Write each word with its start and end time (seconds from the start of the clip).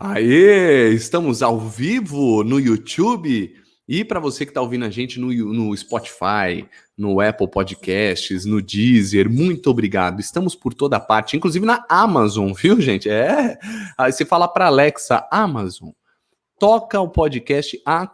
Aê, 0.00 0.90
estamos 0.90 1.42
ao 1.42 1.58
vivo 1.58 2.44
no 2.44 2.60
YouTube 2.60 3.52
e 3.88 4.04
para 4.04 4.20
você 4.20 4.44
que 4.44 4.52
está 4.52 4.60
ouvindo 4.60 4.84
a 4.84 4.90
gente 4.90 5.18
no, 5.18 5.32
no 5.32 5.76
Spotify, 5.76 6.64
no 6.96 7.20
Apple 7.20 7.50
Podcasts, 7.50 8.44
no 8.44 8.62
Deezer, 8.62 9.28
muito 9.28 9.68
obrigado. 9.68 10.20
Estamos 10.20 10.54
por 10.54 10.72
toda 10.72 11.00
parte, 11.00 11.36
inclusive 11.36 11.66
na 11.66 11.84
Amazon, 11.88 12.52
viu, 12.54 12.80
gente? 12.80 13.10
É. 13.10 13.58
Aí 13.98 14.12
você 14.12 14.24
fala 14.24 14.46
para 14.46 14.66
Alexa, 14.66 15.26
Amazon, 15.32 15.88
toca 16.60 17.00
o 17.00 17.08
podcast 17.08 17.80
A. 17.84 18.08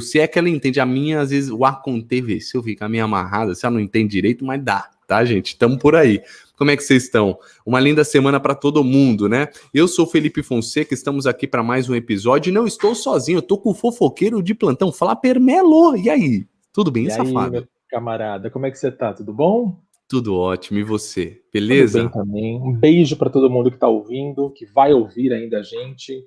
Se 0.00 0.18
é 0.20 0.26
que 0.26 0.38
ela 0.38 0.48
entende, 0.48 0.80
a 0.80 0.86
minha, 0.86 1.20
às 1.20 1.28
vezes, 1.28 1.50
o 1.50 1.66
A 1.66 1.72
com 1.74 2.00
TVC, 2.00 2.56
amarrada, 3.02 3.54
se 3.54 3.66
ela 3.66 3.74
não 3.74 3.80
entende 3.80 4.12
direito, 4.12 4.42
mas 4.42 4.64
dá, 4.64 4.88
tá, 5.08 5.24
gente? 5.24 5.48
Estamos 5.48 5.78
por 5.78 5.96
aí. 5.96 6.22
Como 6.56 6.70
é 6.70 6.76
que 6.76 6.82
vocês 6.84 7.04
estão? 7.04 7.38
Uma 7.64 7.80
linda 7.80 8.04
semana 8.04 8.38
para 8.38 8.54
todo 8.54 8.84
mundo, 8.84 9.28
né? 9.28 9.48
Eu 9.72 9.88
sou 9.88 10.06
Felipe 10.06 10.42
Fonseca, 10.42 10.92
estamos 10.92 11.26
aqui 11.26 11.46
para 11.46 11.62
mais 11.62 11.88
um 11.88 11.94
episódio 11.94 12.50
e 12.50 12.52
não 12.52 12.66
estou 12.66 12.94
sozinho, 12.94 13.38
eu 13.38 13.42
tô 13.42 13.56
com 13.56 13.70
o 13.70 13.74
fofoqueiro 13.74 14.42
de 14.42 14.54
plantão, 14.54 14.92
Flapper 14.92 15.40
Melo. 15.40 15.96
E 15.96 16.10
aí? 16.10 16.46
Tudo 16.72 16.90
bem, 16.90 17.06
e 17.06 17.10
safado? 17.10 17.56
Aí, 17.56 17.64
camarada, 17.88 18.50
como 18.50 18.66
é 18.66 18.70
que 18.70 18.78
você 18.78 18.92
tá? 18.92 19.14
Tudo 19.14 19.32
bom? 19.32 19.80
Tudo 20.06 20.36
ótimo, 20.36 20.78
e 20.78 20.82
você? 20.82 21.40
Beleza? 21.52 22.02
Tudo 22.02 22.10
bem 22.10 22.22
também. 22.22 22.60
Um 22.60 22.72
beijo 22.72 23.16
para 23.16 23.30
todo 23.30 23.50
mundo 23.50 23.70
que 23.70 23.76
está 23.76 23.88
ouvindo, 23.88 24.50
que 24.50 24.66
vai 24.66 24.92
ouvir 24.92 25.32
ainda 25.32 25.60
a 25.60 25.62
gente, 25.62 26.22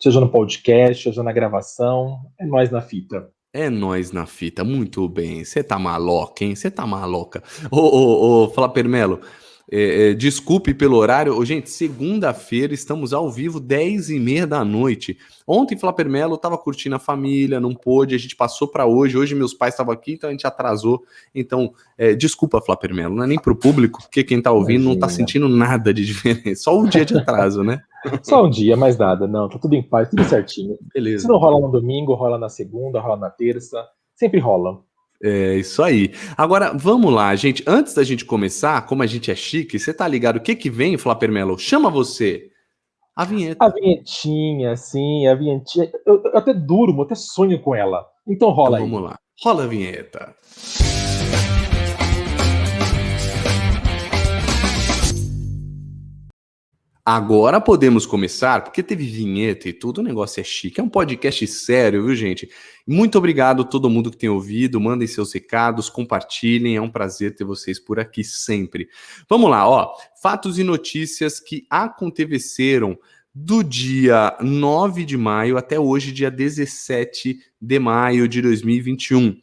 seja 0.00 0.20
no 0.20 0.28
podcast, 0.28 1.04
seja 1.04 1.22
na 1.22 1.32
gravação. 1.32 2.18
É 2.40 2.44
nós 2.44 2.70
na 2.70 2.80
fita. 2.80 3.30
É 3.56 3.70
nós 3.70 4.10
na 4.10 4.26
fita, 4.26 4.64
muito 4.64 5.08
bem. 5.08 5.44
Você 5.44 5.62
tá 5.62 5.78
maloca, 5.78 6.44
hein? 6.44 6.56
Você 6.56 6.68
tá 6.72 6.84
maloca. 6.84 7.40
Ô, 7.70 7.78
ô, 7.78 8.44
ô, 8.46 8.50
Flapper 8.50 8.88
Melo, 8.88 9.20
é, 9.70 10.10
é, 10.10 10.14
desculpe 10.14 10.74
pelo 10.74 10.96
horário. 10.96 11.36
Ô, 11.36 11.44
gente, 11.44 11.70
segunda-feira 11.70 12.74
estamos 12.74 13.12
ao 13.12 13.30
vivo, 13.30 13.58
10 13.58 14.10
e 14.10 14.20
meia 14.20 14.46
da 14.46 14.64
noite. 14.64 15.16
Ontem, 15.46 15.76
Flapper 15.76 16.08
Melo 16.08 16.34
estava 16.34 16.56
curtindo 16.56 16.96
a 16.96 16.98
família, 16.98 17.60
não 17.60 17.74
pôde, 17.74 18.14
a 18.14 18.18
gente 18.18 18.36
passou 18.36 18.68
para 18.68 18.86
hoje. 18.86 19.16
Hoje 19.16 19.34
meus 19.34 19.54
pais 19.54 19.74
estavam 19.74 19.92
aqui, 19.92 20.12
então 20.12 20.28
a 20.28 20.32
gente 20.32 20.46
atrasou. 20.46 21.02
Então, 21.34 21.72
é, 21.96 22.14
desculpa, 22.14 22.60
Flapper 22.60 22.94
Melo, 22.94 23.14
não 23.14 23.24
é 23.24 23.26
nem 23.26 23.38
para 23.38 23.52
o 23.52 23.56
público, 23.56 24.00
porque 24.02 24.24
quem 24.24 24.38
está 24.38 24.52
ouvindo 24.52 24.84
não 24.84 24.92
está 24.92 25.08
sentindo 25.08 25.48
nada 25.48 25.92
de 25.92 26.04
diferença. 26.04 26.62
Só 26.62 26.78
um 26.78 26.86
dia 26.86 27.04
de 27.04 27.16
atraso, 27.16 27.62
né? 27.62 27.80
Só 28.22 28.44
um 28.44 28.50
dia, 28.50 28.76
mais 28.76 28.98
nada. 28.98 29.26
Não, 29.26 29.48
tá 29.48 29.58
tudo 29.58 29.74
em 29.74 29.82
paz, 29.82 30.08
tudo 30.10 30.24
certinho. 30.24 30.78
Beleza. 30.92 31.22
Se 31.22 31.28
não 31.28 31.38
rola 31.38 31.60
no 31.60 31.72
domingo, 31.72 32.14
rola 32.14 32.38
na 32.38 32.48
segunda, 32.48 33.00
rola 33.00 33.16
na 33.16 33.30
terça. 33.30 33.82
Sempre 34.14 34.38
rola. 34.40 34.80
É 35.22 35.56
isso 35.56 35.82
aí. 35.82 36.12
Agora, 36.36 36.72
vamos 36.74 37.12
lá, 37.12 37.34
gente. 37.34 37.62
Antes 37.66 37.94
da 37.94 38.02
gente 38.02 38.24
começar, 38.24 38.84
como 38.86 39.02
a 39.02 39.06
gente 39.06 39.30
é 39.30 39.34
chique, 39.34 39.78
você 39.78 39.92
tá 39.92 40.06
ligado 40.06 40.36
o 40.36 40.40
que 40.40 40.54
que 40.54 40.68
vem, 40.68 40.98
Flapper 40.98 41.30
Melo? 41.30 41.58
Chama 41.58 41.88
você. 41.88 42.50
A 43.16 43.24
vinheta. 43.24 43.64
A 43.64 43.68
vinhetinha, 43.68 44.76
sim, 44.76 45.26
a 45.26 45.34
vinhetinha. 45.34 45.90
Eu, 46.04 46.22
eu 46.24 46.36
até 46.36 46.52
durmo, 46.52 47.02
até 47.02 47.14
sonho 47.14 47.60
com 47.60 47.74
ela. 47.74 48.04
Então 48.26 48.50
rola 48.50 48.78
então, 48.78 48.86
aí. 48.86 48.90
Vamos 48.90 49.10
lá. 49.10 49.18
Rola 49.42 49.64
a 49.64 49.66
vinheta. 49.66 50.34
Agora 57.06 57.60
podemos 57.60 58.06
começar, 58.06 58.64
porque 58.64 58.82
teve 58.82 59.04
vinheta 59.04 59.68
e 59.68 59.74
tudo, 59.74 59.98
o 59.98 60.02
negócio 60.02 60.40
é 60.40 60.44
chique. 60.44 60.80
É 60.80 60.82
um 60.82 60.88
podcast 60.88 61.46
sério, 61.46 62.06
viu, 62.06 62.14
gente? 62.14 62.48
Muito 62.86 63.18
obrigado 63.18 63.60
a 63.60 63.66
todo 63.66 63.90
mundo 63.90 64.10
que 64.10 64.16
tem 64.16 64.30
ouvido. 64.30 64.80
Mandem 64.80 65.06
seus 65.06 65.30
recados, 65.34 65.90
compartilhem. 65.90 66.76
É 66.76 66.80
um 66.80 66.90
prazer 66.90 67.34
ter 67.34 67.44
vocês 67.44 67.78
por 67.78 68.00
aqui 68.00 68.24
sempre. 68.24 68.88
Vamos 69.28 69.50
lá, 69.50 69.68
ó. 69.68 69.92
Fatos 70.22 70.58
e 70.58 70.64
notícias 70.64 71.38
que 71.38 71.66
aconteceram 71.68 72.98
do 73.34 73.62
dia 73.62 74.34
9 74.40 75.04
de 75.04 75.18
maio 75.18 75.58
até 75.58 75.78
hoje, 75.78 76.10
dia 76.10 76.30
17 76.30 77.38
de 77.60 77.78
maio 77.78 78.26
de 78.26 78.40
2021. 78.40 79.36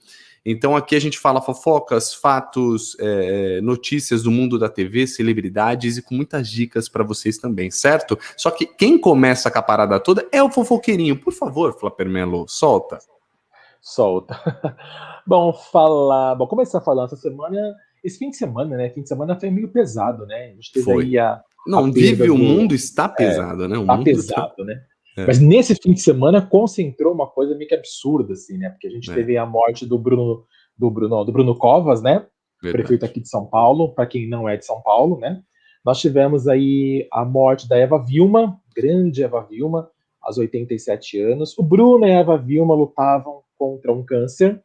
Então 0.46 0.76
aqui 0.76 0.96
a 0.96 1.00
gente 1.00 1.20
fala 1.20 1.42
fofocas, 1.42 2.14
fatos, 2.14 2.98
é, 3.00 3.62
notícias 3.62 4.24
do 4.24 4.32
mundo 4.32 4.58
da 4.58 4.68
TV, 4.68 5.06
celebridades 5.06 5.98
e 5.98 6.02
com 6.02 6.16
muitas 6.16 6.50
dicas 6.50 6.90
para 6.90 7.04
vocês 7.04 7.38
também, 7.38 7.70
certo? 7.70 8.18
Só 8.36 8.50
que 8.50 8.66
quem 8.66 8.98
começa 8.98 9.52
com 9.52 9.60
a 9.60 9.62
parada 9.62 10.00
toda 10.00 10.28
é 10.32 10.42
o 10.42 10.50
fofoqueirinho. 10.50 11.20
Por 11.20 11.32
favor, 11.32 11.78
Flapper 11.80 12.10
Melo, 12.10 12.48
solta. 12.48 12.98
Solta. 13.80 14.40
bom, 15.26 15.54
falar. 15.54 16.36
Bom, 16.36 16.48
começar 16.48 16.80
a 16.80 16.82
falar 16.82 17.06
essa 17.06 17.16
semana. 17.16 17.76
Esse 18.04 18.18
fim 18.18 18.32
de 18.32 18.38
semana, 18.38 18.76
né? 18.76 18.90
Fim 18.90 19.04
de 19.04 19.10
semana 19.10 19.40
foi 19.40 19.52
meio 19.52 19.70
pesado, 19.70 20.26
né? 20.26 20.46
A 20.46 20.56
gente 20.56 20.72
teve 20.72 20.86
foi. 20.86 21.04
aí 21.06 21.20
a. 21.20 21.42
Não, 21.68 21.86
a 21.86 21.92
vive, 21.92 22.26
do... 22.26 22.34
o 22.34 22.38
mundo 22.38 22.74
está 22.74 23.08
pesado, 23.08 23.66
é, 23.66 23.68
né? 23.68 23.78
O 23.78 23.86
tá 23.86 23.96
mundo 23.96 24.06
pesado, 24.06 24.56
tá... 24.58 24.64
né? 24.64 24.82
É. 25.18 25.26
Mas 25.26 25.40
nesse 25.40 25.76
fim 25.76 25.94
de 25.94 26.02
semana 26.02 26.42
concentrou 26.42 27.14
uma 27.14 27.28
coisa 27.28 27.56
meio 27.56 27.68
que 27.68 27.76
absurda, 27.76 28.34
assim, 28.34 28.58
né? 28.58 28.70
Porque 28.70 28.88
a 28.88 28.92
gente 28.92 29.12
é. 29.12 29.14
teve 29.14 29.38
a 29.38 29.46
morte 29.46 29.86
do 29.86 29.98
Bruno, 29.98 30.46
do 30.78 30.90
Bruno, 30.90 31.24
do 31.24 31.32
Bruno 31.32 31.56
Covas, 31.56 32.02
né? 32.02 32.26
Verdade. 32.62 32.84
Prefeito 32.84 33.06
aqui 33.06 33.20
de 33.20 33.28
São 33.28 33.46
Paulo, 33.46 33.94
para 33.94 34.06
quem 34.06 34.30
não 34.30 34.48
é 34.48 34.56
de 34.56 34.66
São 34.66 34.82
Paulo, 34.82 35.20
né? 35.20 35.42
Nós 35.84 36.00
tivemos 36.00 36.48
aí 36.48 37.08
a 37.12 37.26
morte 37.26 37.68
da 37.68 37.76
Eva 37.76 37.98
Vilma, 37.98 38.60
grande 38.76 39.24
Eva 39.24 39.42
Vilma, 39.42 39.90
aos 40.22 40.38
87 40.38 41.20
anos. 41.20 41.58
O 41.58 41.64
Bruno 41.64 42.06
e 42.06 42.12
a 42.12 42.20
Eva 42.20 42.38
Vilma 42.38 42.76
lutavam 42.76 43.42
contra 43.58 43.92
um 43.92 44.06
câncer, 44.06 44.64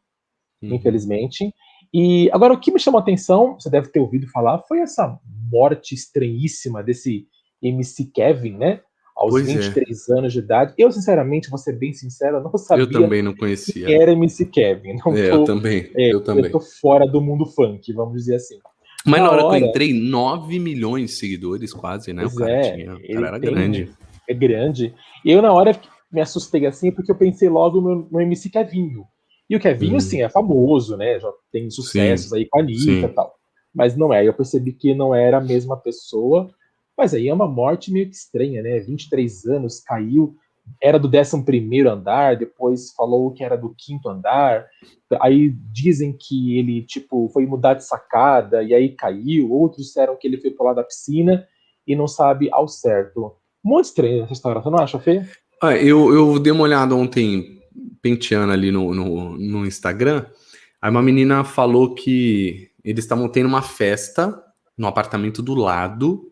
uhum. 0.61 0.75
infelizmente. 0.75 1.51
E 1.93 2.29
agora 2.31 2.53
o 2.53 2.59
que 2.59 2.71
me 2.71 2.79
chamou 2.79 2.99
a 2.99 3.01
atenção, 3.01 3.55
você 3.59 3.69
deve 3.69 3.89
ter 3.89 3.99
ouvido 3.99 4.27
falar, 4.29 4.61
foi 4.67 4.79
essa 4.79 5.19
morte 5.51 5.95
estranhíssima 5.95 6.83
desse 6.83 7.27
MC 7.61 8.11
Kevin, 8.13 8.57
né? 8.57 8.81
Aos 9.17 9.31
pois 9.31 9.47
23 9.47 10.09
é. 10.09 10.13
anos 10.13 10.31
de 10.33 10.39
idade. 10.39 10.73
Eu, 10.77 10.91
sinceramente, 10.91 11.49
vou 11.49 11.57
ser 11.57 11.73
bem 11.73 11.91
sincero, 11.91 12.41
não 12.41 12.55
sabia. 12.57 12.83
Eu 12.83 12.91
também 12.91 13.23
não 13.23 13.35
conhecia. 13.35 13.87
Que 13.87 13.93
era 13.93 14.11
MC 14.11 14.45
Kevin. 14.45 14.97
Não 15.03 15.17
é, 15.17 15.29
tô, 15.29 15.35
eu 15.37 15.43
também. 15.43 15.89
É, 15.95 16.13
eu 16.13 16.21
também. 16.21 16.45
Eu 16.45 16.51
tô 16.51 16.59
fora 16.59 17.05
do 17.07 17.19
mundo 17.19 17.45
funk, 17.45 17.91
vamos 17.93 18.13
dizer 18.13 18.35
assim. 18.35 18.59
Mas 19.05 19.21
na, 19.21 19.31
hora, 19.31 19.45
hora, 19.45 19.57
que 19.57 19.63
eu 19.63 19.69
entrei, 19.69 19.93
9 19.93 20.59
milhões 20.59 21.11
de 21.11 21.15
seguidores, 21.17 21.73
quase, 21.73 22.13
né? 22.13 22.25
O 22.25 22.35
cara, 22.35 22.51
é, 22.51 22.75
tinha, 22.75 22.95
o 22.95 23.13
cara 23.13 23.27
era 23.27 23.39
tem, 23.39 23.51
grande. 23.51 23.91
É 24.29 24.33
grande. 24.33 24.93
E 25.25 25.31
eu, 25.31 25.41
na 25.41 25.51
hora, 25.51 25.79
me 26.11 26.21
assustei 26.21 26.65
assim, 26.65 26.91
porque 26.91 27.11
eu 27.11 27.15
pensei 27.15 27.49
logo 27.49 27.81
no, 27.81 28.07
no 28.11 28.21
MC 28.21 28.49
Kevinho. 28.49 29.05
E 29.49 29.55
o 29.55 29.59
Kevinho, 29.59 29.93
hum. 29.93 29.97
assim, 29.97 30.21
é 30.21 30.29
famoso, 30.29 30.97
né? 30.97 31.19
Já 31.19 31.31
tem 31.51 31.69
sucessos 31.71 32.29
sim, 32.29 32.37
aí 32.37 32.47
com 32.49 32.59
a 32.59 32.61
Anitta 32.61 33.07
e 33.07 33.07
tal. 33.07 33.33
Mas 33.73 33.95
não 33.95 34.13
é. 34.13 34.27
Eu 34.27 34.33
percebi 34.33 34.73
que 34.73 34.93
não 34.93 35.15
era 35.15 35.37
a 35.37 35.41
mesma 35.41 35.77
pessoa. 35.77 36.49
Mas 36.97 37.13
aí 37.13 37.27
é 37.27 37.33
uma 37.33 37.47
morte 37.47 37.91
meio 37.91 38.09
que 38.09 38.15
estranha, 38.15 38.61
né? 38.63 38.79
23 38.79 39.45
anos, 39.45 39.79
caiu, 39.79 40.35
era 40.81 40.99
do 40.99 41.07
11 41.07 41.87
andar, 41.87 42.35
depois 42.35 42.91
falou 42.93 43.31
que 43.31 43.43
era 43.43 43.57
do 43.57 43.73
quinto 43.77 44.09
andar. 44.09 44.65
Aí 45.21 45.49
dizem 45.71 46.15
que 46.17 46.57
ele, 46.57 46.81
tipo, 46.83 47.29
foi 47.29 47.45
mudar 47.45 47.75
de 47.75 47.85
sacada 47.85 48.63
e 48.63 48.73
aí 48.73 48.89
caiu. 48.89 49.51
Outros 49.51 49.85
disseram 49.85 50.15
que 50.15 50.27
ele 50.27 50.37
foi 50.37 50.51
pular 50.51 50.73
da 50.73 50.83
piscina 50.83 51.47
e 51.85 51.95
não 51.95 52.07
sabe 52.07 52.49
ao 52.51 52.67
certo. 52.67 53.35
Muito 53.63 53.85
estranha 53.85 54.23
essa 54.23 54.33
história, 54.33 54.61
você 54.61 54.69
não 54.69 54.79
acha, 54.79 54.99
Fê? 54.99 55.23
Ah, 55.61 55.75
eu, 55.75 56.13
eu 56.13 56.39
dei 56.39 56.51
uma 56.51 56.63
olhada 56.63 56.95
ontem, 56.95 57.59
penteando 58.01 58.53
ali 58.53 58.71
no, 58.71 58.93
no, 58.93 59.37
no 59.37 59.65
Instagram. 59.65 60.25
Aí 60.81 60.91
uma 60.91 61.01
menina 61.01 61.43
falou 61.43 61.95
que 61.95 62.69
eles 62.83 63.03
estavam 63.03 63.27
tendo 63.29 63.47
uma 63.47 63.61
festa 63.61 64.43
no 64.77 64.87
apartamento 64.87 65.41
do 65.41 65.55
lado 65.55 66.31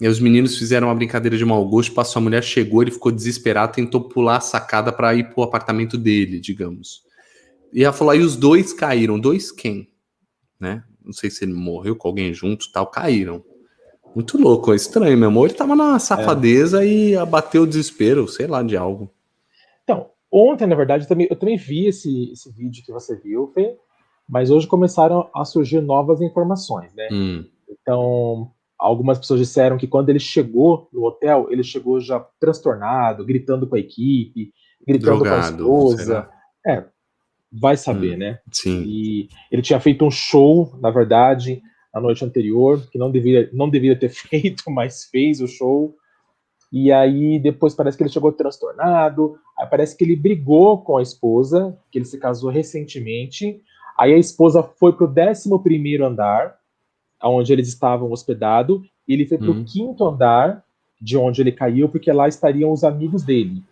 e 0.00 0.08
os 0.08 0.18
meninos 0.18 0.58
fizeram 0.58 0.88
uma 0.88 0.94
brincadeira 0.94 1.36
de 1.36 1.44
mau 1.44 1.64
gosto, 1.66 1.94
passou 1.94 2.20
a 2.20 2.22
mulher, 2.22 2.42
chegou, 2.42 2.82
ele 2.82 2.90
ficou 2.90 3.12
desesperado, 3.12 3.74
tentou 3.74 4.08
pular 4.08 4.38
a 4.38 4.40
sacada 4.40 4.92
para 4.92 5.14
ir 5.14 5.30
pro 5.30 5.42
apartamento 5.44 5.96
dele, 5.96 6.40
digamos. 6.40 7.04
E 7.72 7.84
ela 7.84 7.92
falou, 7.92 8.12
aí 8.12 8.20
os 8.20 8.36
dois 8.36 8.72
caíram. 8.72 9.18
Dois 9.18 9.50
quem? 9.52 9.88
Né? 10.58 10.82
Não 11.04 11.12
sei 11.12 11.30
se 11.30 11.44
ele 11.44 11.52
morreu 11.52 11.96
com 11.96 12.08
alguém 12.08 12.32
junto 12.32 12.70
tal, 12.72 12.86
caíram. 12.86 13.44
Muito 14.14 14.40
louco, 14.40 14.72
é 14.72 14.76
estranho, 14.76 15.18
meu 15.18 15.28
amor. 15.28 15.48
Ele 15.48 15.58
tava 15.58 15.74
na 15.74 15.98
safadeza 15.98 16.84
é. 16.84 16.88
e 16.88 17.16
abateu 17.16 17.62
o 17.62 17.66
desespero, 17.66 18.28
sei 18.28 18.46
lá, 18.46 18.62
de 18.62 18.76
algo. 18.76 19.10
Então, 19.82 20.10
ontem, 20.30 20.66
na 20.66 20.76
verdade, 20.76 21.04
eu 21.04 21.08
também, 21.08 21.26
eu 21.28 21.36
também 21.36 21.56
vi 21.56 21.86
esse, 21.86 22.30
esse 22.30 22.50
vídeo 22.52 22.84
que 22.84 22.92
você 22.92 23.16
viu, 23.16 23.48
Fê, 23.48 23.76
mas 24.28 24.50
hoje 24.50 24.68
começaram 24.68 25.28
a 25.34 25.44
surgir 25.44 25.80
novas 25.80 26.20
informações, 26.20 26.94
né? 26.94 27.08
Hum. 27.10 27.44
Então, 27.68 28.52
Algumas 28.84 29.18
pessoas 29.18 29.40
disseram 29.40 29.78
que 29.78 29.86
quando 29.86 30.10
ele 30.10 30.18
chegou 30.18 30.90
no 30.92 31.04
hotel, 31.04 31.46
ele 31.48 31.64
chegou 31.64 31.98
já 32.00 32.20
transtornado, 32.38 33.24
gritando 33.24 33.66
com 33.66 33.76
a 33.76 33.78
equipe, 33.78 34.52
gritando 34.86 35.20
Drogado, 35.20 35.64
com 35.64 35.72
a 35.72 35.94
esposa. 35.94 36.28
É, 36.66 36.84
vai 37.50 37.78
saber, 37.78 38.16
hum, 38.16 38.18
né? 38.18 38.38
Sim. 38.52 38.82
E 38.86 39.28
ele 39.50 39.62
tinha 39.62 39.80
feito 39.80 40.04
um 40.04 40.10
show, 40.10 40.76
na 40.82 40.90
verdade, 40.90 41.62
na 41.94 41.98
noite 41.98 42.26
anterior, 42.26 42.86
que 42.90 42.98
não 42.98 43.10
deveria, 43.10 43.48
não 43.54 43.70
ter 43.70 44.10
feito, 44.12 44.70
mas 44.70 45.04
fez 45.04 45.40
o 45.40 45.48
show. 45.48 45.96
E 46.70 46.92
aí 46.92 47.38
depois 47.38 47.74
parece 47.74 47.96
que 47.96 48.02
ele 48.02 48.12
chegou 48.12 48.32
transtornado, 48.32 49.38
aí 49.58 49.66
parece 49.66 49.96
que 49.96 50.04
ele 50.04 50.14
brigou 50.14 50.82
com 50.82 50.98
a 50.98 51.02
esposa, 51.02 51.74
que 51.90 51.96
ele 51.96 52.04
se 52.04 52.18
casou 52.18 52.50
recentemente. 52.50 53.62
Aí 53.98 54.12
a 54.12 54.18
esposa 54.18 54.62
foi 54.62 54.92
pro 54.92 55.06
11 55.06 55.48
primeiro 55.62 56.04
andar, 56.04 56.54
onde 57.28 57.52
eles 57.52 57.68
estavam 57.68 58.10
hospedados, 58.12 58.80
ele 59.06 59.26
foi 59.26 59.38
para 59.38 59.50
o 59.50 59.54
hum. 59.54 59.64
quinto 59.64 60.04
andar 60.04 60.64
de 61.00 61.16
onde 61.16 61.42
ele 61.42 61.52
caiu, 61.52 61.88
porque 61.88 62.10
lá 62.12 62.28
estariam 62.28 62.72
os 62.72 62.84
amigos 62.84 63.22
dele. 63.22 63.62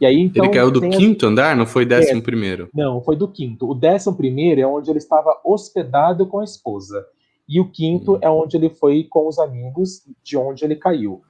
E 0.00 0.04
aí, 0.04 0.20
então, 0.20 0.44
ele 0.44 0.52
caiu 0.52 0.70
do 0.70 0.80
quinto 0.80 1.24
a... 1.24 1.28
andar, 1.30 1.56
não 1.56 1.66
foi 1.66 1.86
décimo 1.86 2.20
é, 2.20 2.22
primeiro? 2.22 2.68
Não, 2.74 3.00
foi 3.00 3.16
do 3.16 3.26
quinto. 3.26 3.70
O 3.70 3.74
décimo 3.74 4.14
primeiro 4.14 4.60
é 4.60 4.66
onde 4.66 4.90
ele 4.90 4.98
estava 4.98 5.40
hospedado 5.44 6.26
com 6.26 6.40
a 6.40 6.44
esposa. 6.44 7.06
E 7.48 7.60
o 7.60 7.70
quinto 7.70 8.14
hum. 8.14 8.18
é 8.20 8.28
onde 8.28 8.56
ele 8.56 8.68
foi 8.68 9.04
com 9.08 9.26
os 9.26 9.38
amigos, 9.38 10.02
de 10.22 10.36
onde 10.36 10.64
ele 10.64 10.76
caiu. 10.76 11.22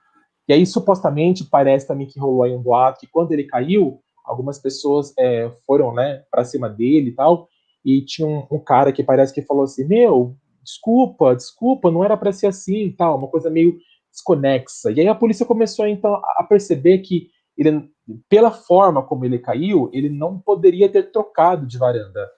E 0.48 0.52
aí, 0.52 0.64
supostamente, 0.64 1.44
parece 1.44 1.86
também 1.86 2.06
que 2.06 2.18
rolou 2.18 2.42
aí 2.42 2.52
um 2.52 2.62
boato 2.62 3.00
que 3.00 3.06
quando 3.06 3.32
ele 3.32 3.44
caiu, 3.44 4.00
algumas 4.24 4.58
pessoas 4.58 5.12
é, 5.18 5.50
foram, 5.66 5.94
né, 5.94 6.22
para 6.30 6.44
cima 6.44 6.68
dele 6.68 7.10
e 7.10 7.12
tal, 7.12 7.48
e 7.84 8.00
tinha 8.00 8.26
um, 8.26 8.44
um, 8.50 8.58
cara 8.58 8.92
que 8.92 9.02
parece 9.02 9.32
que 9.32 9.42
falou 9.42 9.64
assim, 9.64 9.84
meu, 9.84 10.34
desculpa, 10.66 11.34
desculpa, 11.34 11.90
não 11.90 12.04
era 12.04 12.16
para 12.16 12.32
ser 12.32 12.48
assim 12.48 12.86
e 12.86 12.92
tal, 12.92 13.16
uma 13.16 13.28
coisa 13.28 13.48
meio 13.48 13.78
desconexa. 14.10 14.90
E 14.90 15.00
aí 15.00 15.08
a 15.08 15.14
polícia 15.14 15.46
começou, 15.46 15.86
então, 15.86 16.14
a 16.14 16.44
perceber 16.48 16.98
que 16.98 17.28
ele, 17.56 17.88
pela 18.28 18.50
forma 18.50 19.02
como 19.02 19.24
ele 19.24 19.38
caiu, 19.38 19.88
ele 19.92 20.08
não 20.08 20.38
poderia 20.38 20.88
ter 20.88 21.10
trocado 21.10 21.66
de 21.66 21.78
varanda, 21.78 22.28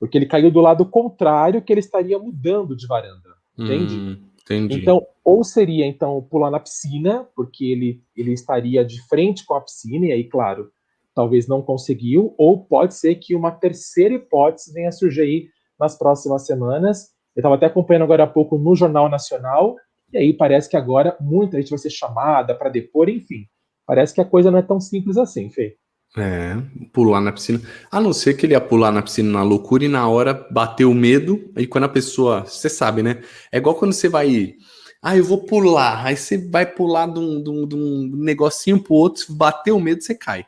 porque 0.00 0.16
ele 0.16 0.26
caiu 0.26 0.50
do 0.50 0.60
lado 0.60 0.86
contrário 0.86 1.62
que 1.62 1.72
ele 1.72 1.80
estaria 1.80 2.18
mudando 2.18 2.74
de 2.74 2.86
varanda, 2.86 3.30
entende? 3.56 3.94
Hum. 3.94 4.34
Entendi. 4.44 4.78
Então, 4.78 5.06
ou 5.24 5.42
seria 5.42 5.86
então 5.86 6.20
pular 6.30 6.50
na 6.50 6.60
piscina, 6.60 7.26
porque 7.34 7.64
ele, 7.64 8.02
ele 8.14 8.32
estaria 8.32 8.84
de 8.84 9.00
frente 9.08 9.44
com 9.44 9.54
a 9.54 9.60
piscina, 9.60 10.06
e 10.06 10.12
aí, 10.12 10.24
claro, 10.24 10.70
talvez 11.14 11.48
não 11.48 11.62
conseguiu, 11.62 12.34
ou 12.36 12.62
pode 12.62 12.94
ser 12.94 13.14
que 13.14 13.34
uma 13.34 13.50
terceira 13.50 14.14
hipótese 14.14 14.72
venha 14.72 14.92
surgir 14.92 15.22
aí 15.22 15.48
nas 15.80 15.96
próximas 15.96 16.44
semanas. 16.44 17.13
Eu 17.34 17.40
estava 17.40 17.56
até 17.56 17.66
acompanhando 17.66 18.02
agora 18.02 18.24
há 18.24 18.26
pouco 18.26 18.56
no 18.56 18.74
Jornal 18.74 19.08
Nacional, 19.08 19.76
e 20.12 20.18
aí 20.18 20.32
parece 20.32 20.68
que 20.68 20.76
agora 20.76 21.16
muita 21.20 21.58
gente 21.58 21.70
vai 21.70 21.78
ser 21.78 21.90
chamada 21.90 22.54
para 22.54 22.70
depor, 22.70 23.08
enfim. 23.08 23.46
Parece 23.86 24.14
que 24.14 24.20
a 24.20 24.24
coisa 24.24 24.50
não 24.50 24.58
é 24.58 24.62
tão 24.62 24.80
simples 24.80 25.16
assim, 25.16 25.50
Fê. 25.50 25.76
É, 26.16 26.56
pular 26.92 27.20
na 27.20 27.32
piscina. 27.32 27.60
A 27.90 28.00
não 28.00 28.12
ser 28.12 28.34
que 28.34 28.46
ele 28.46 28.54
ia 28.54 28.60
pular 28.60 28.92
na 28.92 29.02
piscina 29.02 29.32
na 29.32 29.42
loucura 29.42 29.84
e 29.84 29.88
na 29.88 30.08
hora 30.08 30.32
bateu 30.48 30.88
o 30.90 30.94
medo. 30.94 31.50
Aí 31.56 31.66
quando 31.66 31.84
a 31.84 31.88
pessoa. 31.88 32.42
Você 32.42 32.68
sabe, 32.68 33.02
né? 33.02 33.20
É 33.50 33.58
igual 33.58 33.74
quando 33.74 33.92
você 33.92 34.08
vai. 34.08 34.54
Ah, 35.02 35.16
eu 35.16 35.24
vou 35.24 35.44
pular. 35.44 36.06
Aí 36.06 36.16
você 36.16 36.38
vai 36.38 36.64
pular 36.64 37.06
de 37.06 37.18
um, 37.18 37.42
de 37.42 37.50
um, 37.50 37.66
de 37.66 37.74
um 37.74 38.10
negocinho 38.14 38.80
pro 38.80 38.94
outro, 38.94 39.34
bateu 39.34 39.76
o 39.76 39.80
medo, 39.80 40.02
você 40.02 40.14
cai. 40.14 40.46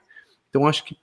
Então 0.49 0.69
acho 0.69 0.85
que 0.85 0.97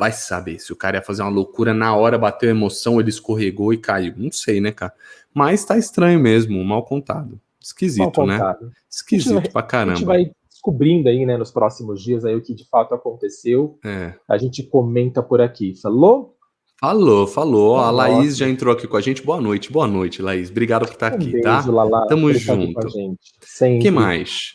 vai 0.00 0.12
saber 0.12 0.58
se 0.58 0.72
o 0.72 0.76
cara 0.76 0.96
ia 0.96 1.02
fazer 1.02 1.20
uma 1.20 1.30
loucura 1.30 1.74
na 1.74 1.94
hora, 1.94 2.16
bateu 2.16 2.48
emoção, 2.48 2.98
ele 2.98 3.10
escorregou 3.10 3.70
e 3.70 3.76
caiu. 3.76 4.14
Não 4.16 4.32
sei, 4.32 4.58
né, 4.58 4.72
cara? 4.72 4.94
Mas 5.34 5.62
tá 5.62 5.76
estranho 5.76 6.18
mesmo, 6.18 6.64
mal 6.64 6.82
contado. 6.86 7.38
Esquisito, 7.60 8.16
mal 8.16 8.26
né? 8.26 8.38
contado. 8.38 8.64
né? 8.64 8.72
Esquisito 8.90 9.34
vai, 9.34 9.50
pra 9.50 9.62
caramba. 9.62 9.92
A 9.92 9.96
gente 9.96 10.06
vai 10.06 10.30
descobrindo 10.48 11.10
aí, 11.10 11.26
né, 11.26 11.36
nos 11.36 11.50
próximos 11.50 12.02
dias 12.02 12.24
aí 12.24 12.34
o 12.34 12.40
que 12.40 12.54
de 12.54 12.66
fato 12.66 12.94
aconteceu. 12.94 13.78
É. 13.84 14.14
A 14.26 14.38
gente 14.38 14.62
comenta 14.62 15.22
por 15.22 15.42
aqui. 15.42 15.74
Falou? 15.74 16.34
Falou, 16.80 17.26
falou. 17.26 17.76
a 17.76 17.90
Laís 17.90 18.38
já 18.38 18.48
entrou 18.48 18.72
aqui 18.72 18.88
com 18.88 18.96
a 18.96 19.02
gente. 19.02 19.22
Boa 19.22 19.38
noite, 19.38 19.70
boa 19.70 19.86
noite, 19.86 20.22
Laís. 20.22 20.50
Obrigado 20.50 20.86
por 20.86 20.94
estar 20.94 21.12
um 21.12 21.16
aqui, 21.16 21.42
tá? 21.42 21.56
beijo, 21.56 21.66
tá? 21.66 21.84
Lala, 21.84 22.06
Tamo 22.06 22.32
junto. 22.32 22.88
O 22.88 23.78
que 23.82 23.90
mais? 23.90 24.54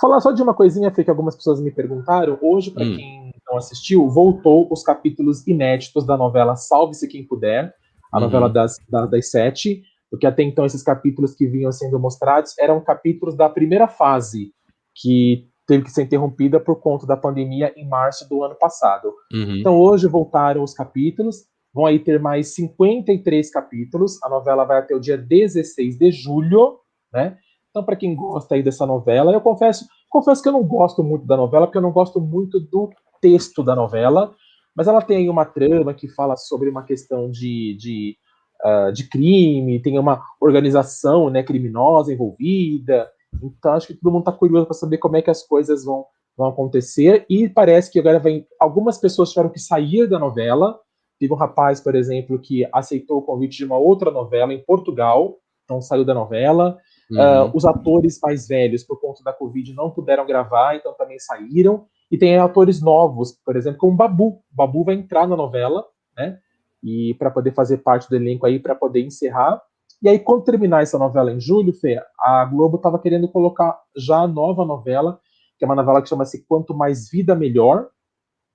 Falar 0.00 0.20
só 0.20 0.30
de 0.30 0.40
uma 0.40 0.54
coisinha, 0.54 0.92
Fê, 0.92 1.02
que 1.02 1.10
algumas 1.10 1.34
pessoas 1.34 1.60
me 1.60 1.72
perguntaram. 1.72 2.38
Hoje, 2.40 2.70
para 2.70 2.84
hum. 2.84 2.94
quem 2.94 3.23
não 3.54 3.58
assistiu, 3.58 4.08
voltou 4.08 4.68
os 4.70 4.82
capítulos 4.82 5.46
inéditos 5.46 6.04
da 6.04 6.16
novela 6.16 6.56
Salve-se 6.56 7.08
Quem 7.08 7.24
Puder, 7.24 7.72
a 8.12 8.18
uhum. 8.18 8.24
novela 8.24 8.48
das, 8.48 8.76
das, 8.88 9.10
das 9.10 9.30
sete, 9.30 9.82
porque 10.10 10.26
até 10.26 10.42
então 10.42 10.66
esses 10.66 10.82
capítulos 10.82 11.34
que 11.34 11.46
vinham 11.46 11.72
sendo 11.72 11.98
mostrados 11.98 12.58
eram 12.58 12.80
capítulos 12.82 13.36
da 13.36 13.48
primeira 13.48 13.86
fase, 13.86 14.52
que 14.94 15.48
teve 15.66 15.84
que 15.84 15.90
ser 15.90 16.02
interrompida 16.02 16.60
por 16.60 16.80
conta 16.80 17.06
da 17.06 17.16
pandemia 17.16 17.72
em 17.76 17.88
março 17.88 18.28
do 18.28 18.42
ano 18.42 18.54
passado. 18.56 19.12
Uhum. 19.32 19.56
Então 19.56 19.78
hoje 19.78 20.06
voltaram 20.06 20.62
os 20.62 20.74
capítulos, 20.74 21.44
vão 21.72 21.86
aí 21.86 21.98
ter 21.98 22.20
mais 22.20 22.54
53 22.54 23.50
capítulos, 23.50 24.22
a 24.22 24.28
novela 24.28 24.64
vai 24.64 24.78
até 24.78 24.94
o 24.94 25.00
dia 25.00 25.16
16 25.16 25.96
de 25.96 26.10
julho, 26.10 26.78
né? 27.12 27.38
Então 27.70 27.82
para 27.82 27.96
quem 27.96 28.14
gosta 28.14 28.54
aí 28.54 28.62
dessa 28.62 28.86
novela, 28.86 29.32
eu 29.32 29.40
confesso, 29.40 29.86
confesso 30.10 30.42
que 30.42 30.48
eu 30.48 30.52
não 30.52 30.62
gosto 30.62 31.02
muito 31.02 31.26
da 31.26 31.36
novela, 31.36 31.66
porque 31.66 31.78
eu 31.78 31.82
não 31.82 31.92
gosto 31.92 32.20
muito 32.20 32.60
do 32.60 32.90
texto 33.24 33.62
da 33.62 33.74
novela, 33.74 34.34
mas 34.76 34.86
ela 34.86 35.00
tem 35.00 35.30
uma 35.30 35.46
trama 35.46 35.94
que 35.94 36.08
fala 36.08 36.36
sobre 36.36 36.68
uma 36.68 36.82
questão 36.82 37.30
de, 37.30 37.74
de, 37.78 38.16
uh, 38.62 38.92
de 38.92 39.08
crime, 39.08 39.80
tem 39.80 39.98
uma 39.98 40.22
organização 40.38 41.30
né, 41.30 41.42
criminosa 41.42 42.12
envolvida, 42.12 43.08
então 43.42 43.72
acho 43.72 43.86
que 43.86 43.94
todo 43.94 44.12
mundo 44.12 44.20
está 44.20 44.32
curioso 44.32 44.66
para 44.66 44.74
saber 44.74 44.98
como 44.98 45.16
é 45.16 45.22
que 45.22 45.30
as 45.30 45.42
coisas 45.42 45.86
vão, 45.86 46.04
vão 46.36 46.48
acontecer. 46.48 47.24
E 47.30 47.48
parece 47.48 47.90
que 47.90 47.98
agora 47.98 48.18
vem. 48.18 48.46
Algumas 48.60 48.98
pessoas 48.98 49.30
tiveram 49.30 49.48
que 49.48 49.58
sair 49.58 50.06
da 50.06 50.18
novela. 50.18 50.78
Teve 51.18 51.32
um 51.32 51.36
rapaz, 51.36 51.80
por 51.80 51.94
exemplo, 51.94 52.38
que 52.38 52.68
aceitou 52.72 53.18
o 53.18 53.22
convite 53.22 53.56
de 53.56 53.64
uma 53.64 53.78
outra 53.78 54.10
novela 54.10 54.52
em 54.52 54.62
Portugal, 54.62 55.38
então 55.64 55.80
saiu 55.80 56.04
da 56.04 56.12
novela. 56.12 56.76
Uhum. 57.10 57.18
Uh, 57.18 57.50
os 57.54 57.64
atores 57.64 58.18
mais 58.22 58.46
velhos, 58.46 58.82
por 58.82 59.00
conta 59.00 59.22
da 59.24 59.32
Covid, 59.32 59.72
não 59.74 59.90
puderam 59.90 60.26
gravar, 60.26 60.76
então 60.76 60.92
também 60.94 61.18
saíram. 61.18 61.86
E 62.14 62.16
tem 62.16 62.38
atores 62.38 62.80
novos, 62.80 63.32
por 63.44 63.56
exemplo, 63.56 63.80
como 63.80 63.96
Babu. 63.96 64.40
Babu 64.48 64.84
vai 64.84 64.94
entrar 64.94 65.26
na 65.26 65.34
novela, 65.34 65.84
né? 66.16 66.38
E 66.80 67.12
para 67.14 67.28
poder 67.28 67.52
fazer 67.52 67.78
parte 67.78 68.08
do 68.08 68.14
elenco 68.14 68.46
aí, 68.46 68.60
para 68.60 68.72
poder 68.72 69.04
encerrar. 69.04 69.60
E 70.00 70.08
aí, 70.08 70.20
quando 70.20 70.44
terminar 70.44 70.84
essa 70.84 70.96
novela 70.96 71.32
em 71.32 71.40
julho, 71.40 71.72
Fê, 71.72 72.00
a 72.20 72.44
Globo 72.44 72.76
estava 72.76 73.00
querendo 73.00 73.26
colocar 73.26 73.76
já 73.96 74.18
a 74.18 74.28
nova 74.28 74.64
novela, 74.64 75.18
que 75.58 75.64
é 75.64 75.66
uma 75.66 75.74
novela 75.74 76.00
que 76.00 76.08
chama-se 76.08 76.46
Quanto 76.46 76.72
Mais 76.72 77.10
Vida 77.10 77.34
Melhor, 77.34 77.88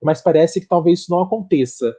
mas 0.01 0.21
parece 0.21 0.61
que 0.61 0.67
talvez 0.67 1.01
isso 1.01 1.11
não 1.11 1.19
aconteça, 1.19 1.93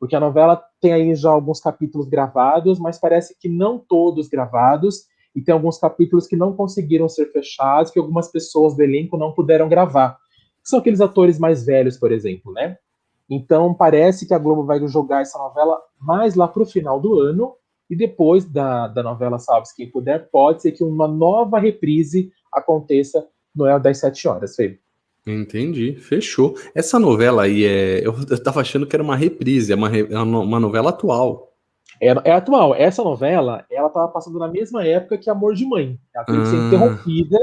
porque 0.00 0.16
a 0.16 0.20
novela 0.20 0.64
tem 0.80 0.94
aí 0.94 1.14
já 1.14 1.28
alguns 1.28 1.60
capítulos 1.60 2.08
gravados, 2.08 2.78
mas 2.78 2.98
parece 2.98 3.36
que 3.38 3.50
não 3.50 3.78
todos 3.78 4.30
gravados, 4.30 5.02
e 5.36 5.42
tem 5.42 5.52
alguns 5.52 5.76
capítulos 5.76 6.26
que 6.26 6.36
não 6.36 6.56
conseguiram 6.56 7.06
ser 7.06 7.30
fechados, 7.32 7.90
que 7.90 7.98
algumas 7.98 8.32
pessoas 8.32 8.74
do 8.74 8.82
elenco 8.82 9.18
não 9.18 9.34
puderam 9.34 9.68
gravar. 9.68 10.21
São 10.62 10.78
aqueles 10.78 11.00
atores 11.00 11.38
mais 11.38 11.64
velhos, 11.64 11.96
por 11.96 12.12
exemplo, 12.12 12.52
né? 12.52 12.76
Então 13.28 13.72
parece 13.72 14.26
que 14.26 14.34
a 14.34 14.38
Globo 14.38 14.64
vai 14.64 14.86
jogar 14.86 15.22
essa 15.22 15.38
novela 15.38 15.80
mais 15.98 16.34
lá 16.34 16.46
para 16.46 16.62
o 16.62 16.66
final 16.66 17.00
do 17.00 17.18
ano, 17.18 17.54
e 17.88 17.96
depois 17.96 18.44
da, 18.44 18.88
da 18.88 19.02
novela 19.02 19.38
Salve-se 19.38 19.76
Quem 19.76 19.90
Puder, 19.90 20.30
pode 20.30 20.62
ser 20.62 20.72
que 20.72 20.82
uma 20.82 21.06
nova 21.06 21.58
reprise 21.58 22.32
aconteça 22.52 23.26
no 23.54 23.66
El 23.66 23.78
das 23.78 23.98
Sete 23.98 24.26
Horas, 24.26 24.56
Fê. 24.56 24.78
Entendi, 25.26 25.94
fechou. 25.96 26.56
Essa 26.74 26.98
novela 26.98 27.44
aí 27.44 27.64
é. 27.64 28.00
Eu, 28.04 28.14
eu 28.28 28.42
tava 28.42 28.60
achando 28.60 28.86
que 28.86 28.96
era 28.96 29.02
uma 29.02 29.14
reprise, 29.14 29.72
é 29.72 29.76
uma, 29.76 29.96
é 29.96 30.18
uma 30.18 30.58
novela 30.58 30.90
atual. 30.90 31.51
É, 32.02 32.08
é, 32.24 32.32
atual. 32.32 32.74
Essa 32.74 33.04
novela, 33.04 33.64
ela 33.70 33.88
tava 33.88 34.08
passando 34.08 34.36
na 34.36 34.48
mesma 34.48 34.84
época 34.84 35.16
que 35.16 35.30
Amor 35.30 35.54
de 35.54 35.64
Mãe. 35.64 35.96
Ela 36.12 36.24
teve 36.24 36.40
que 36.40 36.46
ser 36.48 36.56
ah. 36.56 36.66
interrompida. 36.66 37.38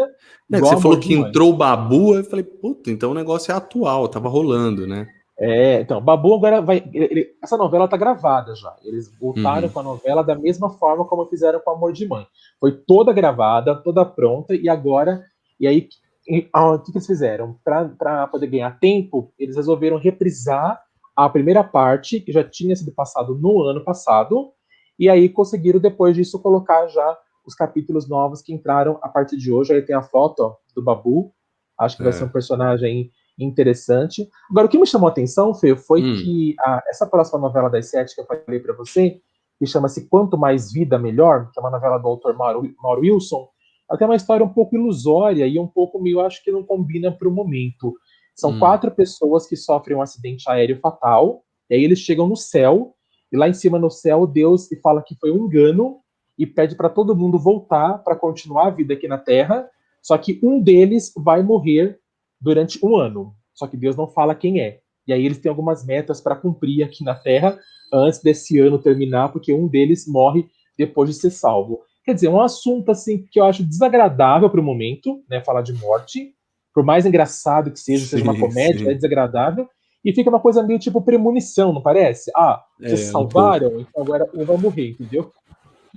É, 0.51 0.59
você 0.59 0.77
falou 0.81 0.99
que 0.99 1.13
entrou 1.13 1.51
o 1.51 1.55
Babu, 1.55 2.15
eu 2.15 2.25
falei, 2.25 2.43
puta, 2.43 2.91
então 2.91 3.11
o 3.11 3.13
negócio 3.13 3.53
é 3.53 3.55
atual, 3.55 4.09
tava 4.09 4.27
rolando, 4.27 4.85
né? 4.85 5.07
É, 5.39 5.79
então, 5.79 6.01
Babu 6.01 6.35
agora 6.35 6.61
vai. 6.61 6.83
Ele, 6.93 7.29
essa 7.41 7.55
novela 7.55 7.87
tá 7.87 7.95
gravada 7.95 8.53
já. 8.53 8.75
Eles 8.83 9.09
voltaram 9.17 9.67
uhum. 9.67 9.73
com 9.73 9.79
a 9.79 9.83
novela 9.83 10.21
da 10.21 10.35
mesma 10.35 10.69
forma 10.71 11.05
como 11.05 11.25
fizeram 11.27 11.61
com 11.61 11.71
Amor 11.71 11.93
de 11.93 12.05
Mãe. 12.05 12.27
Foi 12.59 12.73
toda 12.73 13.13
gravada, 13.13 13.73
toda 13.75 14.03
pronta, 14.03 14.53
e 14.53 14.67
agora. 14.67 15.23
E 15.57 15.65
aí, 15.65 15.87
o 16.53 16.79
que, 16.79 16.91
que 16.91 16.97
eles 16.97 17.07
fizeram? 17.07 17.55
Para 17.63 18.27
poder 18.27 18.47
ganhar 18.47 18.77
tempo, 18.77 19.31
eles 19.39 19.55
resolveram 19.55 19.97
reprisar 19.97 20.81
a 21.25 21.29
primeira 21.29 21.63
parte, 21.63 22.19
que 22.19 22.31
já 22.31 22.43
tinha 22.43 22.75
sido 22.75 22.93
passado 22.93 23.35
no 23.35 23.63
ano 23.63 23.83
passado, 23.83 24.51
e 24.97 25.09
aí 25.09 25.29
conseguiram, 25.29 25.79
depois 25.79 26.15
disso, 26.15 26.41
colocar 26.41 26.87
já 26.87 27.17
os 27.45 27.55
capítulos 27.55 28.07
novos 28.07 28.41
que 28.41 28.53
entraram 28.53 28.99
a 29.01 29.09
partir 29.09 29.37
de 29.37 29.51
hoje. 29.51 29.73
Aí 29.73 29.81
tem 29.81 29.95
a 29.95 30.01
foto 30.01 30.39
ó, 30.41 30.55
do 30.75 30.83
Babu. 30.83 31.33
Acho 31.77 31.97
que 31.97 32.03
é. 32.03 32.05
vai 32.05 32.13
ser 32.13 32.25
um 32.25 32.29
personagem 32.29 33.11
interessante. 33.37 34.29
Agora, 34.51 34.67
o 34.67 34.69
que 34.69 34.77
me 34.77 34.85
chamou 34.85 35.07
a 35.07 35.11
atenção, 35.11 35.53
Fê, 35.53 35.75
foi 35.75 36.03
hum. 36.03 36.15
que 36.17 36.55
a, 36.59 36.83
essa 36.87 37.07
próxima 37.07 37.39
novela 37.39 37.69
das 37.69 37.89
sete 37.89 38.13
que 38.13 38.21
eu 38.21 38.25
falei 38.25 38.59
para 38.59 38.73
você, 38.73 39.19
que 39.57 39.65
chama-se 39.65 40.07
Quanto 40.07 40.37
Mais 40.37 40.71
Vida 40.71 40.97
Melhor, 40.99 41.49
que 41.51 41.59
é 41.59 41.61
uma 41.61 41.71
novela 41.71 41.97
do 41.97 42.07
autor 42.07 42.35
Mauro, 42.35 42.69
Mauro 42.81 43.01
Wilson, 43.01 43.47
ela 43.89 43.97
tem 43.97 44.07
uma 44.07 44.15
história 44.15 44.45
um 44.45 44.53
pouco 44.53 44.75
ilusória 44.75 45.47
e 45.47 45.57
um 45.57 45.67
pouco 45.67 45.99
meio, 45.99 46.21
acho 46.21 46.43
que 46.43 46.51
não 46.51 46.63
combina 46.63 47.11
para 47.11 47.27
o 47.27 47.31
momento. 47.31 47.93
São 48.39 48.51
hum. 48.51 48.59
quatro 48.59 48.89
pessoas 48.91 49.45
que 49.45 49.55
sofrem 49.55 49.97
um 49.97 50.01
acidente 50.01 50.49
aéreo 50.49 50.79
fatal, 50.79 51.43
e 51.69 51.75
aí 51.75 51.83
eles 51.83 51.99
chegam 51.99 52.27
no 52.27 52.35
céu, 52.35 52.95
e 53.31 53.37
lá 53.37 53.49
em 53.49 53.53
cima 53.53 53.77
no 53.77 53.91
céu, 53.91 54.25
Deus 54.25 54.69
fala 54.81 55.03
que 55.03 55.15
foi 55.15 55.31
um 55.31 55.45
engano 55.45 55.99
e 56.37 56.45
pede 56.45 56.75
para 56.75 56.89
todo 56.89 57.15
mundo 57.15 57.37
voltar 57.37 57.97
para 57.99 58.15
continuar 58.15 58.67
a 58.67 58.69
vida 58.69 58.93
aqui 58.93 59.07
na 59.07 59.17
Terra, 59.17 59.69
só 60.01 60.17
que 60.17 60.39
um 60.41 60.61
deles 60.61 61.11
vai 61.17 61.43
morrer 61.43 61.99
durante 62.39 62.83
um 62.83 62.95
ano. 62.95 63.35
Só 63.53 63.67
que 63.67 63.75
Deus 63.75 63.97
não 63.97 64.07
fala 64.07 64.33
quem 64.33 64.61
é. 64.61 64.79
E 65.05 65.11
aí 65.11 65.25
eles 65.25 65.37
têm 65.39 65.49
algumas 65.49 65.85
metas 65.85 66.21
para 66.21 66.35
cumprir 66.35 66.83
aqui 66.83 67.03
na 67.03 67.13
Terra 67.13 67.59
antes 67.91 68.21
desse 68.21 68.57
ano 68.57 68.79
terminar, 68.79 69.33
porque 69.33 69.53
um 69.53 69.67
deles 69.67 70.07
morre 70.07 70.47
depois 70.77 71.09
de 71.09 71.15
ser 71.15 71.31
salvo. 71.31 71.81
Quer 72.05 72.13
dizer, 72.13 72.29
um 72.29 72.39
assunto 72.39 72.89
assim 72.89 73.27
que 73.29 73.39
eu 73.39 73.43
acho 73.43 73.63
desagradável 73.63 74.49
para 74.49 74.61
o 74.61 74.63
momento, 74.63 75.21
né, 75.29 75.43
falar 75.43 75.61
de 75.61 75.73
morte, 75.73 76.33
por 76.73 76.83
mais 76.83 77.05
engraçado 77.05 77.71
que 77.71 77.79
seja, 77.79 78.03
sim, 78.03 78.09
seja 78.11 78.23
uma 78.23 78.37
comédia, 78.37 78.85
sim. 78.85 78.89
é 78.89 78.93
desagradável, 78.93 79.67
e 80.03 80.13
fica 80.13 80.29
uma 80.29 80.39
coisa 80.39 80.63
meio 80.63 80.79
tipo 80.79 81.01
premonição, 81.01 81.73
não 81.73 81.81
parece? 81.81 82.31
Ah, 82.35 82.63
vocês 82.79 83.01
é, 83.01 83.11
salvaram, 83.11 83.79
então 83.79 84.01
agora 84.01 84.29
um 84.33 84.45
vai 84.45 84.57
morrer, 84.57 84.91
entendeu? 84.91 85.31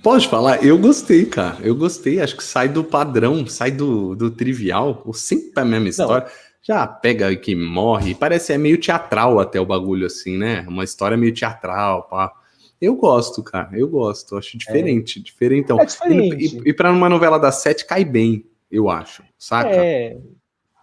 Pode 0.03 0.27
falar, 0.27 0.65
eu 0.65 0.79
gostei, 0.79 1.27
cara. 1.27 1.59
Eu 1.63 1.77
gostei. 1.77 2.21
Acho 2.21 2.37
que 2.37 2.43
sai 2.43 2.69
do 2.69 2.83
padrão, 2.83 3.47
sai 3.47 3.71
do, 3.71 4.17
do 4.17 4.31
trivial. 4.31 5.05
Sempre 5.13 5.53
a 5.57 5.65
mesma 5.65 5.89
história. 5.89 6.27
Não. 6.27 6.33
Já 6.63 6.87
pega 6.87 7.35
que 7.37 7.55
morre. 7.55 8.15
Parece 8.15 8.53
é 8.53 8.59
meio 8.59 8.79
teatral 8.79 9.39
até 9.39 9.61
o 9.61 9.67
bagulho, 9.67 10.07
assim, 10.07 10.39
né? 10.39 10.65
Uma 10.67 10.85
história 10.85 11.17
meio 11.17 11.35
teatral, 11.35 12.05
pá. 12.09 12.33
Eu 12.81 12.97
gosto, 12.97 13.43
cara. 13.43 13.71
Eu 13.75 13.87
gosto. 13.87 14.37
Acho 14.37 14.57
diferente. 14.57 15.19
É. 15.19 15.23
Diferentão. 15.23 15.79
É 15.79 15.85
diferente. 15.85 16.57
E, 16.57 16.59
e, 16.59 16.71
e 16.71 16.73
pra 16.73 16.91
uma 16.91 17.09
novela 17.09 17.39
das 17.39 17.57
sete 17.57 17.85
cai 17.85 18.05
bem, 18.05 18.45
eu 18.71 18.89
acho. 18.89 19.23
Saca? 19.39 19.71
É. 19.71 20.17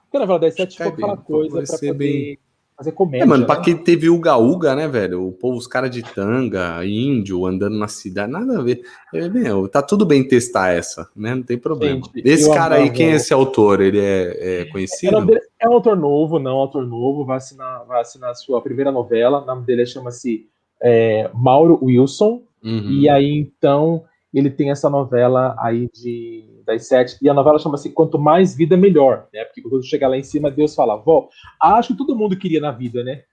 Porque 0.09 0.17
a 0.17 0.19
novela 0.21 0.39
das 0.39 0.55
sete 0.55 0.77
foi 0.77 0.87
aquela 0.87 1.17
coisa 1.17 1.61
pra 1.61 1.77
poder... 1.77 1.93
Bem 1.93 2.39
fazer 2.79 2.93
comédia. 2.93 3.23
É, 3.23 3.27
mano, 3.27 3.45
pra 3.45 3.57
né? 3.57 3.61
quem 3.61 3.75
teve 3.75 4.09
Uga 4.09 4.37
Uga, 4.37 4.73
né, 4.73 4.87
velho? 4.87 5.27
O 5.27 5.33
povo, 5.33 5.57
os 5.57 5.67
caras 5.67 5.91
de 5.91 6.01
tanga, 6.01 6.83
índio, 6.85 7.45
andando 7.45 7.77
na 7.77 7.89
cidade, 7.89 8.31
nada 8.31 8.57
a 8.57 8.63
ver. 8.63 8.81
É, 9.13 9.27
meu, 9.27 9.67
tá 9.67 9.81
tudo 9.81 10.05
bem 10.05 10.25
testar 10.25 10.69
essa, 10.69 11.09
né? 11.13 11.35
Não 11.35 11.43
tem 11.43 11.57
problema. 11.57 11.95
Gente, 11.95 12.21
esse 12.25 12.49
cara 12.53 12.75
aí, 12.75 12.89
quem 12.89 13.11
é 13.11 13.15
esse 13.15 13.33
autor? 13.33 13.81
Ele 13.81 13.99
é, 13.99 14.61
é 14.61 14.65
conhecido? 14.65 15.29
É, 15.33 15.41
é 15.59 15.67
um 15.67 15.73
autor 15.73 15.97
novo, 15.97 16.39
não, 16.39 16.55
autor 16.55 16.87
novo, 16.87 17.25
vai 17.25 17.35
assinar, 17.35 17.83
vai 17.85 17.99
assinar 17.99 18.31
a 18.31 18.35
sua 18.35 18.61
primeira 18.61 18.93
novela. 18.93 19.41
O 19.43 19.45
nome 19.45 19.65
dele 19.65 19.85
chama-se 19.85 20.47
é, 20.81 21.29
Mauro 21.33 21.79
Wilson. 21.83 22.41
Uhum. 22.63 22.91
E 22.91 23.09
aí, 23.09 23.37
então, 23.39 24.05
ele 24.33 24.49
tem 24.49 24.71
essa 24.71 24.89
novela 24.89 25.53
aí 25.59 25.89
de 25.93 26.45
das 26.69 26.87
sete, 26.87 27.17
e 27.21 27.29
a 27.29 27.33
novela 27.33 27.59
chama-se 27.59 27.89
Quanto 27.91 28.19
Mais 28.19 28.55
Vida 28.55 28.77
Melhor, 28.77 29.27
né? 29.33 29.43
Porque 29.45 29.61
quando 29.61 29.83
chegar 29.83 30.07
lá 30.07 30.17
em 30.17 30.23
cima, 30.23 30.51
Deus 30.51 30.75
fala, 30.75 30.95
vó, 30.95 31.27
acho 31.61 31.89
que 31.89 31.97
todo 31.97 32.15
mundo 32.15 32.37
queria 32.37 32.61
na 32.61 32.71
vida, 32.71 33.03
né? 33.03 33.23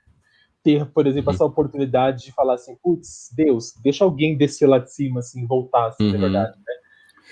Ter, 0.64 0.86
por 0.86 1.06
exemplo, 1.06 1.32
essa 1.32 1.44
oportunidade 1.44 2.24
de 2.24 2.32
falar 2.32 2.54
assim, 2.54 2.76
putz, 2.82 3.30
Deus, 3.36 3.74
deixa 3.82 4.04
alguém 4.04 4.36
descer 4.36 4.66
lá 4.66 4.78
de 4.78 4.92
cima, 4.92 5.20
assim, 5.20 5.46
voltar, 5.46 5.88
assim, 5.88 6.06
uhum. 6.10 6.18
verdade, 6.18 6.56
né? 6.56 6.74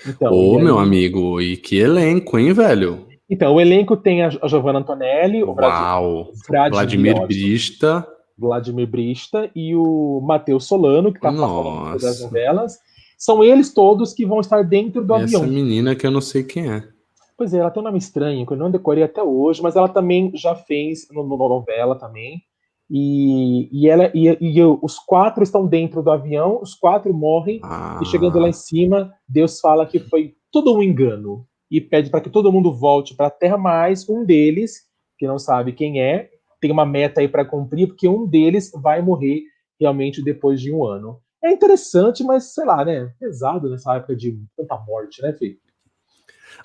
Então, 0.06 0.32
Ô, 0.32 0.58
aí... 0.58 0.62
meu 0.62 0.78
amigo, 0.78 1.40
e 1.40 1.56
que 1.56 1.78
elenco, 1.78 2.38
hein, 2.38 2.52
velho? 2.52 3.08
Então, 3.28 3.54
o 3.54 3.61
elenco 3.61 3.96
tem 3.96 4.23
a, 4.23 4.28
a 4.42 4.46
Giovanna 4.49 4.80
Antonelli, 4.80 5.42
o 5.42 5.52
Uau, 5.52 6.30
Vladimir, 6.46 7.14
Vladimir 7.14 7.26
Brista. 7.26 8.06
Vladimir 8.37 8.87
Brista 8.87 9.50
e 9.54 9.75
o 9.75 10.20
Matheus 10.20 10.66
Solano, 10.66 11.12
que 11.12 11.20
tá 11.20 11.32
falando 11.32 11.99
das 11.99 12.20
novelas. 12.20 12.78
São 13.18 13.42
eles 13.42 13.73
todos 13.73 14.12
que 14.12 14.26
vão 14.26 14.40
estar 14.40 14.62
dentro 14.62 15.04
do 15.04 15.14
Essa 15.14 15.25
avião. 15.25 15.42
Essa 15.42 15.52
menina 15.52 15.94
que 15.94 16.06
eu 16.06 16.11
não 16.11 16.21
sei 16.21 16.42
quem 16.42 16.71
é. 16.71 16.88
Pois 17.37 17.52
é, 17.52 17.59
ela 17.59 17.71
tem 17.71 17.80
um 17.80 17.87
nome 17.87 17.99
estranho, 17.99 18.47
que 18.47 18.52
eu 18.52 18.56
não 18.56 18.71
decorei 18.71 19.02
até 19.02 19.23
hoje, 19.23 19.61
mas 19.61 19.75
ela 19.75 19.88
também 19.88 20.30
já 20.35 20.54
fez 20.54 21.09
no, 21.11 21.25
no 21.25 21.37
novela 21.37 21.97
também. 21.97 22.42
E, 22.88 23.68
e 23.73 23.88
ela 23.88 24.11
e, 24.14 24.28
e, 24.40 24.62
os 24.62 24.99
quatro 24.99 25.42
estão 25.42 25.66
dentro 25.66 26.02
do 26.02 26.11
avião, 26.11 26.61
os 26.62 26.75
quatro 26.75 27.12
morrem, 27.12 27.61
ah. 27.62 27.99
e 28.02 28.06
chegando 28.06 28.38
lá 28.38 28.49
em 28.49 28.52
cima, 28.52 29.12
Deus 29.26 29.59
fala 29.59 29.87
que 29.87 29.99
foi 29.99 30.35
tudo 30.52 30.76
um 30.76 30.83
engano 30.83 31.47
e 31.71 31.80
pede 31.80 32.11
para 32.11 32.21
que 32.21 32.30
todo 32.30 32.52
mundo 32.52 32.73
volte 32.73 33.16
para 33.16 33.26
a 33.26 33.30
Terra, 33.30 33.56
mas 33.56 34.09
um 34.09 34.25
deles, 34.25 34.83
que 35.18 35.26
não 35.26 35.38
sabe 35.38 35.73
quem 35.73 36.00
é, 36.00 36.30
tem 36.61 36.71
uma 36.71 36.87
meta 36.87 37.21
aí 37.21 37.28
para 37.28 37.44
cumprir, 37.44 37.88
porque 37.88 38.06
um 38.06 38.26
deles 38.26 38.71
vai 38.80 39.02
morrer 39.02 39.42
realmente 39.80 40.23
depois 40.23 40.61
de 40.61 40.73
um 40.73 40.85
ano 40.85 41.18
é 41.44 41.52
interessante, 41.52 42.24
mas 42.24 42.54
sei 42.54 42.64
lá, 42.64 42.84
né? 42.84 43.12
Pesado 43.20 43.68
nessa 43.68 43.94
época 43.94 44.16
de 44.16 44.38
tanta 44.56 44.76
morte, 44.78 45.22
né, 45.22 45.32
Fê? 45.32 45.58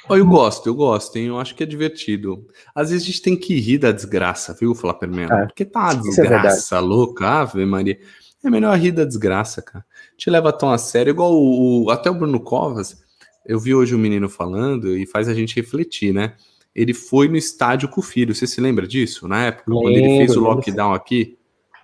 Oh, 0.07 0.15
eu 0.15 0.25
gosto, 0.25 0.67
eu 0.67 0.73
gosto, 0.73 1.17
hein? 1.17 1.27
Eu 1.27 1.39
acho 1.39 1.53
que 1.53 1.63
é 1.63 1.65
divertido. 1.65 2.47
Às 2.73 2.89
vezes 2.89 3.03
a 3.03 3.07
gente 3.07 3.21
tem 3.21 3.35
que 3.35 3.59
rir 3.59 3.77
da 3.77 3.91
desgraça, 3.91 4.55
viu, 4.57 4.73
Flapermelo? 4.73 5.33
É, 5.33 5.45
Porque 5.45 5.65
tá 5.65 5.79
uma 5.79 5.91
é 5.91 5.95
desgraça 5.97 6.77
é 6.77 6.79
louca, 6.79 7.27
Ave 7.27 7.65
Maria. 7.65 7.99
É 8.43 8.49
melhor 8.49 8.77
rir 8.77 8.91
da 8.91 9.03
desgraça, 9.03 9.61
cara. 9.61 9.85
Te 10.17 10.29
leva 10.29 10.53
tão 10.53 10.71
a 10.71 10.77
sério, 10.77 11.11
igual 11.11 11.33
o, 11.33 11.85
o, 11.85 11.89
até 11.89 12.09
o 12.09 12.15
Bruno 12.15 12.39
Covas. 12.39 13.03
Eu 13.45 13.59
vi 13.59 13.75
hoje 13.75 13.93
um 13.93 13.99
menino 13.99 14.29
falando 14.29 14.95
e 14.95 15.05
faz 15.05 15.27
a 15.27 15.33
gente 15.33 15.55
refletir, 15.55 16.13
né? 16.13 16.35
Ele 16.73 16.93
foi 16.93 17.27
no 17.27 17.35
estádio 17.35 17.89
com 17.89 17.99
o 17.99 18.03
filho. 18.03 18.33
Você 18.33 18.47
se 18.47 18.61
lembra 18.61 18.87
disso? 18.87 19.27
Na 19.27 19.45
época, 19.45 19.65
lembro, 19.67 19.83
quando 19.83 19.97
ele 19.97 20.17
fez 20.17 20.37
o 20.37 20.39
lockdown 20.39 20.93
aqui? 20.93 21.38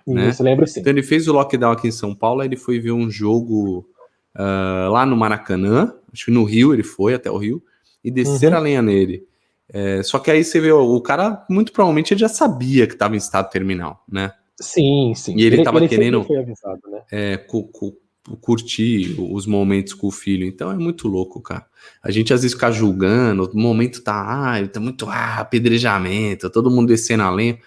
Né? 0.06 0.28
Isso, 0.28 0.42
lembro 0.42 0.66
sim. 0.66 0.80
Então 0.80 0.92
ele 0.92 1.02
fez 1.02 1.26
o 1.26 1.32
lockdown 1.32 1.72
aqui 1.72 1.88
em 1.88 1.92
São 1.92 2.14
Paulo, 2.14 2.40
aí 2.40 2.48
ele 2.48 2.56
foi 2.56 2.78
ver 2.78 2.92
um 2.92 3.10
jogo 3.10 3.88
uh, 4.36 4.90
lá 4.90 5.04
no 5.04 5.16
Maracanã, 5.16 5.94
acho 6.12 6.26
que 6.26 6.30
no 6.30 6.44
Rio 6.44 6.72
ele 6.72 6.82
foi, 6.82 7.14
até 7.14 7.30
o 7.30 7.36
Rio, 7.36 7.62
e 8.04 8.10
descer 8.10 8.52
uhum. 8.52 8.58
a 8.58 8.60
lenha 8.60 8.82
nele. 8.82 9.24
É, 9.68 10.00
só 10.02 10.18
que 10.20 10.30
aí 10.30 10.44
você 10.44 10.60
vê, 10.60 10.70
o 10.70 11.00
cara 11.00 11.44
muito 11.50 11.72
provavelmente 11.72 12.14
ele 12.14 12.20
já 12.20 12.28
sabia 12.28 12.86
que 12.86 12.92
estava 12.92 13.14
em 13.14 13.18
estado 13.18 13.50
terminal, 13.50 14.04
né? 14.08 14.32
Sim, 14.60 15.12
sim. 15.14 15.36
E 15.36 15.42
ele 15.42 15.56
estava 15.56 15.86
querendo 15.86 16.20
avisado, 16.20 16.80
né? 16.90 17.02
é, 17.10 17.36
cu, 17.36 17.64
cu, 17.64 17.96
curtir 18.40 19.16
os 19.18 19.46
momentos 19.46 19.92
com 19.92 20.06
o 20.06 20.10
filho. 20.10 20.46
Então 20.46 20.70
é 20.70 20.76
muito 20.76 21.08
louco, 21.08 21.40
cara. 21.40 21.66
A 22.02 22.10
gente 22.10 22.32
às 22.32 22.42
vezes 22.42 22.54
fica 22.54 22.70
julgando, 22.70 23.50
o 23.52 23.58
momento 23.58 24.02
tá, 24.02 24.56
ah, 24.56 24.68
tá 24.68 24.80
muito 24.80 25.08
ah, 25.08 25.40
apedrejamento, 25.40 26.50
todo 26.50 26.70
mundo 26.70 26.88
descendo 26.88 27.22
a 27.24 27.30
lenha. 27.30 27.58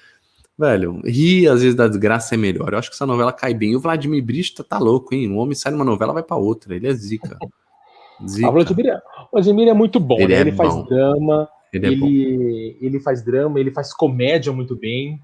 Velho, 0.59 0.99
rir 1.05 1.47
às 1.47 1.61
vezes 1.61 1.73
da 1.73 1.87
desgraça 1.87 2.35
é 2.35 2.37
melhor. 2.37 2.73
Eu 2.73 2.79
acho 2.79 2.89
que 2.89 2.95
essa 2.95 3.05
novela 3.05 3.31
cai 3.31 3.53
bem. 3.53 3.77
O 3.77 3.79
Vladimir 3.79 4.21
Brista 4.21 4.61
tá 4.61 4.77
louco, 4.77 5.15
hein? 5.15 5.31
Um 5.31 5.37
homem 5.37 5.55
sai 5.55 5.71
numa 5.71 5.85
novela, 5.85 6.11
vai 6.11 6.21
para 6.21 6.35
outra. 6.35 6.75
Ele 6.75 6.85
é 6.85 6.93
zica. 6.93 7.37
zica. 8.27 8.49
O 8.49 8.51
Vladimir, 8.51 8.87
é, 8.87 9.01
Vladimir 9.31 9.69
é 9.69 9.73
muito 9.73 10.01
bom, 10.01 10.19
ele, 10.19 10.33
né? 10.33 10.35
é 10.35 10.41
ele 10.41 10.51
bom. 10.51 10.57
faz 10.57 10.85
drama, 10.85 11.47
ele, 11.71 11.85
é 11.85 11.89
ele, 11.89 12.77
ele, 12.81 12.99
faz 12.99 13.23
drama, 13.23 13.57
ele 13.57 13.71
faz 13.71 13.93
comédia 13.93 14.51
muito 14.51 14.75
bem, 14.75 15.21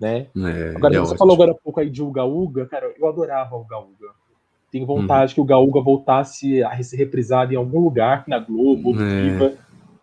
né? 0.00 0.28
É, 0.34 0.74
agora, 0.74 0.94
é 0.94 0.98
você 0.98 1.12
ótimo. 1.12 1.18
falou 1.18 1.34
agora 1.34 1.52
um 1.52 1.58
pouco 1.62 1.78
aí 1.78 1.90
de 1.90 2.02
Uga 2.02 2.24
Uga, 2.24 2.64
cara, 2.64 2.90
eu 2.98 3.06
adorava 3.06 3.54
o 3.56 3.60
Uga 3.60 3.80
Uga. 3.80 4.08
Tenho 4.72 4.86
vontade 4.86 5.32
hum. 5.32 5.44
que 5.44 5.52
o 5.52 5.62
Uga 5.62 5.80
voltasse 5.82 6.62
a 6.62 6.82
ser 6.82 6.96
reprisado 6.96 7.52
em 7.52 7.56
algum 7.56 7.80
lugar 7.80 8.24
na 8.26 8.38
Globo, 8.38 8.94
é. 8.98 9.52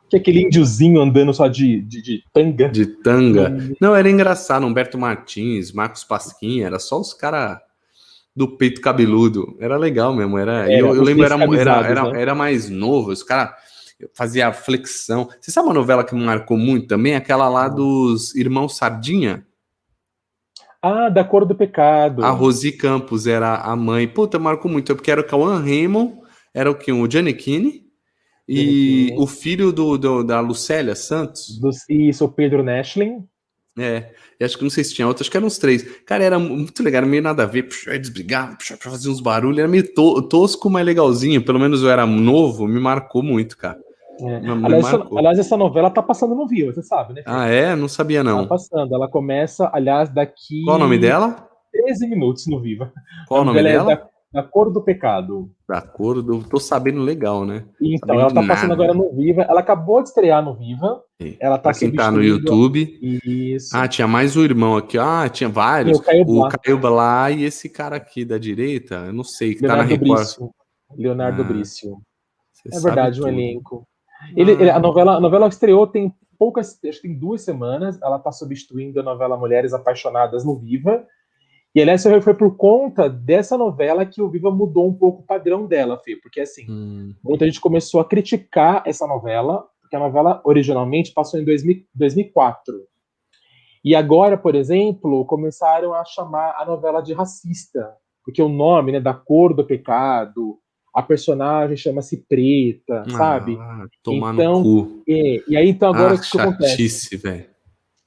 Que 0.10 0.16
é 0.16 0.20
aquele 0.20 0.42
índiozinho 0.44 1.02
andando 1.02 1.34
só 1.34 1.48
de, 1.48 1.82
de, 1.82 2.02
de 2.02 2.24
tanga. 2.34 2.70
De 2.70 2.86
tanga. 2.86 3.58
Não, 3.80 3.96
era 3.96 4.10
engraçado. 4.10 4.66
Humberto 4.66 4.98
Martins, 4.98 5.72
Marcos 5.72 6.04
Pasquim, 6.04 6.62
era 6.62 6.80
só 6.80 7.00
os 7.00 7.14
caras 7.14 7.58
do 8.36 8.48
peito 8.48 8.80
cabeludo. 8.80 9.58
Era 9.60 9.78
legal 9.78 10.16
mesmo. 10.16 10.38
Era, 10.38 10.72
é, 10.72 10.80
eu, 10.80 10.96
eu 10.96 11.04
lembro, 11.04 11.26
era, 11.26 11.36
era, 11.36 11.88
era, 11.88 12.12
né? 12.12 12.22
era 12.22 12.36
mais 12.36 12.70
novo. 12.70 13.12
Os 13.12 13.24
caras 13.24 13.52
fazia 14.14 14.54
flexão. 14.54 15.28
Você 15.42 15.52
sabe 15.52 15.68
uma 15.68 15.74
novela 15.74 16.04
que 16.04 16.16
me 16.16 16.24
marcou 16.24 16.58
muito 16.58 16.88
também? 16.88 17.16
Aquela 17.16 17.50
lá 17.50 17.68
dos 17.68 18.36
Irmãos 18.36 18.78
Sardinha? 18.78 19.46
Ah, 20.82 21.10
da 21.10 21.24
Cor 21.24 21.46
do 21.46 21.56
Pecado. 21.56 22.24
A 22.24 22.30
Rosi 22.30 22.72
Campos 22.72 23.28
era 23.28 23.56
a 23.56 23.76
mãe. 23.76 24.08
Puta, 24.08 24.38
marcou 24.38 24.72
muito. 24.72 24.96
Porque 24.96 25.12
era 25.12 25.20
o 25.20 25.24
Cauã 25.24 25.60
Raymond, 25.60 26.14
era 26.54 26.70
o 26.70 26.76
que? 26.76 26.92
O 26.92 27.10
Gianni 27.10 27.34
Kine 27.34 27.87
e 28.48 29.14
o 29.18 29.28
filho 29.28 29.72
do, 29.72 29.98
do, 29.98 30.24
da 30.24 30.40
Lucélia 30.40 30.96
Santos. 30.96 31.60
Do, 31.60 31.70
isso, 31.90 32.26
o 32.26 32.30
Pedro 32.30 32.64
Nashlin. 32.64 33.28
É, 33.80 34.12
acho 34.42 34.58
que 34.58 34.64
não 34.64 34.72
sei 34.72 34.84
se 34.84 34.96
tinha 34.96 35.08
outros, 35.08 35.22
acho 35.22 35.32
que 35.32 35.38
eram 35.38 35.46
uns 35.46 35.60
três. 35.60 35.84
Cara, 36.04 36.24
era 36.24 36.40
muito 36.40 36.82
legal, 36.82 37.00
era 37.00 37.08
meio 37.08 37.22
nada 37.22 37.44
a 37.44 37.46
ver, 37.46 37.64
puxa, 37.64 37.98
desbrigava, 38.00 38.56
puxa, 38.56 38.76
pra 38.76 38.90
fazer 38.90 39.10
uns 39.10 39.22
barulhos, 39.22 39.60
era 39.60 39.68
meio 39.68 39.94
to, 39.94 40.22
tosco, 40.24 40.70
mas 40.70 40.86
legalzinho. 40.86 41.44
Pelo 41.44 41.60
menos 41.60 41.84
eu 41.84 41.90
era 41.90 42.06
novo, 42.06 42.68
me 42.68 42.80
marcou 42.80 43.22
muito, 43.22 43.56
cara. 43.56 43.78
É. 44.20 44.36
Aliás, 44.66 44.86
essa, 44.86 45.08
aliás, 45.16 45.40
essa, 45.40 45.58
novela 45.58 45.92
tá 45.92 46.02
passando 46.02 46.34
no 46.34 46.48
Vivo, 46.48 46.74
você 46.74 46.82
sabe, 46.82 47.14
né? 47.14 47.22
Ah, 47.26 47.48
é? 47.48 47.76
Não 47.76 47.88
sabia, 47.88 48.24
não. 48.24 48.44
Tá 48.44 48.48
passando. 48.48 48.96
Ela 48.96 49.08
começa, 49.08 49.70
aliás, 49.72 50.10
daqui. 50.10 50.64
Qual 50.64 50.78
o 50.78 50.80
nome 50.80 50.98
dela? 50.98 51.48
13 51.72 52.08
minutos 52.08 52.48
no 52.48 52.60
Viva. 52.60 52.92
Qual 53.28 53.42
o 53.42 53.46
nome 53.46 53.62
dela? 53.62 53.92
É 53.92 53.96
da 53.96 54.10
da 54.32 54.44
Cor 54.44 54.72
do 54.72 54.82
Pecado. 54.82 55.50
Da 55.68 55.82
Cor 55.82 56.22
do. 56.22 56.44
Tô 56.44 56.60
sabendo 56.60 57.02
legal, 57.02 57.46
né? 57.46 57.66
Então, 57.82 58.16
sabendo 58.16 58.22
ela 58.22 58.34
tá 58.34 58.48
passando 58.48 58.70
nada. 58.70 58.84
agora 58.84 58.94
no 58.94 59.16
Viva. 59.16 59.42
Ela 59.44 59.60
acabou 59.62 60.02
de 60.02 60.10
estrear 60.10 60.44
no 60.44 60.54
Viva. 60.54 61.02
Ela 61.40 61.58
tá 61.58 61.72
aqui. 61.72 61.92
tá 61.92 62.12
no 62.12 62.22
YouTube. 62.22 63.00
Isso. 63.02 63.76
Ah, 63.76 63.88
tinha 63.88 64.08
mais 64.08 64.36
o 64.36 64.44
irmão 64.44 64.76
aqui. 64.76 64.98
Ah, 64.98 65.30
tinha 65.30 65.50
vários. 65.50 65.98
o 65.98 66.02
Caio, 66.02 66.26
o 66.28 66.50
Caio 66.50 66.80
lá 66.90 67.32
e 67.32 67.44
esse 67.44 67.70
cara 67.70 67.96
aqui 67.96 68.26
da 68.26 68.38
direita, 68.38 68.96
eu 69.08 69.14
não 69.14 69.24
sei, 69.24 69.56
que 69.56 69.62
Leonardo 69.62 69.84
tá 69.84 69.90
na 69.90 69.96
Record. 69.96 70.20
Brício. 70.20 70.52
Leonardo 70.96 71.42
ah, 71.42 71.46
Brício. 71.46 71.98
É 72.72 72.80
verdade, 72.80 73.22
o 73.22 73.26
um 73.26 73.28
elenco. 73.28 73.88
Ele, 74.36 74.52
ele, 74.52 74.70
a, 74.70 74.80
novela, 74.80 75.16
a 75.16 75.20
novela 75.20 75.48
estreou 75.48 75.88
tem 75.88 76.14
poucas, 76.38 76.80
acho 76.84 77.02
que 77.02 77.08
tem 77.08 77.18
duas 77.18 77.42
semanas. 77.42 78.00
Ela 78.02 78.20
tá 78.20 78.32
substituindo 78.32 79.00
a 79.00 79.04
novela 79.04 79.38
Mulheres 79.38 79.74
Apaixonadas 79.74 80.44
no 80.44 80.58
Viva. 80.58 81.06
E 81.76 81.82
aliás, 81.82 82.04
foi 82.04 82.34
por 82.34 82.56
conta 82.56 83.10
dessa 83.10 83.58
novela 83.58 84.06
que 84.06 84.22
o 84.22 84.30
Viva 84.30 84.50
mudou 84.50 84.88
um 84.88 84.94
pouco 84.94 85.22
o 85.22 85.26
padrão 85.26 85.68
dela, 85.68 86.00
Fê, 86.04 86.16
porque 86.16 86.42
assim, 86.42 86.66
hum. 86.70 87.14
muita 87.24 87.46
gente 87.46 87.62
começou 87.62 88.00
a 88.00 88.06
criticar 88.06 88.82
essa 88.86 89.06
novela, 89.06 89.64
porque 89.82 89.96
a 89.96 90.00
novela 90.00 90.42
originalmente 90.44 91.14
passou 91.14 91.40
em 91.40 91.46
2000, 91.46 91.84
2004. 91.94 92.74
E 93.84 93.96
agora, 93.96 94.38
por 94.38 94.56
exemplo, 94.56 95.24
começaram 95.26 95.94
a 95.94 96.04
chamar 96.04 96.56
a 96.58 96.66
novela 96.66 97.00
de 97.00 97.14
racista, 97.14 97.96
porque 98.24 98.42
o 98.42 98.50
nome, 98.50 98.94
né, 98.94 99.00
da 99.00 99.14
cor 99.14 99.54
do 99.54 99.64
pecado, 99.64 100.60
a 100.94 101.04
personagem 101.04 101.78
chama-se 101.78 102.26
Preta, 102.28 103.04
ah, 103.06 103.10
sabe? 103.12 103.56
Tomar 104.02 104.34
então, 104.34 104.64
no 104.64 104.86
cu. 104.86 105.04
É, 105.08 105.44
e 105.48 105.56
aí, 105.56 105.70
então, 105.70 105.94
agora 105.94 106.14
ah, 106.14 106.16
o 106.16 106.20
que 106.20 106.40
acontece? 106.40 107.16
velho. 107.18 107.46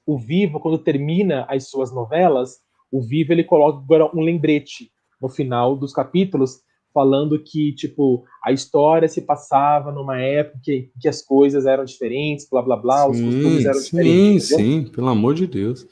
O 0.04 0.18
Vivo, 0.18 0.58
quando 0.58 0.76
termina 0.76 1.46
as 1.48 1.70
suas 1.70 1.92
novelas, 1.92 2.58
o 2.90 3.02
Vivo 3.02 3.32
ele 3.32 3.44
coloca 3.44 3.78
agora 3.78 4.10
um 4.14 4.20
lembrete 4.20 4.90
no 5.20 5.28
final 5.28 5.76
dos 5.76 5.92
capítulos 5.92 6.60
falando 6.92 7.38
que, 7.38 7.72
tipo, 7.72 8.24
a 8.44 8.52
história 8.52 9.08
se 9.08 9.22
passava 9.22 9.92
numa 9.92 10.18
época 10.18 10.58
que, 10.62 10.90
que 11.00 11.08
as 11.08 11.22
coisas 11.22 11.66
eram 11.66 11.84
diferentes, 11.84 12.48
blá 12.50 12.62
blá 12.62 12.76
blá, 12.76 13.04
sim, 13.04 13.10
os 13.10 13.20
costumes 13.20 13.64
eram 13.64 13.78
sim, 13.78 13.84
diferentes. 13.84 14.48
Sim, 14.48 14.56
sim, 14.56 14.84
pelo 14.90 15.08
amor 15.08 15.34
de 15.34 15.46
Deus. 15.46 15.86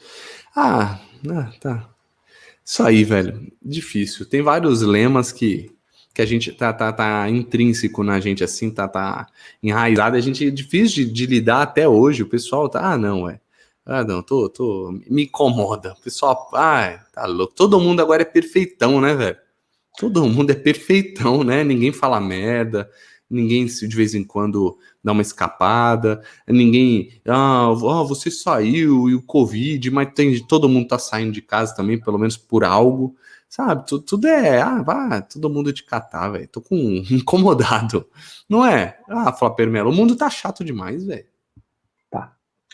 Ah, 0.57 1.01
ah, 1.31 1.53
tá. 1.61 1.89
Isso 2.65 2.83
aí, 2.83 3.05
velho. 3.05 3.51
Difícil. 3.63 4.27
Tem 4.27 4.43
vários 4.43 4.83
lemas 4.83 5.33
que, 5.33 5.71
que 6.13 6.21
a 6.21 6.27
gente 6.27 6.53
tá, 6.53 6.73
tá, 6.73 6.93
tá 6.93 7.31
intrínseco 7.31 8.03
na 8.03 8.21
gente, 8.21 8.45
assim, 8.45 8.71
tá, 8.71 8.87
tá 8.87 9.27
enraizado. 9.63 10.17
A 10.17 10.21
gente 10.21 10.47
é 10.47 10.51
difícil 10.51 11.07
de, 11.07 11.13
de 11.13 11.27
lidar 11.27 11.63
até 11.63 11.89
hoje. 11.89 12.23
O 12.23 12.29
pessoal 12.29 12.69
tá, 12.69 12.93
ah, 12.93 12.99
não, 12.99 13.29
é. 13.29 13.41
Ah, 13.89 14.05
não, 14.05 14.23
tô, 14.23 14.51
tô. 14.51 14.93
Me 15.09 15.25
incomoda. 15.25 15.95
O 15.99 16.03
pessoal, 16.03 16.51
ah, 16.55 17.01
tá 17.11 17.25
louco. 17.25 17.55
Todo 17.55 17.81
mundo 17.81 18.03
agora 18.03 18.21
é 18.21 18.25
perfeitão, 18.25 19.01
né, 19.01 19.15
velho? 19.15 19.39
Todo 19.99 20.29
mundo 20.29 20.51
é 20.51 20.55
perfeitão, 20.55 21.43
né? 21.43 21.65
Ninguém 21.65 21.91
fala 21.91 22.21
merda, 22.21 22.91
ninguém 23.31 23.65
de 23.65 23.97
vez 23.97 24.15
em 24.15 24.23
quando 24.25 24.79
dá 25.03 25.13
uma 25.13 25.23
escapada, 25.23 26.23
ninguém, 26.47 27.21
ah, 27.27 27.71
oh, 27.71 28.07
você 28.07 28.31
saiu 28.31 29.09
e 29.09 29.15
o 29.15 29.23
Covid, 29.23 29.91
mas 29.91 30.13
tem, 30.15 30.39
todo 30.47 30.69
mundo 30.69 30.89
tá 30.89 30.99
saindo 30.99 31.33
de 31.33 31.43
casa 31.43 31.75
também, 31.75 31.99
pelo 31.99 32.19
menos 32.19 32.37
por 32.37 32.65
algo, 32.65 33.17
sabe? 33.49 33.87
Tudo, 33.87 34.05
tudo 34.05 34.27
é, 34.29 34.61
ah, 34.61 34.83
vá, 34.83 35.23
todo 35.23 35.51
mundo 35.51 35.73
de 35.73 35.83
catar, 35.83 36.29
velho. 36.31 36.49
Tô 36.49 36.61
com 36.61 36.77
incomodado, 37.11 38.07
não 38.49 38.65
é? 38.67 38.99
Ah, 39.09 39.33
Flávio 39.33 39.71
Melo, 39.71 39.91
o 39.91 39.95
mundo 39.95 40.15
tá 40.15 40.29
chato 40.31 40.63
demais, 40.63 41.05
velho. 41.05 41.27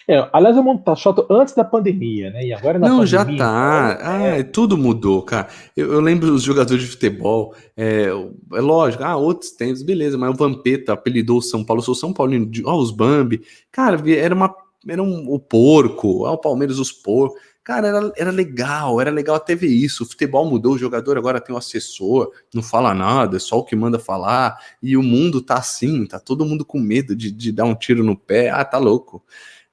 É, 0.07 0.29
aliás, 0.33 0.57
o 0.57 0.63
mundo 0.63 0.83
tá 0.83 0.95
chato 0.95 1.27
antes 1.31 1.55
da 1.55 1.65
pandemia, 1.65 2.31
né? 2.31 2.45
E 2.47 2.53
agora 2.53 2.79
na 2.79 2.89
Não, 2.89 2.99
pandemia, 2.99 3.07
já 3.07 3.25
tá. 3.25 3.33
Então, 3.33 4.11
é... 4.11 4.41
Ah, 4.41 4.45
tudo 4.45 4.77
mudou, 4.77 5.23
cara. 5.23 5.49
Eu, 5.75 5.93
eu, 5.95 6.01
lembro 6.01 6.33
os 6.33 6.43
jogadores 6.43 6.83
de 6.83 6.91
futebol, 6.91 7.55
é, 7.77 8.09
é, 8.53 8.61
lógico, 8.61 9.03
ah, 9.03 9.17
outros 9.17 9.53
tempos, 9.53 9.83
beleza, 9.83 10.19
mas 10.19 10.31
o 10.31 10.37
Vampeta 10.37 10.93
apelidou 10.93 11.39
o 11.39 11.43
São 11.43 11.65
Paulo, 11.65 11.81
eu 11.81 11.85
sou 11.85 11.95
São 11.95 12.13
Paulino, 12.13 12.51
ó, 12.67 12.77
os 12.77 12.91
Bambi. 12.91 13.43
Cara, 13.73 13.99
era 14.11 14.35
uma. 14.35 14.55
Era 14.87 15.03
um, 15.03 15.33
o 15.33 15.39
porco, 15.39 16.25
ó, 16.25 16.35
o 16.35 16.39
Palmeiras, 16.39 16.79
os 16.79 16.93
porcos. 16.93 17.41
Cara, 17.65 17.89
era, 17.89 18.13
era 18.15 18.31
legal, 18.31 19.01
era 19.01 19.11
legal 19.11 19.37
até 19.37 19.55
ver 19.55 19.69
isso. 19.69 20.03
O 20.03 20.07
futebol 20.07 20.45
mudou, 20.45 20.75
o 20.75 20.79
jogador 20.79 21.17
agora 21.17 21.41
tem 21.41 21.55
um 21.55 21.59
assessor, 21.59 22.31
não 22.55 22.63
fala 22.63 22.93
nada, 22.93 23.39
é 23.39 23.41
só 23.41 23.59
o 23.59 23.65
que 23.65 23.75
manda 23.75 23.99
falar. 23.99 24.59
E 24.83 24.99
o 24.99 25.03
mundo 25.03 25.41
tá 25.41 25.55
assim, 25.55 26.05
tá 26.05 26.21
todo 26.21 26.45
mundo 26.45 26.63
com 26.63 26.79
medo 26.79 27.17
de, 27.17 27.31
de 27.31 27.51
dar 27.51 27.65
um 27.65 27.75
tiro 27.75 28.05
no 28.05 28.15
pé. 28.15 28.51
Ah, 28.51 28.67
tá 28.67 28.77
louco. 28.77 29.25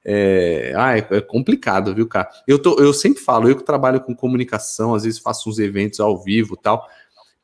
É, 0.04 0.72
ah, 0.76 0.98
é, 0.98 1.06
é, 1.10 1.20
complicado, 1.20 1.94
viu, 1.94 2.08
cara? 2.08 2.28
Eu, 2.46 2.58
tô, 2.58 2.78
eu 2.80 2.92
sempre 2.92 3.22
falo, 3.22 3.48
eu 3.48 3.56
que 3.56 3.64
trabalho 3.64 4.00
com 4.00 4.14
comunicação, 4.14 4.94
às 4.94 5.04
vezes 5.04 5.20
faço 5.20 5.48
uns 5.48 5.58
eventos 5.58 6.00
ao 6.00 6.20
vivo 6.22 6.56
tal. 6.56 6.88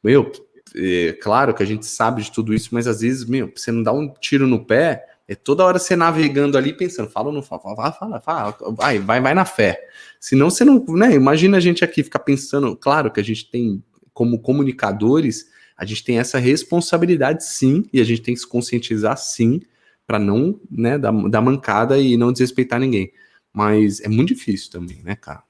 Meu, 0.02 0.30
é, 0.74 1.12
claro 1.22 1.54
que 1.54 1.62
a 1.62 1.66
gente 1.66 1.86
sabe 1.86 2.22
de 2.22 2.32
tudo 2.32 2.52
isso, 2.52 2.70
mas 2.72 2.86
às 2.86 3.00
vezes, 3.00 3.24
meu, 3.24 3.50
você 3.54 3.70
não 3.70 3.82
dá 3.82 3.92
um 3.92 4.12
tiro 4.20 4.46
no 4.46 4.64
pé, 4.64 5.04
é 5.28 5.34
toda 5.34 5.64
hora 5.64 5.78
você 5.78 5.94
navegando 5.94 6.58
ali 6.58 6.72
pensando, 6.72 7.10
fala 7.10 7.28
ou 7.28 7.32
não 7.32 7.42
fala, 7.42 7.60
fala, 7.62 7.92
fala, 7.92 8.20
fala, 8.20 8.56
vai, 8.72 8.98
vai, 8.98 9.20
vai 9.20 9.34
na 9.34 9.44
fé. 9.44 9.80
Senão 10.18 10.50
você 10.50 10.64
não, 10.64 10.84
né? 10.88 11.14
Imagina 11.14 11.58
a 11.58 11.60
gente 11.60 11.84
aqui 11.84 12.02
ficar 12.02 12.20
pensando, 12.20 12.74
claro 12.74 13.12
que 13.12 13.20
a 13.20 13.24
gente 13.24 13.48
tem, 13.50 13.82
como 14.12 14.40
comunicadores, 14.40 15.46
a 15.76 15.84
gente 15.84 16.02
tem 16.02 16.18
essa 16.18 16.38
responsabilidade 16.38 17.44
sim, 17.44 17.84
e 17.92 18.00
a 18.00 18.04
gente 18.04 18.22
tem 18.22 18.34
que 18.34 18.40
se 18.40 18.48
conscientizar 18.48 19.16
sim 19.16 19.60
para 20.08 20.18
não, 20.18 20.58
né, 20.70 20.96
dar, 20.96 21.12
dar 21.28 21.42
mancada 21.42 21.98
e 21.98 22.16
não 22.16 22.32
desrespeitar 22.32 22.80
ninguém. 22.80 23.12
Mas 23.52 24.00
é 24.00 24.08
muito 24.08 24.28
difícil 24.28 24.72
também, 24.72 25.02
né, 25.04 25.14
cara? 25.14 25.42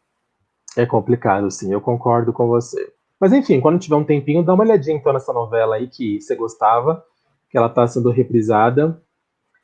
É 0.77 0.85
complicado, 0.85 1.49
sim, 1.49 1.73
eu 1.73 1.81
concordo 1.81 2.33
com 2.33 2.49
você. 2.49 2.93
Mas 3.21 3.33
enfim, 3.33 3.61
quando 3.61 3.79
tiver 3.79 3.95
um 3.95 4.05
tempinho, 4.05 4.43
dá 4.43 4.55
uma 4.55 4.65
olhadinha 4.65 4.97
então 4.97 5.13
nessa 5.13 5.33
novela 5.33 5.77
aí 5.77 5.87
que 5.87 6.21
você 6.21 6.35
gostava, 6.35 7.05
que 7.49 7.57
ela 7.57 7.69
tá 7.69 7.87
sendo 7.87 8.11
reprisada. 8.11 9.01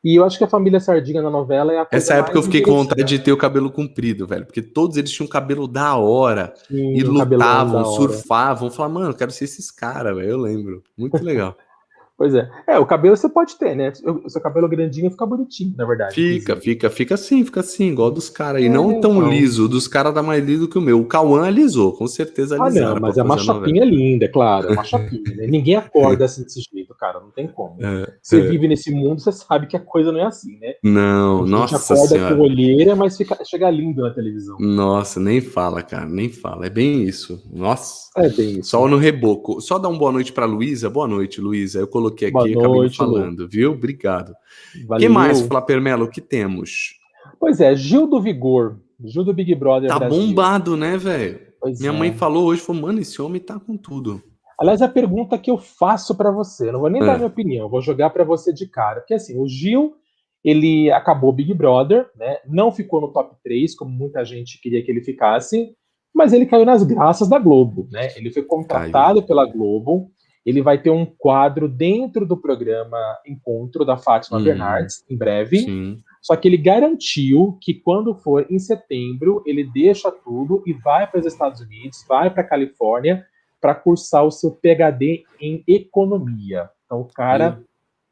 E 0.03 0.17
eu 0.17 0.25
acho 0.25 0.39
que 0.39 0.45
a 0.45 0.49
família 0.49 0.79
Sardinha 0.79 1.23
na 1.23 1.31
novela 1.31 1.73
é 1.73 1.79
a 1.79 1.87
coisa 1.87 2.05
Essa 2.05 2.15
época 2.15 2.37
eu 2.37 2.43
fiquei 2.43 2.61
com 2.61 2.73
vontade 2.73 3.05
de 3.05 3.19
ter 3.19 3.33
o 3.33 3.37
cabelo 3.39 3.71
comprido, 3.71 4.27
velho, 4.27 4.45
porque 4.45 4.63
todos 4.63 4.97
eles 4.97 5.11
tinham 5.11 5.27
cabelo 5.27 5.67
da 5.67 5.97
hora 5.97 6.53
Sim, 6.69 6.93
e 6.95 7.03
lutavam, 7.03 7.85
surfavam, 7.85 8.71
falavam, 8.71 9.01
mano, 9.01 9.11
eu 9.11 9.17
quero 9.17 9.31
ser 9.33 9.45
esses 9.45 9.71
caras, 9.71 10.15
velho. 10.15 10.29
Eu 10.29 10.39
lembro. 10.39 10.83
Muito 10.97 11.23
legal. 11.25 11.57
Pois 12.17 12.33
é. 12.33 12.49
É, 12.69 12.79
o 12.79 12.87
cabelo 12.87 13.17
você 13.17 13.29
pode 13.29 13.57
ter, 13.57 13.75
né? 13.75 13.93
O 14.25 14.29
seu 14.31 14.41
cabelo 14.41 14.69
grandinho 14.69 15.11
fica 15.11 15.27
bonitinho, 15.27 15.75
na 15.77 15.85
verdade. 15.85 16.15
Fica, 16.15 16.55
fica, 16.57 16.89
fica 16.89 17.15
assim, 17.17 17.45
fica 17.45 17.59
assim, 17.59 17.89
igual 17.91 18.09
dos 18.09 18.31
caras 18.31 18.61
aí. 18.61 18.69
É, 18.69 18.71
não 18.71 19.01
tão 19.01 19.17
então. 19.17 19.29
liso, 19.29 19.69
dos 19.69 19.89
caras 19.89 20.15
tá 20.15 20.23
mais 20.23 20.45
liso 20.45 20.69
que 20.69 20.79
o 20.79 20.81
meu. 20.81 21.01
O 21.01 21.07
Cauã 21.07 21.45
alisou, 21.45 21.93
com 21.93 22.07
certeza 22.07 22.55
alisaram. 22.55 22.93
Ah, 22.93 22.95
não, 22.95 23.01
mas 23.01 23.19
é 23.19 23.23
uma 23.23 23.37
chapinha 23.37 23.85
linda, 23.85 24.27
é 24.27 24.29
claro, 24.29 24.69
é 24.69 24.73
uma 24.73 24.85
chapinha. 24.85 25.35
Né? 25.35 25.47
Ninguém 25.49 25.75
acorda 25.75 26.25
assim 26.27 26.45
desse 26.45 26.61
jeito, 26.73 26.84
cara, 27.05 27.21
não 27.21 27.31
tem 27.31 27.47
como. 27.47 27.77
É, 27.85 28.15
você 28.23 28.41
é. 28.41 28.49
vive 28.49 28.67
nesse 28.67 28.91
mundo, 28.91 29.21
você 29.21 29.31
sabe 29.31 29.67
que 29.67 29.77
a 29.77 29.81
coisa 29.81 30.11
não 30.11 30.21
é 30.21 30.25
assim, 30.25 30.59
né? 30.59 30.75
Não, 30.83 31.37
a 31.37 31.41
gente 31.41 31.51
nossa 31.51 31.95
acorda 31.95 32.09
senhora. 32.09 32.35
com 32.35 32.43
olheira, 32.43 32.97
mas 32.97 33.17
fica, 33.17 33.37
chega 33.45 33.71
lindo 33.71 34.03
na 34.03 34.11
televisão. 34.11 34.57
Nossa, 34.59 35.21
nem 35.21 35.41
fala, 35.41 35.83
cara, 35.83 36.07
nem 36.07 36.31
fala. 36.31 36.67
É 36.67 36.71
bem 36.71 37.03
isso. 37.03 37.43
Nossa. 37.53 38.11
É 38.17 38.29
bem 38.31 38.61
isso. 38.61 38.71
Só 38.71 38.89
no 38.89 38.97
reboco. 38.97 39.61
Só 39.61 39.79
dar 39.79 39.91
uma 39.91 39.99
boa 39.99 40.13
noite 40.13 40.33
pra 40.33 40.47
Luísa. 40.47 40.89
Boa 40.89 41.07
noite, 41.07 41.41
Luísa. 41.43 41.81
Eu 41.81 41.89
coloquei 41.89 42.29
aqui, 42.29 42.55
boa 42.55 42.69
noite, 42.69 42.97
falando, 42.97 43.41
Lu. 43.41 43.49
viu? 43.49 43.73
Obrigado. 43.73 44.33
O 44.89 44.97
que 44.97 45.09
mais, 45.09 45.43
Flávio 45.43 45.83
Melo? 45.83 46.05
O 46.07 46.11
que 46.11 46.23
temos? 46.23 46.99
Pois 47.39 47.61
é, 47.61 47.77
Gil 47.77 48.07
do 48.07 48.21
Vigor. 48.21 48.79
Gil 49.05 49.25
do 49.25 49.35
Big 49.35 49.55
Brother. 49.55 49.91
Tá 49.91 49.99
Brasil. 49.99 50.19
bombado, 50.19 50.77
né, 50.77 50.97
velho? 50.97 51.41
Minha 51.79 51.93
é. 51.93 51.97
mãe 51.99 52.13
falou 52.13 52.47
hoje, 52.47 52.61
falou, 52.61 52.83
mano, 52.83 53.01
esse 53.01 53.21
homem 53.21 53.41
tá 53.41 53.59
com 53.59 53.77
tudo. 53.77 54.23
Aliás, 54.59 54.83
a 54.83 54.89
pergunta 54.89 55.39
que 55.39 55.51
eu 55.51 55.59
faço 55.59 56.15
para 56.17 56.31
você, 56.31 56.71
não 56.71 56.81
vou 56.81 56.91
nem 56.91 57.03
é. 57.03 57.07
dar 57.07 57.17
minha 57.17 57.29
opinião, 57.29 57.69
vou 57.69 57.81
jogar 57.81 58.11
para 58.11 58.25
você 58.25 58.53
de 58.53 58.69
cara. 58.69 59.01
Porque 59.01 59.15
assim, 59.15 59.39
o 59.39 59.49
Gil, 59.49 59.95
ele 60.45 60.91
acabou 60.93 61.33
Big 61.33 61.53
Brother, 61.55 62.09
né? 62.17 62.39
Não 62.47 62.71
ficou 62.71 63.01
no 63.01 63.13
top 63.13 63.37
3, 63.43 63.75
como 63.75 63.91
muita 63.91 64.25
gente 64.25 64.61
queria 64.61 64.83
que 64.85 64.91
ele 64.91 65.01
ficasse, 65.01 65.75
mas 66.15 66.33
ele 66.33 66.47
caiu 66.47 66.65
nas 66.65 66.83
graças 66.85 67.29
da 67.29 67.39
Globo, 67.39 67.89
né? 67.91 68.09
Ele 68.17 68.31
foi 68.31 68.43
contratado 68.43 69.23
pela 69.23 69.45
Globo, 69.45 70.11
ele 70.47 70.61
vai 70.61 70.81
ter 70.81 70.91
um 70.91 71.07
quadro 71.07 71.69
dentro 71.69 72.27
do 72.27 72.37
programa 72.37 72.99
Encontro 73.27 73.85
da 73.85 73.97
Fátima 73.97 74.39
hum, 74.39 74.45
Bernardes, 74.45 75.03
em 75.11 75.17
breve. 75.17 75.61
Sim. 75.61 75.99
Só 76.23 76.37
que 76.37 76.47
ele 76.47 76.59
garantiu 76.59 77.59
que 77.61 77.75
quando 77.75 78.15
for 78.15 78.47
em 78.51 78.59
setembro, 78.59 79.43
ele 79.47 79.65
deixa 79.65 80.11
tudo 80.11 80.63
e 80.67 80.73
vai 80.73 81.07
para 81.07 81.21
os 81.21 81.27
Estados 81.27 81.61
Unidos, 81.61 82.05
vai 82.09 82.31
para 82.31 82.43
a 82.43 82.47
Califórnia 82.47 83.25
para 83.65 83.75
cursar 83.75 84.27
o 84.27 84.31
seu 84.31 84.51
PhD 84.51 85.25
em 85.41 85.65
economia. 85.67 86.69
Então 86.85 87.01
o 87.01 87.07
cara 87.07 87.59
hum. 87.59 87.65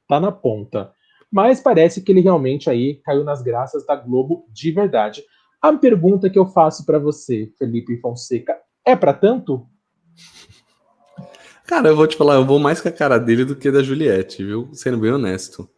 tá 0.09 0.19
na 0.19 0.33
ponta. 0.33 0.91
Mas 1.31 1.61
parece 1.61 2.01
que 2.01 2.11
ele 2.11 2.23
realmente 2.23 2.71
aí 2.71 2.95
caiu 3.05 3.23
nas 3.23 3.43
graças 3.43 3.85
da 3.85 3.95
Globo 3.95 4.47
de 4.51 4.73
verdade. 4.73 5.23
A 5.61 5.71
pergunta 5.75 6.31
que 6.31 6.39
eu 6.39 6.47
faço 6.47 6.87
para 6.87 6.99
você, 6.99 7.53
Felipe 7.59 8.01
Fonseca, 8.01 8.57
é 8.83 8.97
para 8.97 9.13
tanto? 9.13 9.67
Cara, 11.67 11.89
eu 11.89 11.97
vou 11.97 12.07
te 12.07 12.17
falar, 12.17 12.37
eu 12.37 12.47
vou 12.47 12.59
mais 12.59 12.81
com 12.81 12.89
a 12.89 12.93
cara 12.93 13.19
dele 13.19 13.45
do 13.45 13.55
que 13.55 13.71
da 13.71 13.83
Juliette, 13.83 14.43
viu? 14.43 14.71
Sendo 14.73 14.97
bem 14.97 15.13
honesto. 15.13 15.69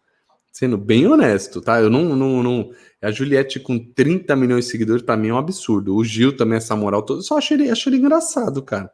Sendo 0.53 0.79
bem 0.79 1.09
honesto, 1.09 1.61
tá? 1.61 1.81
Eu 1.81 1.91
não. 1.91 2.15
não, 2.15 2.45
não... 2.45 2.71
A 3.03 3.11
Juliette 3.11 3.59
com 3.59 3.77
30 3.77 4.37
milhões 4.37 4.67
de 4.67 4.71
seguidores, 4.71 5.03
para 5.03 5.17
mim, 5.17 5.31
é 5.31 5.35
um 5.35 5.39
absurdo. 5.39 5.97
O 5.97 6.05
Gil 6.05 6.37
também, 6.37 6.59
essa 6.59 6.77
moral 6.77 7.03
toda. 7.03 7.23
Só 7.23 7.39
achei 7.39 7.57
ele, 7.57 7.71
achei 7.71 7.93
ele 7.93 8.01
engraçado, 8.01 8.63
cara. 8.63 8.89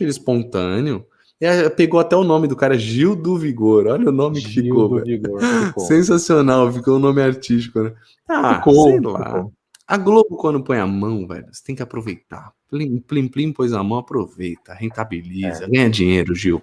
Ele 0.00 0.10
espontâneo. 0.10 1.06
E 1.40 1.70
pegou 1.70 1.98
até 1.98 2.14
o 2.14 2.22
nome 2.22 2.46
do 2.46 2.54
cara, 2.54 2.78
Gil 2.78 3.16
do 3.16 3.36
Vigor. 3.36 3.88
Olha 3.88 4.08
o 4.08 4.12
nome 4.12 4.38
Gil 4.38 4.48
que 4.48 4.60
ficou. 4.62 5.00
Vigor, 5.00 5.40
ficou. 5.40 5.82
Sensacional, 5.86 6.72
ficou 6.72 6.94
o 6.94 6.96
um 6.98 7.00
nome 7.00 7.20
artístico, 7.20 7.82
né? 7.82 7.92
Ah, 8.28 8.56
ficou, 8.56 8.88
sei 8.88 9.00
lá. 9.00 9.24
Ficou. 9.24 9.52
A 9.86 9.96
Globo, 9.98 10.36
quando 10.36 10.62
põe 10.62 10.78
a 10.78 10.86
mão, 10.86 11.26
velho, 11.26 11.46
você 11.50 11.62
tem 11.64 11.74
que 11.74 11.82
aproveitar. 11.82 12.52
Plim, 12.70 12.98
plim, 12.98 13.28
plim, 13.28 13.52
pôs 13.52 13.72
a 13.72 13.82
mão, 13.82 13.98
aproveita, 13.98 14.72
rentabiliza, 14.72 15.64
é. 15.64 15.68
ganha 15.68 15.90
dinheiro, 15.90 16.34
Gil. 16.34 16.62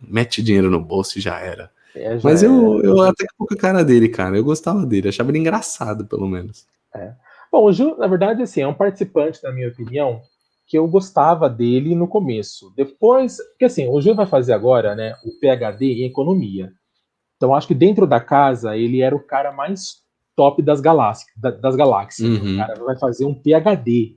Mete 0.00 0.42
dinheiro 0.42 0.70
no 0.70 0.80
bolso 0.80 1.18
e 1.18 1.22
já 1.22 1.40
era. 1.40 1.70
É, 1.96 2.18
já 2.18 2.28
Mas 2.28 2.42
eu, 2.42 2.82
eu 2.82 3.00
até 3.00 3.24
que 3.24 3.34
pouco 3.36 3.54
a 3.54 3.56
cara 3.56 3.82
dele, 3.82 4.08
cara. 4.08 4.36
Eu 4.36 4.44
gostava 4.44 4.84
dele, 4.84 5.08
achava 5.08 5.30
ele 5.30 5.38
engraçado, 5.38 6.04
pelo 6.04 6.28
menos. 6.28 6.66
É. 6.94 7.12
Bom, 7.50 7.64
o 7.64 7.72
Gil, 7.72 7.96
na 7.96 8.06
verdade, 8.06 8.42
assim, 8.42 8.60
é 8.60 8.68
um 8.68 8.74
participante, 8.74 9.42
na 9.42 9.50
minha 9.50 9.68
opinião, 9.68 10.20
que 10.66 10.78
eu 10.78 10.88
gostava 10.88 11.48
dele 11.48 11.94
no 11.94 12.08
começo. 12.08 12.72
Depois, 12.76 13.36
porque 13.50 13.66
assim, 13.66 13.88
o 13.88 14.00
Gil 14.00 14.14
vai 14.14 14.26
fazer 14.26 14.52
agora, 14.52 14.94
né, 14.94 15.14
o 15.24 15.38
PhD 15.38 15.86
em 15.86 16.04
economia. 16.04 16.72
Então, 17.36 17.54
acho 17.54 17.68
que 17.68 17.74
dentro 17.74 18.06
da 18.06 18.20
casa, 18.20 18.76
ele 18.76 19.02
era 19.02 19.14
o 19.14 19.22
cara 19.22 19.52
mais 19.52 20.02
top 20.34 20.62
das 20.62 20.80
galáxias. 20.80 21.30
Das 21.60 21.76
galáxias. 21.76 22.28
Uhum. 22.28 22.54
O 22.54 22.56
cara 22.56 22.74
vai 22.82 22.98
fazer 22.98 23.24
um 23.26 23.34
PhD. 23.34 24.16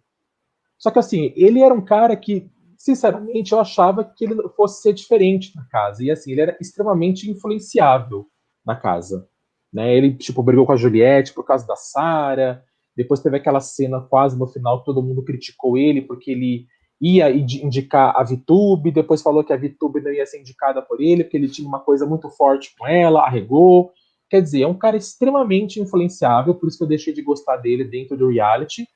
Só 0.77 0.91
que 0.91 0.99
assim, 0.99 1.33
ele 1.35 1.61
era 1.61 1.73
um 1.73 1.83
cara 1.83 2.15
que 2.15 2.49
sinceramente, 2.77 3.51
eu 3.51 3.59
achava 3.59 4.03
que 4.03 4.23
ele 4.23 4.35
fosse 4.55 4.81
ser 4.81 4.93
diferente 4.93 5.53
na 5.55 5.65
casa. 5.65 6.03
E 6.03 6.11
assim, 6.11 6.31
ele 6.31 6.41
era 6.41 6.57
extremamente 6.61 7.29
influenciável 7.29 8.27
na 8.65 8.75
casa. 8.75 9.27
Né? 9.73 9.95
Ele, 9.95 10.13
tipo, 10.13 10.43
brigou 10.43 10.65
com 10.65 10.73
a 10.73 10.77
Juliette 10.77 11.33
por 11.33 11.43
causa 11.43 11.65
da 11.65 11.75
Sara. 11.75 12.63
Depois 12.97 13.19
teve 13.19 13.37
aquela 13.37 13.59
cena 13.59 14.01
quase 14.01 14.37
no 14.37 14.47
final, 14.47 14.83
todo 14.83 15.03
mundo 15.03 15.23
criticou 15.23 15.77
ele 15.77 16.01
porque 16.01 16.31
ele 16.31 16.65
ia 16.99 17.29
indicar 17.29 18.11
a 18.17 18.23
Vitube, 18.23 18.89
depois 18.89 19.21
falou 19.21 19.43
que 19.43 19.53
a 19.53 19.57
Vitube 19.57 20.01
não 20.01 20.11
ia 20.11 20.25
ser 20.25 20.39
indicada 20.39 20.81
por 20.81 20.99
ele, 20.99 21.23
porque 21.23 21.37
ele 21.37 21.47
tinha 21.47 21.67
uma 21.67 21.79
coisa 21.79 22.07
muito 22.07 22.27
forte 22.31 22.73
com 22.75 22.87
ela, 22.87 23.21
arregou. 23.21 23.91
Quer 24.27 24.41
dizer, 24.41 24.63
é 24.63 24.67
um 24.67 24.73
cara 24.73 24.97
extremamente 24.97 25.79
influenciável, 25.79 26.55
por 26.55 26.67
isso 26.67 26.79
que 26.79 26.83
eu 26.83 26.87
deixei 26.87 27.13
de 27.13 27.21
gostar 27.21 27.57
dele 27.57 27.83
dentro 27.83 28.17
do 28.17 28.29
reality. 28.29 28.87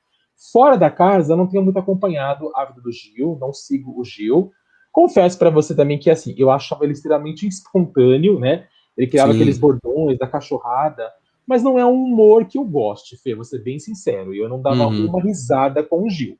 Fora 0.52 0.76
da 0.76 0.90
casa, 0.90 1.34
eu 1.34 1.36
não 1.36 1.46
tenho 1.46 1.62
muito 1.62 1.78
acompanhado 1.78 2.50
a 2.56 2.64
vida 2.64 2.80
do 2.80 2.90
Gil, 2.90 3.38
não 3.40 3.52
sigo 3.52 3.98
o 3.98 4.04
Gil. 4.04 4.50
Confesso 4.90 5.38
para 5.38 5.48
você 5.48 5.74
também 5.74 5.96
que, 5.96 6.10
assim, 6.10 6.34
eu 6.36 6.50
achava 6.50 6.84
ele 6.84 6.92
extremamente 6.92 7.46
espontâneo, 7.48 8.40
né? 8.40 8.66
Ele 8.98 9.06
criava 9.06 9.32
Sim. 9.32 9.38
aqueles 9.38 9.58
bordões 9.58 10.18
da 10.18 10.26
cachorrada, 10.26 11.08
mas 11.46 11.62
não 11.62 11.78
é 11.78 11.84
um 11.84 12.04
humor 12.04 12.44
que 12.46 12.58
eu 12.58 12.64
goste, 12.64 13.16
Fê, 13.16 13.34
vou 13.34 13.44
ser 13.44 13.62
bem 13.62 13.78
sincero. 13.78 14.34
Eu 14.34 14.48
não 14.48 14.60
dava 14.60 14.86
uhum. 14.86 15.06
uma 15.06 15.20
risada 15.20 15.82
com 15.82 16.04
o 16.04 16.10
Gil. 16.10 16.38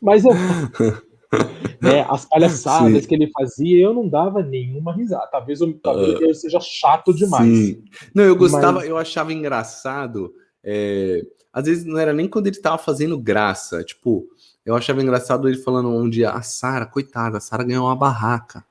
Mas 0.00 0.24
eu. 0.24 0.32
né, 1.80 2.06
as 2.08 2.24
palhaçadas 2.24 3.02
Sim. 3.02 3.08
que 3.08 3.14
ele 3.14 3.30
fazia, 3.32 3.78
eu 3.78 3.92
não 3.92 4.08
dava 4.08 4.42
nenhuma 4.42 4.94
risada. 4.94 5.26
Talvez, 5.30 5.60
eu, 5.60 5.72
talvez 5.74 6.20
uh, 6.20 6.34
seja 6.34 6.60
chato 6.60 7.12
demais. 7.12 7.48
Sim. 7.48 7.84
Não, 8.14 8.24
eu 8.24 8.36
gostava, 8.36 8.80
mas... 8.80 8.88
eu 8.88 8.96
achava 8.96 9.32
engraçado. 9.32 10.32
É, 10.62 11.22
às 11.52 11.66
vezes 11.66 11.84
não 11.84 11.98
era 11.98 12.12
nem 12.12 12.28
quando 12.28 12.46
ele 12.46 12.60
tava 12.60 12.78
fazendo 12.78 13.18
graça. 13.18 13.82
Tipo, 13.82 14.26
eu 14.64 14.74
achava 14.74 15.02
engraçado 15.02 15.48
ele 15.48 15.58
falando 15.58 15.88
um 15.88 16.08
dia, 16.08 16.30
a 16.30 16.42
Sara, 16.42 16.86
coitada, 16.86 17.38
a 17.38 17.40
Sara 17.40 17.64
ganhou 17.64 17.86
uma 17.86 17.96
barraca. 17.96 18.64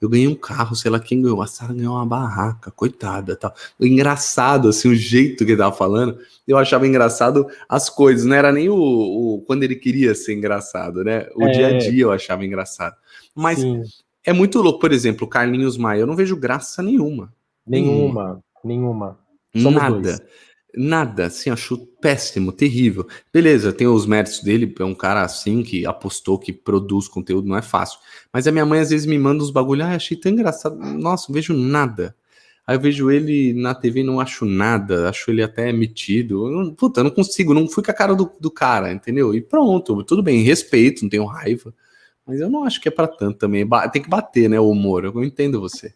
Eu 0.00 0.08
ganhei 0.08 0.26
um 0.26 0.34
carro, 0.34 0.74
sei 0.74 0.90
lá 0.90 0.98
quem 0.98 1.20
ganhou. 1.20 1.42
A 1.42 1.46
Sara 1.46 1.74
ganhou 1.74 1.94
uma 1.94 2.06
barraca, 2.06 2.70
coitada. 2.70 3.36
Tal. 3.36 3.54
Engraçado, 3.78 4.68
assim, 4.68 4.88
o 4.88 4.94
jeito 4.94 5.44
que 5.44 5.52
ele 5.52 5.58
tava 5.58 5.76
falando. 5.76 6.18
Eu 6.48 6.56
achava 6.56 6.86
engraçado 6.86 7.46
as 7.68 7.90
coisas, 7.90 8.24
não 8.24 8.34
era 8.34 8.50
nem 8.50 8.68
o, 8.70 8.76
o 8.76 9.42
quando 9.46 9.62
ele 9.62 9.76
queria 9.76 10.14
ser 10.14 10.34
engraçado, 10.34 11.04
né? 11.04 11.28
O 11.36 11.44
é... 11.44 11.50
dia 11.50 11.66
a 11.68 11.78
dia 11.78 12.02
eu 12.02 12.12
achava 12.12 12.44
engraçado. 12.44 12.96
Mas 13.34 13.60
Sim. 13.60 13.82
é 14.24 14.32
muito 14.32 14.60
louco, 14.62 14.80
por 14.80 14.90
exemplo, 14.90 15.26
o 15.26 15.30
Carlinhos 15.30 15.76
Maia, 15.76 16.00
eu 16.00 16.06
não 16.06 16.16
vejo 16.16 16.34
graça 16.34 16.82
nenhuma. 16.82 17.32
Nenhuma, 17.66 18.42
nenhuma. 18.64 19.18
nenhuma. 19.54 19.80
Nada. 19.80 20.00
Dois. 20.00 20.22
Nada, 20.76 21.26
assim, 21.26 21.50
acho 21.50 21.78
péssimo, 22.00 22.52
terrível. 22.52 23.06
Beleza, 23.32 23.72
tem 23.72 23.86
os 23.86 24.06
méritos 24.06 24.40
dele, 24.40 24.72
é 24.78 24.84
um 24.84 24.94
cara 24.94 25.22
assim 25.22 25.62
que 25.62 25.84
apostou 25.84 26.38
que 26.38 26.52
produz 26.52 27.08
conteúdo, 27.08 27.48
não 27.48 27.56
é 27.56 27.62
fácil. 27.62 27.98
Mas 28.32 28.46
a 28.46 28.52
minha 28.52 28.64
mãe 28.66 28.80
às 28.80 28.90
vezes 28.90 29.06
me 29.06 29.18
manda 29.18 29.42
uns 29.42 29.50
bagulho, 29.50 29.84
ah, 29.84 29.94
achei 29.94 30.16
tão 30.16 30.30
engraçado. 30.32 30.76
Nossa, 30.76 31.26
não 31.28 31.34
vejo 31.34 31.52
nada. 31.54 32.14
Aí 32.66 32.76
eu 32.76 32.80
vejo 32.80 33.10
ele 33.10 33.52
na 33.52 33.74
TV 33.74 34.02
não 34.04 34.20
acho 34.20 34.44
nada, 34.44 35.08
acho 35.08 35.30
ele 35.30 35.42
até 35.42 35.72
metido. 35.72 36.46
Eu, 36.46 36.72
puta, 36.74 37.00
eu 37.00 37.04
não 37.04 37.10
consigo, 37.10 37.52
não 37.52 37.68
fui 37.68 37.82
com 37.82 37.90
a 37.90 37.94
cara 37.94 38.14
do, 38.14 38.30
do 38.38 38.50
cara, 38.50 38.92
entendeu? 38.92 39.34
E 39.34 39.40
pronto, 39.40 40.04
tudo 40.04 40.22
bem, 40.22 40.42
respeito, 40.42 41.02
não 41.02 41.10
tenho 41.10 41.24
raiva. 41.24 41.74
Mas 42.24 42.40
eu 42.40 42.48
não 42.48 42.64
acho 42.64 42.80
que 42.80 42.88
é 42.88 42.92
para 42.92 43.08
tanto 43.08 43.38
também. 43.38 43.68
Tem 43.92 44.00
que 44.02 44.08
bater, 44.08 44.48
né, 44.48 44.60
o 44.60 44.70
humor. 44.70 45.04
Eu 45.04 45.24
entendo 45.24 45.60
você. 45.60 45.92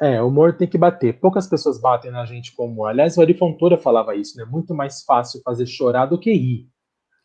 É, 0.00 0.22
o 0.22 0.28
humor 0.28 0.56
tem 0.56 0.68
que 0.68 0.76
bater. 0.76 1.18
Poucas 1.18 1.46
pessoas 1.46 1.80
batem 1.80 2.10
na 2.10 2.24
gente 2.26 2.54
como. 2.54 2.84
Aliás, 2.84 3.16
o 3.16 3.22
Ari 3.22 3.34
Fontoura 3.34 3.78
falava 3.78 4.14
isso, 4.14 4.36
né? 4.36 4.44
Muito 4.44 4.74
mais 4.74 5.02
fácil 5.02 5.40
fazer 5.42 5.66
chorar 5.66 6.06
do 6.06 6.18
que 6.18 6.32
rir. 6.32 6.68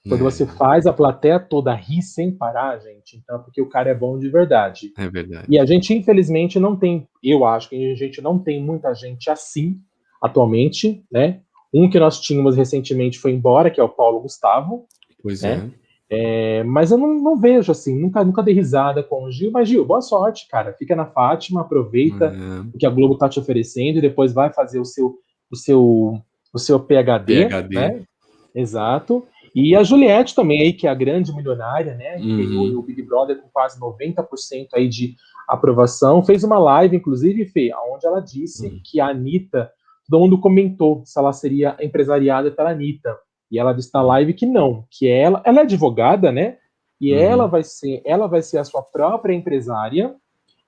Quando 0.08 0.22
é. 0.22 0.24
você 0.24 0.48
faz 0.48 0.88
a 0.88 0.94
plateia 0.94 1.40
toda 1.40 1.76
rir 1.76 2.02
sem 2.02 2.32
parar, 2.32 2.80
gente, 2.80 3.18
então 3.18 3.36
é 3.36 3.40
porque 3.40 3.62
o 3.62 3.70
cara 3.70 3.92
é 3.92 3.94
bom 3.94 4.18
de 4.18 4.30
verdade. 4.30 4.92
É 4.98 5.08
verdade. 5.08 5.46
E 5.48 5.60
a 5.60 5.66
gente, 5.66 5.94
infelizmente, 5.94 6.60
não 6.60 6.76
tem, 6.76 7.08
eu 7.24 7.46
acho 7.46 7.70
que 7.70 7.92
a 7.92 7.96
gente 7.96 8.20
não 8.20 8.40
tem 8.40 8.64
muita 8.64 8.96
gente 8.96 9.30
assim 9.30 9.80
atualmente, 10.22 11.06
né? 11.12 11.42
Um 11.74 11.90
que 11.90 12.00
nós 12.00 12.20
tínhamos 12.20 12.58
recentemente 12.58 13.20
foi 13.20 13.32
embora, 13.32 13.70
que 13.70 13.80
é 13.80 13.84
o 13.84 13.90
Paulo 13.90 14.22
Gustavo. 14.22 14.88
Pois 15.22 15.44
né? 15.44 15.72
é. 15.72 15.81
É, 16.14 16.62
mas 16.66 16.92
eu 16.92 16.98
não, 16.98 17.14
não, 17.16 17.38
vejo 17.38 17.72
assim, 17.72 17.98
nunca, 17.98 18.22
nunca 18.22 18.44
dei 18.44 18.54
risada 18.54 19.02
com 19.02 19.24
o 19.24 19.32
Gil. 19.32 19.50
Mas, 19.50 19.70
Gil, 19.70 19.86
boa 19.86 20.02
sorte, 20.02 20.46
cara. 20.50 20.74
Fica 20.74 20.94
na 20.94 21.06
Fátima, 21.06 21.62
aproveita 21.62 22.32
uhum. 22.32 22.70
o 22.74 22.78
que 22.78 22.86
a 22.86 22.90
Globo 22.90 23.18
tá 23.18 23.30
te 23.30 23.40
oferecendo 23.40 23.98
e 23.98 24.02
depois 24.02 24.34
vai 24.34 24.52
fazer 24.52 24.78
o 24.78 24.84
seu, 24.84 25.16
o 25.50 25.56
seu, 25.56 26.22
o 26.54 26.60
seu 26.60 26.78
PHD, 26.82 27.48
PHD. 27.48 27.76
né? 27.76 28.04
Exato. 28.54 29.26
E 29.56 29.74
a 29.74 29.84
Juliette 29.84 30.36
também 30.36 30.62
aí, 30.62 30.74
que 30.74 30.86
é 30.86 30.90
a 30.90 30.96
grande 30.96 31.34
milionária, 31.34 31.96
né? 31.96 32.18
Que 32.18 32.28
uhum. 32.28 32.78
o 32.78 32.82
Big 32.82 33.02
Brother 33.04 33.42
com 33.42 33.48
quase 33.48 33.80
90% 33.80 34.68
aí 34.74 34.90
de 34.90 35.16
aprovação. 35.48 36.22
Fez 36.22 36.44
uma 36.44 36.60
live, 36.60 36.98
inclusive, 36.98 37.46
Fê, 37.46 37.72
onde 37.94 38.06
ela 38.06 38.20
disse 38.20 38.68
uhum. 38.68 38.82
que 38.84 39.00
a 39.00 39.08
Anitta, 39.08 39.72
todo 40.10 40.20
mundo 40.20 40.42
comentou 40.42 41.04
se 41.06 41.18
ela 41.18 41.32
seria 41.32 41.78
empresariada 41.80 42.52
pela 42.52 42.72
Anitta. 42.72 43.18
E 43.52 43.60
ela 43.60 43.74
disse 43.74 43.92
na 43.94 44.02
live 44.02 44.34
que 44.34 44.46
não, 44.46 44.86
que 44.90 45.08
ela, 45.08 45.42
ela 45.46 45.60
é 45.60 45.64
advogada, 45.64 46.32
né? 46.32 46.58
E 47.00 47.14
uhum. 47.14 47.20
ela 47.20 47.48
vai 47.48 47.64
ser, 47.64 48.02
ela 48.06 48.28
vai 48.28 48.42
ser 48.42 48.60
a 48.60 48.64
sua 48.64 48.82
própria 48.82 49.34
empresária. 49.34 50.16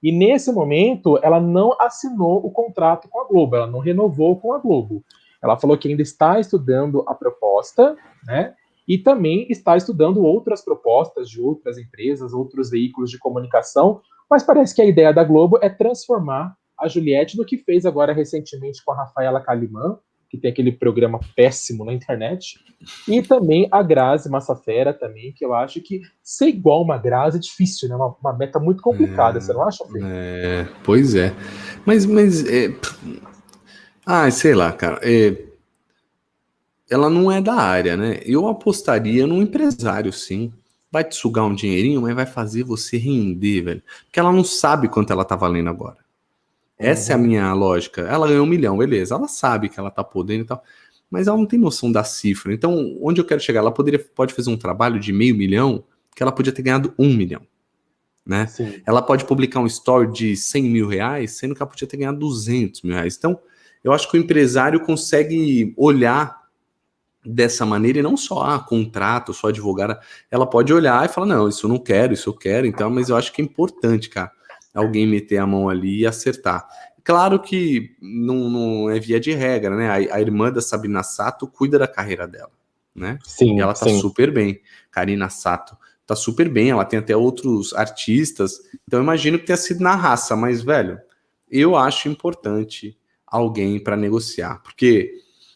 E 0.01 0.11
nesse 0.11 0.51
momento, 0.51 1.17
ela 1.23 1.39
não 1.39 1.77
assinou 1.79 2.45
o 2.45 2.51
contrato 2.51 3.07
com 3.07 3.21
a 3.21 3.27
Globo, 3.27 3.55
ela 3.55 3.67
não 3.67 3.79
renovou 3.79 4.35
com 4.35 4.51
a 4.51 4.57
Globo. 4.57 5.03
Ela 5.41 5.57
falou 5.57 5.77
que 5.77 5.87
ainda 5.87 6.01
está 6.01 6.39
estudando 6.39 7.03
a 7.07 7.13
proposta, 7.13 7.95
né? 8.25 8.53
E 8.85 8.97
também 8.97 9.47
está 9.49 9.77
estudando 9.77 10.23
outras 10.23 10.63
propostas 10.63 11.29
de 11.29 11.39
outras 11.39 11.77
empresas, 11.77 12.33
outros 12.33 12.69
veículos 12.69 13.09
de 13.09 13.17
comunicação, 13.17 14.01
mas 14.29 14.43
parece 14.43 14.75
que 14.75 14.81
a 14.81 14.85
ideia 14.85 15.13
da 15.13 15.23
Globo 15.23 15.57
é 15.61 15.69
transformar 15.69 16.55
a 16.77 16.87
Juliette 16.87 17.37
no 17.37 17.45
que 17.45 17.57
fez 17.57 17.85
agora 17.85 18.11
recentemente 18.11 18.83
com 18.83 18.91
a 18.91 18.95
Rafaela 18.95 19.39
Kalimann, 19.39 19.97
que 20.33 20.37
tem 20.39 20.49
aquele 20.49 20.71
programa 20.71 21.19
péssimo 21.35 21.85
na 21.85 21.93
internet, 21.93 22.59
e 23.07 23.21
também 23.21 23.67
a 23.71 23.83
Grazi 23.83 24.27
Massafera 24.27 24.91
também, 24.91 25.31
que 25.31 25.45
eu 25.45 25.53
acho 25.53 25.79
que 25.79 26.01
ser 26.23 26.47
igual 26.47 26.81
uma 26.81 26.97
Grazi 26.97 27.37
é 27.37 27.39
difícil, 27.39 27.87
né? 27.87 27.95
Uma, 27.95 28.15
uma 28.19 28.33
meta 28.33 28.59
muito 28.59 28.81
complicada, 28.81 29.37
é, 29.37 29.41
você 29.41 29.53
não 29.53 29.61
acha, 29.61 29.85
Fê? 29.85 29.99
É, 30.03 30.67
pois 30.83 31.13
é. 31.13 31.31
Mas, 31.85 32.07
mas 32.07 32.43
é... 32.47 32.73
ah, 34.03 34.31
sei 34.31 34.55
lá, 34.55 34.71
cara. 34.71 34.99
É... 35.03 35.37
Ela 36.89 37.11
não 37.11 37.31
é 37.31 37.39
da 37.39 37.53
área, 37.53 37.95
né? 37.95 38.19
Eu 38.25 38.47
apostaria 38.47 39.27
num 39.27 39.39
empresário, 39.39 40.11
sim. 40.11 40.51
Vai 40.91 41.03
te 41.03 41.15
sugar 41.15 41.45
um 41.45 41.53
dinheirinho, 41.53 42.01
mas 42.01 42.15
vai 42.15 42.25
fazer 42.25 42.63
você 42.63 42.97
render, 42.97 43.61
velho. 43.61 43.83
Porque 44.05 44.19
ela 44.19 44.31
não 44.31 44.43
sabe 44.43 44.87
quanto 44.87 45.13
ela 45.13 45.23
tá 45.23 45.35
valendo 45.35 45.69
agora. 45.69 45.97
Essa 46.83 47.13
é 47.13 47.15
a 47.15 47.17
minha 47.17 47.53
lógica. 47.53 48.01
Ela 48.01 48.27
ganhou 48.27 48.45
um 48.45 48.49
milhão, 48.49 48.77
beleza. 48.77 49.15
Ela 49.15 49.27
sabe 49.27 49.69
que 49.69 49.79
ela 49.79 49.89
tá 49.89 50.03
podendo 50.03 50.43
e 50.43 50.45
tal, 50.45 50.63
mas 51.09 51.27
ela 51.27 51.37
não 51.37 51.45
tem 51.45 51.59
noção 51.59 51.91
da 51.91 52.03
cifra. 52.03 52.53
Então, 52.53 52.97
onde 53.01 53.21
eu 53.21 53.25
quero 53.25 53.39
chegar? 53.39 53.61
Ela 53.61 53.71
poderia, 53.71 53.99
pode 53.99 54.33
fazer 54.33 54.49
um 54.49 54.57
trabalho 54.57 54.99
de 54.99 55.13
meio 55.13 55.35
milhão 55.35 55.83
que 56.15 56.21
ela 56.21 56.31
podia 56.31 56.51
ter 56.51 56.61
ganhado 56.61 56.93
um 56.99 57.13
milhão. 57.13 57.41
Né? 58.25 58.47
Sim. 58.47 58.81
Ela 58.85 59.01
pode 59.01 59.25
publicar 59.25 59.59
um 59.59 59.65
story 59.65 60.11
de 60.11 60.35
100 60.35 60.63
mil 60.63 60.87
reais, 60.87 61.31
sendo 61.31 61.55
que 61.55 61.61
ela 61.61 61.69
podia 61.69 61.87
ter 61.87 61.97
ganhado 61.97 62.19
200 62.19 62.81
mil 62.81 62.93
reais. 62.95 63.15
Então, 63.17 63.39
eu 63.83 63.91
acho 63.91 64.09
que 64.09 64.17
o 64.17 64.19
empresário 64.19 64.79
consegue 64.79 65.73
olhar 65.77 66.43
dessa 67.25 67.65
maneira 67.65 67.99
e 67.99 68.03
não 68.03 68.17
só 68.17 68.43
ah, 68.43 68.59
contrato, 68.59 69.33
só 69.33 69.47
advogada. 69.47 69.99
Ela 70.29 70.45
pode 70.45 70.73
olhar 70.73 71.05
e 71.05 71.09
falar: 71.09 71.27
não, 71.27 71.47
isso 71.47 71.65
eu 71.65 71.69
não 71.69 71.79
quero, 71.79 72.13
isso 72.13 72.29
eu 72.29 72.33
quero. 72.33 72.65
Então, 72.67 72.89
mas 72.89 73.09
eu 73.09 73.15
acho 73.15 73.31
que 73.31 73.41
é 73.41 73.45
importante, 73.45 74.09
cara 74.09 74.31
alguém 74.73 75.07
meter 75.07 75.37
a 75.37 75.47
mão 75.47 75.69
ali 75.69 75.99
e 75.99 76.07
acertar. 76.07 76.67
Claro 77.03 77.39
que 77.39 77.95
não, 78.01 78.49
não 78.49 78.89
é 78.89 78.99
via 78.99 79.19
de 79.19 79.33
regra, 79.33 79.75
né? 79.75 79.89
A, 79.89 80.15
a, 80.15 80.21
irmã 80.21 80.51
da 80.51 80.61
Sabina 80.61 81.03
Sato 81.03 81.47
cuida 81.47 81.77
da 81.77 81.87
carreira 81.87 82.27
dela, 82.27 82.51
né? 82.95 83.19
Sim. 83.25 83.57
E 83.57 83.61
ela 83.61 83.73
tá 83.73 83.87
sim. 83.87 83.99
super 83.99 84.31
bem. 84.31 84.61
Karina 84.89 85.29
Sato 85.29 85.77
tá 86.05 86.15
super 86.15 86.49
bem, 86.49 86.69
ela 86.69 86.85
tem 86.85 86.99
até 86.99 87.15
outros 87.15 87.73
artistas. 87.73 88.59
Então 88.87 88.99
eu 88.99 89.03
imagino 89.03 89.37
que 89.37 89.45
tenha 89.45 89.57
sido 89.57 89.81
na 89.81 89.95
raça, 89.95 90.35
mas, 90.35 90.61
velho, 90.61 90.99
eu 91.49 91.75
acho 91.75 92.09
importante 92.09 92.97
alguém 93.27 93.79
para 93.79 93.97
negociar. 93.97 94.61
Porque 94.63 95.13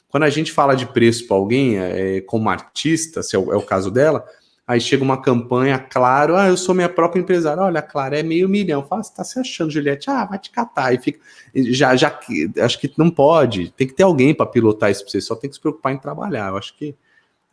quando 0.09 0.23
a 0.23 0.29
gente 0.29 0.51
fala 0.51 0.75
de 0.75 0.85
preço 0.85 1.27
para 1.27 1.37
alguém, 1.37 1.77
é, 1.77 2.21
como 2.21 2.49
artista, 2.49 3.23
se 3.23 3.35
é 3.35 3.39
o, 3.39 3.53
é 3.53 3.55
o 3.55 3.61
caso 3.61 3.91
dela, 3.91 4.25
Aí 4.67 4.81
chega 4.81 5.01
uma 5.01 5.21
campanha, 5.21 5.79
claro, 5.79 6.35
ah, 6.35 6.49
eu 6.49 6.57
sou 6.57 6.75
minha 6.75 6.89
própria 6.89 7.21
empresária. 7.21 7.63
Olha, 7.63 7.81
claro, 7.81 8.15
é 8.15 8.21
meio 8.21 8.49
milhão. 8.49 8.85
Fala, 8.85 9.01
você 9.01 9.15
tá 9.15 9.23
se 9.23 9.39
achando, 9.39 9.71
Juliette? 9.71 10.09
Ah, 10.09 10.25
vai 10.25 10.37
te 10.37 10.51
catar. 10.51 10.93
E 10.93 10.97
fica. 10.97 11.21
Já, 11.55 11.95
já 11.95 12.19
acho 12.61 12.77
que 12.77 12.91
não 12.97 13.09
pode. 13.09 13.71
Tem 13.71 13.87
que 13.87 13.93
ter 13.93 14.03
alguém 14.03 14.33
para 14.33 14.45
pilotar 14.45 14.91
isso 14.91 15.03
pra 15.03 15.11
você. 15.11 15.21
Só 15.21 15.35
tem 15.37 15.49
que 15.49 15.55
se 15.55 15.61
preocupar 15.61 15.93
em 15.93 15.97
trabalhar. 15.97 16.49
Eu 16.49 16.57
acho 16.57 16.75
que 16.77 16.93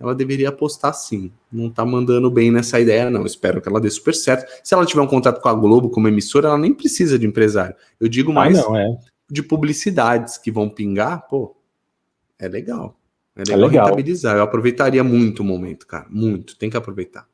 ela 0.01 0.13
deveria 0.13 0.49
apostar 0.49 0.93
sim. 0.93 1.31
Não 1.53 1.71
tá 1.71 1.85
mandando 1.85 2.29
bem 2.29 2.51
nessa 2.51 2.81
ideia, 2.81 3.09
não. 3.09 3.25
Espero 3.25 3.63
que 3.63 3.69
ela 3.69 3.81
dê 3.81 3.89
super 3.91 4.13
certo. 4.13 4.51
Se 4.65 4.75
ela 4.75 4.85
tiver 4.85 5.03
um 5.03 5.07
contrato 5.07 5.41
com 5.41 5.49
a 5.49 5.55
Globo 5.55 5.91
como 5.91 6.09
emissora, 6.09 6.49
ela 6.49 6.59
nem 6.59 6.75
precisa 6.75 7.17
de 7.17 7.29
empresário. 7.29 7.77
Eu 8.01 8.09
digo 8.09 8.33
ah, 8.33 8.35
mais 8.35 8.59
ah, 8.59 8.63
não, 8.63 8.77
é. 8.77 8.99
de 9.31 9.41
publicidades 9.41 10.37
que 10.37 10.51
vão 10.51 10.69
pingar, 10.69 11.29
pô, 11.29 11.55
é 12.41 12.49
legal. 12.49 12.97
É 13.37 13.41
legal, 13.41 13.59
é 13.59 13.67
legal. 13.67 13.85
rentabilizar. 13.87 14.37
Eu 14.37 14.43
aproveitaria 14.43 15.03
muito 15.03 15.41
o 15.41 15.45
momento, 15.45 15.87
cara. 15.87 16.07
Muito. 16.09 16.57
Tem 16.57 16.71
que 16.71 16.77
aproveitar. 16.77 17.27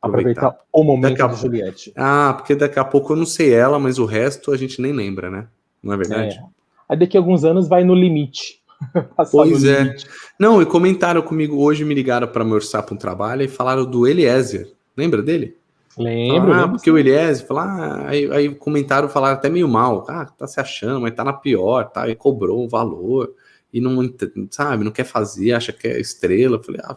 Aproveitar, 0.00 0.46
aproveitar 0.46 0.66
o 0.72 0.84
momento 0.84 1.24
a... 1.24 1.26
de 1.28 1.40
Juliette. 1.40 1.92
Ah, 1.96 2.34
porque 2.36 2.54
daqui 2.54 2.78
a 2.78 2.84
pouco 2.84 3.12
eu 3.12 3.16
não 3.16 3.26
sei 3.26 3.52
ela, 3.52 3.78
mas 3.78 3.98
o 3.98 4.04
resto 4.04 4.52
a 4.52 4.56
gente 4.56 4.80
nem 4.82 4.92
lembra, 4.92 5.30
né? 5.30 5.46
Não 5.82 5.94
é 5.94 5.96
verdade? 5.96 6.36
É. 6.36 6.42
Aí 6.88 6.98
daqui 6.98 7.16
a 7.16 7.20
alguns 7.20 7.44
anos 7.44 7.66
vai 7.66 7.82
no 7.82 7.94
limite. 7.94 8.60
pois 9.32 9.62
no 9.62 9.70
é. 9.70 9.82
Limite. 9.82 10.06
Não, 10.38 10.60
e 10.60 10.66
comentaram 10.66 11.22
comigo 11.22 11.56
hoje, 11.56 11.84
me 11.84 11.94
ligaram 11.94 12.28
para 12.28 12.44
me 12.44 12.52
orçar 12.52 12.82
para 12.82 12.94
um 12.94 12.98
trabalho 12.98 13.42
e 13.42 13.48
falaram 13.48 13.86
do 13.86 14.06
Eliezer. 14.06 14.70
Lembra 14.96 15.22
dele? 15.22 15.56
Lembro. 15.96 16.52
Ah, 16.52 16.68
porque 16.68 16.90
sim. 16.90 16.90
o 16.90 16.98
Eliezer, 16.98 17.46
falou, 17.46 17.62
ah, 17.62 18.04
aí, 18.06 18.30
aí 18.30 18.54
comentaram, 18.54 19.08
falaram 19.08 19.36
até 19.36 19.48
meio 19.48 19.66
mal. 19.66 20.04
Ah, 20.08 20.26
tá 20.26 20.46
se 20.46 20.60
achando, 20.60 21.00
mas 21.00 21.14
tá 21.14 21.24
na 21.24 21.32
pior, 21.32 21.84
tá? 21.88 22.08
E 22.08 22.14
cobrou 22.14 22.62
um 22.62 22.68
valor 22.68 23.32
e 23.72 23.80
não, 23.80 24.14
sabe, 24.50 24.84
não 24.84 24.90
quer 24.90 25.04
fazer, 25.04 25.52
acha 25.52 25.72
que 25.72 25.86
é 25.86 26.00
estrela. 26.00 26.56
Eu 26.56 26.62
falei, 26.62 26.80
ah, 26.84 26.96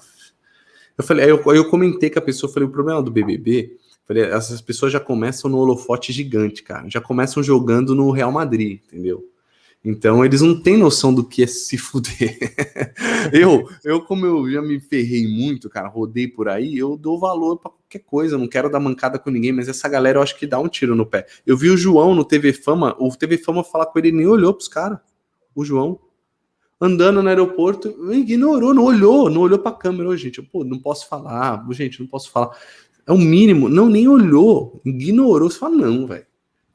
eu 0.97 1.03
falei, 1.03 1.25
aí 1.25 1.31
eu, 1.31 1.49
aí 1.49 1.57
eu 1.57 1.69
comentei 1.69 2.09
com 2.09 2.19
a 2.19 2.21
pessoa, 2.21 2.51
falei, 2.51 2.67
o 2.67 2.71
problema 2.71 3.01
do 3.01 3.11
BBB, 3.11 3.77
falei, 4.07 4.23
essas 4.23 4.61
pessoas 4.61 4.91
já 4.91 4.99
começam 4.99 5.49
no 5.49 5.57
holofote 5.57 6.11
gigante, 6.13 6.63
cara, 6.63 6.89
já 6.89 7.01
começam 7.01 7.41
jogando 7.41 7.95
no 7.95 8.11
Real 8.11 8.31
Madrid, 8.31 8.79
entendeu? 8.85 9.27
Então 9.83 10.23
eles 10.23 10.41
não 10.41 10.61
têm 10.61 10.77
noção 10.77 11.11
do 11.11 11.23
que 11.23 11.41
é 11.41 11.47
se 11.47 11.75
fuder. 11.75 12.37
eu, 13.33 13.67
eu, 13.83 14.01
como 14.01 14.27
eu 14.27 14.51
já 14.51 14.61
me 14.61 14.79
ferrei 14.79 15.27
muito, 15.27 15.71
cara, 15.71 15.87
rodei 15.87 16.27
por 16.27 16.47
aí, 16.47 16.77
eu 16.77 16.95
dou 16.95 17.19
valor 17.19 17.57
para 17.57 17.71
qualquer 17.71 17.99
coisa, 18.05 18.37
não 18.37 18.47
quero 18.47 18.69
dar 18.69 18.79
mancada 18.79 19.17
com 19.17 19.31
ninguém, 19.31 19.51
mas 19.51 19.67
essa 19.67 19.89
galera 19.89 20.19
eu 20.19 20.21
acho 20.21 20.37
que 20.37 20.45
dá 20.45 20.59
um 20.59 20.67
tiro 20.67 20.95
no 20.95 21.05
pé. 21.05 21.25
Eu 21.47 21.57
vi 21.57 21.69
o 21.71 21.77
João 21.77 22.13
no 22.13 22.23
TV 22.23 22.53
Fama, 22.53 22.95
o 22.99 23.09
TV 23.15 23.39
Fama 23.39 23.63
falar 23.63 23.87
com 23.87 23.97
ele, 23.97 24.09
ele 24.09 24.17
nem 24.17 24.27
olhou 24.27 24.53
pros 24.53 24.67
caras. 24.67 24.99
O 25.55 25.65
João 25.65 25.99
andando 26.81 27.21
no 27.21 27.29
aeroporto, 27.29 28.11
ignorou, 28.11 28.73
não 28.73 28.83
olhou, 28.83 29.29
não 29.29 29.41
olhou 29.41 29.59
para 29.59 29.71
a 29.71 29.75
câmera, 29.75 30.09
oh, 30.09 30.17
gente, 30.17 30.41
pô, 30.41 30.63
não 30.63 30.79
posso 30.79 31.07
falar, 31.07 31.63
gente, 31.69 31.99
não 31.99 32.07
posso 32.07 32.31
falar. 32.31 32.57
É 33.05 33.11
o 33.11 33.17
mínimo, 33.17 33.69
não 33.69 33.87
nem 33.87 34.07
olhou, 34.07 34.81
ignorou, 34.83 35.49
você 35.49 35.59
fala 35.59 35.75
não, 35.75 36.07
velho. 36.07 36.25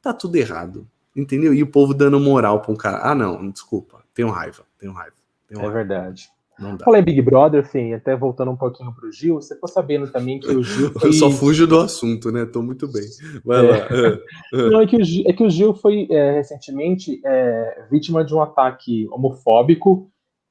Tá 0.01 0.13
tudo 0.13 0.37
errado. 0.37 0.87
Entendeu? 1.15 1.53
E 1.53 1.61
o 1.63 1.67
povo 1.67 1.93
dando 1.93 2.19
moral 2.19 2.61
para 2.61 2.71
um 2.71 2.75
cara. 2.75 2.99
Ah, 3.01 3.15
não, 3.15 3.49
desculpa, 3.49 4.03
tenho 4.13 4.29
raiva, 4.29 4.63
tenho 4.77 4.93
raiva. 4.93 5.15
Tenho 5.47 5.59
é 5.59 5.63
raiva. 5.63 5.79
É 5.79 5.83
verdade. 5.83 6.29
Falei 6.83 7.01
Big 7.03 7.21
Brother, 7.21 7.63
assim, 7.63 7.93
até 7.93 8.15
voltando 8.15 8.49
um 8.49 8.55
pouquinho 8.55 8.91
pro 8.91 9.11
Gil, 9.11 9.35
você 9.35 9.53
ficou 9.53 9.69
sabendo 9.69 10.11
também 10.11 10.39
que 10.39 10.47
o 10.47 10.63
Gil 10.63 10.91
foi... 10.91 11.09
Eu 11.09 11.13
só 11.13 11.29
fujo 11.29 11.67
do 11.67 11.79
assunto, 11.79 12.31
né? 12.31 12.45
Tô 12.45 12.63
muito 12.63 12.87
bem. 12.87 13.03
Vai 13.45 13.65
é. 13.65 13.69
lá. 13.69 13.77
É, 13.77 14.21
é. 14.53 14.69
Não, 14.69 14.81
é 14.81 14.87
que, 14.87 14.97
o 14.97 15.03
Gil, 15.03 15.23
é 15.27 15.33
que 15.33 15.43
o 15.43 15.49
Gil 15.49 15.75
foi 15.75 16.07
é, 16.09 16.31
recentemente 16.31 17.21
é, 17.23 17.85
vítima 17.91 18.25
de 18.25 18.33
um 18.33 18.41
ataque 18.41 19.07
homofóbico 19.11 20.09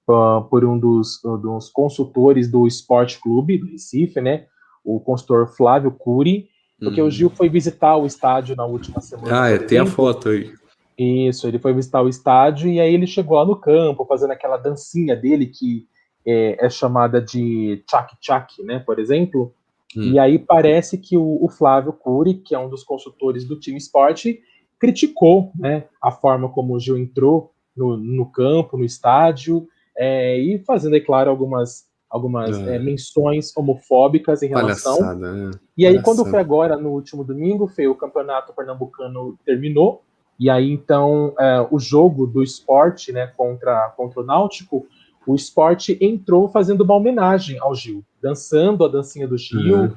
uh, 0.08 0.42
por 0.48 0.64
um 0.64 0.78
dos, 0.78 1.22
uh, 1.24 1.36
dos 1.36 1.68
consultores 1.68 2.48
do 2.48 2.66
Esporte 2.66 3.20
Clube 3.20 3.58
do 3.58 3.66
Recife, 3.66 4.20
né? 4.20 4.46
O 4.84 5.00
consultor 5.00 5.48
Flávio 5.48 5.90
Cury, 5.90 6.48
porque 6.78 7.02
hum. 7.02 7.06
o 7.06 7.10
Gil 7.10 7.30
foi 7.30 7.48
visitar 7.48 7.96
o 7.96 8.06
estádio 8.06 8.54
na 8.54 8.64
última 8.64 9.00
semana. 9.00 9.42
Ah, 9.42 9.48
é, 9.50 9.58
tem 9.58 9.78
a 9.78 9.86
foto 9.86 10.28
aí. 10.28 10.52
Isso, 10.96 11.46
ele 11.46 11.58
foi 11.58 11.74
visitar 11.74 12.00
o 12.00 12.08
estádio 12.08 12.70
e 12.70 12.80
aí 12.80 12.94
ele 12.94 13.06
chegou 13.06 13.36
lá 13.36 13.44
no 13.44 13.56
campo, 13.56 14.06
fazendo 14.06 14.30
aquela 14.30 14.56
dancinha 14.56 15.14
dele 15.14 15.46
que 15.46 15.86
é, 16.26 16.66
é 16.66 16.68
chamada 16.68 17.20
de 17.20 17.82
tchak-tchak, 17.86 18.62
né, 18.64 18.80
por 18.80 18.98
exemplo. 18.98 19.52
Hum. 19.96 20.02
E 20.12 20.18
aí 20.18 20.38
parece 20.38 20.98
que 20.98 21.16
o, 21.16 21.38
o, 21.40 21.48
Flávio 21.48 21.92
Cury, 21.92 22.34
que 22.34 22.54
é 22.54 22.58
um 22.58 22.68
dos 22.68 22.82
consultores 22.82 23.44
do 23.44 23.58
time 23.58 23.78
esporte, 23.78 24.40
criticou 24.78 25.52
né, 25.54 25.84
a 26.02 26.10
forma 26.10 26.48
como 26.48 26.74
o 26.74 26.80
Gil 26.80 26.98
entrou 26.98 27.52
no, 27.76 27.96
no 27.96 28.26
campo, 28.26 28.76
no 28.76 28.84
estádio, 28.84 29.68
é, 29.96 30.38
e 30.38 30.58
fazendo, 30.58 30.96
é 30.96 31.00
claro, 31.00 31.30
algumas, 31.30 31.86
algumas 32.10 32.58
é. 32.58 32.76
É, 32.76 32.78
menções 32.78 33.56
homofóbicas 33.56 34.42
em 34.42 34.48
relação. 34.48 34.98
Palhaçada, 34.98 35.32
né? 35.32 35.50
E 35.76 35.86
aí, 35.86 35.94
Palhaçada. 35.94 36.04
quando 36.04 36.30
foi 36.30 36.40
agora, 36.40 36.76
no 36.76 36.90
último 36.90 37.24
domingo, 37.24 37.68
foi 37.68 37.86
o 37.86 37.94
campeonato 37.94 38.52
pernambucano 38.52 39.38
terminou, 39.44 40.02
e 40.38 40.50
aí 40.50 40.70
então 40.70 41.34
é, 41.38 41.66
o 41.70 41.78
jogo 41.78 42.26
do 42.26 42.42
esporte 42.42 43.10
né, 43.10 43.26
contra, 43.36 43.88
contra 43.96 44.20
o 44.20 44.24
Náutico 44.24 44.86
o 45.26 45.34
esporte 45.34 45.98
entrou 46.00 46.48
fazendo 46.48 46.82
uma 46.82 46.94
homenagem 46.94 47.58
ao 47.58 47.74
Gil, 47.74 48.04
dançando 48.22 48.84
a 48.84 48.88
dancinha 48.88 49.26
do 49.26 49.36
Gil. 49.36 49.76
Uhum. 49.76 49.92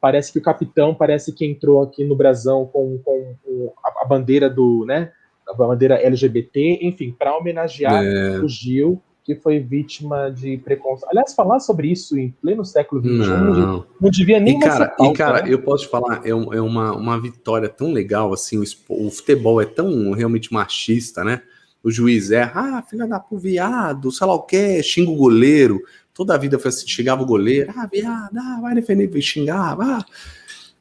Parece 0.00 0.32
que 0.32 0.38
o 0.38 0.42
capitão 0.42 0.94
parece 0.94 1.32
que 1.32 1.44
entrou 1.44 1.82
aqui 1.82 2.04
no 2.04 2.16
brasão 2.16 2.64
com, 2.66 2.98
com, 3.04 3.34
com 3.44 3.72
a, 3.84 4.02
a, 4.02 4.04
bandeira 4.06 4.48
do, 4.48 4.86
né, 4.86 5.12
a 5.46 5.52
bandeira 5.52 5.96
LGBT, 5.96 6.78
enfim, 6.80 7.14
para 7.16 7.36
homenagear 7.36 8.02
é. 8.02 8.38
o 8.38 8.48
Gil, 8.48 9.02
que 9.22 9.34
foi 9.34 9.58
vítima 9.58 10.30
de 10.30 10.56
preconceito. 10.56 11.10
Aliás, 11.10 11.34
falar 11.34 11.60
sobre 11.60 11.88
isso 11.88 12.18
em 12.18 12.30
pleno 12.40 12.64
século 12.64 13.02
XXI 13.02 13.18
não, 13.18 13.86
não 14.00 14.10
devia 14.10 14.40
nem 14.40 14.56
e 14.56 14.60
cara, 14.60 14.88
pauta, 14.88 15.12
E, 15.12 15.16
cara, 15.16 15.42
né? 15.42 15.52
eu 15.52 15.62
posso 15.62 15.84
te 15.84 15.90
falar, 15.90 16.22
é, 16.24 16.30
é 16.30 16.34
uma, 16.34 16.96
uma 16.96 17.20
vitória 17.20 17.68
tão 17.68 17.92
legal, 17.92 18.32
assim, 18.32 18.58
o, 18.58 19.06
o 19.06 19.10
futebol 19.10 19.60
é 19.60 19.66
tão 19.66 20.12
realmente 20.12 20.50
machista, 20.52 21.22
né? 21.22 21.42
O 21.82 21.90
juiz 21.90 22.30
erra, 22.30 22.78
ah, 22.78 22.82
filha 22.82 23.06
da 23.06 23.18
puta, 23.18 23.42
viado, 23.42 24.10
sei 24.12 24.26
lá 24.26 24.34
o 24.34 24.42
que, 24.42 24.82
xinga 24.82 25.10
o 25.10 25.16
goleiro. 25.16 25.80
Toda 26.12 26.34
a 26.34 26.38
vida 26.38 26.58
foi 26.58 26.68
assim, 26.68 26.86
xingava 26.86 27.22
o 27.22 27.26
goleiro, 27.26 27.72
ah, 27.74 27.88
viado, 27.90 28.36
ah, 28.36 28.58
vai 28.60 28.74
defender, 28.74 29.10
xingava. 29.22 29.84
Ah. 29.84 30.04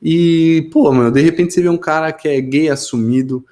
E, 0.01 0.69
pô, 0.71 0.91
mano, 0.91 1.11
de 1.11 1.21
repente 1.21 1.53
você 1.53 1.61
vê 1.61 1.69
um 1.69 1.77
cara 1.77 2.11
que 2.11 2.27
é 2.27 2.39
gay 2.39 2.69
assumido, 2.69 3.45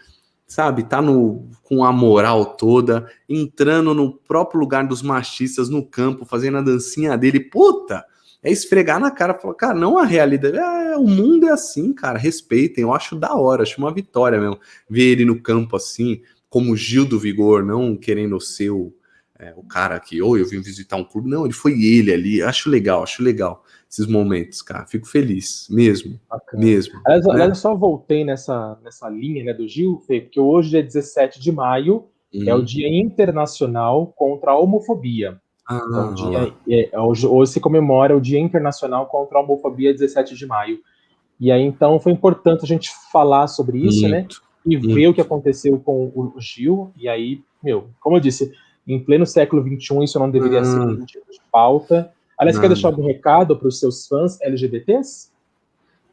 sabe, 0.46 0.84
tá 0.84 1.02
no, 1.02 1.46
com 1.64 1.84
a 1.84 1.92
moral 1.92 2.46
toda, 2.46 3.10
entrando 3.28 3.94
no 3.94 4.14
próprio 4.14 4.60
lugar 4.60 4.88
dos 4.88 5.02
machistas 5.02 5.70
no 5.70 5.86
campo, 5.86 6.26
fazendo 6.26 6.58
a 6.58 6.62
dancinha 6.62 7.18
dele, 7.18 7.40
puta, 7.40 8.06
é 8.42 8.52
esfregar 8.52 9.00
na 9.00 9.12
cara, 9.12 9.34
falar, 9.34 9.56
cara, 9.56 9.74
não 9.74 9.98
a 9.98 10.06
realidade, 10.06 10.58
é, 10.58 10.96
o 10.96 11.06
mundo 11.06 11.48
é 11.48 11.52
assim, 11.52 11.94
cara, 11.94 12.18
respeitem, 12.18 12.84
eu 12.84 12.94
acho 12.94 13.16
da 13.16 13.36
hora, 13.36 13.64
acho 13.64 13.78
uma 13.78 13.94
vitória 13.94 14.40
mesmo, 14.40 14.60
ver 14.90 15.12
ele 15.12 15.26
no 15.26 15.42
campo 15.42 15.76
assim, 15.76 16.22
como 16.50 16.76
Gil 16.76 17.06
do 17.06 17.20
Vigor, 17.20 17.64
não 17.64 17.96
querendo 17.96 18.40
ser 18.40 18.70
o, 18.70 18.94
é, 19.40 19.54
o 19.56 19.64
cara 19.64 20.00
que, 20.00 20.22
ou 20.22 20.32
oh, 20.32 20.38
eu 20.38 20.48
vim 20.48 20.62
visitar 20.62 20.96
um 20.96 21.04
clube, 21.04 21.30
não, 21.30 21.46
ele 21.46 21.54
foi 21.54 21.74
ele 21.84 22.14
ali, 22.14 22.42
acho 22.42 22.70
legal, 22.70 23.04
acho 23.04 23.22
legal 23.22 23.64
esses 23.90 24.06
momentos, 24.06 24.62
cara, 24.62 24.86
fico 24.86 25.08
feliz, 25.08 25.68
mesmo, 25.70 26.20
Bacana. 26.30 26.64
mesmo. 26.64 27.00
Aliás, 27.06 27.26
né? 27.26 27.34
aliás, 27.34 27.50
eu 27.50 27.56
só 27.56 27.76
voltei 27.76 28.26
nessa, 28.26 28.78
nessa 28.84 29.10
linha, 29.10 29.44
né, 29.46 29.54
do 29.54 29.68
Gil, 29.68 30.02
Fê, 30.06 30.22
porque 30.22 30.40
hoje 30.40 30.78
é 30.78 30.82
17 30.82 31.40
de 31.40 31.52
maio, 31.52 32.06
hum. 32.34 32.44
é 32.46 32.54
o 32.54 32.58
uhum. 32.58 32.64
Dia 32.64 32.90
Internacional 32.90 34.08
contra 34.08 34.52
a 34.52 34.60
Homofobia. 34.60 35.40
Ah, 35.70 35.82
então, 35.86 36.14
dia, 36.14 36.54
é, 36.70 36.90
é, 36.94 37.00
hoje, 37.00 37.28
hoje 37.28 37.52
se 37.54 37.60
comemora 37.60 38.16
o 38.16 38.22
Dia 38.22 38.40
Internacional 38.40 39.06
contra 39.08 39.38
a 39.38 39.42
Homofobia, 39.42 39.94
17 39.94 40.36
de 40.36 40.46
maio. 40.46 40.80
E 41.40 41.52
aí, 41.52 41.62
então, 41.62 42.00
foi 42.00 42.12
importante 42.12 42.64
a 42.64 42.68
gente 42.68 42.90
falar 43.12 43.48
sobre 43.48 43.86
isso, 43.86 44.08
né? 44.08 44.20
Muito. 44.20 44.42
né? 44.42 44.47
E 44.68 44.78
ver 44.78 45.08
o 45.08 45.14
que 45.14 45.22
aconteceu 45.22 45.80
com 45.80 46.12
o 46.16 46.34
Gil, 46.40 46.92
e 46.98 47.08
aí, 47.08 47.42
meu, 47.64 47.90
como 48.00 48.18
eu 48.18 48.20
disse, 48.20 48.52
em 48.88 49.00
pleno 49.00 49.26
século 49.26 49.62
XXI 49.64 50.04
isso 50.04 50.20
não 50.20 50.30
deveria 50.30 50.64
ser 50.64 50.80
um 50.80 51.06
tipo 51.06 51.32
de 51.32 51.40
pauta. 51.52 52.12
Aliás, 52.38 52.60
quer 52.60 52.68
deixar 52.68 52.90
algum 52.90 53.06
recado 53.06 53.58
para 53.58 53.68
os 53.68 53.80
seus 53.80 54.08
fãs 54.08 54.40
LGBTs? 54.42 55.32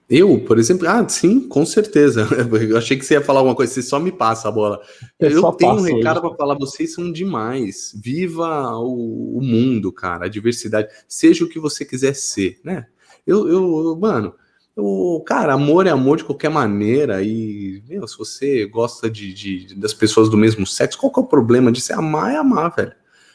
Eu, 0.09 0.39
por 0.41 0.59
exemplo, 0.59 0.87
ah, 0.89 1.07
sim, 1.09 1.49
com 1.49 1.65
certeza. 1.65 2.29
Eu 2.69 2.77
achei 2.77 2.97
que 2.97 3.05
você 3.05 3.15
ia 3.15 3.23
falar 3.23 3.41
alguma 3.41 3.55
coisa, 3.55 3.73
você 3.73 3.83
só 3.83 3.99
me 3.99 4.13
passa 4.13 4.49
a 4.49 4.53
bola. 4.53 4.81
Eu, 5.19 5.31
eu 5.31 5.53
tenho 5.53 5.73
um 5.73 5.81
recado 5.81 6.21
para 6.21 6.37
falar, 6.37 6.57
vocês 6.57 6.93
são 6.93 7.11
demais. 7.11 7.93
Viva 7.97 8.77
o, 8.79 9.39
o, 9.39 9.43
mundo, 9.43 9.91
cara, 9.91 10.27
a 10.27 10.29
diversidade. 10.29 10.89
Seja 11.09 11.45
o 11.45 11.49
que 11.49 11.59
você 11.59 11.85
quiser 11.87 12.15
ser, 12.15 12.59
né? 12.63 12.87
Eu, 13.27 13.49
eu 13.49 13.99
mano, 13.99 14.35
o 14.77 15.21
cara, 15.21 15.55
amor 15.55 15.87
é 15.87 15.91
amor 15.91 16.17
de 16.17 16.25
qualquer 16.25 16.51
maneira. 16.51 17.23
E, 17.23 17.83
meu, 17.89 18.07
se 18.09 18.19
você 18.19 18.67
gosta 18.67 19.09
de, 19.09 19.33
de, 19.33 19.75
das 19.77 19.95
pessoas 19.95 20.29
do 20.29 20.37
mesmo 20.37 20.67
sexo, 20.67 20.99
qual 20.99 21.13
que 21.13 21.21
é 21.21 21.23
o 21.23 21.27
problema 21.27 21.71
de 21.71 21.81
você 21.81 21.93
amar 21.93 22.33
é 22.33 22.37
amar, 22.37 22.75
velho? 22.75 22.93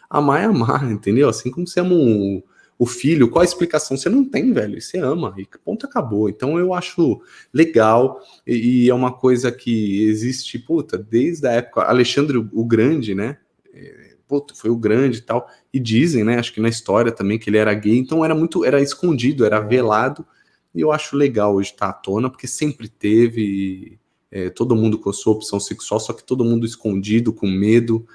Amar 0.10 0.42
é 0.42 0.46
amar, 0.46 0.92
entendeu? 0.92 1.30
Assim 1.30 1.50
como 1.50 1.66
você 1.66 1.80
ama 1.80 1.96
o, 1.96 2.44
o 2.78 2.86
filho, 2.86 3.30
qual 3.30 3.42
a 3.42 3.46
explicação? 3.46 3.96
Você 3.96 4.10
não 4.10 4.26
tem, 4.26 4.52
velho. 4.52 4.82
Você 4.82 4.98
ama. 4.98 5.34
E 5.38 5.48
ponto 5.64 5.86
acabou. 5.86 6.28
Então 6.28 6.60
eu 6.60 6.74
acho 6.74 7.22
legal. 7.54 8.20
E, 8.46 8.86
e 8.86 8.90
é 8.90 8.94
uma 8.94 9.14
coisa 9.14 9.50
que 9.52 10.04
existe, 10.08 10.60
puta, 10.60 10.98
desde 10.98 11.48
a 11.48 11.52
época. 11.54 11.84
Alexandre 11.84 12.38
o 12.38 12.66
Grande, 12.66 13.16
né? 13.16 13.38
É, 13.74 14.16
puta, 14.28 14.54
foi 14.54 14.70
o 14.70 14.76
grande 14.76 15.20
e 15.20 15.22
tal. 15.22 15.48
E 15.74 15.80
dizem, 15.80 16.24
né? 16.26 16.38
Acho 16.38 16.54
que 16.54 16.60
na 16.60 16.70
história 16.70 17.14
também 17.14 17.40
que 17.40 17.50
ele 17.50 17.58
era 17.58 17.74
gay. 17.74 17.98
Então 17.98 18.26
era 18.26 18.36
muito, 18.36 18.66
era 18.66 18.82
escondido, 18.82 19.46
era 19.46 19.62
velado 19.62 20.26
e 20.74 20.82
eu 20.82 20.92
acho 20.92 21.16
legal 21.16 21.56
hoje 21.56 21.72
estar 21.72 21.88
tá 21.88 21.92
à 21.92 21.94
tona, 21.94 22.30
porque 22.30 22.48
sempre 22.48 22.88
teve 22.88 24.00
é, 24.32 24.50
todo 24.50 24.76
mundo 24.76 25.00
com 25.00 25.10
a 25.10 25.14
sua 25.14 25.34
opção 25.34 25.60
sexual, 25.60 26.00
só 26.00 26.14
que 26.14 26.24
todo 26.24 26.46
mundo 26.46 26.66
escondido, 26.66 27.34
com 27.34 27.48
medo. 27.48 28.06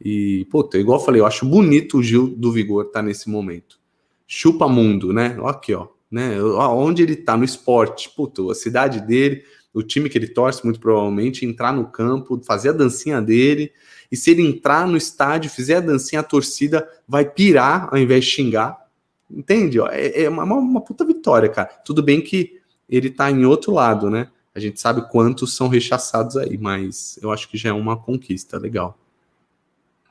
E, 0.00 0.46
puta, 0.50 0.78
igual 0.78 0.98
eu 0.98 1.04
falei, 1.04 1.20
eu 1.20 1.26
acho 1.26 1.46
bonito 1.46 1.98
o 1.98 2.02
Gil 2.02 2.28
do 2.28 2.52
Vigor 2.52 2.86
estar 2.86 3.00
tá 3.00 3.02
nesse 3.02 3.28
momento. 3.28 3.78
Chupa 4.26 4.68
mundo, 4.68 5.12
né? 5.12 5.36
Aqui, 5.44 5.74
ó. 5.74 5.88
Né? 6.10 6.40
Onde 6.42 7.02
ele 7.02 7.16
tá 7.16 7.36
no 7.36 7.44
esporte, 7.44 8.10
puta, 8.14 8.42
a 8.50 8.54
cidade 8.54 9.00
dele, 9.00 9.42
o 9.72 9.82
time 9.82 10.08
que 10.08 10.16
ele 10.16 10.28
torce, 10.28 10.62
muito 10.64 10.78
provavelmente, 10.78 11.44
entrar 11.44 11.72
no 11.72 11.88
campo, 11.88 12.40
fazer 12.44 12.68
a 12.68 12.72
dancinha 12.72 13.20
dele. 13.20 13.72
E 14.12 14.16
se 14.16 14.30
ele 14.30 14.42
entrar 14.42 14.86
no 14.86 14.96
estádio, 14.96 15.50
fizer 15.50 15.76
a 15.76 15.80
dancinha, 15.80 16.20
a 16.20 16.24
torcida 16.24 16.88
vai 17.08 17.28
pirar 17.28 17.88
ao 17.90 17.98
invés 17.98 18.24
de 18.24 18.30
xingar, 18.30 18.83
Entende? 19.30 19.80
É, 19.90 20.24
é 20.24 20.28
uma, 20.28 20.44
uma, 20.44 20.80
puta 20.80 21.04
vitória, 21.04 21.48
cara. 21.48 21.68
Tudo 21.84 22.02
bem 22.02 22.20
que 22.20 22.60
ele 22.88 23.10
tá 23.10 23.30
em 23.30 23.44
outro 23.44 23.72
lado, 23.72 24.10
né? 24.10 24.30
A 24.54 24.60
gente 24.60 24.80
sabe 24.80 25.08
quantos 25.10 25.56
são 25.56 25.68
rechaçados 25.68 26.36
aí, 26.36 26.56
mas 26.56 27.18
eu 27.22 27.32
acho 27.32 27.48
que 27.48 27.56
já 27.56 27.70
é 27.70 27.72
uma 27.72 27.96
conquista 27.96 28.58
legal. 28.58 28.96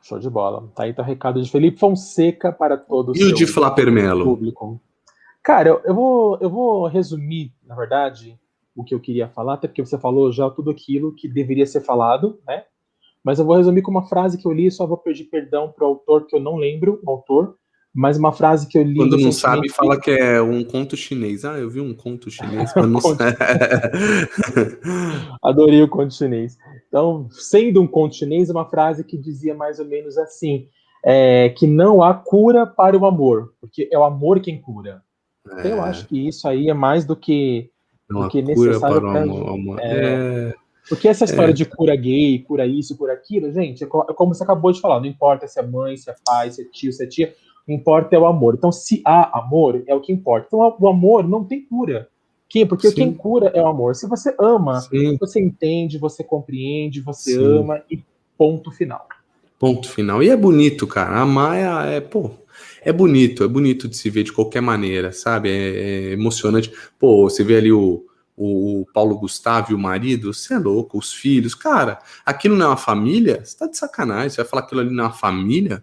Show 0.02 0.20
de 0.20 0.30
bola. 0.30 0.70
Tá 0.76 0.84
aí 0.84 0.94
tá 0.94 1.02
o 1.02 1.06
recado 1.06 1.42
de 1.42 1.50
Felipe 1.50 1.80
Fonseca 1.80 2.52
para 2.52 2.76
todos. 2.76 3.18
E 3.18 3.24
o 3.24 3.34
de 3.34 3.48
Flapermelo? 3.48 4.26
Público. 4.26 4.82
Cara, 5.42 5.70
eu, 5.70 5.82
eu, 5.86 5.96
vou, 5.96 6.38
eu 6.42 6.50
vou 6.50 6.88
resumir, 6.88 7.54
na 7.66 7.76
verdade, 7.76 8.38
o 8.76 8.84
que 8.84 8.94
eu 8.94 9.00
queria 9.00 9.30
falar, 9.30 9.54
até 9.54 9.68
porque 9.68 9.86
você 9.86 9.98
falou 9.98 10.32
já 10.32 10.50
tudo 10.50 10.72
aquilo 10.72 11.14
que 11.16 11.28
deveria 11.28 11.66
ser 11.66 11.82
falado, 11.82 12.40
né? 12.46 12.66
Mas 13.24 13.40
eu 13.40 13.46
vou 13.46 13.56
resumir 13.56 13.82
com 13.82 13.92
uma 13.92 14.08
frase 14.08 14.38
que 14.38 14.46
eu 14.46 14.52
li, 14.52 14.70
só 14.70 14.86
vou 14.86 14.98
pedir 14.98 15.26
perdão 15.26 15.72
para 15.72 15.86
o 15.86 15.88
autor, 15.88 16.26
que 16.26 16.36
eu 16.36 16.42
não 16.42 16.58
lembro 16.58 17.00
o 17.02 17.10
autor, 17.10 17.58
mas 17.94 18.18
uma 18.18 18.32
frase 18.32 18.68
que 18.68 18.78
eu 18.78 18.84
li. 18.84 18.96
Quando 18.96 19.18
não 19.18 19.32
sabe, 19.32 19.70
fala 19.70 20.00
que 20.00 20.10
é 20.10 20.42
um 20.42 20.64
conto 20.64 20.98
chinês. 20.98 21.46
Ah, 21.46 21.60
eu 21.60 21.70
vi 21.70 21.80
um 21.80 21.94
conto 21.94 22.30
chinês. 22.32 22.74
Quando 22.74 22.94
não. 22.94 23.00
Adorei 25.44 25.84
o 25.84 25.88
conto 25.88 26.14
chinês. 26.14 26.58
Então, 26.88 27.28
sendo 27.30 27.82
um 27.82 27.88
conto 27.88 28.16
chinês, 28.16 28.50
uma 28.50 28.66
frase 28.66 29.04
que 29.04 29.16
dizia 29.16 29.54
mais 29.54 29.78
ou 29.78 29.86
menos 29.86 30.18
assim: 30.18 30.68
é, 31.06 31.50
que 31.50 31.68
não 31.68 32.02
há 32.02 32.16
cura 32.16 32.66
para 32.66 32.98
o 32.98 33.06
amor, 33.06 33.54
porque 33.62 33.88
é 33.92 33.98
o 33.98 34.04
amor 34.04 34.40
quem 34.40 34.60
cura. 34.60 35.04
É. 35.48 35.60
Então, 35.60 35.72
eu 35.72 35.82
acho 35.84 36.08
que 36.08 36.28
isso 36.28 36.48
aí 36.48 36.70
é 36.70 36.74
mais 36.74 37.06
do 37.06 37.16
que, 37.16 37.70
não 38.10 38.22
do 38.22 38.30
que 38.30 38.42
necessário 38.42 39.02
para 39.02 39.28
o 39.28 39.54
amor. 39.54 39.80
É, 39.80 40.50
é... 40.50 40.54
Porque 40.90 41.08
essa 41.08 41.26
história 41.26 41.52
é. 41.52 41.54
de 41.54 41.66
cura 41.66 41.96
gay, 41.96 42.40
cura 42.40 42.66
isso, 42.66 42.98
cura 42.98 43.14
aquilo, 43.14 43.52
gente, 43.54 43.84
é 43.84 43.88
como 43.88 44.34
você 44.34 44.44
acabou 44.44 44.72
de 44.72 44.82
falar, 44.82 45.00
não 45.00 45.08
importa 45.08 45.48
se 45.48 45.60
é 45.60 45.64
mãe, 45.64 45.96
se 45.96 46.10
é 46.10 46.16
pai, 46.26 46.52
se 46.52 46.62
é 46.62 46.66
tio, 46.66 46.92
se 46.92 47.04
é 47.04 47.08
tia, 47.08 47.34
o 47.64 47.66
que 47.66 47.74
importa 47.74 48.16
é 48.16 48.20
o 48.20 48.26
amor. 48.26 48.56
Então, 48.56 48.72
se 48.72 49.02
há 49.06 49.40
amor, 49.40 49.84
é 49.88 49.96
o 49.96 50.02
que 50.02 50.12
importa. 50.12 50.48
Então, 50.48 50.76
o 50.80 50.88
amor 50.88 51.28
não 51.28 51.44
tem 51.44 51.64
cura. 51.64 52.10
Quem? 52.50 52.68
Porque 52.68 52.90
Sim. 52.90 52.96
quem 52.96 53.14
cura 53.14 53.52
é 53.54 53.62
o 53.62 53.68
amor. 53.68 53.96
Se 53.96 54.08
você 54.08 54.36
ama, 54.40 54.82
Sim. 54.82 55.18
você 55.20 55.42
entende, 55.42 55.98
você 55.98 56.24
compreende, 56.24 57.02
você 57.02 57.34
Sim. 57.34 57.44
ama 57.44 57.82
e 57.90 58.04
ponto 58.38 58.70
final. 58.70 59.08
Ponto 59.58 59.90
final. 59.90 60.22
E 60.22 60.30
é 60.30 60.36
bonito, 60.36 60.86
cara. 60.86 61.22
Amar 61.22 61.56
é, 61.58 61.96
é, 61.96 62.02
pô, 62.02 62.32
é 62.82 62.92
bonito, 62.92 63.44
é 63.44 63.48
bonito 63.48 63.88
de 63.88 63.96
se 63.96 64.10
ver 64.10 64.24
de 64.24 64.34
qualquer 64.34 64.62
maneira, 64.62 65.12
sabe? 65.14 65.50
É, 65.50 65.54
é 65.54 66.12
emocionante. 66.12 66.72
Pô, 67.00 67.30
você 67.30 67.44
vê 67.44 67.56
ali 67.58 67.72
o, 67.72 68.06
o, 68.36 68.82
o, 68.82 68.86
Paulo 68.94 69.18
Gustavo 69.18 69.72
e 69.72 69.76
o 69.76 69.80
marido, 69.80 70.34
você 70.34 70.54
é 70.54 70.60
louco, 70.60 70.98
os 70.98 71.14
filhos, 71.14 71.56
cara, 71.56 72.00
aquilo 72.26 72.58
não 72.58 72.66
é 72.66 72.70
uma 72.70 72.78
família? 72.78 73.44
Você 73.44 73.58
tá 73.58 73.68
de 73.68 73.78
sacanagem, 73.78 74.30
você 74.30 74.42
vai 74.42 74.46
falar 74.46 74.64
aquilo 74.64 74.82
ali 74.82 74.94
não 74.94 75.06
é 75.06 75.08
uma 75.08 75.14
família? 75.14 75.82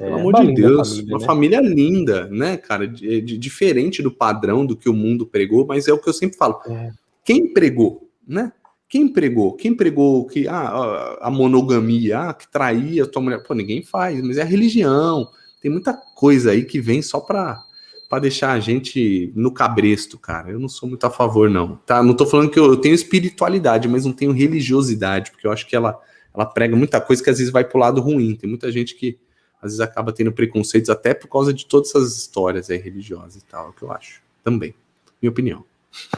Pelo 0.00 0.16
é, 0.16 0.20
amor 0.20 0.34
de 0.46 0.54
Deus, 0.54 0.88
família, 0.88 1.14
uma 1.14 1.18
né? 1.18 1.26
família 1.26 1.60
linda, 1.60 2.26
né, 2.28 2.56
cara? 2.56 2.88
De, 2.88 3.20
de, 3.20 3.36
diferente 3.36 4.02
do 4.02 4.10
padrão 4.10 4.64
do 4.64 4.74
que 4.74 4.88
o 4.88 4.94
mundo 4.94 5.26
pregou, 5.26 5.66
mas 5.66 5.86
é 5.86 5.92
o 5.92 5.98
que 5.98 6.08
eu 6.08 6.14
sempre 6.14 6.38
falo. 6.38 6.58
É. 6.66 6.90
Quem 7.22 7.52
pregou, 7.52 8.10
né? 8.26 8.50
Quem 8.88 9.06
pregou? 9.06 9.52
Quem 9.56 9.74
pregou 9.74 10.26
que 10.26 10.48
ah, 10.48 11.18
a 11.20 11.30
monogamia, 11.30 12.18
ah, 12.18 12.34
que 12.34 12.50
traía 12.50 13.04
a 13.04 13.06
tua 13.06 13.20
mulher? 13.20 13.42
Pô, 13.42 13.52
ninguém 13.52 13.82
faz, 13.82 14.22
mas 14.22 14.38
é 14.38 14.42
a 14.42 14.46
religião. 14.46 15.28
Tem 15.60 15.70
muita 15.70 15.92
coisa 15.92 16.52
aí 16.52 16.64
que 16.64 16.80
vem 16.80 17.02
só 17.02 17.20
para 17.20 17.62
para 18.08 18.22
deixar 18.22 18.50
a 18.50 18.58
gente 18.58 19.32
no 19.36 19.52
cabresto, 19.52 20.18
cara. 20.18 20.50
Eu 20.50 20.58
não 20.58 20.68
sou 20.68 20.88
muito 20.88 21.04
a 21.04 21.10
favor, 21.10 21.48
não. 21.48 21.76
Tá? 21.86 22.02
Não 22.02 22.12
tô 22.12 22.26
falando 22.26 22.50
que 22.50 22.58
eu, 22.58 22.64
eu 22.64 22.76
tenho 22.76 22.92
espiritualidade, 22.92 23.86
mas 23.86 24.04
não 24.04 24.12
tenho 24.12 24.32
religiosidade, 24.32 25.30
porque 25.30 25.46
eu 25.46 25.52
acho 25.52 25.64
que 25.64 25.76
ela, 25.76 25.96
ela 26.34 26.44
prega 26.44 26.74
muita 26.74 27.00
coisa 27.00 27.22
que 27.22 27.30
às 27.30 27.38
vezes 27.38 27.52
vai 27.52 27.62
pro 27.62 27.78
lado 27.78 28.00
ruim. 28.00 28.34
Tem 28.34 28.50
muita 28.50 28.72
gente 28.72 28.96
que 28.96 29.16
às 29.60 29.72
vezes 29.72 29.80
acaba 29.80 30.12
tendo 30.12 30.32
preconceitos 30.32 30.90
até 30.90 31.14
por 31.14 31.28
causa 31.28 31.52
de 31.52 31.66
todas 31.66 31.90
essas 31.90 32.16
histórias 32.16 32.70
aí 32.70 32.78
religiosas 32.78 33.36
e 33.42 33.44
tal, 33.44 33.66
é 33.66 33.68
o 33.70 33.72
que 33.72 33.82
eu 33.82 33.92
acho. 33.92 34.22
Também. 34.42 34.74
Minha 35.20 35.30
opinião. 35.30 35.64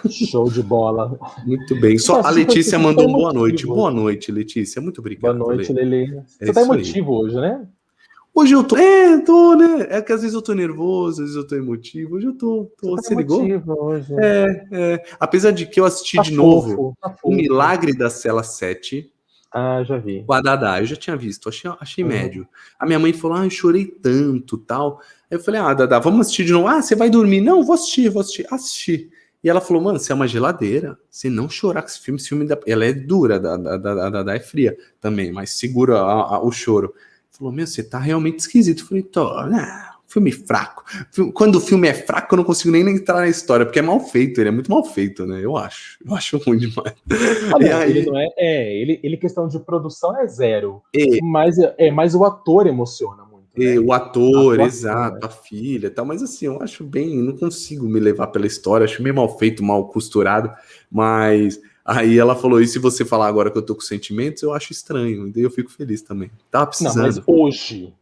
Show 0.09 0.51
de 0.51 0.63
bola. 0.63 1.19
Muito 1.47 1.79
bem. 1.81 1.99
Só 1.99 2.21
a 2.21 2.31
Letícia 2.31 2.79
mandou 2.79 3.09
um 3.09 3.13
boa 3.13 3.33
noite. 3.33 3.67
Boa 3.67 3.91
noite, 3.91 4.31
Letícia. 4.31 4.83
Muito 4.83 5.01
obrigado. 5.01 5.39
Boa 5.39 5.55
noite, 5.55 5.73
Lele. 5.73 6.19
É 6.41 6.45
Você 6.45 6.51
é 6.51 6.53
tá 6.53 6.63
emotivo 6.63 7.13
hoje, 7.13 7.37
né? 7.37 7.67
Hoje 8.35 8.55
eu 8.55 8.65
tô. 8.65 8.77
É, 8.77 9.19
tô, 9.19 9.55
né? 9.55 9.87
É 9.91 10.01
que 10.01 10.13
às 10.13 10.23
vezes 10.23 10.35
eu 10.35 10.41
tô 10.41 10.55
nervoso, 10.55 11.23
às 11.23 11.29
vezes 11.29 11.37
eu 11.37 11.47
tô 11.47 11.55
emotivo. 11.55 12.17
Hoje 12.17 12.27
eu 12.27 12.35
tô. 12.35 12.71
tô 12.81 12.97
Você, 12.97 13.11
tá 13.11 13.21
ligou? 13.21 13.43
Hoje. 13.43 14.15
É, 14.19 14.67
é. 14.73 15.05
Apesar 15.21 15.51
de 15.51 15.67
que 15.67 15.79
eu 15.79 15.85
assisti 15.85 16.17
tá 16.17 16.23
de 16.23 16.37
fofo, 16.37 16.69
novo 16.69 16.97
tá 17.01 17.15
O 17.23 17.35
Milagre 17.35 17.97
da 17.97 18.09
Cela 18.09 18.43
7. 18.43 19.12
Ah, 19.53 19.85
já 19.85 19.99
vi. 19.99 20.25
O 20.27 20.33
Adadá, 20.33 20.81
eu 20.81 20.87
já 20.87 20.97
tinha 20.97 21.15
visto, 21.15 21.49
achei, 21.49 21.71
achei 21.79 22.03
uhum. 22.03 22.11
médio. 22.11 22.49
A 22.79 22.87
minha 22.87 22.99
mãe 22.99 23.13
falou, 23.13 23.37
ah, 23.37 23.45
eu 23.45 23.51
chorei 23.51 23.85
tanto, 23.85 24.57
tal. 24.57 25.01
Aí 25.31 25.37
eu 25.37 25.41
falei, 25.41 25.61
ah, 25.61 25.71
Adadá, 25.71 25.99
vamos 25.99 26.21
assistir 26.21 26.45
de 26.45 26.53
novo. 26.53 26.67
Ah, 26.67 26.81
você 26.81 26.95
vai 26.95 27.11
dormir? 27.11 27.43
Não, 27.43 27.63
vou 27.63 27.75
assistir, 27.75 28.09
vou 28.09 28.23
assistir. 28.23 28.47
Assistir. 28.51 29.11
E 29.45 29.51
ela 29.51 29.61
falou, 29.61 29.83
mano, 29.83 29.99
você 29.99 30.11
é 30.11 30.15
uma 30.15 30.27
geladeira. 30.27 30.99
Você 31.11 31.29
não 31.29 31.51
chorar 31.51 31.83
com 31.83 31.89
esse 31.89 32.01
filme, 32.01 32.19
esse 32.19 32.29
filme 32.29 32.47
da... 32.47 32.59
ela 32.67 32.85
é 32.85 32.93
dura, 32.93 33.37
a 33.37 34.07
Adadá 34.07 34.35
é 34.35 34.41
fria 34.41 34.77
também, 35.01 35.31
mas 35.33 35.51
segura 35.51 35.99
a, 35.99 36.37
a, 36.37 36.43
o 36.43 36.51
choro. 36.51 36.95
Falou, 37.31 37.53
meu, 37.53 37.67
você 37.67 37.83
tá 37.83 37.99
realmente 37.99 38.39
esquisito. 38.39 38.85
Eu 38.85 38.87
falei, 38.87 39.03
tô, 39.03 39.47
né? 39.47 39.92
Filme 40.13 40.31
fraco. 40.31 40.85
Quando 41.33 41.57
o 41.57 41.61
filme 41.61 41.89
é 41.89 41.95
fraco, 41.95 42.35
eu 42.35 42.37
não 42.37 42.45
consigo 42.45 42.71
nem 42.71 42.87
entrar 42.87 43.21
na 43.21 43.29
história, 43.29 43.65
porque 43.65 43.79
é 43.79 43.83
mal 43.83 43.99
feito, 43.99 44.41
ele 44.41 44.49
é 44.49 44.53
muito 44.53 44.71
mal 44.71 44.85
feito, 44.85 45.25
né? 45.25 45.41
Eu 45.43 45.57
acho. 45.57 45.99
Eu 46.05 46.15
acho 46.15 46.37
ruim 46.39 46.59
demais. 46.59 46.95
Ah, 47.53 47.79
aí... 47.79 47.91
Ele 47.91 48.07
não 48.07 48.19
é, 48.19 48.29
é 48.37 48.77
ele, 48.77 49.01
ele, 49.03 49.17
questão 49.17 49.49
de 49.49 49.59
produção 49.59 50.19
é 50.19 50.27
zero. 50.27 50.83
É, 50.95 51.21
mas, 51.23 51.57
é, 51.59 51.91
mas 51.91 52.15
o 52.15 52.25
ator 52.25 52.67
emociona 52.67 53.25
muito. 53.25 53.33
Né? 53.57 53.79
o 53.79 53.93
ator, 53.93 54.61
a 54.61 54.65
exato, 54.65 55.15
né? 55.15 55.21
a 55.25 55.29
filha 55.29 55.91
tal, 55.91 56.07
mas 56.07 56.23
assim, 56.23 56.47
eu 56.47 56.63
acho 56.63 56.85
bem, 56.85 57.23
não 57.23 57.37
consigo 57.37 57.87
me 57.87 58.01
levar 58.01 58.29
pela 58.29 58.47
história, 58.47 58.85
acho 58.85 59.03
meio 59.03 59.15
mal 59.15 59.39
feito, 59.39 59.63
mal 59.63 59.89
costurado, 59.89 60.51
mas 60.91 61.61
aí 61.85 62.19
ela 62.19 62.35
falou, 62.35 62.63
e 62.63 62.67
se 62.67 62.79
você 62.79 63.05
falar 63.05 63.27
agora 63.27 63.51
que 63.51 63.59
eu 63.59 63.63
tô 63.63 63.75
com 63.75 63.83
sentimentos, 63.83 64.43
eu 64.43 64.55
acho 64.55 64.73
estranho, 64.73 65.29
e 65.29 65.33
daí 65.33 65.43
eu 65.43 65.51
fico 65.51 65.71
feliz 65.71 66.01
também. 66.01 66.31
Tá 66.51 66.67
precisando. 66.67 66.97
Não, 66.97 67.03
mas 67.03 67.23
hoje, 67.27 67.93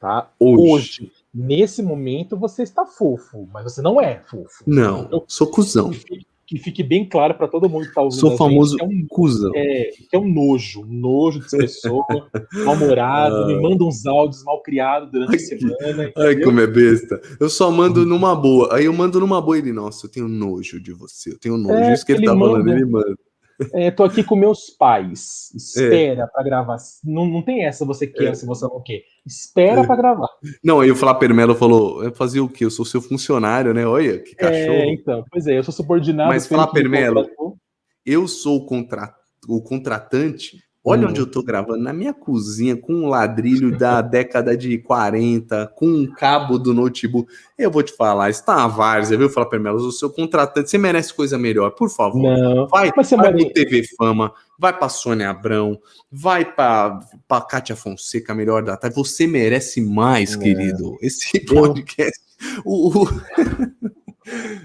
tá? 0.00 0.30
Hoje. 0.38 0.72
hoje 0.72 1.23
nesse 1.34 1.82
momento 1.82 2.36
você 2.36 2.62
está 2.62 2.86
fofo, 2.86 3.48
mas 3.52 3.64
você 3.64 3.82
não 3.82 4.00
é 4.00 4.20
fofo. 4.20 4.62
Não, 4.66 5.24
sou 5.26 5.48
cuzão. 5.48 5.90
Que 5.90 5.98
fique, 5.98 6.26
que 6.46 6.58
fique 6.58 6.82
bem 6.82 7.08
claro 7.08 7.34
para 7.34 7.48
todo 7.48 7.68
mundo 7.68 7.82
que 7.82 7.88
está 7.88 8.02
ouvindo. 8.02 8.20
Sou 8.20 8.36
famoso 8.36 8.78
gente, 8.78 8.82
é 8.82 8.86
um 8.86 9.06
cuzão. 9.08 9.50
É, 9.54 9.90
que 10.08 10.14
é 10.14 10.18
um 10.18 10.28
nojo, 10.32 10.82
um 10.82 10.92
nojo 10.92 11.40
de 11.40 11.56
pessoa, 11.56 12.04
mal-humorado, 12.64 13.36
ah. 13.36 13.46
me 13.46 13.60
manda 13.60 13.84
uns 13.84 14.06
áudios 14.06 14.44
mal 14.44 14.62
criados 14.62 15.10
durante 15.10 15.36
a 15.36 15.38
semana. 15.38 16.12
Ai, 16.16 16.36
como 16.40 16.60
é 16.60 16.66
besta. 16.66 17.20
Eu 17.40 17.50
só 17.50 17.70
mando 17.70 18.06
numa 18.06 18.34
boa. 18.36 18.74
Aí 18.74 18.84
eu 18.84 18.92
mando 18.92 19.18
numa 19.18 19.40
boa 19.40 19.56
e 19.56 19.60
ele, 19.60 19.72
nossa, 19.72 20.06
eu 20.06 20.10
tenho 20.10 20.28
nojo 20.28 20.80
de 20.80 20.92
você, 20.92 21.32
eu 21.32 21.38
tenho 21.38 21.56
nojo. 21.56 21.74
É, 21.74 21.92
Isso 21.92 22.06
que 22.06 22.12
ele, 22.12 22.20
ele 22.20 22.26
tá 22.26 22.34
manda, 22.34 22.52
falando, 22.52 22.72
ele 22.72 22.84
manda. 22.84 23.16
É, 23.72 23.90
tô 23.90 24.04
aqui 24.04 24.24
com 24.24 24.36
meus 24.36 24.70
pais. 24.70 25.52
Espera 25.54 26.22
é. 26.22 26.26
para 26.26 26.42
gravar. 26.42 26.76
Não, 27.04 27.26
não 27.26 27.42
tem 27.42 27.64
essa 27.64 27.84
você 27.84 28.06
quer 28.06 28.30
é. 28.30 28.34
se 28.34 28.46
você 28.46 28.64
não 28.64 28.82
quer. 28.82 29.02
Espera 29.26 29.82
é. 29.82 29.86
para 29.86 29.96
gravar. 29.96 30.28
Não, 30.62 30.80
aí 30.80 30.90
o 30.90 30.96
Flávio 30.96 31.34
Melo 31.34 31.54
falou: 31.54 32.02
eu 32.02 32.12
fazia 32.14 32.42
o 32.42 32.48
quê? 32.48 32.64
Eu 32.64 32.70
sou 32.70 32.84
seu 32.84 33.00
funcionário, 33.00 33.72
né? 33.72 33.86
Olha, 33.86 34.18
que 34.18 34.32
é, 34.32 34.34
cachorro. 34.34 34.72
É, 34.72 34.92
então, 34.92 35.24
pois 35.30 35.46
é, 35.46 35.58
eu 35.58 35.64
sou 35.64 35.72
subordinado. 35.72 36.30
Mas 36.30 36.46
Flávio 36.46 36.88
Melo, 36.88 37.26
eu 38.04 38.26
sou 38.26 38.58
o, 38.58 38.66
contra... 38.66 39.14
o 39.48 39.62
contratante 39.62 40.58
Olha 40.86 41.06
hum. 41.06 41.10
onde 41.10 41.20
eu 41.20 41.26
tô 41.26 41.42
gravando, 41.42 41.82
na 41.82 41.94
minha 41.94 42.12
cozinha, 42.12 42.76
com 42.76 42.92
um 42.92 43.08
ladrilho 43.08 43.76
da 43.76 44.02
década 44.02 44.54
de 44.54 44.76
40, 44.76 45.72
com 45.74 45.86
um 45.86 46.06
cabo 46.06 46.58
do 46.58 46.74
notebook. 46.74 47.32
Eu 47.56 47.70
vou 47.70 47.82
te 47.82 47.96
falar, 47.96 48.28
está 48.28 48.54
uma 48.58 48.68
várzea, 48.68 49.16
viu, 49.16 49.30
Fala 49.30 49.48
Melo? 49.58 49.78
O 49.78 49.90
seu 49.90 50.10
contratante, 50.10 50.68
você 50.68 50.76
merece 50.76 51.14
coisa 51.14 51.38
melhor, 51.38 51.70
por 51.70 51.88
favor. 51.88 52.22
Não, 52.22 52.68
vai 52.68 52.90
vai 52.90 53.32
pro 53.32 53.52
TV 53.52 53.82
Fama, 53.96 54.32
vai 54.58 54.76
pra 54.76 54.90
Sônia 54.90 55.30
Abrão, 55.30 55.80
vai 56.12 56.44
pra, 56.44 57.00
pra 57.26 57.40
Kátia 57.40 57.74
Fonseca, 57.74 58.34
melhor 58.34 58.62
da 58.62 58.76
tarde. 58.76 58.94
Você 58.94 59.26
merece 59.26 59.80
mais, 59.80 60.36
querido. 60.36 60.98
Esse 61.00 61.40
podcast. 61.46 62.20
O, 62.62 63.04
o... 63.04 63.08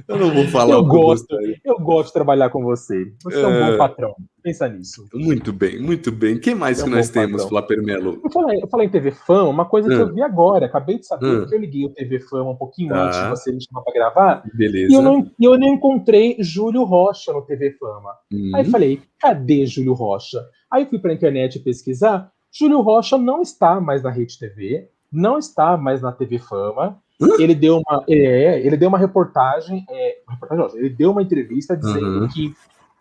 Eu 0.08 0.18
não 0.18 0.34
vou 0.34 0.48
falar 0.48 0.76
eu 0.76 0.86
gosto, 0.86 1.36
eu 1.64 1.78
gosto 1.80 2.08
de 2.08 2.14
trabalhar 2.14 2.50
com 2.50 2.64
você. 2.64 3.12
Você 3.24 3.38
é, 3.38 3.42
é 3.42 3.48
um 3.48 3.52
bom 3.52 3.74
é. 3.74 3.78
patrão. 3.78 4.16
Pensa 4.42 4.70
nisso. 4.70 5.06
Muito 5.14 5.52
bem, 5.52 5.80
muito 5.80 6.12
bem. 6.12 6.36
O 6.36 6.40
que 6.40 6.56
mais 6.56 6.80
é 6.80 6.84
um 6.84 6.86
que 6.86 6.96
nós 6.96 7.10
temos, 7.10 7.44
Flávio 7.44 7.84
Melo? 7.84 8.22
Eu 8.24 8.32
falei, 8.32 8.64
eu 8.64 8.68
falei 8.68 8.88
em 8.88 8.90
TV 8.90 9.12
Fama, 9.12 9.50
uma 9.50 9.66
coisa 9.66 9.90
que 9.90 9.96
eu 9.96 10.14
vi 10.14 10.22
agora, 10.22 10.66
acabei 10.66 10.98
de 10.98 11.06
saber, 11.06 11.48
que 11.48 11.56
eu 11.56 11.60
liguei 11.60 11.86
o 11.86 11.90
TV 11.90 12.20
Fama 12.22 12.52
um 12.52 12.56
pouquinho 12.56 12.90
tá. 12.90 13.06
antes 13.06 13.22
de 13.22 13.30
você 13.30 13.52
me 13.52 13.64
chamar 13.64 13.82
para 13.82 13.94
gravar. 13.94 14.44
Beleza. 14.54 14.92
E 14.92 14.96
eu 14.96 15.02
não, 15.02 15.30
eu 15.40 15.58
não 15.58 15.68
encontrei 15.68 16.38
Júlio 16.40 16.84
Rocha 16.84 17.34
no 17.34 17.42
TV 17.42 17.72
Fama. 17.72 18.14
Hum. 18.32 18.52
Aí 18.56 18.64
falei, 18.66 19.02
cadê 19.20 19.66
Júlio 19.66 19.94
Rocha? 19.94 20.40
Aí 20.72 20.86
fui 20.86 21.00
para 21.00 21.12
a 21.12 21.16
internet 21.16 21.60
pesquisar. 21.60 22.32
Júlio 22.52 22.82
Rocha 22.82 23.18
não 23.18 23.42
está 23.42 23.80
mais 23.82 24.02
na 24.02 24.10
Rede 24.10 24.40
TV, 24.40 24.90
não 25.12 25.38
está 25.38 25.76
mais 25.76 26.02
na 26.02 26.12
TV 26.12 26.40
Fama 26.40 27.00
ele 27.40 27.56
deu 27.56 27.78
uma, 27.78 28.04
é, 28.08 28.60
ele 28.66 28.78
deu 28.78 28.90
uma 28.90 28.98
reportagem, 28.98 29.86
é, 29.90 30.18
reportagem 30.30 30.80
ele 30.80 30.90
deu 30.90 31.12
uma 31.12 31.22
entrevista 31.22 31.76
dizendo 31.76 32.22
uhum. 32.22 32.28
que 32.28 32.54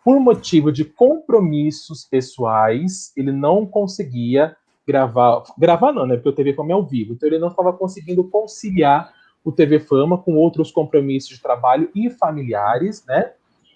por 0.04 0.18
motivo 0.18 0.72
de 0.72 0.84
compromissos 0.84 2.04
pessoais, 2.04 3.12
ele 3.16 3.30
não 3.30 3.66
conseguia 3.66 4.56
gravar, 4.86 5.42
gravar 5.58 5.92
não, 5.92 6.06
né? 6.06 6.16
Porque 6.16 6.30
o 6.30 6.32
TV 6.32 6.54
Fama 6.54 6.70
é 6.70 6.72
ao 6.72 6.86
vivo, 6.86 7.12
então 7.12 7.28
ele 7.28 7.38
não 7.38 7.48
estava 7.48 7.72
conseguindo 7.72 8.24
conciliar 8.24 9.12
o 9.44 9.52
TV 9.52 9.78
Fama 9.78 10.18
com 10.18 10.34
outros 10.34 10.70
compromissos 10.70 11.36
de 11.36 11.42
trabalho 11.42 11.90
e 11.94 12.08
familiares, 12.10 13.04
né? 13.06 13.32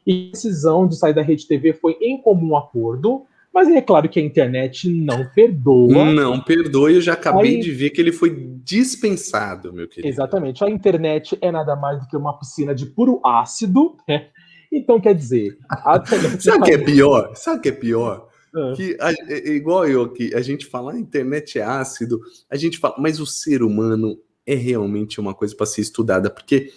e 0.07 0.29
a 0.29 0.33
decisão 0.33 0.87
de 0.87 0.97
sair 0.97 1.15
da 1.15 1.23
Rede 1.23 1.47
TV 1.47 1.73
foi 1.73 1.97
em 2.01 2.21
comum 2.21 2.57
acordo, 2.57 3.25
mas 3.53 3.69
é 3.69 3.83
claro 3.83 4.09
que 4.09 4.19
a 4.19 4.23
internet 4.23 4.89
não 4.89 5.29
perdoa. 5.35 6.05
Não 6.13 6.41
perdoa, 6.41 6.91
eu 6.91 7.01
já 7.01 7.13
acabei 7.13 7.57
Aí, 7.57 7.61
de 7.61 7.71
ver 7.71 7.91
que 7.91 8.01
ele 8.01 8.13
foi 8.13 8.35
dispensado, 8.65 9.73
meu 9.73 9.87
querido. 9.87 10.09
Exatamente. 10.09 10.65
A 10.65 10.71
internet 10.71 11.37
é 11.41 11.51
nada 11.51 11.77
mais 11.77 12.01
do 12.01 12.07
que 12.07 12.17
uma 12.17 12.39
piscina 12.39 12.75
de 12.75 12.87
puro 12.87 13.21
ácido, 13.25 13.97
né? 14.09 14.29
Então, 14.73 14.99
quer 14.99 15.15
dizer. 15.15 15.59
Sabe 16.41 16.63
o 16.63 16.65
que 16.65 16.73
é 16.73 16.79
pior? 16.79 17.33
Sabe 17.35 17.59
o 17.59 17.61
que 17.63 17.69
é 17.69 17.73
pior? 17.73 18.29
É. 18.55 18.73
Que 18.75 18.97
a, 18.99 19.11
é, 19.11 19.17
é 19.29 19.49
igual 19.51 19.87
eu 19.87 20.03
aqui, 20.03 20.35
a 20.35 20.41
gente 20.41 20.67
fala, 20.67 20.93
a 20.93 20.99
internet 20.99 21.59
é 21.59 21.63
ácido, 21.63 22.21
a 22.51 22.57
gente 22.57 22.79
fala, 22.79 22.95
mas 22.99 23.21
o 23.21 23.27
ser 23.27 23.63
humano 23.63 24.19
é 24.47 24.55
realmente 24.55 25.21
uma 25.21 25.35
coisa 25.35 25.55
para 25.55 25.67
ser 25.67 25.83
estudada, 25.83 26.29
porque 26.29 26.71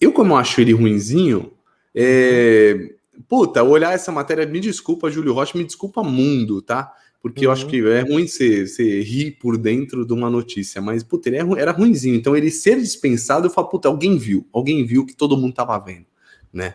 eu, 0.00 0.12
como 0.12 0.32
eu 0.32 0.36
acho 0.36 0.60
ele 0.60 0.72
ruinzinho, 0.72 1.52
é, 1.94 2.94
puta, 3.28 3.62
olhar 3.62 3.92
essa 3.92 4.12
matéria, 4.12 4.46
me 4.46 4.60
desculpa, 4.60 5.10
Júlio 5.10 5.32
Rocha, 5.32 5.56
me 5.56 5.64
desculpa, 5.64 6.02
mundo, 6.02 6.62
tá? 6.62 6.92
Porque 7.22 7.40
uhum. 7.40 7.44
eu 7.46 7.52
acho 7.52 7.64
uhum. 7.64 7.70
que 7.70 7.88
é 7.88 8.00
ruim 8.00 8.26
você, 8.26 8.66
você 8.66 9.02
rir 9.02 9.32
por 9.32 9.58
dentro 9.58 10.06
de 10.06 10.12
uma 10.12 10.30
notícia, 10.30 10.80
mas, 10.80 11.02
puta, 11.02 11.28
ele 11.28 11.38
era 11.58 11.72
ruinzinho. 11.72 12.16
Então, 12.16 12.34
ele 12.36 12.50
ser 12.50 12.76
dispensado, 12.78 13.46
eu 13.46 13.50
falo, 13.50 13.68
puta, 13.68 13.88
alguém 13.88 14.16
viu, 14.16 14.46
alguém 14.52 14.84
viu 14.84 15.04
que 15.04 15.14
todo 15.14 15.36
mundo 15.36 15.54
tava 15.54 15.78
vendo, 15.78 16.06
né? 16.52 16.74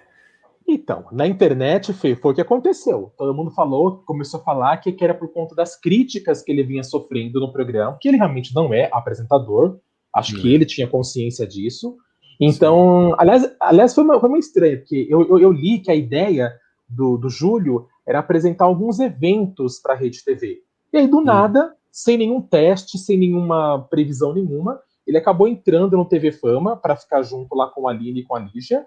Então, 0.67 1.05
na 1.11 1.27
internet, 1.27 1.93
Fê, 1.93 2.15
foi 2.15 2.31
o 2.31 2.35
que 2.35 2.41
aconteceu. 2.41 3.13
Todo 3.17 3.33
mundo 3.35 3.51
falou, 3.51 4.03
começou 4.05 4.39
a 4.39 4.43
falar 4.43 4.77
que, 4.77 4.91
que 4.91 5.03
era 5.03 5.13
por 5.13 5.31
conta 5.31 5.53
das 5.53 5.79
críticas 5.79 6.41
que 6.41 6.51
ele 6.51 6.63
vinha 6.63 6.83
sofrendo 6.83 7.39
no 7.39 7.51
programa, 7.51 7.97
que 8.01 8.07
ele 8.07 8.17
realmente 8.17 8.53
não 8.53 8.73
é 8.73 8.89
apresentador, 8.91 9.77
acho 10.13 10.35
que 10.35 10.47
uhum. 10.47 10.53
ele 10.53 10.65
tinha 10.65 10.87
consciência 10.87 11.45
disso. 11.45 11.95
Então, 12.39 13.13
aliás, 13.17 13.55
aliás 13.59 13.95
foi, 13.95 14.03
uma, 14.03 14.19
foi 14.19 14.39
estranho, 14.39 14.79
porque 14.79 15.07
eu, 15.09 15.21
eu, 15.27 15.39
eu, 15.39 15.51
li 15.51 15.79
que 15.79 15.91
a 15.91 15.95
ideia 15.95 16.53
do, 16.87 17.17
do 17.17 17.29
Júlio 17.29 17.87
era 18.05 18.19
apresentar 18.19 18.65
alguns 18.65 18.99
eventos 18.99 19.79
para 19.79 19.93
a 19.93 19.97
Rede 19.97 20.23
TV. 20.23 20.61
E 20.93 20.97
aí, 20.97 21.07
do 21.07 21.19
hum. 21.19 21.23
nada, 21.23 21.73
sem 21.91 22.17
nenhum 22.17 22.41
teste, 22.41 22.97
sem 22.97 23.17
nenhuma 23.17 23.87
previsão 23.89 24.33
nenhuma, 24.33 24.79
ele 25.07 25.17
acabou 25.17 25.47
entrando 25.47 25.95
no 25.95 26.05
TV 26.05 26.31
Fama 26.31 26.75
para 26.75 26.95
ficar 26.95 27.21
junto 27.21 27.55
lá 27.55 27.67
com 27.67 27.87
a 27.87 27.91
Aline 27.91 28.21
e 28.21 28.23
com 28.23 28.35
a 28.35 28.39
Lígia. 28.39 28.85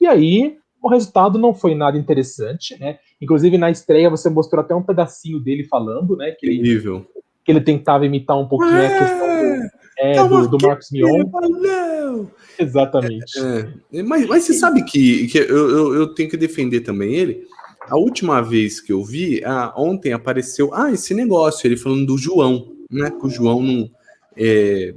E 0.00 0.06
aí, 0.06 0.58
o 0.82 0.88
resultado 0.88 1.38
não 1.38 1.52
foi 1.52 1.74
nada 1.74 1.98
interessante, 1.98 2.78
né? 2.80 2.98
Inclusive, 3.20 3.58
na 3.58 3.70
estreia, 3.70 4.08
você 4.08 4.30
mostrou 4.30 4.62
até 4.62 4.74
um 4.74 4.82
pedacinho 4.82 5.38
dele 5.38 5.64
falando, 5.64 6.16
né? 6.16 6.30
Que 6.32 6.46
ele, 6.46 6.62
que 7.44 7.52
ele 7.52 7.60
tentava 7.60 8.06
imitar 8.06 8.38
um 8.38 8.46
pouquinho 8.46 8.76
a 8.76 8.98
questão 8.98 9.18
do, 9.18 9.70
é, 9.98 10.28
do, 10.28 10.48
do 10.48 10.66
Marcos 10.66 10.90
Mion. 10.90 11.24
Exatamente. 12.58 13.38
É, 13.38 13.98
é, 13.98 14.02
mas, 14.02 14.26
mas 14.26 14.44
você 14.44 14.54
sabe 14.54 14.84
que, 14.84 15.26
que 15.28 15.38
eu, 15.38 15.68
eu, 15.68 15.94
eu, 15.94 16.14
tenho 16.14 16.28
que 16.28 16.36
defender 16.36 16.80
também 16.80 17.14
ele. 17.14 17.46
A 17.88 17.96
última 17.96 18.40
vez 18.40 18.80
que 18.80 18.92
eu 18.92 19.02
vi, 19.02 19.42
ah, 19.44 19.72
ontem 19.76 20.12
apareceu 20.12 20.72
ah, 20.74 20.92
esse 20.92 21.14
negócio, 21.14 21.66
ele 21.66 21.76
falando 21.76 22.06
do 22.06 22.18
João, 22.18 22.72
né? 22.90 23.10
Que 23.10 23.26
o 23.26 23.30
João 23.30 23.62
não 23.62 23.90
é, 24.36 24.94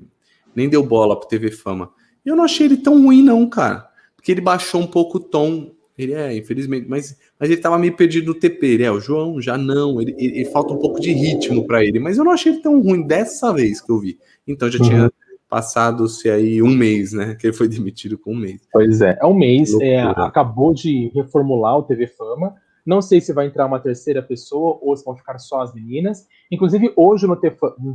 nem 0.55 0.69
deu 0.69 0.83
bola 0.83 1.19
pro 1.19 1.27
TV 1.27 1.51
Fama. 1.51 1.91
Eu 2.25 2.35
não 2.35 2.43
achei 2.43 2.67
ele 2.67 2.77
tão 2.77 3.01
ruim, 3.03 3.23
não, 3.23 3.47
cara. 3.49 3.89
Porque 4.15 4.31
ele 4.31 4.41
baixou 4.41 4.81
um 4.81 4.87
pouco 4.87 5.17
o 5.17 5.21
tom. 5.21 5.73
Ele 5.97 6.13
é, 6.13 6.35
infelizmente, 6.35 6.87
mas, 6.87 7.17
mas 7.43 7.51
ele 7.51 7.59
tava 7.59 7.77
meio 7.77 7.93
perdido 7.93 8.27
no 8.27 8.33
TP. 8.33 8.67
Ele 8.67 8.83
é, 8.83 8.89
o 8.89 9.01
João 9.01 9.41
já 9.41 9.57
não. 9.57 9.99
Ele, 10.01 10.15
ele, 10.17 10.39
ele 10.39 10.45
falta 10.45 10.73
um 10.73 10.79
pouco 10.79 10.97
de 10.97 11.11
ritmo 11.11 11.67
para 11.67 11.83
ele. 11.83 11.99
Mas 11.99 12.17
eu 12.17 12.23
não 12.23 12.31
achei 12.31 12.53
ele 12.53 12.61
tão 12.61 12.81
ruim 12.81 13.05
dessa 13.05 13.51
vez 13.51 13.81
que 13.81 13.91
eu 13.91 13.99
vi. 13.99 14.17
Então 14.47 14.71
já 14.71 14.79
uhum. 14.79 14.89
tinha 14.89 15.11
passado-se 15.49 16.29
aí 16.29 16.63
um 16.63 16.73
mês, 16.73 17.11
né? 17.11 17.35
Que 17.35 17.47
ele 17.47 17.53
foi 17.53 17.67
demitido 17.67 18.17
com 18.17 18.31
um 18.31 18.37
mês. 18.37 18.61
Pois 18.71 19.01
é, 19.01 19.17
é 19.21 19.25
um 19.25 19.33
mês. 19.33 19.73
É, 19.81 19.99
acabou 19.99 20.73
de 20.73 21.11
reformular 21.13 21.77
o 21.77 21.83
TV 21.83 22.07
Fama. 22.07 22.55
Não 22.85 23.01
sei 23.01 23.19
se 23.19 23.33
vai 23.33 23.47
entrar 23.47 23.65
uma 23.65 23.81
terceira 23.81 24.23
pessoa 24.23 24.79
ou 24.81 24.95
se 24.95 25.03
vão 25.03 25.13
ficar 25.13 25.37
só 25.37 25.63
as 25.63 25.73
meninas. 25.73 26.25
Inclusive, 26.49 26.93
hoje 26.95 27.27
no, 27.27 27.37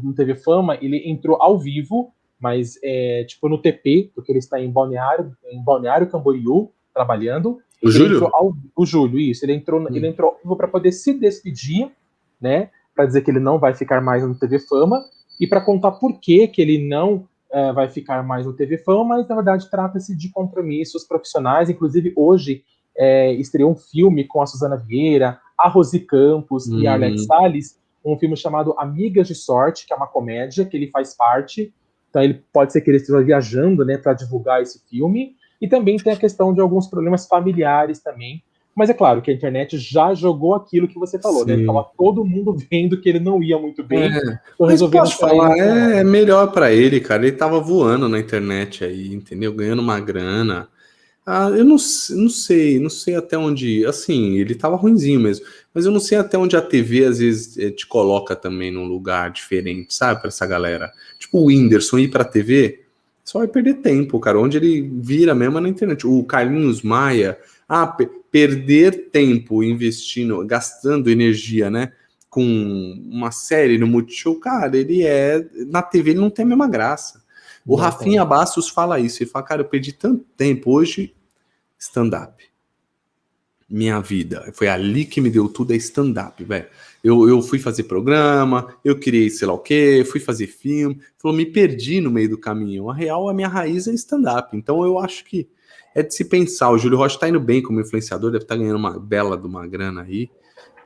no 0.02 0.12
TV 0.12 0.34
Fama, 0.34 0.76
ele 0.78 1.08
entrou 1.08 1.40
ao 1.40 1.58
vivo, 1.58 2.12
mas 2.38 2.78
é, 2.84 3.24
tipo 3.24 3.48
no 3.48 3.56
TP, 3.56 4.10
porque 4.14 4.30
ele 4.30 4.40
está 4.40 4.60
em 4.60 4.70
Balneário, 4.70 5.34
em 5.50 5.64
Balneário 5.64 6.06
Camboriú, 6.06 6.70
trabalhando. 6.92 7.60
O 7.82 7.90
Júlio? 7.90 8.28
Ao, 8.32 8.54
o 8.76 8.86
Júlio, 8.86 9.18
isso. 9.18 9.44
Ele 9.44 9.54
entrou, 9.54 9.80
hum. 9.80 9.86
ele 9.90 10.06
entrou 10.06 10.30
ao 10.30 10.38
vivo 10.38 10.56
para 10.56 10.68
poder 10.68 10.92
se 10.92 11.12
despedir, 11.14 11.90
né? 12.40 12.70
Para 12.94 13.06
dizer 13.06 13.22
que 13.22 13.30
ele 13.30 13.40
não 13.40 13.58
vai 13.58 13.74
ficar 13.74 14.00
mais 14.00 14.26
no 14.26 14.34
TV 14.34 14.58
Fama 14.58 15.04
e 15.40 15.46
para 15.46 15.60
contar 15.60 15.92
por 15.92 16.18
que, 16.18 16.48
que 16.48 16.60
ele 16.60 16.88
não 16.88 17.28
é, 17.50 17.72
vai 17.72 17.88
ficar 17.88 18.22
mais 18.22 18.46
no 18.46 18.52
TV 18.52 18.78
Fama, 18.78 19.04
mas 19.04 19.28
na 19.28 19.34
verdade 19.34 19.70
trata-se 19.70 20.16
de 20.16 20.30
compromissos 20.30 21.04
profissionais. 21.04 21.70
Inclusive, 21.70 22.12
hoje 22.16 22.64
é, 22.96 23.32
estreou 23.34 23.70
um 23.70 23.76
filme 23.76 24.24
com 24.24 24.42
a 24.42 24.46
Suzana 24.46 24.76
Vieira, 24.76 25.40
a 25.56 25.68
Rosi 25.68 26.00
Campos 26.00 26.66
uhum. 26.66 26.80
e 26.80 26.86
a 26.86 26.94
Alex 26.94 27.22
uhum. 27.22 27.26
Salles, 27.26 27.78
um 28.04 28.18
filme 28.18 28.36
chamado 28.36 28.74
Amigas 28.78 29.28
de 29.28 29.34
Sorte, 29.34 29.86
que 29.86 29.92
é 29.92 29.96
uma 29.96 30.06
comédia 30.06 30.64
que 30.64 30.76
ele 30.76 30.90
faz 30.90 31.14
parte. 31.16 31.72
Então, 32.10 32.22
ele 32.22 32.42
pode 32.52 32.72
ser 32.72 32.80
que 32.80 32.90
ele 32.90 32.96
esteja 32.96 33.22
viajando 33.22 33.84
né, 33.84 33.98
para 33.98 34.14
divulgar 34.14 34.62
esse 34.62 34.80
filme. 34.88 35.36
E 35.60 35.68
também 35.68 35.96
tem 35.96 36.12
a 36.12 36.16
questão 36.16 36.54
de 36.54 36.60
alguns 36.60 36.86
problemas 36.86 37.26
familiares 37.26 38.00
também, 38.00 38.42
mas 38.78 38.88
é 38.88 38.94
claro 38.94 39.20
que 39.20 39.28
a 39.28 39.34
internet 39.34 39.76
já 39.76 40.14
jogou 40.14 40.54
aquilo 40.54 40.86
que 40.86 41.00
você 41.00 41.18
falou, 41.18 41.44
né? 41.44 41.56
Sim. 41.56 41.62
né? 41.62 41.66
Tava 41.66 41.84
todo 41.98 42.24
mundo 42.24 42.54
vendo 42.70 43.00
que 43.00 43.08
ele 43.08 43.18
não 43.18 43.42
ia 43.42 43.58
muito 43.58 43.82
bem. 43.82 44.04
É. 44.04 44.38
Mas 44.56 44.80
posso 44.80 45.18
falar, 45.18 45.58
é, 45.58 45.98
é 45.98 46.04
melhor 46.04 46.52
para 46.52 46.70
ele, 46.70 47.00
cara. 47.00 47.26
Ele 47.26 47.36
tava 47.36 47.58
voando 47.58 48.08
na 48.08 48.20
internet 48.20 48.84
aí, 48.84 49.12
entendeu? 49.12 49.52
Ganhando 49.52 49.82
uma 49.82 49.98
grana. 49.98 50.68
Ah, 51.26 51.50
eu 51.50 51.64
não, 51.64 51.74
não 51.74 52.28
sei, 52.28 52.78
não 52.78 52.88
sei 52.88 53.16
até 53.16 53.36
onde. 53.36 53.84
Assim, 53.84 54.38
ele 54.38 54.54
tava 54.54 54.76
ruinzinho 54.76 55.18
mesmo. 55.18 55.44
Mas 55.74 55.84
eu 55.84 55.90
não 55.90 55.98
sei 55.98 56.16
até 56.16 56.38
onde 56.38 56.56
a 56.56 56.62
TV 56.62 57.04
às 57.04 57.18
vezes 57.18 57.58
eh, 57.58 57.70
te 57.72 57.84
coloca 57.84 58.36
também 58.36 58.70
num 58.70 58.86
lugar 58.86 59.32
diferente, 59.32 59.92
sabe? 59.92 60.20
Para 60.20 60.28
essa 60.28 60.46
galera. 60.46 60.92
Tipo 61.18 61.38
o 61.38 61.46
Whindersson 61.46 61.98
ir 61.98 62.08
pra 62.08 62.24
TV, 62.24 62.84
só 63.28 63.40
vai 63.40 63.48
perder 63.48 63.74
tempo, 63.74 64.18
cara. 64.18 64.40
Onde 64.40 64.56
ele 64.56 64.90
vira 65.02 65.34
mesmo 65.34 65.58
é 65.58 65.60
na 65.60 65.68
internet. 65.68 66.06
O 66.06 66.24
Carlinhos 66.24 66.80
Maia 66.80 67.38
ah, 67.68 67.86
perder 68.30 69.10
tempo 69.10 69.62
investindo, 69.62 70.44
gastando 70.46 71.10
energia, 71.10 71.68
né? 71.68 71.92
Com 72.30 72.42
uma 73.10 73.30
série 73.30 73.76
no 73.76 73.86
Multishow, 73.86 74.40
cara, 74.40 74.76
ele 74.76 75.02
é. 75.04 75.46
Na 75.66 75.82
TV 75.82 76.10
ele 76.10 76.20
não 76.20 76.30
tem 76.30 76.44
a 76.44 76.48
mesma 76.48 76.66
graça. 76.66 77.22
O 77.66 77.76
não 77.76 77.82
Rafinha 77.84 78.22
tem. 78.22 78.28
Bastos 78.28 78.70
fala 78.70 78.98
isso. 78.98 79.22
Ele 79.22 79.30
fala, 79.30 79.44
cara, 79.44 79.60
eu 79.60 79.66
perdi 79.66 79.92
tanto 79.92 80.24
tempo 80.34 80.72
hoje, 80.72 81.14
stand-up. 81.78 82.42
Minha 83.68 84.00
vida. 84.00 84.50
Foi 84.54 84.68
ali 84.68 85.04
que 85.04 85.20
me 85.20 85.28
deu 85.28 85.50
tudo, 85.50 85.74
é 85.74 85.76
stand-up, 85.76 86.42
velho. 86.42 86.66
Eu, 87.02 87.28
eu 87.28 87.40
fui 87.40 87.58
fazer 87.58 87.84
programa, 87.84 88.74
eu 88.84 88.98
criei 88.98 89.30
sei 89.30 89.46
lá 89.46 89.54
o 89.54 89.58
quê, 89.58 90.04
fui 90.10 90.20
fazer 90.20 90.46
filme. 90.46 90.98
Falou, 91.16 91.36
me 91.36 91.46
perdi 91.46 92.00
no 92.00 92.10
meio 92.10 92.30
do 92.30 92.38
caminho. 92.38 92.90
A 92.90 92.94
real, 92.94 93.28
a 93.28 93.34
minha 93.34 93.48
raiz 93.48 93.86
é 93.86 93.92
stand-up. 93.92 94.56
Então 94.56 94.84
eu 94.84 94.98
acho 94.98 95.24
que 95.24 95.48
é 95.94 96.02
de 96.02 96.14
se 96.14 96.24
pensar. 96.24 96.70
O 96.70 96.78
Júlio 96.78 96.98
Rocha 96.98 97.16
está 97.16 97.28
indo 97.28 97.40
bem 97.40 97.62
como 97.62 97.80
influenciador, 97.80 98.30
deve 98.30 98.44
estar 98.44 98.54
tá 98.54 98.60
ganhando 98.60 98.76
uma 98.76 98.98
bela 98.98 99.36
de 99.36 99.46
uma 99.46 99.66
grana 99.66 100.02
aí, 100.02 100.30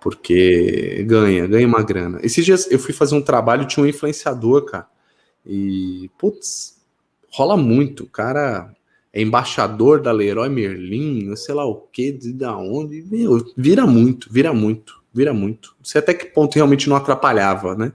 porque 0.00 1.04
ganha, 1.06 1.46
ganha 1.46 1.66
uma 1.66 1.82
grana. 1.82 2.18
Esses 2.22 2.44
dias 2.44 2.70
eu 2.70 2.78
fui 2.78 2.92
fazer 2.92 3.14
um 3.14 3.22
trabalho, 3.22 3.66
tinha 3.66 3.84
um 3.84 3.88
influenciador, 3.88 4.64
cara, 4.64 4.86
e, 5.44 6.10
putz, 6.18 6.80
rola 7.30 7.56
muito. 7.56 8.04
O 8.04 8.08
cara 8.08 8.72
é 9.12 9.20
embaixador 9.20 10.00
da 10.00 10.12
Leroy 10.12 10.48
Merlin, 10.48 11.34
sei 11.36 11.54
lá 11.54 11.66
o 11.66 11.76
que, 11.92 12.12
de 12.12 12.32
da 12.32 12.56
onde, 12.56 13.02
meu, 13.02 13.44
vira 13.56 13.86
muito, 13.86 14.32
vira 14.32 14.54
muito, 14.54 15.01
vira 15.12 15.32
muito. 15.32 15.74
Não 15.78 15.84
sei 15.84 16.00
até 16.00 16.14
que 16.14 16.26
ponto 16.26 16.54
realmente 16.54 16.88
não 16.88 16.96
atrapalhava, 16.96 17.74
né? 17.74 17.92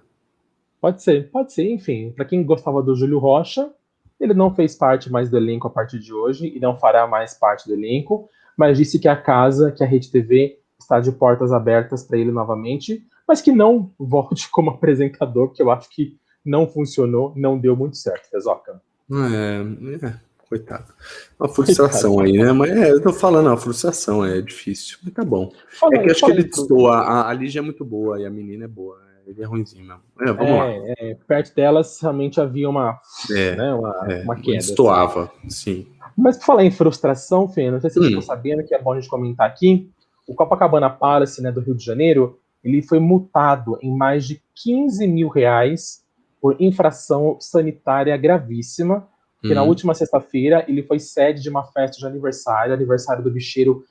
Pode 0.80 1.02
ser, 1.02 1.30
pode 1.32 1.54
ser, 1.54 1.70
enfim. 1.72 2.12
Para 2.16 2.26
quem 2.26 2.44
gostava 2.44 2.82
do 2.82 2.96
Júlio 2.96 3.20
Rocha, 3.20 3.72
ele 4.20 4.34
não 4.34 4.54
fez 4.54 4.76
parte 4.76 5.12
mais 5.12 5.30
do 5.30 5.38
elenco 5.38 5.68
a 5.68 5.70
partir 5.70 6.00
de 6.00 6.14
hoje 6.14 6.52
e 6.56 6.60
não 6.60 6.78
fará 6.78 7.08
mais 7.08 7.34
parte 7.34 7.68
do 7.68 7.74
elenco, 7.74 8.30
mas 8.58 8.78
disse 8.78 9.00
que 9.00 9.08
a 9.08 9.16
casa, 9.16 9.72
que 9.72 9.84
a 9.84 9.88
Rede 9.88 10.12
TV 10.12 10.60
está 10.80 11.00
de 11.00 11.12
portas 11.12 11.52
abertas 11.52 12.04
para 12.04 12.18
ele 12.18 12.32
novamente, 12.32 13.04
mas 13.28 13.42
que 13.42 13.52
não 13.52 13.92
volte 13.98 14.50
como 14.52 14.72
apresentador, 14.72 15.48
porque 15.48 15.62
eu 15.62 15.72
acho 15.72 15.90
que 15.90 16.18
não 16.46 16.68
funcionou, 16.68 17.34
não 17.36 17.60
deu 17.60 17.76
muito 17.76 17.98
certo, 17.98 18.30
Tezoca. 18.32 18.82
É, 19.12 20.06
é, 20.06 20.20
coitado. 20.48 20.94
Uma 21.40 21.50
frustração 21.50 22.16
coitado. 22.16 22.38
aí, 22.38 22.46
né? 22.46 22.52
Mas 22.52 22.72
é, 22.72 22.92
eu 22.92 23.02
tô 23.02 23.14
falando, 23.14 23.50
a 23.50 23.58
frustração 23.58 24.26
é 24.26 24.42
difícil, 24.42 24.98
mas 25.04 25.14
tá 25.14 25.24
bom. 25.24 25.52
Fala, 25.70 25.96
é 25.96 26.00
que 26.00 26.12
acho 26.12 26.26
que 26.26 26.32
ele 26.32 26.42
estou, 26.42 26.88
a, 26.88 27.30
a 27.30 27.34
Lígia 27.34 27.60
é 27.60 27.62
muito 27.62 27.84
boa 27.84 28.20
e 28.20 28.26
a 28.26 28.30
menina 28.30 28.66
é 28.66 28.68
boa. 28.68 29.08
Ele 29.26 29.44
é 29.44 29.46
ruimzinho 29.46 29.86
mesmo. 29.86 30.02
É, 30.22 30.32
vamos 30.32 30.52
é, 30.52 30.56
lá. 30.56 30.94
É, 30.98 31.18
perto 31.28 31.54
delas 31.54 32.00
realmente 32.02 32.40
havia 32.40 32.70
uma, 32.70 32.98
é, 33.30 33.56
né, 33.58 33.74
uma, 33.74 34.06
é, 34.10 34.24
uma 34.24 34.36
queda. 34.38 34.58
Destoava, 34.58 35.32
assim. 35.46 35.50
sim. 35.50 35.88
Mas 36.18 36.38
por 36.38 36.46
falar 36.46 36.64
em 36.64 36.72
frustração, 36.72 37.48
Fê, 37.48 37.70
não 37.70 37.80
sei 37.80 37.90
se 37.90 38.00
você 38.00 38.16
hum. 38.16 38.22
sabendo 38.22 38.64
que 38.64 38.74
é 38.74 38.82
bom 38.82 38.94
a 38.94 39.00
gente 39.00 39.10
comentar 39.10 39.46
aqui. 39.46 39.92
O 40.26 40.34
Copacabana 40.34 40.90
Palace, 40.90 41.42
né, 41.42 41.52
do 41.52 41.60
Rio 41.60 41.76
de 41.76 41.86
Janeiro, 41.86 42.40
ele 42.64 42.82
foi 42.82 43.00
multado 43.00 43.78
em 43.82 43.96
mais 43.96 44.26
de 44.26 44.42
15 44.56 45.06
mil 45.08 45.28
reais 45.28 46.04
por 46.42 46.56
infração 46.60 47.38
sanitária 47.40 48.16
gravíssima. 48.18 49.08
Que 49.42 49.52
hum. 49.52 49.56
na 49.56 49.64
última 49.64 49.94
sexta-feira 49.94 50.66
ele 50.68 50.84
foi 50.84 51.00
sede 51.00 51.42
de 51.42 51.50
uma 51.50 51.64
festa 51.64 51.98
de 51.98 52.06
aniversário, 52.06 52.74
aniversário 52.74 53.24
do 53.24 53.32
bicheiro 53.32 53.84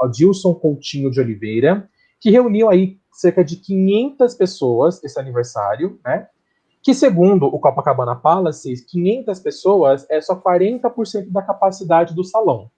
Adilson 0.00 0.54
Coutinho 0.54 1.10
de 1.10 1.20
Oliveira, 1.20 1.88
que 2.20 2.30
reuniu 2.30 2.70
aí 2.70 2.98
cerca 3.12 3.44
de 3.44 3.56
500 3.56 4.34
pessoas 4.34 5.02
esse 5.04 5.18
aniversário, 5.20 5.98
né? 6.04 6.26
Que 6.82 6.92
segundo 6.92 7.46
o 7.46 7.58
Copacabana 7.58 8.14
Palace, 8.14 8.84
500 8.86 9.40
pessoas 9.40 10.06
é 10.10 10.20
só 10.20 10.36
40% 10.36 11.30
da 11.30 11.40
capacidade 11.40 12.14
do 12.14 12.22
salão. 12.22 12.70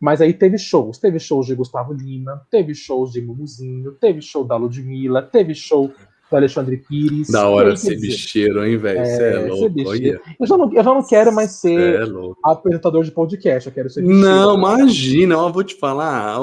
Mas 0.00 0.20
aí 0.20 0.32
teve 0.32 0.58
shows, 0.58 0.98
teve 0.98 1.18
shows 1.18 1.46
de 1.46 1.54
Gustavo 1.54 1.92
Lima, 1.92 2.46
teve 2.50 2.74
shows 2.74 3.12
de 3.12 3.20
Mumuzinho, 3.20 3.92
teve 3.92 4.20
show 4.20 4.44
da 4.44 4.56
Ludmilla, 4.56 5.22
teve 5.22 5.54
show 5.54 5.92
do 6.30 6.36
Alexandre 6.36 6.76
Pires. 6.76 7.30
Da 7.30 7.48
hora 7.48 7.76
ser 7.76 7.98
bicheiro, 7.98 8.64
hein, 8.64 8.76
velho? 8.76 8.98
É, 9.00 9.32
é 9.32 9.48
louco. 9.48 9.74
Eu 9.78 10.46
já, 10.46 10.56
não, 10.56 10.72
eu 10.72 10.84
já 10.84 10.94
não 10.94 11.06
quero 11.06 11.32
mais 11.32 11.52
ser 11.52 12.00
é 12.00 12.04
apresentador 12.44 13.04
de 13.04 13.10
podcast, 13.10 13.68
eu 13.68 13.74
quero 13.74 13.88
ser 13.88 14.02
bicheiro. 14.02 14.20
Não, 14.20 14.56
imagina, 14.56 15.34
eu 15.34 15.52
vou 15.52 15.64
te 15.64 15.74
falar. 15.74 16.38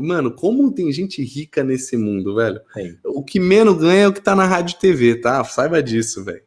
Mano, 0.00 0.30
como 0.30 0.72
tem 0.72 0.92
gente 0.92 1.22
rica 1.22 1.64
nesse 1.64 1.96
mundo, 1.96 2.34
velho? 2.34 2.60
Sim. 2.74 2.96
O 3.04 3.24
que 3.24 3.40
menos 3.40 3.78
ganha 3.78 4.02
é 4.02 4.08
o 4.08 4.12
que 4.12 4.20
tá 4.20 4.34
na 4.34 4.46
rádio 4.46 4.74
e 4.76 4.80
TV, 4.80 5.16
tá? 5.16 5.42
Saiba 5.44 5.82
disso, 5.82 6.24
velho. 6.24 6.42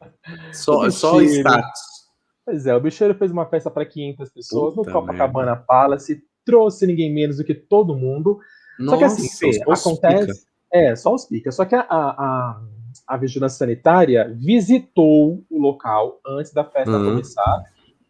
Só, 0.52 0.88
só 0.90 1.20
status. 1.20 1.94
Pois 2.44 2.66
é, 2.66 2.76
o 2.76 2.80
bicheiro 2.80 3.14
fez 3.14 3.30
uma 3.30 3.46
festa 3.46 3.70
para 3.70 3.86
500 3.86 4.30
pessoas 4.30 4.74
Puta 4.74 4.90
no 4.90 4.94
Copacabana 4.94 5.52
merda. 5.52 5.64
Palace, 5.66 6.22
trouxe 6.44 6.86
ninguém 6.86 7.12
menos 7.12 7.38
do 7.38 7.44
que 7.44 7.54
todo 7.54 7.96
mundo. 7.96 8.38
Nossa, 8.78 8.90
só 8.90 8.98
que 8.98 9.04
assim, 9.04 9.60
acontece. 9.62 10.26
Pica. 10.26 10.54
É, 10.72 10.96
só 10.96 11.14
os 11.14 11.24
pica. 11.24 11.50
Só 11.52 11.64
que 11.64 11.74
a, 11.74 11.86
a, 11.88 12.60
a, 13.06 13.16
vigilância 13.16 13.58
sanitária 13.58 14.34
visitou 14.36 15.42
o 15.50 15.60
local 15.60 16.20
antes 16.26 16.52
da 16.52 16.64
festa 16.64 16.96
uhum. 16.96 17.10
começar 17.10 17.64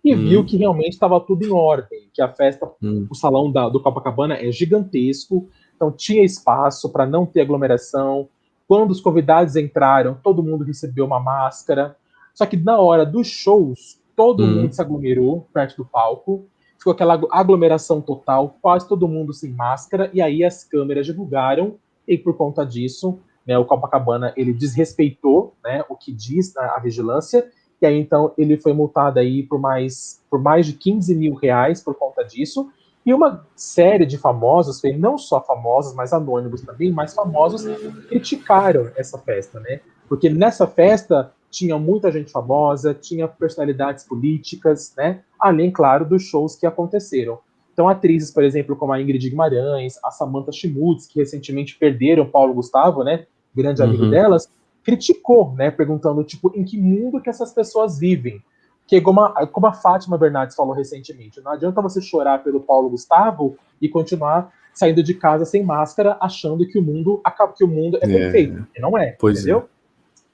e 0.05 0.15
uhum. 0.15 0.21
viu 0.21 0.45
que 0.45 0.57
realmente 0.57 0.93
estava 0.93 1.21
tudo 1.21 1.45
em 1.45 1.51
ordem. 1.51 2.09
Que 2.13 2.21
a 2.21 2.29
festa, 2.29 2.71
uhum. 2.83 3.07
o 3.11 3.15
salão 3.15 3.51
da, 3.51 3.69
do 3.69 3.81
Copacabana 3.81 4.35
é 4.35 4.51
gigantesco, 4.53 5.49
então 5.75 5.91
tinha 5.91 6.25
espaço 6.25 6.91
para 6.91 7.07
não 7.07 7.25
ter 7.25 7.41
aglomeração. 7.41 8.29
Quando 8.69 8.91
os 8.91 9.01
convidados 9.01 9.57
entraram, 9.57 10.19
todo 10.23 10.43
mundo 10.43 10.65
recebeu 10.65 11.05
uma 11.07 11.21
máscara. 11.21 11.97
Só 12.35 12.47
que 12.47 12.57
na 12.57 12.79
hora 12.79 13.05
dos 13.07 13.29
shows, 13.29 14.01
todo 14.15 14.43
uhum. 14.43 14.63
mundo 14.63 14.73
se 14.73 14.81
aglomerou 14.81 15.49
perto 15.53 15.77
do 15.77 15.85
palco 15.85 16.49
ficou 16.85 16.93
aquela 16.93 17.19
aglomeração 17.31 18.03
total, 18.03 18.59
quase 18.61 18.87
todo 18.87 19.09
mundo 19.09 19.33
sem 19.33 19.51
máscara, 19.51 20.11
e 20.13 20.21
aí 20.21 20.45
as 20.45 20.65
câmeras 20.65 21.07
divulgaram, 21.07 21.77
e 22.07 22.19
por 22.19 22.37
conta 22.37 22.63
disso, 22.65 23.19
né, 23.47 23.59
o 23.59 23.65
Copacabana 23.65 24.33
ele 24.37 24.53
desrespeitou 24.53 25.55
né, 25.63 25.85
o 25.89 25.97
que 25.97 26.13
diz 26.13 26.57
a, 26.57 26.77
a 26.77 26.79
vigilância, 26.79 27.49
e 27.81 27.87
aí 27.87 27.99
então 27.99 28.33
ele 28.39 28.57
foi 28.57 28.73
multado 28.73 29.19
aí 29.19 29.43
por 29.43 29.61
mais, 29.61 30.23
por 30.31 30.41
mais 30.41 30.67
de 30.67 30.73
15 30.73 31.15
mil 31.15 31.35
reais 31.35 31.83
por 31.83 31.95
conta 31.95 32.23
disso, 32.23 32.71
e 33.05 33.13
uma 33.13 33.47
série 33.55 34.07
de 34.07 34.17
famosos, 34.17 34.81
não 34.99 35.19
só 35.19 35.41
famosos, 35.41 35.95
mas 35.95 36.13
anônimos 36.13 36.63
também, 36.63 36.91
mais 36.91 37.13
famosos, 37.13 37.63
criticaram 38.09 38.91
essa 38.97 39.19
festa, 39.19 39.61
né? 39.61 39.81
Porque 40.09 40.31
nessa 40.31 40.67
festa 40.67 41.31
tinha 41.51 41.79
muita 41.79 42.11
gente 42.11 42.33
famosa, 42.33 42.95
tinha 42.95 43.29
personalidades 43.29 44.05
políticas, 44.05 44.95
né? 44.97 45.21
Além, 45.39 45.71
claro, 45.71 46.07
dos 46.07 46.23
shows 46.23 46.57
que 46.57 46.67
aconteceram. 46.67 47.39
Então, 47.73 47.89
atrizes, 47.89 48.31
por 48.31 48.43
exemplo, 48.43 48.75
como 48.75 48.93
a 48.93 49.01
Ingrid 49.01 49.29
Guimarães, 49.29 49.99
a 50.03 50.11
Samantha 50.11 50.53
Schmutz, 50.53 51.07
que 51.07 51.19
recentemente 51.19 51.77
perderam 51.77 52.31
Paulo 52.31 52.55
Gustavo, 52.55 53.05
né? 53.05 53.27
Grande 53.55 53.83
amigo 53.83 54.05
uhum. 54.05 54.11
delas, 54.11 54.51
criticou, 54.83 55.53
né? 55.55 55.71
Perguntando, 55.71 56.23
tipo, 56.25 56.53
em 56.55 56.65
que 56.65 56.79
mundo 56.79 57.21
que 57.21 57.31
essas 57.31 57.53
pessoas 57.53 57.99
vivem? 57.99 58.43
Que 58.87 59.01
como 59.01 59.21
a, 59.21 59.47
como 59.47 59.67
a 59.67 59.73
Fátima 59.73 60.19
Bernardes 60.19 60.57
falou 60.57 60.75
recentemente, 60.75 61.41
não 61.41 61.53
adianta 61.53 61.81
você 61.81 62.03
chorar 62.03 62.43
pelo 62.45 62.61
Paulo 62.61 62.91
Gustavo 62.91 63.57
e 63.81 63.89
continuar 63.89 64.53
saindo 64.75 65.03
de 65.03 65.15
casa 65.15 65.45
sem 65.45 65.63
máscara, 65.63 66.19
achando 66.21 66.67
que 66.67 66.79
o 66.79 66.83
mundo 66.83 67.23
que 67.57 67.65
o 67.65 67.69
mundo 67.69 67.99
é, 68.03 68.05
é. 68.05 68.09
perfeito. 68.09 68.67
E 68.77 68.81
não 68.81 68.99
é, 68.99 69.13
pois 69.13 69.39
entendeu? 69.39 69.61
É. 69.61 69.75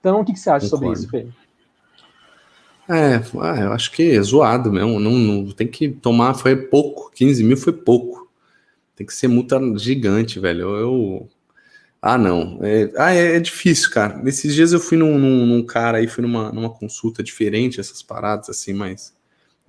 Então, 0.01 0.21
o 0.21 0.25
que, 0.25 0.33
que 0.33 0.39
você 0.39 0.51
acha 0.51 0.68
Concordo. 0.68 0.97
sobre 0.97 0.99
isso, 0.99 1.11
Fê? 1.11 1.51
É, 2.93 3.23
ah, 3.41 3.61
eu 3.61 3.73
acho 3.73 3.93
que 3.93 4.16
é 4.16 4.21
zoado 4.21 4.73
mesmo. 4.73 4.99
Não, 4.99 5.12
não, 5.12 5.53
tem 5.53 5.68
que 5.68 5.89
tomar, 5.89 6.35
foi 6.35 6.57
pouco. 6.57 7.09
15 7.14 7.45
mil 7.45 7.57
foi 7.57 7.73
pouco. 7.73 8.29
Tem 8.97 9.07
que 9.07 9.14
ser 9.14 9.29
multa 9.29 9.61
gigante, 9.77 10.41
velho. 10.41 10.62
Eu. 10.62 10.77
eu 10.77 11.29
ah, 12.03 12.17
não. 12.17 12.59
É, 12.63 12.91
ah, 12.97 13.13
é, 13.15 13.37
é, 13.37 13.41
difícil, 13.41 13.91
cara. 13.91 14.17
Nesses 14.19 14.55
dias 14.55 14.73
eu 14.73 14.81
fui 14.81 14.97
num, 14.97 15.19
num, 15.19 15.47
num, 15.47 15.63
cara 15.65 15.99
aí, 15.99 16.07
fui 16.07 16.23
numa, 16.23 16.51
numa 16.51 16.71
consulta 16.71 17.23
diferente, 17.23 17.79
essas 17.79 18.03
paradas 18.03 18.49
assim, 18.49 18.73
mais 18.73 19.15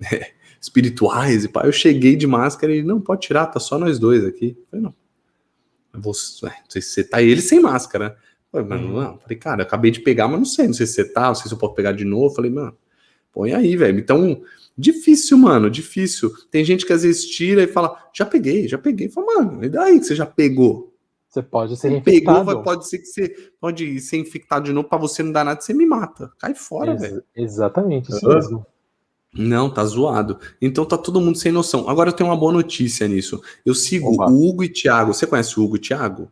é, 0.10 0.32
espirituais 0.60 1.44
e 1.44 1.48
pá. 1.48 1.66
Eu 1.66 1.72
cheguei 1.72 2.16
de 2.16 2.26
máscara 2.26 2.72
e 2.72 2.78
ele, 2.78 2.86
não, 2.86 3.00
pode 3.00 3.22
tirar, 3.22 3.46
tá 3.46 3.60
só 3.60 3.78
nós 3.78 3.98
dois 3.98 4.24
aqui. 4.24 4.56
Eu 4.58 4.66
falei, 4.70 4.84
não. 4.84 4.94
Eu 5.92 6.00
vou, 6.00 6.14
não 6.42 6.50
sei 6.68 6.80
se 6.80 6.88
você 6.88 7.04
tá 7.04 7.20
ele 7.20 7.42
sem 7.42 7.60
máscara. 7.60 8.16
Falei, 8.50 8.66
mano, 8.66 8.88
uhum. 8.88 9.02
não. 9.02 9.18
Falei, 9.18 9.36
cara, 9.36 9.60
eu 9.60 9.66
acabei 9.66 9.90
de 9.90 10.00
pegar, 10.00 10.26
mas 10.26 10.38
não 10.38 10.46
sei, 10.46 10.66
não 10.66 10.74
sei 10.74 10.86
se 10.86 10.94
você 10.94 11.04
tá, 11.04 11.28
não 11.28 11.34
sei 11.34 11.48
se 11.48 11.54
eu 11.54 11.58
posso 11.58 11.74
pegar 11.74 11.92
de 11.92 12.04
novo. 12.04 12.34
Falei, 12.34 12.50
mano, 12.50 12.76
põe 13.30 13.52
aí, 13.52 13.76
velho. 13.76 13.98
Então, 13.98 14.42
difícil, 14.76 15.36
mano, 15.36 15.68
difícil. 15.68 16.32
Tem 16.50 16.64
gente 16.64 16.86
que 16.86 16.94
às 16.94 17.02
vezes 17.02 17.26
tira 17.26 17.62
e 17.62 17.66
fala, 17.66 17.94
já 18.14 18.24
peguei, 18.24 18.66
já 18.66 18.78
peguei. 18.78 19.10
Fala, 19.10 19.26
mano, 19.34 19.62
e 19.62 19.68
daí 19.68 19.98
que 19.98 20.06
você 20.06 20.14
já 20.14 20.24
pegou? 20.24 20.91
Você 21.32 21.42
pode 21.42 21.76
ser 21.78 21.88
você 21.88 21.96
infectado. 21.96 22.46
Pegou, 22.46 22.62
pode 22.62 22.86
ser 22.86 22.98
que 22.98 23.06
você 23.06 23.34
pode 23.58 24.00
ser 24.00 24.18
infectado 24.18 24.66
de 24.66 24.72
novo 24.72 24.86
para 24.86 24.98
você 24.98 25.22
não 25.22 25.32
dar 25.32 25.44
nada, 25.44 25.62
você 25.62 25.72
me 25.72 25.86
mata. 25.86 26.30
Cai 26.38 26.54
fora, 26.54 26.92
Ex 26.92 27.00
velho. 27.00 27.24
Exatamente, 27.34 28.12
isso 28.12 28.28
uhum. 28.28 28.34
mesmo. 28.34 28.66
Não, 29.34 29.70
tá 29.72 29.82
zoado. 29.82 30.38
Então 30.60 30.84
tá 30.84 30.98
todo 30.98 31.22
mundo 31.22 31.38
sem 31.38 31.50
noção. 31.50 31.88
Agora 31.88 32.10
eu 32.10 32.12
tenho 32.12 32.28
uma 32.28 32.36
boa 32.36 32.52
notícia 32.52 33.08
nisso. 33.08 33.40
Eu 33.64 33.74
sigo 33.74 34.12
Opa. 34.12 34.30
o 34.30 34.46
Hugo 34.46 34.62
e 34.62 34.68
Thiago. 34.68 35.14
Você 35.14 35.26
conhece 35.26 35.58
o 35.58 35.64
Hugo 35.64 35.76
e 35.76 35.78
Thiago? 35.78 36.30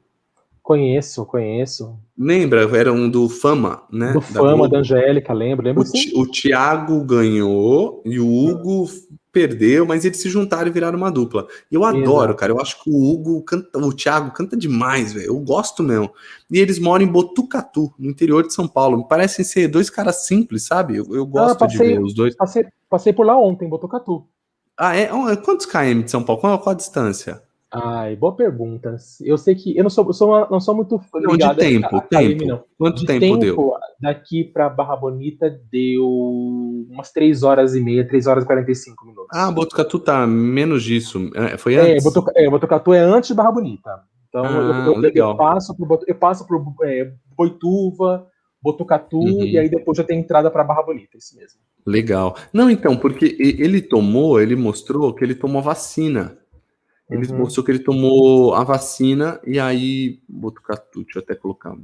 Conheço, 0.63 1.25
conheço. 1.25 1.99
Lembra? 2.17 2.63
Era 2.77 2.93
um 2.93 3.09
do 3.09 3.29
Fama, 3.29 3.83
né? 3.91 4.13
Do 4.13 4.21
da 4.21 4.41
Fama, 4.41 4.69
da 4.69 4.79
Angélica, 4.79 5.33
lembro. 5.33 5.65
lembro 5.65 5.83
o, 5.83 5.87
sim. 5.87 6.13
o 6.15 6.27
Thiago 6.27 7.03
ganhou 7.05 8.03
e 8.05 8.21
o 8.21 8.27
Hugo 8.27 8.89
perdeu, 9.33 9.87
mas 9.87 10.05
eles 10.05 10.19
se 10.21 10.29
juntaram 10.29 10.69
e 10.69 10.71
viraram 10.71 10.99
uma 10.99 11.11
dupla. 11.11 11.47
Eu 11.71 11.85
adoro, 11.85 12.25
Exato. 12.31 12.35
cara. 12.37 12.53
Eu 12.53 12.61
acho 12.61 12.83
que 12.83 12.91
o 12.91 13.11
Hugo 13.11 13.43
canta, 13.43 13.79
o 13.79 13.93
Thiago 13.93 14.33
canta 14.33 14.57
demais, 14.57 15.13
velho. 15.13 15.27
Eu 15.27 15.39
gosto 15.39 15.83
mesmo. 15.83 16.11
E 16.51 16.59
eles 16.59 16.79
moram 16.79 17.05
em 17.05 17.09
Botucatu, 17.09 17.93
no 17.99 18.11
interior 18.11 18.47
de 18.47 18.53
São 18.53 18.69
Paulo. 18.69 18.99
Me 18.99 19.09
parecem 19.09 19.45
ser 19.45 19.69
dois 19.69 19.89
caras 19.89 20.27
simples, 20.27 20.67
sabe? 20.67 20.97
Eu, 20.97 21.07
eu 21.15 21.27
gosto 21.27 21.53
ah, 21.53 21.67
passei, 21.67 21.79
de 21.79 21.95
ver 21.95 22.03
os 22.03 22.15
dois. 22.15 22.35
Passei, 22.37 22.67
passei 22.89 23.13
por 23.13 23.25
lá 23.25 23.39
ontem, 23.39 23.69
Botucatu. 23.69 24.27
Ah, 24.77 24.97
é? 24.97 25.09
Quantos 25.37 25.67
km 25.67 26.03
de 26.03 26.11
São 26.11 26.23
Paulo? 26.23 26.41
Qual, 26.41 26.59
qual 26.59 26.73
a 26.73 26.77
distância? 26.77 27.43
Ai, 27.73 28.17
boa 28.17 28.35
pergunta. 28.35 28.97
Eu 29.21 29.39
sei 29.39 29.55
que 29.55 29.77
eu 29.77 29.85
não 29.85 29.91
sou, 29.91 30.13
sou 30.13 30.29
uma, 30.29 30.49
não 30.51 30.59
sou 30.59 30.75
muito 30.75 31.01
ligado 31.15 31.57
de 31.57 31.61
tempo, 31.61 31.97
a, 31.97 31.99
a 31.99 32.03
tempo. 32.03 32.45
não. 32.45 32.65
Quanto 32.77 33.01
de 33.01 33.07
tempo, 33.07 33.21
tempo 33.21 33.37
deu? 33.39 33.73
Daqui 34.01 34.43
para 34.43 34.69
Barra 34.69 34.97
Bonita 34.97 35.49
deu 35.71 36.05
umas 36.91 37.13
3 37.13 37.45
horas 37.45 37.77
e 37.77 37.81
meia, 37.81 38.07
3 38.07 38.27
horas 38.27 38.43
e 38.43 38.47
45 38.47 39.07
minutos. 39.07 39.29
Ah, 39.33 39.53
Botucatu 39.53 40.01
tá 40.01 40.27
menos 40.27 40.83
disso. 40.83 41.31
É, 41.35 41.57
foi 41.57 41.75
é, 41.75 41.81
antes? 41.81 42.05
É, 42.05 42.09
Botucatu, 42.09 42.39
é, 42.39 42.51
Botucatu 42.51 42.93
é 42.93 42.99
antes 42.99 43.29
de 43.29 43.35
Barra 43.35 43.53
Bonita. 43.53 44.03
Então 44.29 44.45
ah, 44.45 44.85
eu, 44.87 44.95
eu, 44.95 44.99
legal. 44.99 45.31
eu 45.31 45.37
passo 45.37 45.77
por 45.77 46.01
eu 46.09 46.15
passo 46.17 46.47
por 46.49 46.75
é, 46.83 47.13
Boituva, 47.37 48.27
Botucatu 48.61 49.19
uhum. 49.19 49.45
e 49.45 49.57
aí 49.57 49.69
depois 49.69 49.97
já 49.97 50.03
tem 50.03 50.19
entrada 50.19 50.51
para 50.51 50.65
Barra 50.65 50.83
Bonita, 50.83 51.17
isso 51.17 51.37
mesmo. 51.37 51.61
Legal. 51.87 52.37
Não, 52.53 52.69
então, 52.69 52.97
porque 52.97 53.37
ele 53.39 53.81
tomou, 53.81 54.41
ele 54.41 54.57
mostrou 54.57 55.15
que 55.15 55.25
ele 55.25 55.35
tomou 55.35 55.63
vacina. 55.63 56.37
Ele 57.11 57.27
uhum. 57.27 57.39
mostrou 57.39 57.65
que 57.65 57.73
ele 57.73 57.81
tomou 57.81 58.55
a 58.55 58.63
vacina 58.63 59.41
e 59.45 59.59
aí. 59.59 60.21
Botucatu, 60.29 61.03
deixa 61.03 61.19
eu 61.19 61.23
até 61.23 61.35
colocar. 61.35 61.75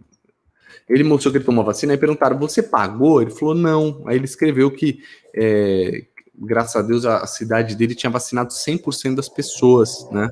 Ele 0.89 1.03
mostrou 1.03 1.33
que 1.33 1.39
ele 1.39 1.45
tomou 1.45 1.62
a 1.62 1.66
vacina 1.66 1.95
e 1.95 1.99
perguntaram: 1.99 2.39
você 2.39 2.62
pagou? 2.62 3.20
Ele 3.20 3.31
falou: 3.31 3.55
não. 3.55 4.05
Aí 4.07 4.16
ele 4.16 4.24
escreveu 4.24 4.70
que, 4.70 5.01
é, 5.35 6.07
graças 6.39 6.77
a 6.77 6.83
Deus, 6.83 7.05
a, 7.05 7.18
a, 7.18 7.27
cidade 7.27 7.74
dele 7.74 7.95
tinha 7.95 8.11
vacinado 8.11 8.53
100% 8.53 9.16
das 9.16 9.29
pessoas, 9.29 10.09
né? 10.12 10.29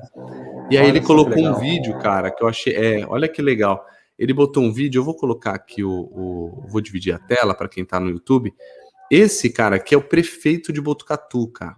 E 0.71 0.77
aí 0.77 0.85
olha 0.85 0.97
ele 0.97 1.01
colocou 1.01 1.43
um 1.43 1.59
vídeo, 1.59 1.99
cara, 1.99 2.31
que 2.31 2.41
eu 2.41 2.47
achei. 2.47 2.73
É, 2.73 3.05
olha 3.05 3.27
que 3.27 3.41
legal. 3.41 3.85
Ele 4.17 4.33
botou 4.33 4.63
um 4.63 4.71
vídeo, 4.71 4.99
eu 4.99 5.03
vou 5.03 5.15
colocar 5.15 5.51
aqui 5.51 5.83
o. 5.83 5.91
o 5.91 6.65
vou 6.69 6.79
dividir 6.79 7.13
a 7.13 7.19
tela 7.19 7.53
para 7.53 7.67
quem 7.67 7.83
tá 7.83 7.99
no 7.99 8.09
YouTube. 8.09 8.53
Esse 9.11 9.49
cara 9.49 9.75
aqui 9.75 9.93
é 9.93 9.97
o 9.97 10.01
prefeito 10.01 10.71
de 10.71 10.79
Botucatu, 10.79 11.47
cara. 11.49 11.75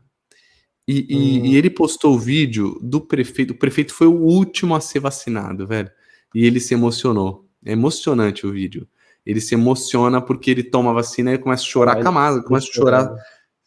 E, 0.88 1.06
e, 1.10 1.18
hum. 1.18 1.46
e, 1.46 1.58
ele 1.58 1.70
postou 1.70 2.16
o 2.16 2.20
vídeo 2.20 2.80
do 2.82 3.02
prefeito. 3.02 3.52
O 3.52 3.58
prefeito 3.58 3.94
foi 3.94 4.08
o 4.08 4.22
último 4.22 4.74
a 4.74 4.80
ser 4.80 5.00
vacinado, 5.00 5.68
velho. 5.68 5.92
E 6.34 6.46
ele 6.46 6.60
se 6.60 6.74
emocionou. 6.74 7.46
É 7.66 7.74
emocionante 7.74 8.48
o 8.48 8.52
vídeo. 8.52 8.88
Ele 9.26 9.42
se 9.42 9.54
emociona 9.56 10.22
porque 10.22 10.50
ele 10.50 10.64
toma 10.64 10.92
a 10.92 10.94
vacina 10.94 11.34
e 11.34 11.38
começa 11.38 11.64
a 11.64 11.66
chorar 11.66 12.02
com 12.02 12.08
a 12.08 12.12
máscara, 12.12 12.46
começa 12.46 12.68
a 12.70 12.74
chorar 12.74 13.16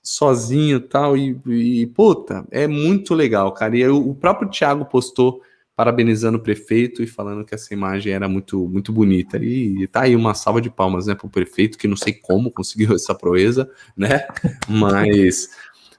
sozinho 0.02 0.78
e 0.78 0.80
tal. 0.80 1.16
E, 1.16 1.86
puta, 1.94 2.46
é 2.50 2.66
muito 2.66 3.14
legal, 3.14 3.52
cara. 3.52 3.76
E 3.76 3.86
o 3.86 4.14
próprio 4.14 4.48
Thiago 4.48 4.86
postou 4.86 5.42
parabenizando 5.76 6.36
o 6.36 6.42
prefeito 6.42 7.02
e 7.02 7.06
falando 7.06 7.42
que 7.42 7.54
essa 7.54 7.72
imagem 7.72 8.12
era 8.12 8.28
muito, 8.28 8.68
muito 8.68 8.92
bonita. 8.92 9.38
E, 9.38 9.82
e 9.82 9.86
tá 9.86 10.02
aí 10.02 10.14
uma 10.14 10.34
salva 10.34 10.60
de 10.60 10.68
palmas, 10.68 11.06
né, 11.06 11.14
pro 11.14 11.28
prefeito, 11.28 11.78
que 11.78 11.88
não 11.88 11.96
sei 11.96 12.12
como 12.12 12.50
conseguiu 12.50 12.92
essa 12.96 13.14
proeza, 13.14 13.70
né? 13.96 14.26
Mas 14.68 15.48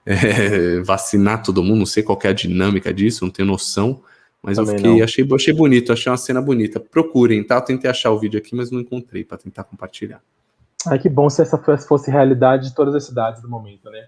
é, 0.05 0.79
vacinar 0.83 1.43
todo 1.43 1.63
mundo, 1.63 1.79
não 1.79 1.85
sei 1.85 2.03
qual 2.03 2.19
é 2.23 2.27
a 2.27 2.33
dinâmica 2.33 2.93
disso, 2.93 3.23
não 3.23 3.31
tenho 3.31 3.47
noção, 3.47 4.01
Mas 4.41 4.57
Também 4.57 4.73
eu 4.73 4.77
fiquei, 4.77 5.03
achei, 5.03 5.27
achei 5.31 5.53
bonito, 5.53 5.93
achei 5.93 6.11
uma 6.11 6.17
cena 6.17 6.41
bonita. 6.41 6.79
Procurem, 6.79 7.43
tá? 7.43 7.55
Eu 7.55 7.61
tentei 7.61 7.89
achar 7.89 8.11
o 8.11 8.17
vídeo 8.17 8.39
aqui, 8.39 8.55
mas 8.55 8.71
não 8.71 8.79
encontrei 8.79 9.23
para 9.23 9.37
tentar 9.37 9.63
compartilhar. 9.63 10.21
Ai, 10.87 10.97
que 10.97 11.07
bom 11.07 11.29
se 11.29 11.41
essa 11.43 11.57
fosse 11.87 12.09
realidade 12.09 12.69
de 12.69 12.75
todas 12.75 12.95
as 12.95 13.03
cidades 13.03 13.41
do 13.41 13.47
momento, 13.47 13.89
né? 13.91 14.07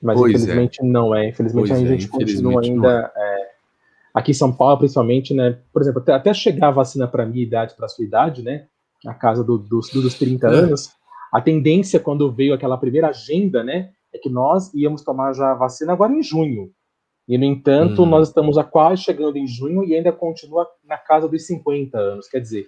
Mas 0.00 0.16
pois 0.16 0.32
é. 0.32 0.36
infelizmente 0.36 0.80
é. 0.80 0.84
não 0.84 1.14
é. 1.14 1.28
Infelizmente 1.28 1.68
pois 1.68 1.82
a 1.82 1.86
gente 1.86 2.06
é, 2.06 2.08
continua 2.08 2.62
ainda. 2.62 3.12
É. 3.16 3.20
É, 3.20 3.50
aqui 4.14 4.30
em 4.30 4.34
São 4.34 4.52
Paulo, 4.52 4.78
principalmente, 4.78 5.34
né? 5.34 5.58
Por 5.72 5.82
exemplo, 5.82 6.00
até, 6.00 6.12
até 6.12 6.32
chegar 6.32 6.68
a 6.68 6.72
vacina 6.72 7.08
para 7.08 7.26
minha 7.26 7.42
idade, 7.42 7.74
para 7.74 7.88
sua 7.88 8.04
idade, 8.04 8.42
né? 8.42 8.66
A 9.06 9.14
casa 9.14 9.42
do, 9.42 9.58
dos, 9.58 9.90
dos 9.90 10.14
30 10.14 10.46
é. 10.46 10.50
anos, 10.50 10.92
a 11.32 11.40
tendência 11.40 12.00
quando 12.00 12.32
veio 12.32 12.54
aquela 12.54 12.78
primeira 12.78 13.08
agenda, 13.08 13.62
né? 13.62 13.90
É 14.12 14.18
que 14.18 14.28
nós 14.28 14.72
íamos 14.74 15.02
tomar 15.02 15.32
já 15.32 15.52
a 15.52 15.54
vacina 15.54 15.92
agora 15.92 16.12
em 16.12 16.22
junho. 16.22 16.70
E, 17.28 17.36
no 17.36 17.44
entanto, 17.44 18.02
hum. 18.02 18.06
nós 18.06 18.28
estamos 18.28 18.56
a 18.56 18.64
quase 18.64 19.02
chegando 19.02 19.36
em 19.36 19.46
junho 19.46 19.84
e 19.84 19.94
ainda 19.94 20.10
continua 20.10 20.66
na 20.82 20.96
casa 20.96 21.28
dos 21.28 21.46
50 21.46 21.98
anos. 21.98 22.26
Quer 22.26 22.40
dizer, 22.40 22.66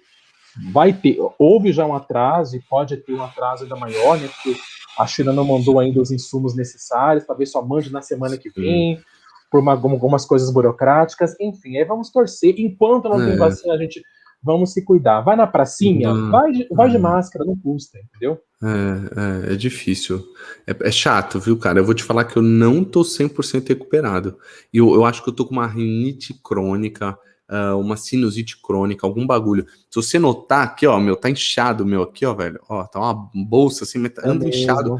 vai 0.71 0.93
ter, 0.93 1.17
houve 1.39 1.73
já 1.73 1.85
um 1.85 1.95
atraso 1.95 2.55
e 2.55 2.61
pode 2.69 2.97
ter 2.97 3.13
um 3.13 3.23
atraso 3.23 3.63
ainda 3.63 3.75
maior, 3.75 4.19
né? 4.19 4.27
Porque 4.27 4.59
a 4.99 5.07
China 5.07 5.33
não 5.33 5.45
mandou 5.45 5.79
ainda 5.79 5.99
os 5.99 6.11
insumos 6.11 6.55
necessários, 6.55 7.25
talvez 7.25 7.51
só 7.51 7.61
mande 7.65 7.91
na 7.91 8.03
semana 8.03 8.37
que 8.37 8.51
vem, 8.51 8.97
Sim. 8.97 9.03
por 9.49 9.61
uma, 9.61 9.71
algumas 9.71 10.25
coisas 10.25 10.53
burocráticas. 10.53 11.35
Enfim, 11.39 11.77
aí 11.77 11.85
vamos 11.85 12.11
torcer. 12.11 12.53
Enquanto 12.59 13.09
não 13.09 13.19
é. 13.19 13.25
tem 13.25 13.37
vacina, 13.37 13.73
a 13.73 13.77
gente 13.77 14.03
vamos 14.43 14.73
se 14.73 14.83
cuidar. 14.83 15.21
Vai 15.21 15.35
na 15.35 15.47
pracinha, 15.47 16.11
uhum. 16.11 16.31
vai, 16.31 16.51
de, 16.51 16.67
vai 16.71 16.89
de 16.89 16.95
uhum. 16.95 17.01
máscara, 17.01 17.45
não 17.45 17.55
custa, 17.55 17.99
entendeu? 17.99 18.39
É, 18.63 19.49
é, 19.49 19.53
é 19.53 19.55
difícil. 19.55 20.23
É, 20.65 20.75
é, 20.87 20.91
chato, 20.91 21.39
viu, 21.39 21.57
cara? 21.57 21.79
Eu 21.79 21.85
vou 21.85 21.93
te 21.93 22.03
falar 22.03 22.25
que 22.25 22.37
eu 22.37 22.41
não 22.41 22.83
tô 22.83 23.01
100% 23.01 23.67
recuperado. 23.69 24.37
E 24.73 24.77
eu, 24.77 24.93
eu 24.93 25.05
acho 25.05 25.23
que 25.23 25.29
eu 25.29 25.33
tô 25.33 25.45
com 25.45 25.53
uma 25.53 25.67
rinite 25.67 26.33
crônica, 26.43 27.17
uh, 27.49 27.77
uma 27.77 27.97
sinusite 27.97 28.61
crônica, 28.61 29.05
algum 29.05 29.25
bagulho. 29.25 29.65
Se 29.89 29.95
você 29.95 30.17
notar 30.17 30.63
aqui, 30.63 30.87
ó, 30.87 30.99
meu, 30.99 31.15
tá 31.15 31.29
inchado, 31.29 31.85
meu, 31.85 32.03
aqui, 32.03 32.25
ó, 32.25 32.33
velho. 32.33 32.59
Ó, 32.69 32.83
tá 32.83 32.99
uma 32.99 33.29
bolsa 33.33 33.83
assim, 33.83 34.03
tá, 34.09 34.21
anda 34.25 34.47
inchado. 34.47 34.97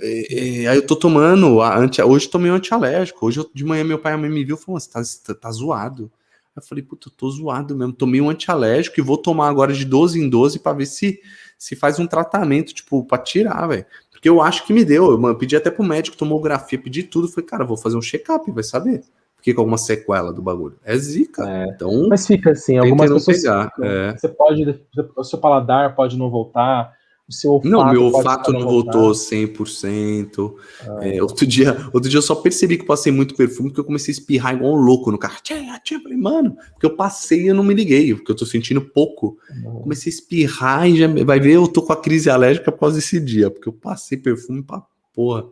aí 0.00 0.76
eu 0.76 0.86
tô 0.86 0.96
tomando, 0.96 1.62
anti, 1.62 2.02
hoje 2.02 2.28
tomei 2.28 2.50
um 2.50 2.54
antialérgico. 2.54 3.26
Hoje 3.26 3.40
eu, 3.40 3.50
de 3.54 3.64
manhã 3.64 3.84
meu 3.84 3.98
pai 3.98 4.14
e 4.14 4.16
me 4.16 4.44
viu 4.44 4.56
e 4.56 4.58
falou: 4.58 4.80
você 4.80 4.90
tá, 4.90 5.02
tá, 5.26 5.34
tá 5.34 5.50
zoado. 5.50 6.10
Eu 6.56 6.62
falei, 6.62 6.84
puta, 6.84 7.08
eu 7.08 7.12
tô 7.12 7.28
zoado 7.30 7.76
mesmo. 7.76 7.92
Tomei 7.92 8.20
um 8.20 8.30
antialérgico 8.30 9.00
e 9.00 9.02
vou 9.02 9.18
tomar 9.18 9.48
agora 9.48 9.72
de 9.72 9.84
12 9.84 10.20
em 10.20 10.28
12 10.28 10.60
para 10.60 10.76
ver 10.76 10.86
se 10.86 11.20
se 11.58 11.74
faz 11.76 11.98
um 11.98 12.06
tratamento, 12.06 12.74
tipo, 12.74 13.04
pra 13.04 13.16
tirar, 13.18 13.66
velho. 13.66 13.86
Porque 14.10 14.28
eu 14.28 14.40
acho 14.42 14.66
que 14.66 14.72
me 14.72 14.84
deu. 14.84 15.10
Eu 15.12 15.34
pedi 15.36 15.56
até 15.56 15.70
pro 15.70 15.84
médico, 15.84 16.16
tomografia, 16.16 16.78
pedi 16.78 17.02
tudo. 17.02 17.28
Falei, 17.28 17.46
cara, 17.46 17.64
vou 17.64 17.76
fazer 17.76 17.96
um 17.96 18.02
check-up, 18.02 18.50
vai 18.50 18.62
saber. 18.62 19.02
Fiquei 19.36 19.52
com 19.52 19.60
alguma 19.60 19.76
sequela 19.78 20.32
do 20.32 20.40
bagulho. 20.40 20.76
É 20.84 20.96
zica. 20.96 21.46
É, 21.46 21.66
então. 21.68 22.08
Mas 22.08 22.26
fica 22.26 22.52
assim, 22.52 22.78
algumas 22.78 23.10
pessoas. 23.10 23.42
Pegar, 23.42 23.72
é. 23.82 24.12
Você 24.16 24.28
pode. 24.28 24.80
O 25.16 25.24
seu 25.24 25.38
paladar 25.38 25.94
pode 25.94 26.16
não 26.16 26.30
voltar 26.30 26.92
o 27.26 27.32
seu 27.32 27.52
olfato 27.52 27.70
Não, 27.70 27.90
meu 27.90 28.04
olfato 28.04 28.52
não 28.52 28.62
voltou 28.62 29.12
100%. 29.12 30.54
Ah, 30.82 31.06
é, 31.06 31.22
outro, 31.22 31.46
dia, 31.46 31.88
outro 31.92 32.10
dia 32.10 32.18
eu 32.18 32.22
só 32.22 32.34
percebi 32.34 32.76
que 32.76 32.84
passei 32.84 33.10
muito 33.10 33.34
perfume 33.34 33.70
porque 33.70 33.80
eu 33.80 33.84
comecei 33.84 34.12
a 34.12 34.16
espirrar 34.16 34.54
igual 34.54 34.74
um 34.74 34.76
louco 34.76 35.10
no 35.10 35.18
carro. 35.18 35.40
Tchê, 35.42 35.54
tchê, 35.82 35.98
falei, 36.00 36.18
mano, 36.18 36.54
porque 36.72 36.86
eu 36.86 36.94
passei 36.94 37.44
e 37.44 37.46
eu 37.46 37.54
não 37.54 37.64
me 37.64 37.72
liguei, 37.72 38.14
porque 38.14 38.30
eu 38.30 38.36
tô 38.36 38.44
sentindo 38.44 38.80
pouco. 38.80 39.38
Uhum. 39.50 39.80
Comecei 39.80 40.12
a 40.12 40.14
espirrar 40.14 40.88
e 40.88 40.98
já 40.98 41.06
vai 41.24 41.40
ver, 41.40 41.52
eu 41.52 41.66
tô 41.66 41.80
com 41.82 41.92
a 41.92 42.00
crise 42.00 42.28
alérgica 42.28 42.70
causa 42.70 42.96
desse 42.96 43.18
dia, 43.18 43.50
porque 43.50 43.68
eu 43.68 43.72
passei 43.72 44.18
perfume 44.18 44.62
pra 44.62 44.82
porra 45.14 45.46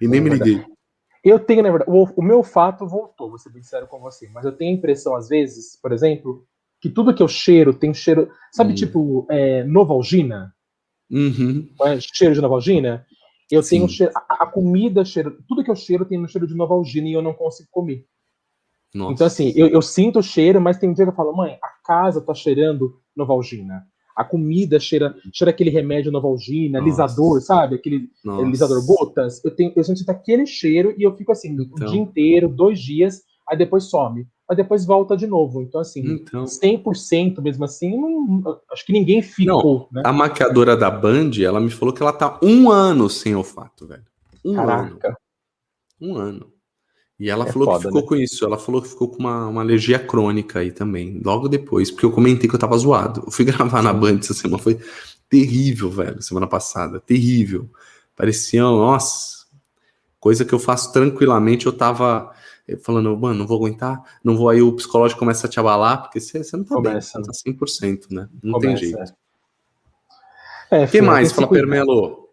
e 0.00 0.08
nem 0.08 0.20
é 0.20 0.22
me 0.22 0.30
liguei. 0.30 0.64
Eu 1.22 1.38
tenho, 1.38 1.62
na 1.62 1.70
verdade, 1.70 1.90
o, 1.90 2.08
o 2.16 2.22
meu 2.22 2.38
olfato 2.38 2.86
voltou, 2.86 3.28
vou 3.28 3.38
ser 3.38 3.50
bem 3.50 3.62
sincero 3.62 3.86
com 3.86 4.00
você, 4.00 4.26
mas 4.32 4.46
eu 4.46 4.52
tenho 4.52 4.70
a 4.70 4.78
impressão, 4.78 5.14
às 5.14 5.28
vezes, 5.28 5.78
por 5.82 5.92
exemplo, 5.92 6.46
que 6.80 6.88
tudo 6.88 7.14
que 7.14 7.22
eu 7.22 7.28
cheiro 7.28 7.74
tem 7.74 7.92
cheiro. 7.92 8.30
Sabe, 8.50 8.72
hum. 8.72 8.74
tipo, 8.74 9.26
é, 9.28 9.62
Novalgina? 9.64 10.54
Uhum. 11.10 11.68
É? 11.82 11.98
Cheiro 12.00 12.34
de 12.34 12.40
Novalgina. 12.40 13.04
Eu 13.50 13.62
Sim. 13.62 13.76
tenho 13.76 13.88
cheiro, 13.88 14.12
a, 14.14 14.44
a, 14.44 14.46
comida 14.46 15.04
cheiro, 15.04 15.36
tudo 15.48 15.64
que 15.64 15.70
eu 15.70 15.76
cheiro 15.76 16.04
tem 16.04 16.20
um 16.20 16.28
cheiro 16.28 16.46
de 16.46 16.54
Novalgina 16.54 17.08
e 17.08 17.12
eu 17.12 17.22
não 17.22 17.34
consigo 17.34 17.68
comer. 17.72 18.06
Nossa. 18.94 19.12
Então, 19.12 19.26
assim, 19.26 19.52
eu, 19.56 19.68
eu, 19.68 19.82
sinto 19.82 20.20
o 20.20 20.22
cheiro, 20.22 20.60
mas 20.60 20.78
tem 20.78 20.88
um 20.88 20.92
dia 20.92 21.04
que 21.04 21.10
eu 21.10 21.14
falo, 21.14 21.36
mãe, 21.36 21.58
a 21.62 21.68
casa 21.84 22.20
tá 22.20 22.32
cheirando 22.32 23.00
Novalgina. 23.16 23.84
A 24.16 24.24
comida 24.24 24.78
cheira, 24.78 25.14
cheira 25.32 25.50
aquele 25.50 25.70
remédio 25.70 26.12
Novalgina, 26.12 26.78
Nossa. 26.78 26.90
alisador, 26.90 27.40
sabe? 27.40 27.76
Aquele 27.76 28.08
Nossa. 28.24 28.42
alisador 28.42 28.86
gotas. 28.86 29.44
Eu, 29.44 29.54
tenho, 29.54 29.72
eu 29.74 29.82
sinto 29.82 30.08
aquele 30.08 30.46
cheiro 30.46 30.94
e 30.96 31.02
eu 31.02 31.16
fico 31.16 31.32
assim, 31.32 31.50
então. 31.52 31.88
o 31.88 31.90
dia 31.90 32.00
inteiro, 32.00 32.48
dois 32.48 32.80
dias, 32.80 33.22
aí 33.48 33.56
depois 33.56 33.84
some 33.84 34.26
mas 34.50 34.56
depois 34.56 34.84
volta 34.84 35.16
de 35.16 35.28
novo. 35.28 35.62
Então, 35.62 35.80
assim, 35.80 36.00
então... 36.04 36.44
100% 36.44 37.40
mesmo 37.40 37.64
assim, 37.64 37.96
não, 37.96 38.60
acho 38.72 38.84
que 38.84 38.92
ninguém 38.92 39.22
ficou. 39.22 39.86
Não, 39.92 40.02
né? 40.02 40.02
A 40.04 40.12
maquiadora 40.12 40.76
da 40.76 40.90
Band, 40.90 41.30
ela 41.40 41.60
me 41.60 41.70
falou 41.70 41.94
que 41.94 42.02
ela 42.02 42.12
tá 42.12 42.36
um 42.42 42.68
ano 42.68 43.08
sem 43.08 43.32
olfato, 43.36 43.86
velho. 43.86 44.02
Um 44.44 44.56
Caraca. 44.56 45.08
ano. 45.08 45.16
Um 46.00 46.16
ano. 46.16 46.52
E 47.16 47.30
ela 47.30 47.46
é 47.46 47.52
falou 47.52 47.68
foda, 47.68 47.78
que 47.78 47.84
ficou 47.84 48.00
né? 48.00 48.06
com 48.08 48.16
isso. 48.16 48.44
Ela 48.44 48.58
falou 48.58 48.82
que 48.82 48.88
ficou 48.88 49.06
com 49.06 49.18
uma, 49.18 49.46
uma 49.46 49.60
alergia 49.60 50.00
crônica 50.00 50.58
aí 50.58 50.72
também, 50.72 51.20
logo 51.24 51.46
depois, 51.46 51.88
porque 51.88 52.04
eu 52.04 52.10
comentei 52.10 52.48
que 52.48 52.54
eu 52.56 52.58
tava 52.58 52.76
zoado. 52.76 53.22
Eu 53.26 53.30
fui 53.30 53.44
gravar 53.46 53.82
na 53.82 53.92
Band 53.92 54.18
essa 54.18 54.34
semana, 54.34 54.60
foi 54.60 54.80
terrível, 55.28 55.88
velho, 55.90 56.20
semana 56.20 56.48
passada. 56.48 56.98
Terrível. 56.98 57.70
Parecia, 58.16 58.62
nossa, 58.62 59.46
coisa 60.18 60.44
que 60.44 60.52
eu 60.52 60.58
faço 60.58 60.92
tranquilamente, 60.92 61.66
eu 61.66 61.72
tava 61.72 62.34
falando, 62.76 63.16
mano, 63.16 63.40
não 63.40 63.46
vou 63.46 63.58
aguentar, 63.58 64.02
não 64.22 64.36
vou, 64.36 64.48
aí 64.48 64.62
o 64.62 64.74
psicológico 64.74 65.18
começa 65.18 65.46
a 65.46 65.50
te 65.50 65.58
abalar, 65.58 66.02
porque 66.02 66.20
você, 66.20 66.42
você 66.42 66.56
não 66.56 66.64
tá 66.64 66.74
começa. 66.74 67.18
bem, 67.18 67.24
você 67.26 67.44
tá 67.44 67.50
100%, 67.50 68.06
né? 68.10 68.28
Não 68.42 68.54
começa, 68.54 68.80
tem 68.80 68.90
jeito. 68.90 69.14
É. 70.70 70.84
O 70.84 70.88
que 70.88 71.02
mais? 71.02 71.32
Fala, 71.32 71.48
Permelo. 71.48 72.28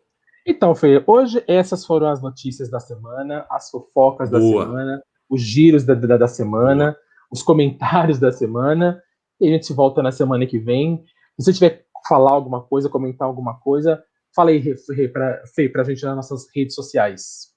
Então, 0.45 0.73
Fê, 0.75 1.03
hoje 1.05 1.43
essas 1.47 1.85
foram 1.85 2.07
as 2.07 2.21
notícias 2.21 2.69
da 2.69 2.79
semana, 2.79 3.45
as 3.49 3.69
fofocas 3.69 4.29
Boa. 4.29 4.63
da 4.63 4.71
semana, 4.71 5.03
os 5.29 5.41
giros 5.41 5.83
da, 5.83 5.93
da, 5.93 6.17
da 6.17 6.27
semana, 6.27 6.91
Boa. 6.91 6.97
os 7.31 7.41
comentários 7.41 8.19
da 8.19 8.31
semana, 8.31 9.01
e 9.41 9.47
a 9.47 9.51
gente 9.51 9.73
volta 9.73 10.01
na 10.01 10.11
semana 10.11 10.45
que 10.45 10.57
vem. 10.57 11.03
Se 11.37 11.45
você 11.45 11.53
tiver 11.53 11.85
falar 12.07 12.31
alguma 12.31 12.61
coisa, 12.61 12.89
comentar 12.89 13.27
alguma 13.27 13.59
coisa, 13.59 14.01
fala 14.33 14.51
aí, 14.51 14.61
Fê, 14.61 15.11
Fê, 15.53 15.69
pra 15.69 15.83
gente 15.83 16.05
nas 16.05 16.15
nossas 16.15 16.47
redes 16.55 16.75
sociais. 16.75 17.56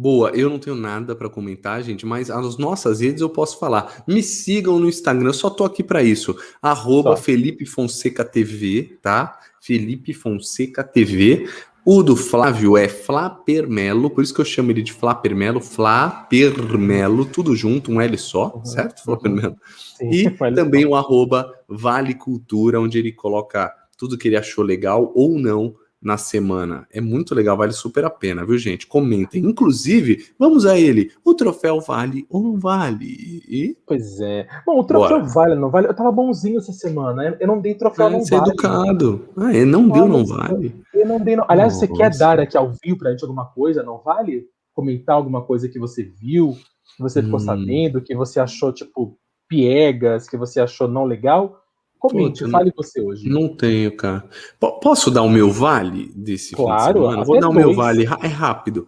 Boa, 0.00 0.30
eu 0.30 0.48
não 0.48 0.60
tenho 0.60 0.76
nada 0.76 1.16
para 1.16 1.28
comentar, 1.28 1.82
gente, 1.82 2.06
mas 2.06 2.30
as 2.30 2.56
nossas 2.56 3.00
redes 3.00 3.20
eu 3.20 3.28
posso 3.28 3.58
falar. 3.58 4.04
Me 4.06 4.22
sigam 4.22 4.78
no 4.78 4.88
Instagram, 4.88 5.30
eu 5.30 5.34
só 5.34 5.50
tô 5.50 5.64
aqui 5.64 5.82
para 5.82 6.04
isso. 6.04 6.36
Arroba 6.62 7.16
Felipe 7.16 7.66
Fonseca 7.66 8.24
TV, 8.24 8.96
tá? 9.02 9.36
Felipe 9.60 10.14
Fonseca 10.14 10.84
TV. 10.84 11.48
O 11.84 12.02
do 12.04 12.14
Flávio 12.14 12.76
é 12.76 12.86
Flapermelo, 12.86 14.08
por 14.08 14.22
isso 14.22 14.32
que 14.32 14.40
eu 14.40 14.44
chamo 14.44 14.70
ele 14.70 14.82
de 14.82 14.92
Flapermelo, 14.92 15.60
Flapermelo, 15.60 17.24
tudo 17.24 17.56
junto, 17.56 17.90
um 17.90 18.00
L 18.00 18.16
só, 18.18 18.52
uhum, 18.54 18.64
certo? 18.64 19.02
Flapermelo. 19.02 19.56
Uhum. 20.00 20.12
E 20.12 20.30
também 20.54 20.86
o 20.86 20.94
arroba 20.94 21.52
Vale 21.66 22.14
Cultura, 22.14 22.80
onde 22.80 22.98
ele 22.98 23.10
coloca 23.10 23.74
tudo 23.96 24.16
que 24.16 24.28
ele 24.28 24.36
achou 24.36 24.62
legal 24.62 25.10
ou 25.16 25.40
não 25.40 25.74
na 26.00 26.16
semana. 26.16 26.86
É 26.92 27.00
muito 27.00 27.34
legal, 27.34 27.56
vale 27.56 27.72
super 27.72 28.04
a 28.04 28.10
pena, 28.10 28.46
viu, 28.46 28.56
gente? 28.56 28.86
Comentem. 28.86 29.44
Inclusive, 29.44 30.26
vamos 30.38 30.64
a 30.64 30.78
ele. 30.78 31.10
O 31.24 31.34
troféu 31.34 31.80
vale 31.80 32.26
ou 32.30 32.42
não 32.42 32.58
vale? 32.58 33.06
E... 33.06 33.76
Pois 33.86 34.20
é. 34.20 34.46
Bom, 34.64 34.78
o 34.78 34.84
troféu 34.84 35.18
Bora. 35.18 35.32
vale 35.32 35.54
ou 35.54 35.60
não 35.60 35.70
vale? 35.70 35.88
Eu 35.88 35.94
tava 35.94 36.12
bonzinho 36.12 36.58
essa 36.58 36.72
semana. 36.72 37.36
Eu 37.40 37.46
não 37.46 37.60
dei 37.60 37.74
troféu 37.74 38.06
é, 38.06 38.10
não 38.10 38.20
é 38.20 38.24
vale. 38.24 38.50
educado. 38.50 39.28
Ah, 39.36 39.52
ele 39.52 39.64
não 39.64 39.88
deu, 39.88 40.08
não 40.08 40.24
vale. 40.24 40.74
Eu 40.94 41.06
não 41.06 41.20
dei. 41.20 41.36
Não... 41.36 41.44
Aliás, 41.48 41.74
Nossa. 41.74 41.86
você 41.86 41.92
quer 41.92 42.16
dar 42.16 42.38
aqui 42.38 42.56
ao 42.56 42.72
vivo 42.82 42.98
pra 42.98 43.10
gente 43.10 43.22
alguma 43.22 43.46
coisa? 43.46 43.82
Não 43.82 43.98
vale? 43.98 44.46
Comentar 44.72 45.16
alguma 45.16 45.42
coisa 45.42 45.68
que 45.68 45.78
você 45.78 46.04
viu, 46.04 46.56
que 46.96 47.02
você 47.02 47.20
ficou 47.20 47.40
hum. 47.40 47.44
sabendo, 47.44 48.00
que 48.00 48.14
você 48.14 48.38
achou, 48.38 48.72
tipo, 48.72 49.18
piegas, 49.48 50.28
que 50.28 50.36
você 50.36 50.60
achou 50.60 50.86
não 50.86 51.04
legal? 51.04 51.60
Comente, 51.98 52.44
Puta, 52.44 52.50
fale 52.50 52.72
você 52.76 53.00
hoje. 53.00 53.28
Não 53.28 53.48
tenho, 53.48 53.94
cara. 53.96 54.28
P 54.60 54.80
posso 54.80 55.10
dar 55.10 55.22
o 55.22 55.28
meu 55.28 55.50
vale 55.50 56.12
desse 56.14 56.54
claro, 56.54 57.10
fim 57.10 57.18
de 57.18 57.26
Vou 57.26 57.40
dar 57.40 57.48
o 57.48 57.52
meu 57.52 57.74
vale, 57.74 58.04
é 58.04 58.28
rápido. 58.28 58.86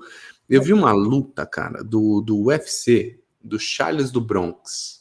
Eu 0.48 0.62
vi 0.62 0.72
uma 0.72 0.92
luta, 0.92 1.44
cara, 1.44 1.82
do, 1.82 2.20
do 2.20 2.44
UFC, 2.44 3.20
do 3.42 3.58
Charles 3.58 4.10
do 4.10 4.20
Bronx. 4.20 5.00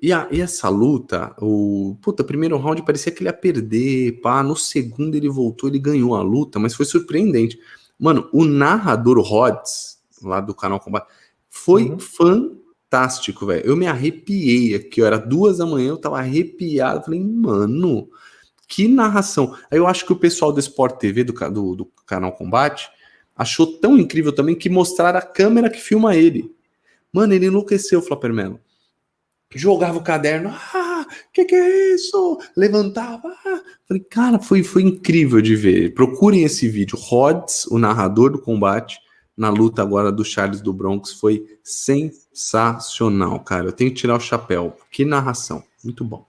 E, 0.00 0.12
a, 0.12 0.26
e 0.32 0.40
essa 0.40 0.68
luta, 0.68 1.34
o 1.40 1.96
puta, 2.02 2.24
primeiro 2.24 2.56
round 2.58 2.82
parecia 2.84 3.12
que 3.12 3.22
ele 3.22 3.28
ia 3.28 3.32
perder, 3.32 4.20
pá. 4.20 4.42
No 4.42 4.56
segundo 4.56 5.14
ele 5.14 5.28
voltou, 5.28 5.68
ele 5.68 5.78
ganhou 5.78 6.16
a 6.16 6.22
luta, 6.22 6.58
mas 6.58 6.74
foi 6.74 6.84
surpreendente. 6.84 7.58
Mano, 7.98 8.28
o 8.32 8.44
narrador 8.44 9.20
Rods, 9.20 9.98
lá 10.20 10.40
do 10.40 10.54
canal 10.54 10.80
Combate, 10.80 11.06
foi 11.48 11.90
uhum. 11.90 11.98
fã 12.00 12.50
fantástico, 12.92 13.46
velho. 13.46 13.64
Eu 13.64 13.76
me 13.76 13.86
arrepiei 13.86 14.74
aqui, 14.74 15.00
ó, 15.00 15.06
era 15.06 15.16
duas 15.16 15.58
da 15.58 15.66
manhã, 15.66 15.88
eu 15.88 15.96
tava 15.96 16.18
arrepiado. 16.18 17.06
Falei, 17.06 17.20
mano, 17.20 18.08
que 18.68 18.86
narração. 18.86 19.56
Aí 19.70 19.78
eu 19.78 19.86
acho 19.86 20.04
que 20.04 20.12
o 20.12 20.18
pessoal 20.18 20.52
do 20.52 20.60
Sport 20.60 20.98
TV, 20.98 21.24
do, 21.24 21.32
do, 21.32 21.74
do 21.74 21.92
canal 22.06 22.32
Combate, 22.32 22.90
achou 23.34 23.66
tão 23.78 23.96
incrível 23.96 24.32
também 24.32 24.54
que 24.54 24.68
mostraram 24.68 25.18
a 25.18 25.22
câmera 25.22 25.70
que 25.70 25.80
filma 25.80 26.14
ele. 26.14 26.54
Mano, 27.10 27.32
ele 27.32 27.46
enlouqueceu, 27.46 28.02
Flapper 28.02 28.32
Melo. 28.32 28.60
Jogava 29.54 29.98
o 29.98 30.02
caderno, 30.02 30.50
ah, 30.50 31.06
que 31.32 31.44
que 31.44 31.54
é 31.54 31.94
isso? 31.94 32.38
Levantava, 32.56 33.28
ah. 33.44 33.60
Falei, 33.86 34.02
cara, 34.02 34.38
foi, 34.38 34.62
foi 34.62 34.82
incrível 34.82 35.40
de 35.42 35.56
ver. 35.56 35.92
Procurem 35.94 36.42
esse 36.42 36.68
vídeo. 36.68 36.98
Rods, 36.98 37.66
o 37.66 37.78
narrador 37.78 38.30
do 38.30 38.40
combate, 38.40 38.98
na 39.36 39.50
luta 39.50 39.82
agora 39.82 40.12
do 40.12 40.24
Charles 40.24 40.60
do 40.60 40.72
Bronx, 40.72 41.12
foi 41.12 41.46
sensacional, 41.62 43.40
cara. 43.40 43.66
Eu 43.66 43.72
tenho 43.72 43.90
que 43.90 43.96
tirar 43.96 44.16
o 44.16 44.20
chapéu. 44.20 44.76
Que 44.90 45.04
narração. 45.04 45.62
Muito 45.84 46.04
bom. 46.04 46.24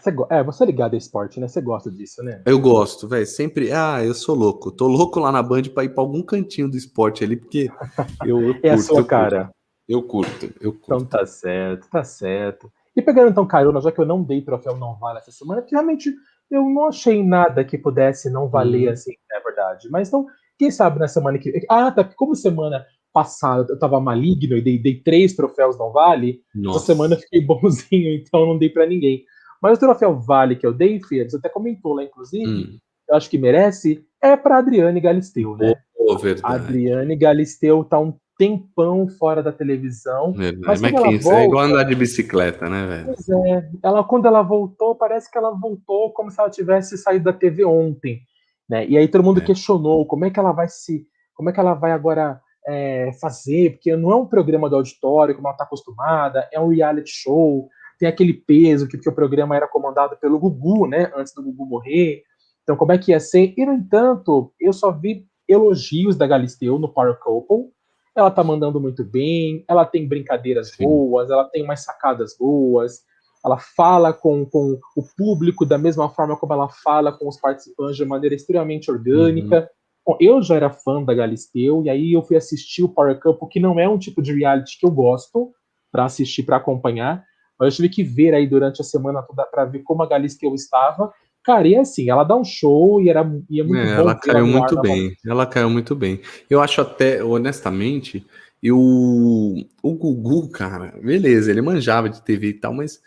Você, 0.00 0.14
é, 0.30 0.42
você 0.42 0.62
é 0.62 0.66
ligado 0.66 0.94
a 0.94 0.98
esporte, 0.98 1.40
né? 1.40 1.48
Você 1.48 1.60
gosta 1.62 1.90
disso, 1.90 2.22
né? 2.22 2.42
Eu 2.44 2.58
gosto, 2.58 3.08
velho. 3.08 3.26
Sempre. 3.26 3.72
Ah, 3.72 4.04
eu 4.04 4.14
sou 4.14 4.34
louco. 4.34 4.70
Tô 4.70 4.86
louco 4.86 5.18
lá 5.18 5.32
na 5.32 5.42
Band 5.42 5.62
pra 5.74 5.84
ir 5.84 5.90
pra 5.90 6.02
algum 6.02 6.22
cantinho 6.22 6.68
do 6.68 6.76
esporte 6.76 7.24
ali, 7.24 7.36
porque 7.36 7.70
eu. 8.24 8.40
eu 8.40 8.52
curto, 8.52 8.66
é 8.66 8.70
a 8.70 8.78
sua 8.78 9.00
eu 9.00 9.04
cara. 9.06 9.44
Curto. 9.44 9.54
Eu 9.86 10.02
curto, 10.02 10.54
eu 10.60 10.72
curto. 10.72 10.84
Então 10.84 11.04
tá 11.04 11.26
certo, 11.26 11.88
tá 11.90 12.02
certo. 12.02 12.72
E 12.96 13.02
pegando 13.02 13.30
então 13.30 13.46
carona, 13.46 13.80
já 13.80 13.92
que 13.92 14.00
eu 14.00 14.06
não 14.06 14.22
dei 14.22 14.40
troféu 14.40 14.76
não 14.76 14.94
vale 14.94 15.18
essa 15.18 15.30
semana, 15.30 15.60
que 15.60 15.74
realmente 15.74 16.14
eu 16.50 16.62
não 16.62 16.86
achei 16.86 17.22
nada 17.22 17.64
que 17.64 17.76
pudesse 17.76 18.30
não 18.30 18.48
valer 18.48 18.88
hum. 18.88 18.92
assim, 18.92 19.12
é 19.32 19.40
verdade. 19.40 19.88
Mas 19.90 20.08
então, 20.08 20.26
quem 20.58 20.70
sabe 20.70 20.98
na 20.98 21.08
semana 21.08 21.38
que. 21.38 21.64
Ah, 21.68 21.90
tá. 21.90 22.04
Como 22.04 22.34
semana 22.34 22.84
passada 23.12 23.72
eu 23.72 23.78
tava 23.78 24.00
maligno 24.00 24.56
e 24.56 24.60
dei, 24.60 24.76
dei 24.76 25.00
três 25.00 25.34
troféus 25.34 25.78
não 25.78 25.92
vale, 25.92 26.40
Nossa. 26.52 26.78
essa 26.78 26.86
semana 26.86 27.14
eu 27.14 27.20
fiquei 27.20 27.40
bonzinho, 27.46 28.12
então 28.12 28.44
não 28.44 28.58
dei 28.58 28.68
para 28.68 28.86
ninguém. 28.86 29.24
Mas 29.62 29.78
o 29.78 29.80
troféu 29.80 30.18
Vale 30.20 30.56
que 30.56 30.66
eu 30.66 30.74
dei, 30.74 31.00
Fia, 31.02 31.28
você 31.28 31.36
até 31.36 31.48
comentou 31.48 31.94
lá, 31.94 32.02
inclusive, 32.02 32.46
hum. 32.46 32.78
eu 33.08 33.16
acho 33.16 33.30
que 33.30 33.38
merece, 33.38 34.04
é 34.20 34.36
para 34.36 34.58
Adriane 34.58 35.00
Galisteu, 35.00 35.56
né? 35.56 35.74
Oh, 35.96 36.18
verdade. 36.18 36.54
Adriane 36.54 37.16
Galisteu 37.16 37.82
tá 37.82 37.98
um 37.98 38.12
tempão 38.36 39.08
fora 39.08 39.42
da 39.42 39.52
televisão. 39.52 40.34
É, 40.38 40.52
mas, 40.52 40.82
mas 40.82 40.92
que 40.92 41.10
isso 41.12 41.24
volta, 41.24 41.40
é 41.40 41.46
igual 41.46 41.64
andar 41.64 41.84
de 41.84 41.94
bicicleta, 41.94 42.68
né, 42.68 42.86
velho? 42.86 43.04
Pois 43.06 43.28
é. 43.28 43.70
Ela, 43.82 44.04
quando 44.04 44.26
ela 44.26 44.42
voltou, 44.42 44.94
parece 44.96 45.30
que 45.30 45.38
ela 45.38 45.52
voltou 45.52 46.12
como 46.12 46.30
se 46.30 46.38
ela 46.38 46.50
tivesse 46.50 46.98
saído 46.98 47.24
da 47.24 47.32
TV 47.32 47.64
ontem. 47.64 48.20
Né? 48.68 48.86
E 48.86 48.96
aí 48.96 49.08
todo 49.08 49.24
mundo 49.24 49.40
é. 49.40 49.44
questionou 49.44 50.06
como 50.06 50.24
é 50.24 50.30
que 50.30 50.38
ela 50.38 50.52
vai 50.52 50.68
se. 50.68 51.06
Como 51.34 51.50
é 51.50 51.52
que 51.52 51.60
ela 51.60 51.74
vai 51.74 51.92
agora 51.92 52.40
é, 52.66 53.10
fazer? 53.20 53.72
Porque 53.72 53.96
não 53.96 54.10
é 54.10 54.16
um 54.16 54.26
programa 54.26 54.70
do 54.70 54.76
auditório, 54.76 55.34
como 55.34 55.46
ela 55.46 55.54
está 55.54 55.64
acostumada, 55.64 56.48
é 56.52 56.60
um 56.60 56.68
reality 56.68 57.10
show 57.10 57.68
tem 57.98 58.08
aquele 58.08 58.34
peso 58.34 58.86
que 58.86 58.96
porque 58.96 59.08
o 59.08 59.14
programa 59.14 59.56
era 59.56 59.68
comandado 59.68 60.16
pelo 60.16 60.38
Gugu, 60.38 60.86
né, 60.86 61.10
antes 61.14 61.32
do 61.34 61.42
Gugu 61.42 61.66
morrer. 61.66 62.22
Então, 62.62 62.76
como 62.76 62.92
é 62.92 62.98
que 62.98 63.12
ia 63.12 63.20
ser? 63.20 63.54
E, 63.56 63.64
no 63.64 63.72
entanto, 63.72 64.52
eu 64.60 64.72
só 64.72 64.90
vi 64.90 65.26
elogios 65.48 66.16
da 66.16 66.26
Galisteu 66.26 66.78
no 66.78 66.88
Power 66.88 67.18
Couple. 67.18 67.70
Ela 68.16 68.30
tá 68.30 68.42
mandando 68.42 68.80
muito 68.80 69.04
bem, 69.04 69.64
ela 69.68 69.84
tem 69.84 70.08
brincadeiras 70.08 70.70
Sim. 70.70 70.84
boas, 70.84 71.30
ela 71.30 71.44
tem 71.44 71.62
umas 71.62 71.80
sacadas 71.80 72.36
boas, 72.38 73.02
ela 73.44 73.58
fala 73.58 74.12
com, 74.12 74.46
com 74.46 74.78
o 74.96 75.02
público 75.16 75.66
da 75.66 75.76
mesma 75.76 76.08
forma 76.08 76.36
como 76.36 76.54
ela 76.54 76.68
fala 76.68 77.12
com 77.12 77.28
os 77.28 77.38
participantes 77.38 77.96
de 77.96 78.04
maneira 78.04 78.34
extremamente 78.34 78.90
orgânica. 78.90 79.60
Uhum. 79.60 79.66
Bom, 80.06 80.18
eu 80.20 80.42
já 80.42 80.56
era 80.56 80.70
fã 80.70 81.02
da 81.02 81.14
Galisteu, 81.14 81.82
e 81.84 81.90
aí 81.90 82.12
eu 82.12 82.22
fui 82.22 82.36
assistir 82.36 82.82
o 82.82 82.88
Power 82.88 83.18
Couple, 83.20 83.48
que 83.48 83.60
não 83.60 83.78
é 83.78 83.88
um 83.88 83.98
tipo 83.98 84.22
de 84.22 84.32
reality 84.32 84.78
que 84.78 84.86
eu 84.86 84.90
gosto 84.90 85.52
para 85.90 86.04
assistir, 86.04 86.42
para 86.42 86.56
acompanhar, 86.56 87.24
mas 87.58 87.72
eu 87.72 87.76
tive 87.76 87.88
que 87.88 88.02
ver 88.02 88.34
aí 88.34 88.46
durante 88.46 88.80
a 88.80 88.84
semana 88.84 89.22
toda 89.22 89.44
para 89.44 89.64
ver 89.64 89.82
como 89.82 90.02
a 90.02 90.08
Galisteu 90.08 90.54
estava. 90.54 91.12
Cara, 91.42 91.68
e 91.68 91.74
é 91.74 91.80
assim, 91.80 92.10
ela 92.10 92.24
dá 92.24 92.34
um 92.34 92.44
show 92.44 93.00
e 93.00 93.08
era 93.08 93.20
e 93.48 93.60
é 93.60 93.64
muito 93.64 93.80
é, 93.80 93.96
bom. 93.96 94.00
Ela 94.00 94.14
caiu 94.14 94.46
muito 94.46 94.80
bem. 94.80 95.16
Ela 95.26 95.46
caiu 95.46 95.70
muito 95.70 95.94
bem. 95.94 96.20
Eu 96.48 96.60
acho 96.60 96.80
até, 96.80 97.22
honestamente, 97.22 98.26
eu, 98.62 98.78
o 98.78 99.94
Gugu, 99.94 100.50
cara, 100.50 100.94
beleza, 101.02 101.50
ele 101.50 101.60
manjava 101.60 102.08
de 102.08 102.22
TV 102.22 102.48
e 102.48 102.54
tal, 102.54 102.72
mas 102.72 102.98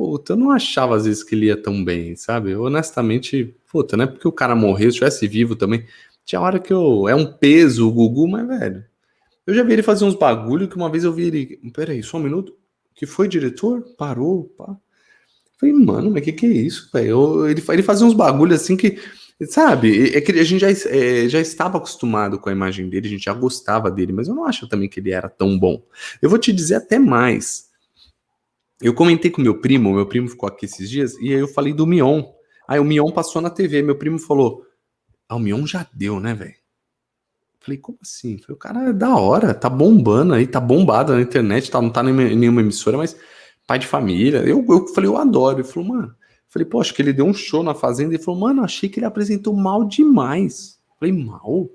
puta, 0.00 0.32
eu 0.32 0.36
não 0.38 0.50
achava 0.50 0.96
às 0.96 1.04
vezes 1.04 1.22
que 1.22 1.34
ele 1.34 1.46
ia 1.46 1.62
tão 1.62 1.84
bem, 1.84 2.16
sabe? 2.16 2.56
honestamente, 2.56 3.54
puta, 3.70 3.98
não 3.98 4.04
é 4.04 4.06
porque 4.06 4.26
o 4.26 4.32
cara 4.32 4.54
morreu, 4.56 4.90
se 4.90 4.96
estivesse 4.96 5.28
vivo 5.28 5.54
também. 5.54 5.84
Tinha 6.24 6.40
hora 6.40 6.58
que 6.58 6.72
eu. 6.72 7.06
É 7.06 7.14
um 7.14 7.30
peso 7.30 7.86
o 7.86 7.92
Gugu, 7.92 8.26
mas, 8.26 8.48
velho. 8.48 8.82
Eu 9.46 9.52
já 9.52 9.62
vi 9.62 9.74
ele 9.74 9.82
fazer 9.82 10.06
uns 10.06 10.14
bagulho 10.14 10.68
que 10.68 10.76
uma 10.76 10.88
vez 10.88 11.04
eu 11.04 11.12
vi 11.12 11.24
ele. 11.24 11.70
Peraí, 11.74 12.02
só 12.02 12.16
um 12.16 12.22
minuto 12.22 12.56
que 12.94 13.04
foi 13.04 13.28
diretor, 13.28 13.82
parou, 13.98 14.44
pá. 14.56 14.74
Falei, 15.58 15.74
mano, 15.74 16.10
mas 16.10 16.24
que 16.24 16.32
que 16.32 16.46
é 16.46 16.48
isso, 16.48 16.88
velho? 16.90 17.46
Ele, 17.46 17.62
ele 17.68 17.82
fazia 17.82 18.06
uns 18.06 18.14
bagulhos 18.14 18.62
assim 18.62 18.78
que, 18.78 18.98
sabe, 19.50 20.16
é 20.16 20.20
que 20.22 20.32
a 20.32 20.44
gente 20.44 20.60
já, 20.60 20.70
é, 20.70 21.28
já 21.28 21.40
estava 21.40 21.76
acostumado 21.76 22.38
com 22.38 22.48
a 22.48 22.52
imagem 22.52 22.88
dele, 22.88 23.06
a 23.06 23.10
gente 23.10 23.24
já 23.24 23.34
gostava 23.34 23.90
dele, 23.90 24.14
mas 24.14 24.28
eu 24.28 24.34
não 24.34 24.46
acho 24.46 24.66
também 24.66 24.88
que 24.88 24.98
ele 24.98 25.10
era 25.10 25.28
tão 25.28 25.58
bom. 25.58 25.82
Eu 26.22 26.30
vou 26.30 26.38
te 26.38 26.54
dizer 26.54 26.76
até 26.76 26.98
mais. 26.98 27.69
Eu 28.80 28.94
comentei 28.94 29.30
com 29.30 29.42
meu 29.42 29.60
primo, 29.60 29.92
meu 29.92 30.06
primo 30.06 30.28
ficou 30.28 30.48
aqui 30.48 30.64
esses 30.64 30.88
dias, 30.88 31.14
e 31.18 31.34
aí 31.34 31.40
eu 31.40 31.48
falei 31.48 31.72
do 31.72 31.86
Mion. 31.86 32.22
Aí 32.66 32.80
o 32.80 32.84
Mion 32.84 33.10
passou 33.10 33.42
na 33.42 33.50
TV, 33.50 33.82
meu 33.82 33.96
primo 33.96 34.18
falou: 34.18 34.64
Ah, 35.28 35.36
o 35.36 35.38
Mion 35.38 35.66
já 35.66 35.86
deu, 35.92 36.18
né, 36.18 36.34
velho? 36.34 36.54
Falei, 37.60 37.76
como 37.76 37.98
assim? 38.00 38.38
Falei, 38.38 38.54
o 38.54 38.58
cara 38.58 38.88
é 38.88 38.92
da 38.92 39.14
hora, 39.16 39.52
tá 39.52 39.68
bombando 39.68 40.32
aí, 40.32 40.46
tá 40.46 40.58
bombado 40.58 41.12
na 41.12 41.20
internet, 41.20 41.70
tá, 41.70 41.80
não 41.80 41.90
tá 41.90 42.02
em 42.02 42.34
nenhuma 42.34 42.62
emissora, 42.62 42.96
mas 42.96 43.14
pai 43.66 43.78
de 43.78 43.86
família. 43.86 44.38
Eu, 44.38 44.64
eu 44.68 44.88
falei, 44.88 45.10
eu 45.10 45.16
adoro. 45.16 45.58
Ele 45.58 45.68
falou, 45.68 45.90
mano, 45.90 46.14
falei, 46.48 46.66
pô, 46.66 46.80
acho 46.80 46.94
que 46.94 47.02
ele 47.02 47.12
deu 47.12 47.26
um 47.26 47.34
show 47.34 47.62
na 47.62 47.74
fazenda. 47.74 48.14
Ele 48.14 48.22
falou, 48.22 48.40
mano, 48.40 48.64
achei 48.64 48.88
que 48.88 48.98
ele 48.98 49.06
apresentou 49.06 49.54
mal 49.54 49.84
demais. 49.84 50.80
Falei, 50.98 51.12
mal? 51.12 51.68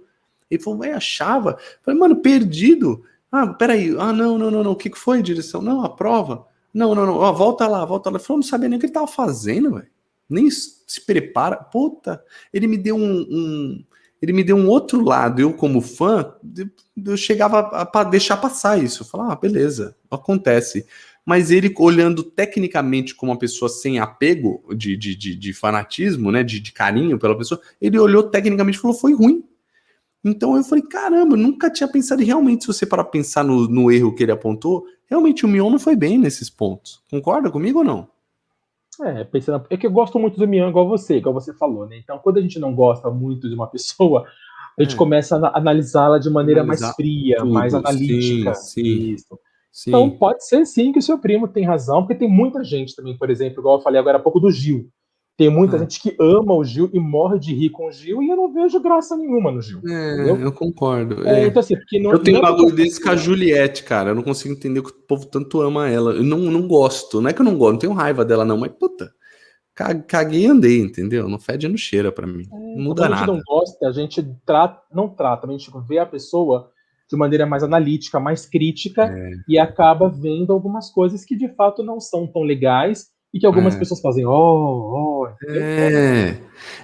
Ele 0.50 0.62
falou, 0.62 0.80
vai, 0.80 0.92
achava. 0.92 1.58
Falei, 1.84 2.00
mano, 2.00 2.18
perdido. 2.18 3.04
Ah, 3.32 3.48
peraí. 3.48 3.96
Ah, 4.00 4.12
não, 4.12 4.38
não, 4.38 4.50
não, 4.50 4.64
não. 4.64 4.72
O 4.72 4.76
que 4.76 4.92
foi, 4.94 5.22
direção? 5.22 5.62
Não, 5.62 5.86
a 5.86 5.90
prova. 5.90 6.48
Não, 6.76 6.94
não, 6.94 7.06
não. 7.06 7.16
Ó, 7.16 7.32
volta 7.32 7.66
lá, 7.68 7.86
volta 7.86 8.10
lá. 8.10 8.18
Ele 8.18 8.24
falou, 8.26 8.42
não 8.42 8.48
sabia 8.48 8.68
nem 8.68 8.76
o 8.76 8.80
que 8.82 8.86
ele 8.86 8.94
tava 8.94 9.08
fazendo, 9.08 9.76
velho. 9.76 9.88
Nem 10.30 10.52
se 10.52 11.06
prepara. 11.06 11.56
Puta, 11.56 12.22
ele 12.52 12.68
me 12.68 12.78
deu 12.78 12.98
um, 12.98 13.26
um 13.30 13.86
ele 14.22 14.34
me 14.34 14.44
deu 14.44 14.58
um 14.58 14.68
outro 14.68 15.02
lado. 15.02 15.40
Eu, 15.40 15.54
como 15.54 15.80
fã, 15.80 16.36
eu 17.06 17.16
chegava 17.16 17.60
a, 17.72 18.04
deixar 18.04 18.36
passar 18.36 18.84
isso. 18.84 19.04
Eu 19.04 19.08
falava, 19.08 19.32
ah, 19.32 19.36
beleza, 19.38 19.96
acontece. 20.12 20.86
Mas 21.26 21.50
ele, 21.50 21.74
olhando 21.78 22.24
tecnicamente 22.24 23.16
como 23.16 23.32
uma 23.32 23.40
pessoa 23.40 23.70
sem 23.70 24.00
apego 24.00 24.62
de, 24.76 24.98
de, 24.98 25.16
de, 25.16 25.34
de 25.34 25.54
fanatismo, 25.54 26.30
né, 26.30 26.44
de, 26.44 26.60
de 26.60 26.74
carinho 26.74 27.18
pela 27.18 27.38
pessoa, 27.38 27.62
ele 27.80 27.98
olhou 27.98 28.24
tecnicamente 28.24 28.78
e 28.78 28.82
falou, 28.82 28.98
foi 28.98 29.14
ruim. 29.14 29.44
Então 30.26 30.58
eu 30.58 30.64
falei, 30.64 30.84
caramba, 30.84 31.38
nunca 31.38 31.70
tinha 31.70 31.88
pensado 31.88 32.24
realmente, 32.24 32.64
se 32.64 32.68
você 32.68 32.84
para 32.84 33.04
pensar 33.04 33.44
no, 33.44 33.68
no 33.68 33.92
erro 33.92 34.16
que 34.16 34.24
ele 34.24 34.32
apontou, 34.32 34.84
realmente 35.08 35.46
o 35.46 35.48
Mion 35.48 35.70
não 35.70 35.78
foi 35.78 35.96
bem 35.96 36.18
nesses 36.18 36.50
pontos. 36.50 37.04
Concorda 37.12 37.52
comigo 37.52 37.80
ou 37.80 37.86
não? 37.86 38.08
É, 39.04 39.24
pensando. 39.24 39.66
É 39.70 39.78
que 39.78 39.86
eu 39.86 39.92
gosto 39.92 40.18
muito 40.18 40.40
do 40.40 40.48
Mian, 40.48 40.70
igual 40.70 40.88
você, 40.88 41.18
igual 41.18 41.34
você 41.34 41.54
falou, 41.54 41.86
né? 41.86 41.98
Então, 41.98 42.18
quando 42.18 42.38
a 42.38 42.42
gente 42.42 42.58
não 42.58 42.74
gosta 42.74 43.12
muito 43.12 43.48
de 43.48 43.54
uma 43.54 43.68
pessoa, 43.70 44.26
a 44.80 44.82
gente 44.82 44.96
é. 44.96 44.98
começa 44.98 45.38
a 45.38 45.58
analisá-la 45.58 46.18
de 46.18 46.30
maneira 46.30 46.62
Analisar 46.62 46.88
mais 46.88 46.96
fria, 46.96 47.38
tudo. 47.38 47.54
mais 47.54 47.74
analítica. 47.76 48.54
Sim, 48.56 49.18
sim, 49.18 49.38
sim, 49.72 49.90
Então, 49.90 50.10
pode 50.10 50.48
ser 50.48 50.66
sim 50.66 50.92
que 50.92 51.00
o 51.00 51.04
seu 51.04 51.20
primo 51.20 51.48
tem 51.48 51.66
razão, 51.66 52.02
porque 52.02 52.16
tem 52.16 52.30
muita 52.30 52.64
gente 52.64 52.96
também, 52.96 53.16
por 53.16 53.30
exemplo, 53.30 53.60
igual 53.60 53.78
eu 53.78 53.84
falei 53.84 54.00
agora 54.00 54.18
há 54.18 54.22
pouco 54.22 54.40
do 54.40 54.50
Gil. 54.50 54.90
Tem 55.38 55.50
muita 55.50 55.76
é. 55.76 55.80
gente 55.80 56.02
que 56.02 56.16
ama 56.18 56.54
o 56.54 56.64
Gil 56.64 56.90
e 56.94 57.00
morre 57.00 57.38
de 57.38 57.54
rir 57.54 57.70
com 57.70 57.88
o 57.88 57.92
Gil, 57.92 58.24
e 58.24 58.30
eu 58.30 58.38
não 58.38 58.54
vejo 58.54 58.80
graça 58.80 59.18
nenhuma 59.18 59.52
no 59.52 59.62
Gil. 59.62 59.82
É, 59.86 60.32
eu 60.32 60.52
concordo. 60.54 61.28
É, 61.28 61.42
é. 61.44 61.48
Então, 61.48 61.60
assim, 61.60 61.76
não, 62.02 62.14
eu 62.14 62.20
tenho 62.20 62.38
um 62.38 62.40
é 62.40 62.44
bagulho 62.44 62.74
desse 62.74 63.04
com 63.04 63.10
a 63.10 63.18
Juliette, 63.18 63.84
cara. 63.84 64.12
Eu 64.12 64.16
não 64.16 64.24
consigo 64.24 64.54
entender 64.54 64.82
que 64.82 64.92
o 64.92 64.94
povo 64.94 65.26
tanto 65.26 65.60
ama 65.60 65.90
ela. 65.90 66.14
Eu 66.14 66.24
não, 66.24 66.38
não 66.38 66.66
gosto. 66.66 67.22
Não 67.22 67.30
é 67.30 67.34
que 67.34 67.42
eu 67.42 67.46
não 67.46 67.58
gosto, 67.58 67.74
não 67.74 67.80
tenho 67.80 67.94
raiva 67.94 68.24
dela, 68.24 68.46
não, 68.46 68.58
mas 68.58 68.72
puta. 68.72 69.12
Caguei 70.08 70.44
e 70.44 70.48
andei, 70.48 70.80
entendeu? 70.80 71.28
Não 71.28 71.38
fede 71.38 71.68
no 71.68 71.78
cheira 71.78 72.14
para 72.14 72.26
mim. 72.26 72.48
É, 72.50 72.56
não 72.58 72.84
muda 72.84 73.10
nada. 73.10 73.16
A 73.16 73.18
gente 73.18 73.28
não 73.28 73.42
gosta, 73.46 73.88
a 73.88 73.92
gente 73.92 74.26
trata, 74.46 74.82
não 74.94 75.10
trata, 75.10 75.46
a 75.46 75.52
gente 75.52 75.70
vê 75.86 75.98
a 75.98 76.06
pessoa 76.06 76.72
de 77.10 77.18
maneira 77.18 77.46
mais 77.46 77.62
analítica, 77.62 78.22
mais 78.22 78.46
crítica 78.46 79.14
e 79.48 79.60
acaba 79.60 80.10
vendo 80.10 80.54
algumas 80.54 80.90
coisas 80.90 81.26
que 81.26 81.36
de 81.36 81.50
fato 81.50 81.84
não 81.84 82.00
são 82.00 82.26
tão 82.26 82.42
legais 82.42 83.14
e 83.36 83.40
que 83.40 83.46
algumas 83.46 83.76
é. 83.76 83.80
pessoas 83.80 84.00
fazem, 84.00 84.26
oh, 84.26 84.32
oh. 84.32 85.28
É, 85.50 86.38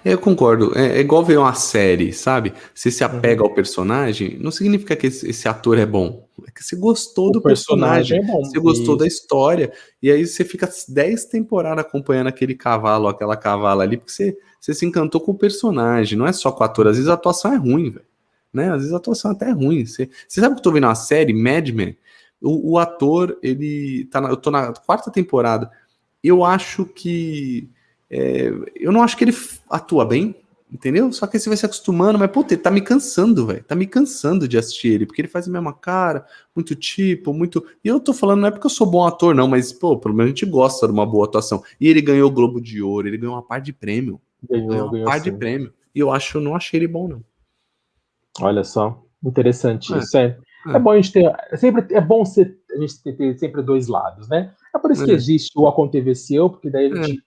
eu 0.04 0.18
concordo. 0.18 0.78
É, 0.78 0.98
é, 0.98 1.00
igual 1.00 1.24
ver 1.24 1.38
uma 1.38 1.54
série, 1.54 2.12
sabe? 2.12 2.52
Você 2.76 2.92
se 2.92 3.06
apega 3.06 3.42
uhum. 3.42 3.48
ao 3.48 3.56
personagem, 3.56 4.38
não 4.38 4.52
significa 4.52 4.94
que 4.94 5.08
esse, 5.08 5.30
esse, 5.30 5.48
ator 5.48 5.78
é 5.78 5.86
bom. 5.86 6.28
É 6.46 6.52
que 6.52 6.62
você 6.62 6.76
gostou 6.76 7.30
o 7.30 7.32
do 7.32 7.42
personagem, 7.42 8.20
personagem 8.20 8.44
é 8.44 8.50
você 8.50 8.60
gostou 8.60 8.98
da 8.98 9.08
história, 9.08 9.72
e 10.04 10.12
aí 10.12 10.28
você 10.28 10.44
fica 10.44 10.70
10 10.90 11.24
temporadas 11.24 11.86
acompanhando 11.86 12.28
aquele 12.28 12.54
cavalo, 12.54 13.08
aquela 13.08 13.38
cavala 13.38 13.84
ali, 13.84 13.96
porque 13.96 14.12
você, 14.12 14.38
você 14.60 14.74
se 14.74 14.86
encantou 14.86 15.22
com 15.22 15.32
o 15.32 15.38
personagem, 15.38 16.18
não 16.18 16.28
é 16.28 16.34
só 16.34 16.52
com 16.52 16.66
o 16.66 16.66
ator. 16.66 16.86
Às 16.86 16.98
vezes 16.98 17.10
a 17.10 17.14
atuação 17.14 17.54
é 17.54 17.56
ruim, 17.56 17.92
velho. 17.92 18.06
Né? 18.54 18.70
Às 18.74 18.80
vezes 18.80 18.94
a 18.94 18.98
atuação 18.98 19.32
até 19.32 19.48
é 19.48 19.54
ruim. 19.54 19.86
Você, 19.86 20.10
você 20.28 20.42
sabe 20.42 20.56
que 20.56 20.60
eu 20.60 20.64
tô 20.64 20.72
vendo 20.74 20.84
uma 20.84 20.96
série, 20.96 21.32
Mad 21.32 21.70
Men? 21.70 21.98
O, 22.42 22.74
o 22.74 22.78
ator, 22.78 23.38
ele. 23.42 24.10
Tá 24.12 24.20
na, 24.20 24.30
eu 24.30 24.36
tô 24.36 24.52
na 24.52 24.74
quarta 24.74 25.10
temporada 25.10 25.72
eu 26.24 26.44
acho 26.44 26.86
que. 26.86 27.70
É, 28.10 28.52
eu 28.76 28.92
não 28.92 29.04
acho 29.04 29.16
que 29.16 29.24
ele 29.24 29.36
atua 29.70 30.06
bem, 30.06 30.36
Entendeu? 30.72 31.12
Só 31.12 31.28
que 31.28 31.36
aí 31.36 31.42
você 31.42 31.50
vai 31.50 31.58
se 31.58 31.66
acostumando, 31.66 32.18
mas, 32.18 32.32
puta, 32.32 32.54
ele 32.54 32.62
tá 32.62 32.72
me 32.72 32.80
cansando, 32.80 33.46
velho. 33.46 33.62
Tá 33.62 33.76
me 33.76 33.86
cansando 33.86 34.48
de 34.48 34.58
assistir 34.58 34.88
ele, 34.88 35.06
porque 35.06 35.20
ele 35.20 35.28
faz 35.28 35.46
a 35.46 35.52
mesma 35.52 35.74
cara, 35.74 36.26
muito 36.56 36.74
tipo, 36.76 37.34
muito. 37.34 37.66
E 37.84 37.90
eu 37.90 38.00
tô 38.00 38.14
falando, 38.14 38.40
não 38.40 38.48
é 38.48 38.52
porque 38.52 38.68
eu 38.68 38.72
sou 38.72 38.90
bom 38.90 39.06
ator, 39.06 39.36
não, 39.36 39.50
mas, 39.50 39.74
pô, 39.74 39.98
pelo 39.98 40.16
menos 40.16 40.32
a 40.32 40.34
gente 40.34 40.46
gosta 40.46 40.88
de 40.88 40.94
uma 40.94 41.06
boa 41.06 41.26
atuação. 41.26 41.62
E 41.78 41.90
ele 41.90 42.02
ganhou 42.02 42.30
o 42.30 42.34
Globo 42.34 42.62
de 42.62 42.82
Ouro, 42.82 43.06
ele 43.06 43.18
ganhou 43.18 43.36
uma 43.36 43.44
par 43.44 43.60
de 43.60 43.74
prêmio. 43.74 44.22
Ganhou, 44.50 44.68
ganhou 44.70 44.86
uma 44.86 44.92
ganhou 44.94 45.08
par 45.08 45.18
sim. 45.18 45.24
de 45.26 45.32
prêmio. 45.34 45.74
E 45.94 46.00
eu 46.00 46.10
acho, 46.10 46.40
não 46.40 46.56
achei 46.56 46.80
ele 46.80 46.88
bom, 46.88 47.06
não. 47.10 47.22
Olha 48.40 48.64
só, 48.64 49.04
interessante 49.22 49.94
é. 49.94 49.98
isso. 49.98 50.18
É, 50.18 50.38
é. 50.68 50.72
é 50.74 50.80
bom 50.80 50.92
a 50.92 50.96
gente 50.96 51.12
ter. 51.12 51.36
É 51.52 51.58
sempre, 51.58 51.94
é 51.94 52.00
bom 52.00 52.24
ser, 52.24 52.58
a 52.74 52.80
gente 52.80 53.04
ter, 53.04 53.12
ter 53.18 53.38
sempre 53.38 53.62
dois 53.62 53.90
lados, 53.90 54.30
né? 54.30 54.54
É 54.76 54.80
por 54.80 54.92
isso 54.92 55.06
que 55.06 55.12
é. 55.12 55.16
existe 55.16 55.52
o 55.56 55.68
Aconteceu, 55.68 56.50
porque 56.50 56.70
daí 56.70 56.92
a 56.92 57.04
gente 57.04 57.22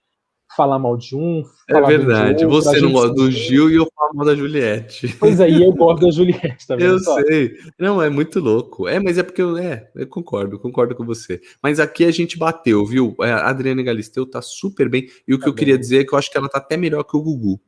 falar 0.57 0.79
mal 0.79 0.97
de 0.97 1.17
um. 1.17 1.43
É 1.69 1.81
verdade. 1.81 2.45
Outro, 2.45 2.63
Você 2.63 2.81
não 2.81 2.93
gosta 2.93 3.15
do 3.15 3.31
Gil 3.31 3.71
e 3.71 3.77
eu 3.77 3.87
falo 3.95 4.15
mal 4.15 4.27
da 4.27 4.35
Juliette. 4.35 5.17
Pois 5.19 5.41
aí, 5.41 5.63
é, 5.63 5.67
eu 5.67 5.73
gosto 5.75 6.07
da 6.07 6.11
Juliette 6.11 6.67
também. 6.67 6.87
Eu 6.87 6.99
só. 6.99 7.21
sei. 7.23 7.55
Não, 7.79 8.01
é 8.01 8.09
muito 8.09 8.41
louco. 8.41 8.89
É, 8.89 8.99
mas 8.99 9.19
é 9.19 9.23
porque 9.23 9.43
eu, 9.43 9.57
é, 9.57 9.91
eu 9.95 10.07
concordo, 10.07 10.59
concordo 10.59 10.95
com 10.95 11.05
você. 11.05 11.41
Mas 11.63 11.81
aqui 11.81 12.05
a 12.05 12.11
gente 12.11 12.39
bateu, 12.39 12.85
viu? 12.87 13.15
É, 13.21 13.33
a 13.33 13.49
Adriana 13.49 13.83
Galisteu 13.83 14.29
tá 14.29 14.41
super 14.41 14.89
bem. 14.89 15.07
E 15.27 15.35
o 15.35 15.39
que 15.39 15.45
tá 15.45 15.51
eu 15.51 15.53
bem. 15.53 15.59
queria 15.59 15.79
dizer 15.79 16.01
é 16.01 16.05
que 16.05 16.15
eu 16.15 16.19
acho 16.19 16.31
que 16.31 16.39
ela 16.39 16.49
tá 16.49 16.59
até 16.59 16.77
melhor 16.77 17.05
que 17.05 17.17
o 17.17 17.23
Gugu. 17.23 17.61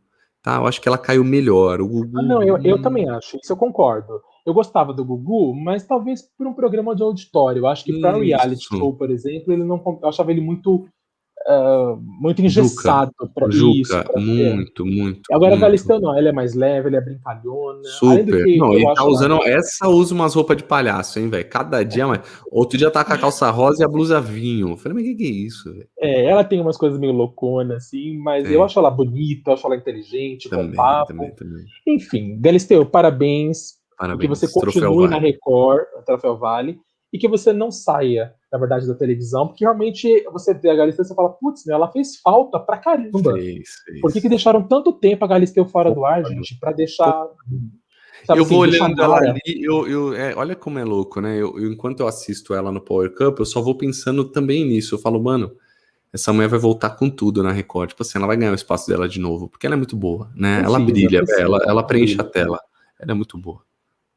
Tá? 0.43 0.57
Eu 0.57 0.67
acho 0.67 0.81
que 0.81 0.89
ela 0.89 0.99
caiu 0.99 1.25
melhor. 1.25 1.81
O 1.81 1.89
Gugu. 1.89 2.19
Ah, 2.19 2.23
não, 2.23 2.43
eu, 2.43 2.59
eu 2.63 2.81
também 2.81 3.09
acho. 3.09 3.37
Isso 3.43 3.53
eu 3.53 3.57
concordo. 3.57 4.21
Eu 4.47 4.55
gostava 4.55 4.93
do 4.93 5.05
Gugu, 5.05 5.55
mas 5.55 5.85
talvez 5.85 6.23
por 6.23 6.47
um 6.47 6.55
programa 6.55 6.95
de 6.95 7.03
auditório. 7.03 7.61
Eu 7.61 7.67
acho 7.67 7.85
que 7.85 8.01
para 8.01 8.17
reality 8.17 8.65
show, 8.69 8.95
por 8.95 9.11
exemplo, 9.11 9.53
ele 9.53 9.65
não. 9.65 9.83
Eu 10.01 10.09
achava 10.09 10.31
ele 10.31 10.41
muito 10.41 10.87
uh, 11.47 11.97
muito 12.01 12.43
engessado 12.43 13.13
para 13.35 13.49
isso. 13.49 13.91
Pra 14.05 14.21
muito, 14.21 14.85
muito. 14.85 15.23
Agora 15.33 15.51
muito. 15.51 15.65
a 15.65 15.67
Galisteu 15.67 16.01
não, 16.01 16.17
ela 16.17 16.29
é 16.29 16.33
mais 16.33 16.55
leve, 16.55 16.89
ela 16.89 16.99
é 16.99 17.01
brincalhona. 17.01 17.83
Super. 17.85 18.45
Que, 18.45 18.57
não, 18.57 18.73
ele 18.73 18.95
tá 18.95 19.05
usando. 19.05 19.43
Essa 19.43 19.89
usa 19.89 20.15
umas 20.15 20.35
roupas 20.35 20.57
de 20.57 20.65
palhaço, 20.65 21.19
hein, 21.19 21.29
velho? 21.29 21.49
Cada 21.49 21.83
dia 21.83 22.07
mais. 22.07 22.21
Outro 22.51 22.77
dia 22.77 22.91
tá 22.91 23.05
com 23.05 23.13
a 23.13 23.19
calça 23.19 23.51
rosa 23.51 23.83
e 23.83 23.85
a 23.85 23.89
blusa 23.89 24.21
vinho. 24.21 24.71
Eu 24.71 24.77
falei, 24.77 24.99
mas 24.99 25.05
o 25.05 25.07
que, 25.09 25.15
que 25.15 25.25
é 25.25 25.47
isso, 25.47 25.73
velho? 25.73 25.89
É, 25.99 26.25
ela 26.27 26.45
tem 26.45 26.61
umas 26.61 26.77
coisas 26.77 26.99
meio 26.99 27.13
louconas, 27.13 27.85
assim, 27.85 28.19
mas 28.19 28.49
é. 28.49 28.55
eu 28.55 28.63
acho 28.63 28.79
ela 28.79 28.91
bonita, 28.91 29.51
eu 29.51 29.55
acho 29.55 29.67
ela 29.67 29.77
inteligente, 29.77 30.49
também, 30.49 30.71
com 30.71 30.77
papo. 30.77 31.09
Também, 31.09 31.35
também. 31.35 31.65
Enfim, 31.87 32.39
Galisteu, 32.41 32.85
parabéns. 32.87 33.77
Parabéns. 33.97 34.21
Que 34.21 34.29
você 34.29 34.53
continue 34.53 35.09
na 35.09 35.19
Record, 35.19 35.85
Troféu 36.05 36.37
Vale, 36.37 36.79
e 37.13 37.19
que 37.19 37.29
você 37.29 37.53
não 37.53 37.71
saia 37.71 38.35
na 38.57 38.59
verdade, 38.59 38.87
da 38.87 38.95
televisão, 38.95 39.47
porque 39.47 39.65
realmente 39.65 40.25
você 40.33 40.55
vê 40.55 40.71
a 40.71 40.75
Galisteu 40.75 41.05
e 41.05 41.09
você 41.09 41.15
fala, 41.15 41.31
putz, 41.31 41.65
né, 41.67 41.75
ela 41.75 41.91
fez 41.91 42.17
falta 42.21 42.59
pra 42.59 42.79
caramba. 42.79 43.33
Fez, 43.35 43.69
fez. 43.85 44.01
Por 44.01 44.13
que, 44.13 44.21
que 44.21 44.29
deixaram 44.29 44.63
tanto 44.63 44.93
tempo 44.93 45.25
a 45.25 45.29
Galisteu 45.29 45.67
fora 45.67 45.93
do 45.93 46.05
ar, 46.05 46.25
gente, 46.25 46.59
pra 46.59 46.73
deixar. 46.73 47.27
Sabe, 48.25 48.41
eu 48.41 48.45
assim, 48.45 48.55
vou 48.55 48.63
olhando 48.63 49.01
ela 49.01 49.19
ali, 49.19 49.41
eu, 49.47 49.87
eu, 49.87 50.15
é, 50.15 50.35
olha 50.35 50.57
como 50.57 50.79
é 50.79 50.85
louco, 50.85 51.21
né? 51.21 51.37
Eu, 51.37 51.59
eu, 51.59 51.73
enquanto 51.73 52.01
eu 52.01 52.09
assisto 52.09 52.55
ela 52.55 52.73
no 52.73 52.81
Power 52.81 53.13
Cup, 53.15 53.39
eu 53.39 53.45
só 53.45 53.61
vou 53.61 53.77
pensando 53.77 54.25
também 54.25 54.65
nisso. 54.65 54.95
Eu 54.95 54.99
falo, 54.99 55.23
mano, 55.23 55.53
essa 56.13 56.33
mulher 56.33 56.49
vai 56.49 56.59
voltar 56.59 56.91
com 56.91 57.11
tudo 57.11 57.43
na 57.43 57.53
Record. 57.53 57.91
Tipo 57.91 58.03
assim, 58.03 58.19
ela 58.19 58.27
vai 58.27 58.37
ganhar 58.37 58.53
o 58.53 58.57
espaço 58.57 58.89
dela 58.89 59.09
de 59.09 59.21
novo, 59.21 59.49
porque 59.49 59.67
ela 59.67 59.75
é 59.75 59.77
muito 59.77 59.97
boa, 59.97 60.31
né? 60.35 60.63
Ela 60.65 60.81
brilha, 60.81 61.23
ela, 61.39 61.59
ela 61.67 61.83
preenche 61.85 62.21
a 62.21 62.25
tela. 62.25 62.59
Ela 62.99 63.13
é 63.13 63.15
muito 63.15 63.37
boa. 63.37 63.66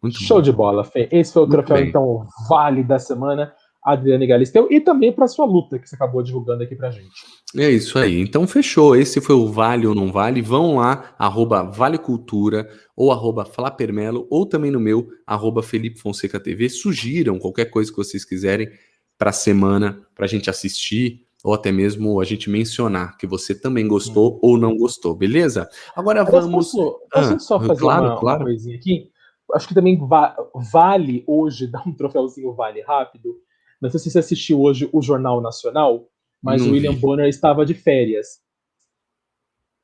Muito 0.02 0.20
Show 0.20 0.38
boa. 0.38 0.42
de 0.42 0.52
bola, 0.52 0.84
Fê. 0.84 1.10
Esse 1.12 1.34
foi 1.34 1.44
o 1.44 1.48
troféu, 1.48 1.78
então, 1.78 2.26
vale 2.48 2.84
da 2.84 3.00
semana. 3.00 3.54
Adriane 3.84 4.28
Galisteu, 4.28 4.68
e 4.70 4.82
também 4.82 5.12
para 5.12 5.28
sua 5.28 5.46
luta 5.46 5.80
que 5.80 5.88
você 5.88 5.96
acabou 5.96 6.22
divulgando 6.22 6.64
aqui 6.64 6.76
para 6.76 6.92
gente. 6.92 7.10
É 7.58 7.70
isso 7.70 7.98
aí. 7.98 8.20
Então 8.20 8.46
fechou. 8.46 8.96
Esse 8.96 9.22
foi 9.22 9.36
o 9.36 9.48
Vale 9.48 9.88
ou 9.88 9.96
Não 9.96 10.12
Vale. 10.12 10.42
Vão 10.42 10.76
lá, 10.76 11.16
arroba 11.18 11.64
Vale 11.64 11.98
Cultura, 11.98 12.70
ou 12.96 13.12
arroba 13.12 13.46
Flapermelo, 13.46 14.28
ou 14.30 14.46
também 14.46 14.70
no 14.70 14.80
meu, 14.80 15.08
arroba 15.26 15.64
Felipe 15.64 16.00
Fonseca 16.00 16.40
TV. 16.40 16.70
Sugiram 16.70 17.40
qualquer 17.40 17.66
coisa 17.66 17.90
que 17.90 17.98
vocês 17.98 18.26
quiserem 18.26 18.70
para 19.18 19.30
a 19.30 19.34
semana, 19.34 20.06
para 20.14 20.26
a 20.26 20.30
gente 20.30 20.50
assistir, 20.50 21.26
ou 21.44 21.54
até 21.54 21.72
mesmo 21.72 22.20
a 22.20 22.26
gente 22.26 22.50
mencionar 22.50 23.18
que 23.18 23.26
você 23.26 23.56
também 23.56 23.88
gostou 23.88 24.36
hum. 24.36 24.40
ou 24.42 24.58
não 24.58 24.76
gostou, 24.76 25.16
beleza? 25.16 25.68
Agora 25.96 26.24
vamos. 26.24 26.72
Posso, 26.72 27.00
posso 27.12 27.34
ah, 27.34 27.40
só 27.40 27.60
fazer 27.60 27.80
claro, 27.80 28.06
uma, 28.08 28.20
claro. 28.20 28.40
uma 28.42 28.46
coisinha 28.46 28.76
aqui? 28.76 29.10
Acho 29.54 29.68
que 29.68 29.74
também 29.74 29.98
va 29.98 30.36
vale 30.72 31.24
hoje 31.28 31.68
dar 31.72 31.88
um 31.88 31.94
troféuzinho 31.94 32.54
vale 32.54 32.82
rápido 32.82 33.36
não 33.82 33.90
sei 33.90 34.00
se 34.00 34.12
você 34.12 34.20
assistiu 34.20 34.62
hoje 34.62 34.90
o 34.92 35.02
Jornal 35.02 35.40
Nacional, 35.40 36.08
mas 36.42 36.62
Não 36.62 36.70
o 36.70 36.74
William 36.74 36.94
vi. 36.94 37.00
Bonner 37.00 37.28
estava 37.28 37.66
de 37.66 37.74
férias. 37.74 38.42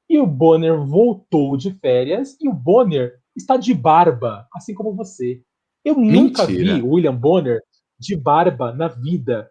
E 0.09 0.19
o 0.19 0.27
Bonner 0.27 0.77
voltou 0.85 1.57
de 1.57 1.71
férias 1.71 2.37
e 2.41 2.47
o 2.47 2.53
Bonner 2.53 3.19
está 3.35 3.57
de 3.57 3.73
barba, 3.73 4.47
assim 4.53 4.73
como 4.73 4.93
você. 4.93 5.41
Eu 5.83 5.97
Mentira. 5.97 6.21
nunca 6.21 6.45
vi 6.45 6.81
o 6.81 6.93
William 6.93 7.15
Bonner 7.15 7.61
de 7.97 8.15
barba 8.15 8.73
na 8.73 8.87
vida. 8.87 9.49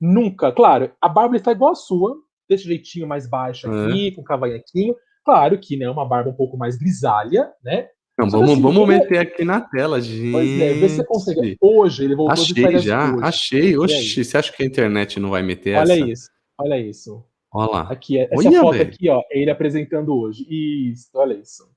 Nunca. 0.00 0.52
Claro, 0.52 0.92
a 1.00 1.08
barba 1.08 1.36
está 1.36 1.52
igual 1.52 1.72
a 1.72 1.76
sua, 1.76 2.16
desse 2.48 2.64
jeitinho 2.64 3.06
mais 3.06 3.28
baixa 3.28 3.68
aqui, 3.68 4.08
é. 4.08 4.10
com 4.12 4.22
cavanhaquinho. 4.22 4.94
Claro 5.24 5.58
que, 5.58 5.76
né, 5.76 5.90
uma 5.90 6.06
barba 6.06 6.30
um 6.30 6.34
pouco 6.34 6.56
mais 6.56 6.76
grisalha, 6.76 7.52
né? 7.62 7.88
Não, 8.20 8.30
vamos, 8.30 8.50
assim, 8.50 8.62
vamos 8.62 8.88
meter 8.88 9.18
aqui 9.18 9.44
na 9.44 9.60
tela, 9.60 10.00
gente. 10.00 10.32
Pois 10.32 10.60
é, 10.60 10.74
vê 10.74 10.88
se 10.88 10.96
você 10.96 11.04
consegue. 11.04 11.56
Hoje 11.60 12.04
ele 12.04 12.14
voltou 12.14 12.32
achei 12.32 12.66
de 12.66 12.78
já, 12.78 13.14
hoje. 13.14 13.24
Achei, 13.24 13.78
Oxi, 13.78 14.24
você 14.24 14.36
acha 14.36 14.52
que 14.52 14.62
a 14.62 14.66
internet 14.66 15.18
não 15.18 15.30
vai 15.30 15.42
meter 15.42 15.76
olha 15.76 15.92
essa? 15.92 16.02
Olha 16.02 16.12
isso, 16.12 16.30
olha 16.58 16.78
isso. 16.78 17.24
Olha 17.52 17.70
lá. 17.70 17.80
Aqui, 17.90 18.18
essa 18.18 18.34
olha, 18.36 18.60
foto 18.60 18.72
véio. 18.72 18.82
aqui, 18.88 19.08
ó, 19.08 19.20
é 19.30 19.40
ele 19.40 19.50
apresentando 19.50 20.14
hoje. 20.14 20.46
Isso, 20.48 21.08
olha 21.14 21.34
isso. 21.34 21.68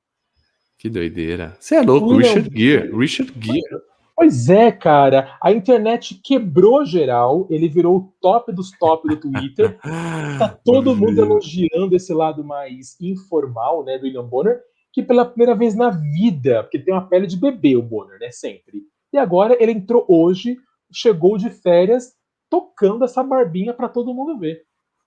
Que 0.77 0.89
doideira. 0.89 1.55
Você 1.59 1.75
é 1.75 1.81
louco, 1.81 2.09
William... 2.09 2.33
Richard 2.33 2.59
Gere. 2.59 2.97
Richard 2.97 3.33
Gere. 3.39 3.81
Pois 4.15 4.49
é, 4.49 4.71
cara. 4.71 5.37
A 5.41 5.51
internet 5.51 6.19
quebrou 6.23 6.85
geral. 6.85 7.47
Ele 7.49 7.67
virou 7.67 7.97
o 7.97 8.13
top 8.21 8.51
dos 8.51 8.69
top 8.77 9.07
do 9.07 9.15
Twitter. 9.15 9.79
tá 10.37 10.49
todo 10.63 10.95
mundo 10.95 11.19
elogiando 11.19 11.95
esse 11.95 12.13
lado 12.13 12.43
mais 12.43 12.95
informal, 13.01 13.83
né, 13.83 13.97
do 13.97 14.03
William 14.03 14.25
Bonner 14.25 14.61
que 14.93 15.01
pela 15.01 15.25
primeira 15.25 15.55
vez 15.55 15.75
na 15.75 15.89
vida, 15.89 16.63
porque 16.63 16.77
tem 16.77 16.93
uma 16.93 17.07
pele 17.07 17.25
de 17.25 17.35
bebê 17.35 17.75
o 17.75 17.81
Bonner, 17.81 18.19
né? 18.19 18.29
Sempre. 18.31 18.83
E 19.11 19.17
agora 19.17 19.57
ele 19.59 19.71
entrou 19.71 20.05
hoje, 20.07 20.55
chegou 20.91 21.37
de 21.37 21.49
férias, 21.49 22.13
tocando 22.49 23.03
essa 23.03 23.23
barbinha 23.23 23.73
para 23.73 23.89
todo 23.89 24.13
mundo 24.13 24.37
ver. 24.37 24.61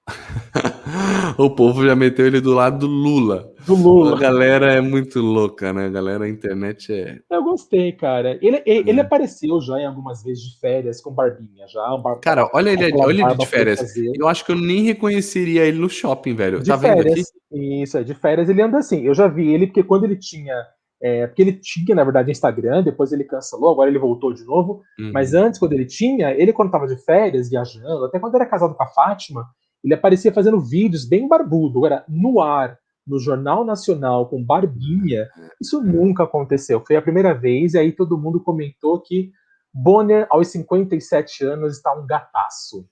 o 1.39 1.49
povo 1.49 1.87
já 1.87 1.95
meteu 1.95 2.27
ele 2.27 2.41
do 2.41 2.53
lado 2.53 2.81
do 2.81 2.87
Lula. 2.87 3.49
Do 3.67 3.75
Lula. 3.75 4.17
A 4.17 4.19
galera 4.19 4.73
é 4.73 4.81
muito 4.81 5.21
louca, 5.21 5.73
né? 5.73 5.87
A 5.87 5.89
galera, 5.89 6.25
a 6.25 6.29
internet 6.29 6.93
é. 6.93 7.19
Eu 7.29 7.43
gostei, 7.43 7.91
cara. 7.93 8.39
Ele, 8.41 8.63
ele, 8.65 8.91
ele, 8.91 9.01
é. 9.01 9.03
apareceu 9.03 9.61
já 9.61 9.81
em 9.81 9.87
algumas 9.87 10.23
vezes 10.23 10.45
de 10.45 10.61
férias 10.61 11.01
com 11.01 11.13
barbinha, 11.13 11.67
já. 11.67 11.93
Um 11.93 12.01
bar... 12.01 12.21
Cara, 12.21 12.49
olha 12.55 12.71
ele, 12.71 12.95
olha 12.97 13.25
ele 13.25 13.35
de 13.35 13.47
férias. 13.47 13.97
Eu 13.97 14.29
acho 14.29 14.45
que 14.45 14.53
eu 14.53 14.57
nem 14.57 14.85
reconheceria 14.85 15.65
ele 15.65 15.79
no 15.79 15.89
shopping, 15.89 16.35
velho. 16.35 16.61
De 16.61 16.69
tá 16.69 16.79
férias, 16.79 17.05
vendo 17.05 17.13
aqui? 17.13 17.83
Isso, 17.83 17.99
é, 17.99 18.05
de 18.05 18.15
férias 18.15 18.49
ele 18.49 18.63
anda 18.63 18.79
assim. 18.79 19.03
Eu 19.03 19.15
já 19.15 19.27
vi 19.27 19.53
ele, 19.53 19.67
porque 19.67 19.83
quando 19.83 20.05
ele 20.05 20.17
tinha. 20.17 20.55
É, 21.03 21.27
porque 21.27 21.43
ele 21.43 21.53
tinha, 21.53 21.95
na 21.95 22.05
verdade, 22.05 22.31
Instagram, 22.31 22.83
depois 22.83 23.13
ele 23.13 23.25
cancelou, 23.25 23.71
agora 23.71 23.91
ele 23.91 23.99
voltou 23.99 24.33
de 24.33 24.45
novo. 24.45 24.81
Uhum. 24.99 25.11
Mas 25.13 25.35
antes, 25.35 25.59
quando 25.59 25.73
ele 25.73 25.85
tinha, 25.85 26.31
ele 26.31 26.53
quando 26.53 26.71
tava 26.71 26.87
de 26.87 26.97
férias, 27.05 27.51
viajando, 27.51 28.05
até 28.05 28.19
quando 28.19 28.35
era 28.37 28.47
casado 28.47 28.75
com 28.75 28.83
a 28.83 28.87
Fátima, 28.87 29.45
ele 29.85 29.93
aparecia 29.93 30.33
fazendo 30.33 30.61
vídeos 30.61 31.05
bem 31.05 31.29
barbudo. 31.29 31.79
Agora, 31.79 32.05
no 32.09 32.41
ar, 32.41 32.79
no 33.07 33.19
Jornal 33.19 33.65
Nacional, 33.65 34.29
com 34.29 34.43
barbinha, 34.43 35.29
isso 35.61 35.81
nunca 35.81 36.25
aconteceu. 36.25 36.83
Foi 36.85 36.97
a 36.97 37.03
primeira 37.03 37.33
vez, 37.33 37.75
e 37.75 37.79
aí 37.79 37.93
todo 37.93 38.19
mundo 38.19 38.41
comentou 38.41 39.01
que 39.01 39.31
Bonner, 39.79 40.27
aos 40.31 40.49
57 40.49 41.45
anos, 41.45 41.77
está 41.77 41.93
um 41.93 42.07
gataço. 42.07 42.89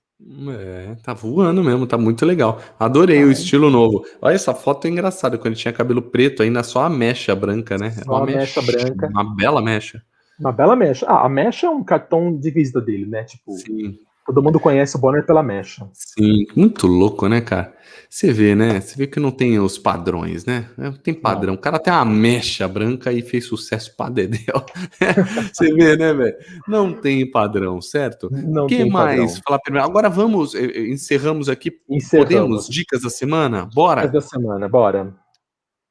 É, 0.59 0.95
tá 1.03 1.13
voando 1.13 1.63
mesmo, 1.63 1.87
tá 1.87 1.97
muito 1.97 2.25
legal. 2.25 2.61
Adorei 2.79 3.21
é. 3.21 3.25
o 3.25 3.31
estilo 3.31 3.71
novo. 3.71 4.05
Olha, 4.21 4.35
essa 4.35 4.53
foto 4.53 4.85
é 4.85 4.91
engraçada, 4.91 5.35
quando 5.35 5.47
ele 5.47 5.55
tinha 5.55 5.73
cabelo 5.73 6.01
preto 6.01 6.43
ainda, 6.43 6.61
só 6.61 6.83
a 6.83 6.89
mecha 6.89 7.35
branca, 7.35 7.75
né? 7.77 7.89
Só 7.89 8.11
uma 8.11 8.21
a 8.21 8.25
mecha, 8.25 8.61
mecha 8.61 8.61
branca. 8.61 9.07
Uma 9.07 9.35
bela 9.35 9.61
mecha. 9.63 10.01
Uma 10.39 10.51
bela 10.51 10.75
mecha. 10.75 11.07
Ah, 11.07 11.25
a 11.25 11.29
mecha 11.29 11.65
é 11.65 11.69
um 11.69 11.83
cartão 11.83 12.37
de 12.37 12.51
visita 12.51 12.79
dele, 12.79 13.07
né? 13.07 13.23
Tipo, 13.23 13.53
Sim. 13.53 13.97
Todo 14.25 14.41
mundo 14.41 14.59
conhece 14.59 14.95
o 14.95 14.99
Bonner 14.99 15.23
pela 15.23 15.43
mecha. 15.43 15.87
Sim, 15.93 16.45
muito 16.55 16.87
louco, 16.87 17.27
né, 17.27 17.41
cara? 17.41 17.75
Você 18.09 18.33
vê, 18.33 18.55
né? 18.55 18.79
Você 18.79 18.97
vê 18.97 19.05
que 19.05 19.19
não 19.19 19.29
tem 19.29 19.59
os 19.59 19.77
padrões, 19.77 20.45
né? 20.45 20.67
É, 20.79 20.89
tem 20.89 21.13
padrão. 21.13 21.53
Não. 21.53 21.59
O 21.59 21.61
cara 21.61 21.77
tem 21.77 21.93
uma 21.93 22.05
mecha 22.05 22.67
branca 22.67 23.11
e 23.11 23.21
fez 23.21 23.45
sucesso 23.45 23.95
pra 23.95 24.09
Dedéu. 24.09 24.65
Você 25.53 25.71
vê, 25.73 25.95
né, 25.95 26.13
velho? 26.13 26.35
Não 26.67 26.91
tem 26.91 27.29
padrão, 27.29 27.79
certo? 27.81 28.29
Não 28.31 28.65
que 28.65 28.83
mais? 28.85 29.37
Falar 29.39 29.59
primeiro. 29.59 29.85
Agora 29.85 30.09
vamos, 30.09 30.55
eh, 30.55 30.65
eh, 30.65 30.87
encerramos 30.89 31.47
aqui. 31.47 31.71
Encerramos. 31.87 32.33
Podemos? 32.33 32.67
Dicas 32.67 33.01
da 33.03 33.09
semana? 33.11 33.69
Bora? 33.73 34.07
Dicas 34.07 34.23
da 34.23 34.29
semana, 34.29 34.67
bora. 34.67 35.13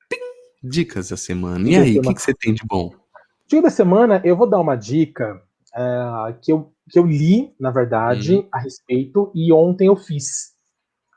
Pim! 0.08 0.16
Dicas 0.62 1.10
da 1.10 1.16
semana. 1.16 1.68
E 1.68 1.76
aí, 1.76 1.98
o 1.98 2.02
que, 2.02 2.14
que, 2.14 2.22
você 2.22 2.34
tem 2.34 2.52
de 2.52 2.62
bom? 2.66 2.90
Dica 3.46 3.62
da 3.62 3.70
semana, 3.70 4.20
eu 4.24 4.36
vou 4.36 4.48
dar 4.48 4.58
uma 4.58 4.74
dica 4.74 5.40
é, 5.76 6.34
que 6.40 6.50
eu 6.50 6.73
que 6.90 6.98
eu 6.98 7.06
li, 7.06 7.54
na 7.58 7.70
verdade, 7.70 8.36
uhum. 8.36 8.48
a 8.52 8.58
respeito, 8.58 9.30
e 9.34 9.52
ontem 9.52 9.86
eu 9.86 9.96
fiz. 9.96 10.54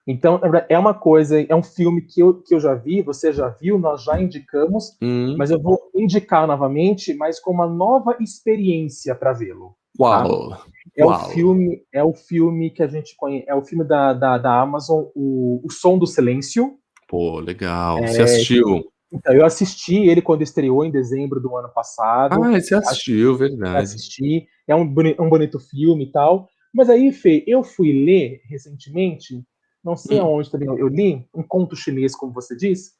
Então, 0.07 0.39
é 0.69 0.79
uma 0.79 0.93
coisa, 0.93 1.41
é 1.41 1.53
um 1.53 1.61
filme 1.61 2.01
que 2.01 2.21
eu, 2.21 2.41
que 2.41 2.55
eu 2.55 2.61
já 2.61 2.73
vi, 2.73 3.01
você 3.01 3.33
já 3.33 3.49
viu, 3.49 3.77
nós 3.77 4.03
já 4.03 4.19
indicamos, 4.21 4.95
hum. 5.01 5.35
mas 5.37 5.51
eu 5.51 5.61
vou 5.61 5.77
indicar 5.93 6.47
novamente, 6.47 7.13
mas 7.13 7.41
com 7.41 7.51
uma 7.51 7.67
nova 7.67 8.15
experiência 8.21 9.13
para 9.13 9.33
vê-lo. 9.33 9.75
Uau! 9.99 10.49
Tá? 10.51 10.63
É 10.95 11.05
Uau. 11.05 11.13
o 11.13 11.29
filme, 11.31 11.83
é 11.93 12.01
o 12.01 12.13
filme 12.13 12.69
que 12.69 12.81
a 12.81 12.87
gente 12.87 13.17
conhece, 13.17 13.45
é 13.49 13.53
o 13.53 13.61
filme 13.61 13.83
da, 13.83 14.13
da, 14.13 14.37
da 14.37 14.61
Amazon, 14.61 15.05
o, 15.13 15.61
o 15.65 15.69
Som 15.69 15.97
do 15.97 16.07
Silêncio. 16.07 16.77
Pô, 17.09 17.41
legal. 17.41 17.99
É, 17.99 18.07
você 18.07 18.21
assistiu? 18.21 18.85
Então, 19.11 19.33
eu 19.33 19.45
assisti 19.45 19.95
ele 19.95 20.21
quando 20.21 20.41
estreou 20.41 20.85
em 20.85 20.91
dezembro 20.91 21.41
do 21.41 21.55
ano 21.55 21.69
passado. 21.69 22.41
Ah, 22.41 22.59
você 22.59 22.75
assistiu, 22.75 23.35
verdade. 23.37 23.77
Assisti. 23.77 24.47
É 24.67 24.75
um, 24.75 24.81
um 24.81 25.29
bonito 25.29 25.59
filme 25.59 26.05
e 26.05 26.11
tal. 26.11 26.47
Mas 26.73 26.89
aí, 26.89 27.11
Fê, 27.11 27.43
eu 27.47 27.63
fui 27.63 27.91
ler 27.91 28.41
recentemente, 28.45 29.43
não 29.83 29.95
sei 29.95 30.19
hum. 30.19 30.25
aonde 30.25 30.51
também 30.51 30.67
eu 30.67 30.87
li, 30.87 31.25
um 31.33 31.43
conto 31.43 31.75
chinês, 31.75 32.15
como 32.15 32.33
você 32.33 32.55
disse. 32.55 32.91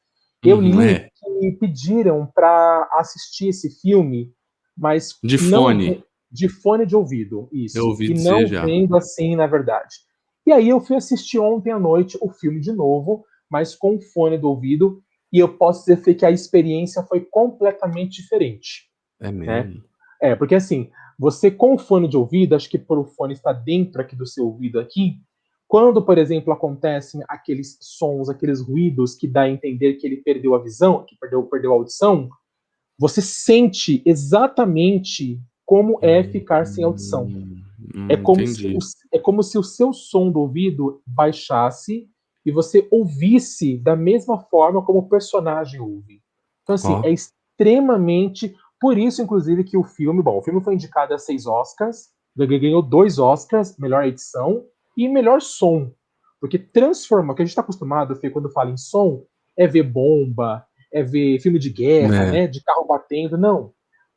Eu 0.43 0.61
li 0.61 0.82
é. 0.82 1.09
que 1.39 1.51
pediram 1.59 2.26
para 2.34 2.88
assistir 2.93 3.49
esse 3.49 3.82
filme, 3.82 4.32
mas. 4.78 5.18
De 5.24 5.38
fone. 5.38 6.03
De 6.32 6.49
fone 6.49 6.86
de 6.86 6.95
ouvido, 6.95 7.49
isso. 7.51 7.78
Eu 7.78 7.88
ouvi 7.88 8.11
e 8.11 8.24
não 8.24 8.45
já. 8.45 8.65
vendo 8.65 8.95
assim, 8.95 9.36
na 9.36 9.47
verdade. 9.47 9.95
E 10.45 10.51
aí 10.51 10.70
eu 10.70 10.80
fui 10.80 10.95
assistir 10.95 11.39
ontem 11.39 11.72
à 11.72 11.80
noite 11.80 12.18
o 12.22 12.30
filme 12.30 12.59
de 12.59 12.72
novo, 12.72 13.26
mas 13.49 13.76
com 13.76 13.99
fone 13.99 14.38
do 14.38 14.49
ouvido, 14.49 15.01
e 15.32 15.39
eu 15.39 15.57
posso 15.57 15.86
dizer 15.86 16.15
que 16.15 16.26
a 16.26 16.32
experiência 16.32 17.03
foi 17.03 17.22
completamente 17.22 18.22
diferente. 18.22 18.89
É 19.20 19.32
né? 19.32 19.63
mesmo. 19.63 19.74
Né? 19.74 19.82
É, 20.22 20.36
porque 20.36 20.55
assim, 20.55 20.89
você 21.18 21.49
com 21.49 21.76
o 21.76 21.78
fone 21.78 22.07
de 22.07 22.18
ouvido, 22.18 22.55
acho 22.55 22.70
que 22.70 22.82
o 22.88 23.05
fone 23.05 23.34
estar 23.34 23.53
dentro 23.53 24.01
aqui 24.01 24.15
do 24.15 24.26
seu 24.26 24.45
ouvido 24.45 24.80
aqui, 24.80 25.20
quando, 25.68 26.01
por 26.01 26.18
exemplo, 26.18 26.53
acontecem 26.53 27.22
aqueles 27.28 27.78
sons, 27.82 28.30
aqueles 28.30 28.61
ruídos 28.61 29.15
que 29.15 29.28
dá 29.28 29.41
a 29.41 29.49
entender 29.49 29.95
que 29.95 30.07
ele 30.07 30.18
perdeu 30.18 30.55
a 30.55 30.63
visão, 30.63 31.03
que 31.03 31.18
perdeu, 31.20 31.43
perdeu 31.43 31.74
a 31.74 31.76
audição, 31.76 32.30
você 32.97 33.22
sente 33.22 34.01
exatamente 34.05 35.39
como 35.65 35.99
é 36.01 36.24
ficar 36.24 36.65
sem 36.65 36.84
audição. 36.84 37.26
Hum, 37.26 38.07
é, 38.09 38.15
como 38.15 38.45
se 38.47 38.68
o, 38.68 38.78
é 39.11 39.20
como 39.20 39.43
se 39.43 39.57
o 39.57 39.63
seu 39.63 39.91
som 39.91 40.32
do 40.32 40.39
ouvido 40.39 41.01
baixasse 41.05 42.07
e 42.45 42.51
você 42.51 42.88
ouvisse 42.89 43.78
da 43.78 43.95
mesma 43.95 44.39
forma 44.39 44.82
como 44.82 44.99
o 44.99 45.09
personagem 45.09 45.82
ouve. 45.82 46.22
Então, 46.63 46.76
assim, 46.76 46.93
oh. 46.93 47.05
é 47.05 47.11
extremamente. 47.11 48.55
Por 48.80 48.97
isso, 48.97 49.21
inclusive, 49.21 49.63
que 49.63 49.78
o 49.78 49.84
filme. 49.84 50.21
Bom, 50.21 50.38
o 50.38 50.41
filme 50.41 50.61
foi 50.61 50.75
indicado 50.75 51.13
a 51.13 51.17
seis 51.17 51.45
Oscars, 51.45 52.09
ganhou 52.36 52.82
dois 52.82 53.17
Oscars, 53.17 53.78
melhor 53.78 54.05
edição 54.05 54.65
e 54.95 55.07
melhor 55.07 55.41
som. 55.41 55.91
Porque 56.39 56.59
transforma, 56.59 57.34
o 57.34 57.36
que 57.36 57.41
a 57.41 57.45
gente 57.45 57.51
está 57.51 57.61
acostumado, 57.61 58.15
Fê, 58.15 58.30
quando 58.30 58.51
fala 58.51 58.69
em 58.69 58.78
som, 58.78 59.25
é 59.55 59.65
ver 59.65 59.84
bomba, 59.84 60.65
é 60.91 61.01
ver 61.01 61.39
filme 61.39 61.57
de 61.57 61.71
guerra, 61.71 62.25
é. 62.25 62.32
né, 62.32 62.47
de 62.47 62.63
carro 62.63 62.86
batendo. 62.86 63.38
Não. 63.38 63.73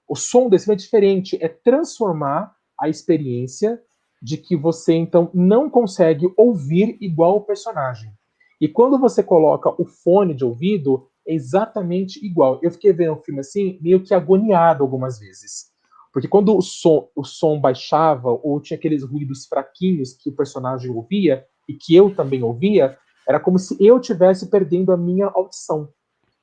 O 0.06 0.14
som 0.14 0.48
desse 0.48 0.66
filme 0.66 0.76
é 0.76 0.84
diferente, 0.84 1.38
é 1.40 1.48
transformar 1.48 2.54
a 2.78 2.88
experiência 2.88 3.80
de 4.22 4.36
que 4.36 4.56
você 4.56 4.94
então 4.94 5.30
não 5.32 5.70
consegue 5.70 6.30
ouvir 6.36 6.98
igual 7.00 7.36
o 7.36 7.40
personagem. 7.40 8.12
E 8.60 8.68
quando 8.68 8.98
você 8.98 9.22
coloca 9.22 9.70
o 9.80 9.86
fone 9.86 10.34
de 10.34 10.44
ouvido, 10.44 11.08
é 11.30 11.34
exatamente 11.34 12.24
igual. 12.24 12.58
Eu 12.60 12.72
fiquei 12.72 12.92
vendo 12.92 13.12
o 13.12 13.22
filme 13.22 13.40
assim, 13.40 13.78
meio 13.80 14.02
que 14.02 14.12
agoniado 14.12 14.82
algumas 14.82 15.20
vezes. 15.20 15.70
Porque 16.12 16.26
quando 16.26 16.56
o 16.56 16.60
som, 16.60 17.08
o 17.14 17.24
som 17.24 17.60
baixava, 17.60 18.30
ou 18.30 18.60
tinha 18.60 18.76
aqueles 18.76 19.04
ruídos 19.04 19.46
fraquinhos 19.46 20.12
que 20.12 20.28
o 20.28 20.32
personagem 20.32 20.90
ouvia, 20.90 21.44
e 21.68 21.74
que 21.74 21.94
eu 21.94 22.12
também 22.12 22.42
ouvia, 22.42 22.96
era 23.28 23.38
como 23.38 23.60
se 23.60 23.76
eu 23.78 24.00
tivesse 24.00 24.50
perdendo 24.50 24.90
a 24.90 24.96
minha 24.96 25.26
audição. 25.26 25.88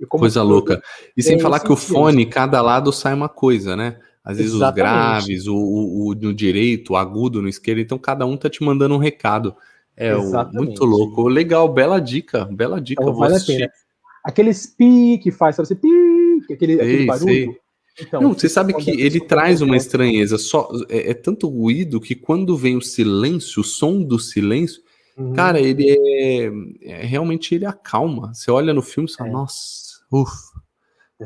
Coisa 0.07 0.41
louca. 0.41 0.81
E 1.17 1.21
sem 1.21 1.37
falar 1.37 1.59
que 1.59 1.71
o 1.71 1.75
fone, 1.75 2.25
cada 2.25 2.61
lado 2.61 2.93
sai 2.93 3.13
uma 3.13 3.27
coisa, 3.27 3.75
né? 3.75 3.99
Às 4.23 4.37
vezes 4.37 4.53
Exatamente. 4.53 4.71
os 4.71 4.75
graves, 4.75 5.47
o, 5.47 5.55
o, 5.55 6.07
o, 6.07 6.15
no 6.15 6.33
direito, 6.33 6.93
o 6.93 6.95
agudo 6.95 7.41
no 7.41 7.49
esquerdo, 7.49 7.79
então 7.79 7.97
cada 7.97 8.25
um 8.25 8.37
tá 8.37 8.49
te 8.49 8.63
mandando 8.63 8.95
um 8.95 8.99
recado. 8.99 9.55
É 9.97 10.15
muito 10.53 10.85
louco. 10.85 11.27
Legal, 11.27 11.67
bela 11.73 11.99
dica, 11.99 12.45
bela 12.45 12.79
dica. 12.79 13.01
Então, 13.01 13.15
vale 13.15 13.35
a 13.35 13.39
pena. 13.39 13.69
Aqueles 14.27 14.67
pi 14.67 15.17
que 15.23 15.31
faz, 15.31 15.55
sabe? 15.55 15.67
Assim, 15.67 15.75
pi, 15.75 16.53
aquele, 16.53 16.75
sei, 16.75 16.85
aquele 16.85 17.05
barulho. 17.05 17.57
Então, 17.97 18.21
não, 18.21 18.33
você 18.33 18.49
sabe 18.49 18.73
que 18.73 18.91
ele 18.91 19.21
traz 19.21 19.61
uma 19.61 19.77
estranheza. 19.77 20.37
Só 20.37 20.69
é, 20.89 21.11
é, 21.11 21.13
tanto 21.13 21.47
ruído 21.47 22.01
que 22.01 22.13
quando 22.13 22.57
vem 22.57 22.75
o 22.75 22.81
silêncio, 22.81 23.61
o 23.61 23.63
som 23.63 24.03
do 24.03 24.19
silêncio, 24.19 24.81
uhum. 25.17 25.31
cara, 25.31 25.61
ele 25.61 25.89
é, 25.89 26.51
é, 26.81 27.05
realmente 27.05 27.55
ele 27.55 27.65
acalma. 27.65 28.33
Você 28.33 28.51
olha 28.51 28.73
no 28.73 28.81
filme 28.81 29.09
e 29.09 29.13
fala, 29.15 29.29
é. 29.29 29.31
nossa, 29.31 30.03
ufa. 30.11 30.57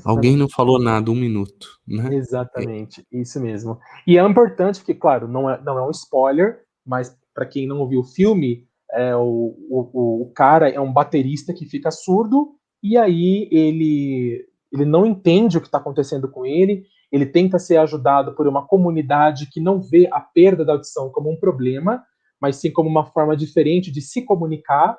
Alguém 0.06 0.38
não 0.38 0.48
falou 0.48 0.80
nada 0.80 1.10
um 1.10 1.16
minuto, 1.16 1.80
né? 1.88 2.14
Exatamente, 2.14 3.04
isso 3.12 3.42
mesmo. 3.42 3.80
E 4.06 4.16
é 4.16 4.24
importante 4.24 4.78
porque, 4.78 4.94
claro, 4.94 5.28
não 5.28 5.50
é, 5.50 5.60
não 5.64 5.76
é 5.80 5.88
um 5.88 5.90
spoiler, 5.90 6.60
mas 6.86 7.18
para 7.34 7.48
quem 7.48 7.68
não 7.68 7.80
ouviu 7.80 8.02
o 8.02 8.06
filme, 8.06 8.68
é, 8.92 9.16
o, 9.16 9.56
o, 9.70 10.22
o 10.22 10.32
cara 10.36 10.70
é 10.70 10.80
um 10.80 10.94
baterista 10.94 11.52
que 11.52 11.66
fica 11.66 11.90
surdo 11.90 12.61
e 12.82 12.98
aí 12.98 13.48
ele, 13.52 14.46
ele 14.72 14.86
não 14.86 15.06
entende 15.06 15.58
o 15.58 15.62
que 15.62 15.68
está 15.68 15.78
acontecendo 15.78 16.30
com 16.30 16.46
ele, 16.46 16.86
ele 17.12 17.26
tenta 17.26 17.60
ser 17.60 17.78
ajudado 17.78 18.34
por 18.36 18.48
uma 18.48 18.66
comunidade 18.66 19.50
que 19.52 19.60
não 19.60 19.82
vê 19.82 20.08
a 20.12 20.20
perda 20.20 20.64
da 20.64 20.74
audição 20.74 21.10
como 21.10 21.32
um 21.32 21.38
problema, 21.38 22.04
mas 22.42 22.56
sim 22.56 22.72
como 22.72 22.90
uma 22.90 23.06
forma 23.06 23.36
diferente 23.36 23.92
de 23.92 24.02
se 24.02 24.24
comunicar, 24.24 24.98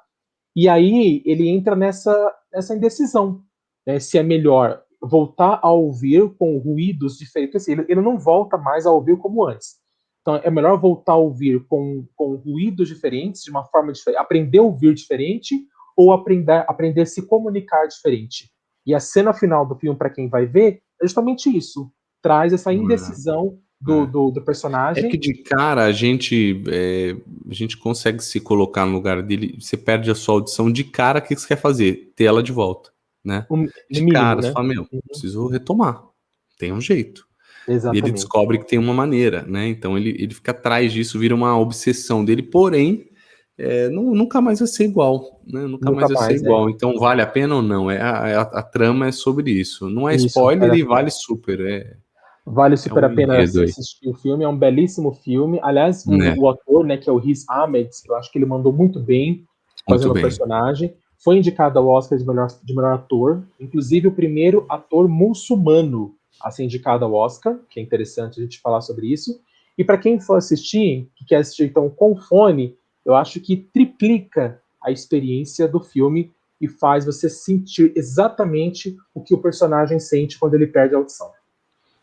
e 0.54 0.68
aí 0.68 1.22
ele 1.24 1.48
entra 1.48 1.74
nessa, 1.74 2.34
nessa 2.52 2.76
indecisão, 2.76 3.42
né, 3.86 3.98
se 3.98 4.18
é 4.18 4.22
melhor 4.22 4.82
voltar 5.00 5.58
a 5.62 5.72
ouvir 5.72 6.28
com 6.36 6.58
ruídos 6.58 7.16
diferentes, 7.16 7.66
ele, 7.66 7.84
ele 7.88 8.00
não 8.00 8.18
volta 8.18 8.56
mais 8.56 8.86
a 8.86 8.92
ouvir 8.92 9.16
como 9.16 9.44
antes, 9.44 9.80
então 10.20 10.36
é 10.36 10.50
melhor 10.50 10.78
voltar 10.78 11.14
a 11.14 11.16
ouvir 11.16 11.66
com, 11.66 12.06
com 12.14 12.36
ruídos 12.36 12.88
diferentes, 12.88 13.42
de 13.42 13.50
uma 13.50 13.64
forma 13.64 13.92
diferente, 13.92 14.20
aprender 14.20 14.58
a 14.58 14.62
ouvir 14.62 14.94
diferente 14.94 15.66
ou 15.96 16.12
aprender, 16.12 16.64
aprender 16.68 17.02
a 17.02 17.06
se 17.06 17.26
comunicar 17.26 17.86
diferente. 17.86 18.50
E 18.86 18.94
a 18.94 19.00
cena 19.00 19.32
final 19.32 19.66
do 19.66 19.76
filme, 19.76 19.96
para 19.96 20.10
quem 20.10 20.28
vai 20.28 20.46
ver, 20.46 20.80
é 21.00 21.06
justamente 21.06 21.54
isso. 21.54 21.90
Traz 22.20 22.52
essa 22.52 22.72
indecisão 22.72 23.58
do, 23.80 24.02
é. 24.02 24.06
do, 24.06 24.30
do, 24.30 24.42
personagem. 24.42 25.04
É 25.04 25.08
que 25.08 25.18
de 25.18 25.34
cara 25.42 25.84
a 25.84 25.92
gente, 25.92 26.62
é, 26.68 27.16
a 27.48 27.54
gente 27.54 27.76
consegue 27.76 28.22
se 28.22 28.40
colocar 28.40 28.86
no 28.86 28.92
lugar 28.92 29.22
dele, 29.22 29.56
você 29.60 29.76
perde 29.76 30.10
a 30.10 30.14
sua 30.14 30.34
audição 30.34 30.70
de 30.70 30.84
cara, 30.84 31.18
o 31.18 31.22
que 31.22 31.34
você 31.34 31.48
quer 31.48 31.56
fazer? 31.56 32.12
Ter 32.14 32.24
ela 32.24 32.42
de 32.42 32.52
volta, 32.52 32.90
né? 33.24 33.46
Um, 33.50 33.66
de 33.66 34.00
mínimo, 34.00 34.12
cara, 34.12 34.40
né? 34.40 34.42
você 34.42 34.52
fala, 34.52 34.68
meu, 34.68 34.86
uhum. 34.92 35.00
preciso 35.08 35.48
retomar. 35.48 36.04
Tem 36.58 36.72
um 36.72 36.80
jeito. 36.80 37.26
Exatamente. 37.66 38.02
E 38.02 38.06
ele 38.06 38.12
descobre 38.12 38.58
que 38.58 38.68
tem 38.68 38.78
uma 38.78 38.94
maneira, 38.94 39.42
né? 39.42 39.68
Então 39.68 39.96
ele, 39.96 40.10
ele 40.10 40.34
fica 40.34 40.52
atrás 40.52 40.92
disso, 40.92 41.18
vira 41.18 41.34
uma 41.34 41.58
obsessão 41.58 42.24
dele, 42.24 42.42
porém, 42.42 43.08
é, 43.58 43.88
não, 43.90 44.14
nunca 44.14 44.40
mais 44.40 44.58
vai 44.58 44.68
ser 44.68 44.84
igual, 44.84 45.40
né? 45.46 45.62
Nunca, 45.62 45.90
nunca 45.90 45.92
mais 45.92 46.12
vai 46.12 46.22
mais, 46.22 46.40
ser 46.40 46.46
igual. 46.46 46.68
É. 46.68 46.72
Então 46.72 46.98
vale 46.98 47.22
a 47.22 47.26
pena 47.26 47.56
ou 47.56 47.62
não? 47.62 47.90
É, 47.90 48.00
a, 48.00 48.40
a, 48.40 48.42
a 48.42 48.62
trama 48.62 49.06
é 49.06 49.12
sobre 49.12 49.50
isso. 49.50 49.88
Não 49.88 50.08
é 50.08 50.14
isso, 50.14 50.26
spoiler 50.26 50.72
e 50.74 50.82
vale 50.82 51.10
super. 51.10 51.60
É, 51.60 51.96
vale 52.46 52.76
super 52.76 53.04
é 53.04 53.06
um 53.06 53.10
a 53.10 53.14
pena 53.14 53.38
assistir 53.38 54.08
o 54.08 54.14
filme, 54.14 54.44
é 54.44 54.48
um 54.48 54.56
belíssimo 54.56 55.12
filme. 55.12 55.60
Aliás, 55.62 56.06
né? 56.06 56.34
o, 56.36 56.42
o, 56.42 56.48
ator, 56.48 56.84
né, 56.84 56.96
que 56.96 57.08
é 57.08 57.12
o 57.12 57.18
Riz 57.18 57.44
Ahmed, 57.48 57.90
eu 58.08 58.16
acho 58.16 58.32
que 58.32 58.38
ele 58.38 58.46
mandou 58.46 58.72
muito 58.72 58.98
bem 58.98 59.44
fazendo 59.88 60.12
o 60.12 60.14
personagem. 60.14 60.94
Foi 61.22 61.36
indicado 61.36 61.78
ao 61.78 61.86
Oscar 61.86 62.18
de 62.18 62.26
melhor, 62.26 62.48
de 62.64 62.74
melhor 62.74 62.94
ator, 62.94 63.44
inclusive 63.60 64.08
o 64.08 64.12
primeiro 64.12 64.66
ator 64.68 65.06
muçulmano 65.06 66.14
a 66.42 66.50
ser 66.50 66.64
indicado 66.64 67.04
ao 67.04 67.12
Oscar, 67.12 67.60
que 67.70 67.78
é 67.78 67.82
interessante 67.82 68.40
a 68.40 68.42
gente 68.42 68.60
falar 68.60 68.80
sobre 68.80 69.06
isso. 69.06 69.40
E 69.78 69.84
para 69.84 69.98
quem 69.98 70.18
for 70.20 70.36
assistir, 70.36 71.08
que 71.14 71.24
quer 71.24 71.36
assistir 71.36 71.64
então 71.64 71.88
com 71.88 72.16
fone, 72.16 72.76
eu 73.04 73.14
acho 73.14 73.40
que 73.40 73.56
triplica 73.56 74.60
a 74.82 74.90
experiência 74.90 75.68
do 75.68 75.80
filme 75.80 76.30
e 76.60 76.68
faz 76.68 77.04
você 77.04 77.28
sentir 77.28 77.92
exatamente 77.96 78.96
o 79.14 79.20
que 79.20 79.34
o 79.34 79.38
personagem 79.38 79.98
sente 79.98 80.38
quando 80.38 80.54
ele 80.54 80.66
perde 80.66 80.94
a 80.94 80.98
audição. 80.98 81.30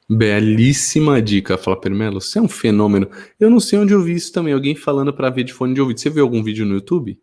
Belíssima 0.09 1.21
dica, 1.21 1.57
Flapper 1.57 1.93
Melo. 1.93 2.19
Você 2.19 2.39
é 2.39 2.41
um 2.41 2.49
fenômeno. 2.49 3.07
Eu 3.39 3.49
não 3.49 3.59
sei 3.59 3.77
onde 3.77 3.93
eu 3.93 4.01
vi 4.01 4.13
isso 4.13 4.33
também. 4.33 4.53
Alguém 4.53 4.75
falando 4.75 5.13
para 5.13 5.29
ver 5.29 5.43
de 5.43 5.53
fone 5.53 5.73
de 5.73 5.81
ouvido. 5.81 5.99
Você 5.99 6.09
viu 6.09 6.23
algum 6.23 6.43
vídeo 6.43 6.65
no 6.65 6.73
YouTube? 6.73 7.19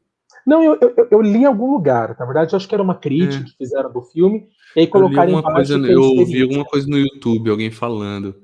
Não, 0.47 0.63
eu, 0.63 0.79
eu, 0.81 1.09
eu, 1.11 1.21
li 1.21 1.39
em 1.39 1.45
algum 1.45 1.73
lugar. 1.73 2.15
Na 2.17 2.25
verdade, 2.25 2.53
eu 2.53 2.57
acho 2.57 2.69
que 2.69 2.75
era 2.75 2.83
uma 2.83 2.95
crítica 2.95 3.43
é. 3.43 3.45
que 3.45 3.57
fizeram 3.57 3.93
do 3.93 4.01
filme. 4.03 4.47
E 4.77 4.81
aí 4.81 4.87
colocaram 4.87 5.33
eu 5.33 5.43
coisa, 5.43 5.77
Eu 5.77 6.01
ouvi 6.01 6.41
alguma 6.41 6.65
coisa 6.65 6.87
no 6.87 6.97
YouTube, 6.97 7.51
alguém 7.51 7.71
falando. 7.73 8.37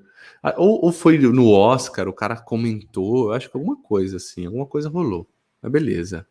Ah, 0.43 0.55
ou, 0.57 0.85
ou, 0.85 0.93
foi 0.93 1.19
no 1.19 1.53
Oscar, 1.53 2.09
o 2.09 2.13
cara 2.13 2.37
comentou. 2.37 3.27
Eu 3.27 3.33
acho 3.33 3.51
que 3.51 3.57
alguma 3.57 3.77
coisa 3.77 4.17
assim, 4.17 4.47
alguma 4.47 4.67
coisa 4.67 4.89
rolou. 4.89 5.29
Mas 5.63 5.71
beleza. 5.71 6.27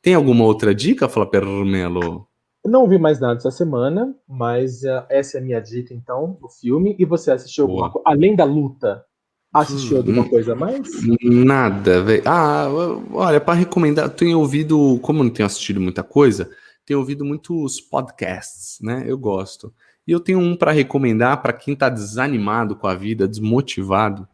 Tem 0.00 0.14
alguma 0.14 0.44
outra 0.44 0.74
dica, 0.74 1.08
Fala 1.08 1.30
Permelo? 1.30 2.26
Não 2.64 2.88
vi 2.88 2.98
mais 2.98 3.20
nada 3.20 3.38
essa 3.38 3.50
semana, 3.50 4.16
mas 4.28 4.82
uh, 4.82 5.04
essa 5.08 5.38
é 5.38 5.40
a 5.40 5.44
minha 5.44 5.60
dica, 5.60 5.94
então, 5.94 6.38
do 6.40 6.48
filme. 6.48 6.96
E 6.98 7.04
você 7.04 7.30
assistiu 7.30 7.66
Boa. 7.66 7.86
alguma 7.86 7.92
coisa? 7.92 8.08
Além 8.08 8.34
da 8.34 8.44
luta, 8.44 9.04
Assistiu 9.52 9.98
alguma 9.98 10.26
coisa 10.26 10.54
mais? 10.54 10.88
Nada, 11.22 12.02
velho. 12.02 12.22
Ah, 12.24 12.68
olha, 13.12 13.38
para 13.38 13.52
recomendar, 13.52 14.08
tenho 14.08 14.38
ouvido, 14.38 14.98
como 15.02 15.20
eu 15.20 15.24
não 15.24 15.30
tenho 15.30 15.46
assistido 15.46 15.78
muita 15.78 16.02
coisa, 16.02 16.50
tenho 16.86 16.98
ouvido 16.98 17.22
muitos 17.22 17.78
podcasts, 17.78 18.78
né? 18.80 19.04
Eu 19.06 19.18
gosto. 19.18 19.72
E 20.06 20.12
eu 20.12 20.20
tenho 20.20 20.38
um 20.38 20.56
para 20.56 20.72
recomendar 20.72 21.40
para 21.40 21.52
quem 21.52 21.76
tá 21.76 21.88
desanimado 21.88 22.74
com 22.76 22.86
a 22.86 22.94
vida, 22.94 23.28
desmotivado. 23.28 24.26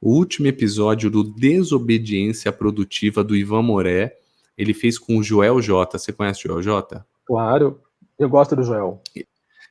O 0.00 0.14
último 0.14 0.46
episódio 0.46 1.10
do 1.10 1.24
Desobediência 1.24 2.52
Produtiva 2.52 3.24
do 3.24 3.34
Ivan 3.34 3.62
Moré, 3.62 4.16
ele 4.56 4.74
fez 4.74 4.98
com 4.98 5.16
o 5.16 5.22
Joel 5.22 5.60
J. 5.60 5.98
Você 5.98 6.12
conhece 6.12 6.40
o 6.40 6.48
Joel 6.48 6.62
J? 6.62 7.04
Claro, 7.24 7.80
eu 8.18 8.28
gosto 8.28 8.54
do 8.54 8.62
Joel. 8.62 9.02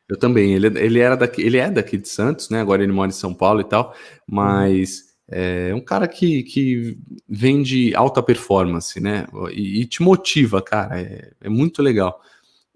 Eu 0.09 0.17
também. 0.17 0.53
Ele, 0.53 0.67
ele, 0.79 0.99
era 0.99 1.15
daqui, 1.15 1.41
ele 1.41 1.57
é 1.57 1.69
daqui 1.69 1.97
de 1.97 2.09
Santos, 2.09 2.49
né? 2.49 2.59
Agora 2.59 2.83
ele 2.83 2.91
mora 2.91 3.09
em 3.09 3.13
São 3.13 3.33
Paulo 3.33 3.61
e 3.61 3.63
tal, 3.63 3.93
mas 4.27 5.13
é 5.29 5.73
um 5.73 5.81
cara 5.81 6.07
que, 6.07 6.43
que 6.43 6.97
vende 7.27 7.95
alta 7.95 8.21
performance, 8.21 8.99
né? 8.99 9.27
E, 9.51 9.81
e 9.81 9.85
te 9.85 10.01
motiva, 10.01 10.61
cara. 10.61 10.99
É, 10.99 11.31
é 11.41 11.49
muito 11.49 11.81
legal. 11.81 12.19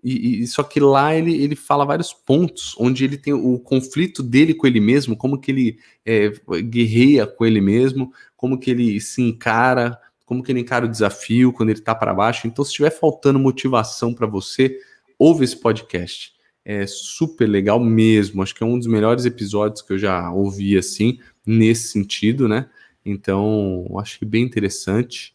E, 0.07 0.41
e, 0.41 0.47
só 0.47 0.63
que 0.63 0.79
lá 0.79 1.15
ele, 1.15 1.35
ele 1.43 1.55
fala 1.55 1.83
vários 1.85 2.13
pontos 2.13 2.75
onde 2.79 3.03
ele 3.03 3.17
tem 3.17 3.33
o 3.33 3.59
conflito 3.59 4.23
dele 4.23 4.53
com 4.53 4.67
ele 4.67 4.79
mesmo, 4.79 5.17
como 5.17 5.39
que 5.39 5.51
ele 5.51 5.79
é, 6.05 6.31
guerreia 6.61 7.27
com 7.27 7.45
ele 7.45 7.59
mesmo, 7.59 8.13
como 8.35 8.59
que 8.59 8.71
ele 8.71 9.01
se 9.01 9.21
encara, 9.21 9.99
como 10.25 10.41
que 10.41 10.51
ele 10.51 10.61
encara 10.61 10.85
o 10.85 10.89
desafio 10.89 11.51
quando 11.51 11.71
ele 11.71 11.81
tá 11.81 11.93
para 11.93 12.13
baixo. 12.13 12.47
Então, 12.47 12.63
se 12.63 12.71
estiver 12.71 12.91
faltando 12.91 13.39
motivação 13.39 14.13
para 14.13 14.27
você, 14.27 14.77
ouve 15.17 15.43
esse 15.43 15.59
podcast 15.59 16.37
é 16.69 16.85
super 16.85 17.47
legal 17.47 17.79
mesmo. 17.79 18.43
Acho 18.43 18.53
que 18.53 18.61
é 18.61 18.65
um 18.65 18.77
dos 18.77 18.87
melhores 18.87 19.23
episódios 19.23 19.81
que 19.81 19.93
eu 19.93 19.97
já 19.97 20.29
ouvi 20.33 20.77
assim, 20.77 21.17
nesse 21.45 21.87
sentido, 21.93 22.45
né? 22.45 22.69
Então, 23.05 23.87
acho 23.99 24.19
que 24.19 24.25
bem 24.25 24.43
interessante. 24.43 25.33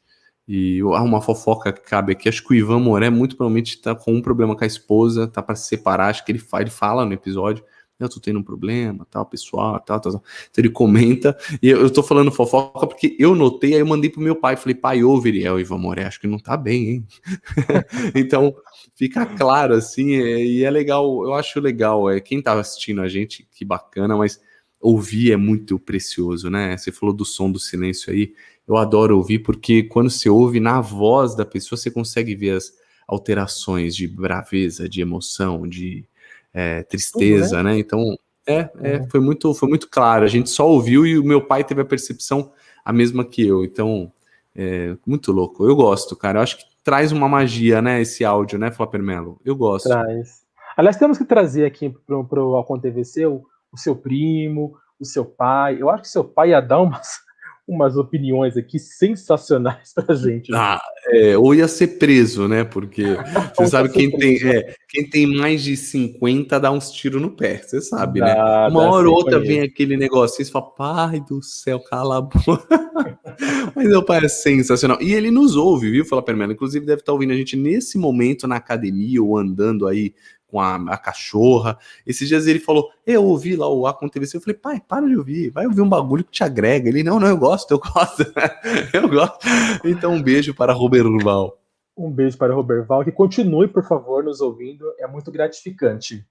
E 0.54 0.80
ah, 0.82 1.02
uma 1.02 1.22
fofoca 1.22 1.72
que 1.72 1.80
cabe 1.80 2.12
aqui, 2.12 2.28
acho 2.28 2.44
que 2.46 2.52
o 2.52 2.54
Ivan 2.54 2.78
Moré 2.78 3.08
muito 3.08 3.38
provavelmente 3.38 3.74
está 3.74 3.94
com 3.94 4.12
um 4.12 4.20
problema 4.20 4.54
com 4.54 4.62
a 4.62 4.66
esposa, 4.66 5.26
tá 5.26 5.42
para 5.42 5.54
se 5.54 5.66
separar, 5.66 6.10
acho 6.10 6.22
que 6.26 6.30
ele, 6.30 6.38
fala, 6.38 6.62
ele 6.62 6.70
fala 6.70 7.06
no 7.06 7.14
episódio, 7.14 7.64
eu 7.98 8.06
tô 8.06 8.20
tendo 8.20 8.38
um 8.38 8.42
problema, 8.42 9.06
tal, 9.10 9.24
pessoal, 9.24 9.80
tal, 9.80 9.98
tal, 9.98 10.12
tal. 10.12 10.22
Então 10.50 10.62
ele 10.62 10.68
comenta, 10.68 11.34
e 11.62 11.70
eu, 11.70 11.80
eu 11.80 11.90
tô 11.90 12.02
falando 12.02 12.30
fofoca 12.30 12.86
porque 12.86 13.16
eu 13.18 13.34
notei, 13.34 13.72
aí 13.72 13.80
eu 13.80 13.86
mandei 13.86 14.10
pro 14.10 14.20
meu 14.20 14.36
pai, 14.36 14.56
falei, 14.56 14.74
pai, 14.74 15.02
ô 15.02 15.18
Viriel, 15.18 15.58
Ivan 15.58 15.78
Moré, 15.78 16.04
acho 16.04 16.20
que 16.20 16.26
não 16.26 16.38
tá 16.38 16.54
bem, 16.54 16.90
hein? 16.90 17.06
então, 18.14 18.54
fica 18.94 19.24
claro, 19.24 19.72
assim, 19.72 20.16
é, 20.16 20.44
e 20.44 20.64
é 20.64 20.70
legal, 20.70 21.24
eu 21.24 21.32
acho 21.32 21.60
legal, 21.60 22.10
é, 22.10 22.20
quem 22.20 22.42
tá 22.42 22.52
assistindo 22.52 23.00
a 23.00 23.08
gente, 23.08 23.48
que 23.50 23.64
bacana, 23.64 24.18
mas 24.18 24.38
ouvir 24.82 25.32
é 25.32 25.36
muito 25.36 25.78
precioso, 25.78 26.50
né? 26.50 26.76
Você 26.76 26.92
falou 26.92 27.14
do 27.14 27.24
som 27.24 27.50
do 27.50 27.58
silêncio 27.58 28.12
aí, 28.12 28.34
eu 28.66 28.76
adoro 28.76 29.16
ouvir, 29.16 29.40
porque 29.40 29.82
quando 29.82 30.10
você 30.10 30.28
ouve 30.28 30.60
na 30.60 30.80
voz 30.80 31.34
da 31.34 31.44
pessoa, 31.44 31.76
você 31.76 31.90
consegue 31.90 32.34
ver 32.34 32.56
as 32.56 32.72
alterações 33.06 33.94
de 33.94 34.06
braveza, 34.06 34.88
de 34.88 35.00
emoção, 35.00 35.68
de 35.68 36.04
é, 36.54 36.82
tristeza, 36.82 37.56
Tudo, 37.56 37.62
né? 37.64 37.78
Então, 37.78 38.16
é, 38.46 38.70
é, 38.80 38.96
uhum. 38.98 39.10
foi, 39.10 39.20
muito, 39.20 39.54
foi 39.54 39.68
muito 39.68 39.88
claro. 39.88 40.24
A 40.24 40.28
gente 40.28 40.50
só 40.50 40.68
ouviu 40.68 41.06
e 41.06 41.18
o 41.18 41.24
meu 41.24 41.44
pai 41.44 41.64
teve 41.64 41.80
a 41.80 41.84
percepção 41.84 42.52
a 42.84 42.92
mesma 42.92 43.24
que 43.24 43.46
eu. 43.46 43.64
Então, 43.64 44.12
é 44.54 44.96
muito 45.06 45.32
louco. 45.32 45.66
Eu 45.66 45.74
gosto, 45.74 46.16
cara. 46.16 46.38
Eu 46.38 46.42
acho 46.42 46.58
que 46.58 46.64
traz 46.82 47.12
uma 47.12 47.28
magia, 47.28 47.80
né? 47.80 48.00
Esse 48.00 48.24
áudio, 48.24 48.58
né, 48.58 48.70
Flapper 48.70 49.02
Melo? 49.02 49.40
Eu 49.44 49.56
gosto. 49.56 49.88
Traz. 49.88 50.42
Aliás, 50.76 50.96
temos 50.96 51.18
que 51.18 51.24
trazer 51.24 51.64
aqui 51.64 51.90
pro, 52.06 52.24
pro 52.24 52.54
Alcon 52.54 52.78
TVC 52.78 53.26
o, 53.26 53.44
o 53.70 53.78
seu 53.78 53.94
primo, 53.94 54.76
o 54.98 55.04
seu 55.04 55.24
pai. 55.24 55.76
Eu 55.80 55.90
acho 55.90 56.02
que 56.02 56.08
seu 56.08 56.24
pai 56.24 56.50
ia 56.50 56.60
dar 56.60 56.80
umas 56.80 57.20
umas 57.66 57.96
opiniões 57.96 58.56
aqui 58.56 58.78
sensacionais 58.78 59.92
pra 59.94 60.14
gente. 60.14 60.50
Né? 60.50 60.58
Ah, 60.58 60.80
é, 61.06 61.38
ou 61.38 61.54
ia 61.54 61.68
ser 61.68 61.98
preso, 61.98 62.48
né? 62.48 62.64
Porque 62.64 63.04
você 63.56 63.66
sabe 63.68 63.88
quem 63.88 64.10
tem, 64.10 64.36
é, 64.44 64.74
quem 64.88 65.08
tem 65.08 65.26
mais 65.26 65.62
de 65.62 65.76
50 65.76 66.58
dá 66.58 66.70
uns 66.70 66.90
tiros 66.90 67.20
no 67.22 67.30
pé, 67.30 67.58
você 67.58 67.80
sabe, 67.80 68.20
dá, 68.20 68.26
né? 68.26 68.68
Uma 68.68 68.90
hora 68.90 69.08
ou 69.08 69.14
outra 69.14 69.38
vem 69.38 69.60
aquele 69.60 69.96
negócio 69.96 70.42
e 70.42 70.44
você 70.44 70.50
fala, 70.50 70.70
pai 70.70 71.20
do 71.20 71.42
céu, 71.42 71.80
cala 71.80 72.18
a 72.18 72.20
boca. 72.20 72.68
Mas 73.74 73.88
meu 73.88 74.04
pai 74.04 74.24
é 74.24 74.28
sensacional. 74.28 75.00
E 75.00 75.14
ele 75.14 75.30
nos 75.30 75.56
ouve, 75.56 75.90
viu, 75.90 76.04
Fala 76.04 76.22
Permela? 76.22 76.52
Inclusive 76.52 76.84
deve 76.84 77.00
estar 77.00 77.12
ouvindo 77.12 77.32
a 77.32 77.36
gente 77.36 77.56
nesse 77.56 77.96
momento 77.96 78.46
na 78.46 78.56
academia 78.56 79.22
ou 79.22 79.38
andando 79.38 79.86
aí 79.86 80.14
com 80.52 80.60
a, 80.60 80.76
a, 80.76 80.98
cachorra. 80.98 81.78
Esses 82.06 82.28
dias 82.28 82.46
ele 82.46 82.58
falou: 82.58 82.90
Eu 83.06 83.24
ouvi 83.24 83.56
lá 83.56 83.66
o 83.66 83.86
aconteceu. 83.86 84.38
Eu 84.38 84.42
falei: 84.44 84.58
Pai, 84.58 84.82
para 84.86 85.08
de 85.08 85.16
ouvir, 85.16 85.48
vai 85.48 85.64
ouvir 85.64 85.80
um 85.80 85.88
bagulho 85.88 86.22
que 86.22 86.30
te 86.30 86.44
agrega. 86.44 86.90
Ele: 86.90 87.02
Não, 87.02 87.18
não, 87.18 87.26
eu 87.26 87.38
gosto, 87.38 87.70
eu 87.70 87.78
gosto, 87.78 88.22
eu 88.92 89.08
gosto. 89.08 89.38
Então, 89.82 90.12
um 90.12 90.22
beijo 90.22 90.54
para 90.54 90.74
Roberval. 90.74 91.58
Um 91.96 92.10
beijo 92.10 92.36
para 92.36 92.54
Roberval, 92.54 93.02
que 93.02 93.10
continue, 93.10 93.66
por 93.66 93.82
favor, 93.82 94.22
nos 94.22 94.42
ouvindo, 94.42 94.84
é 94.98 95.06
muito 95.06 95.32
gratificante. 95.32 96.24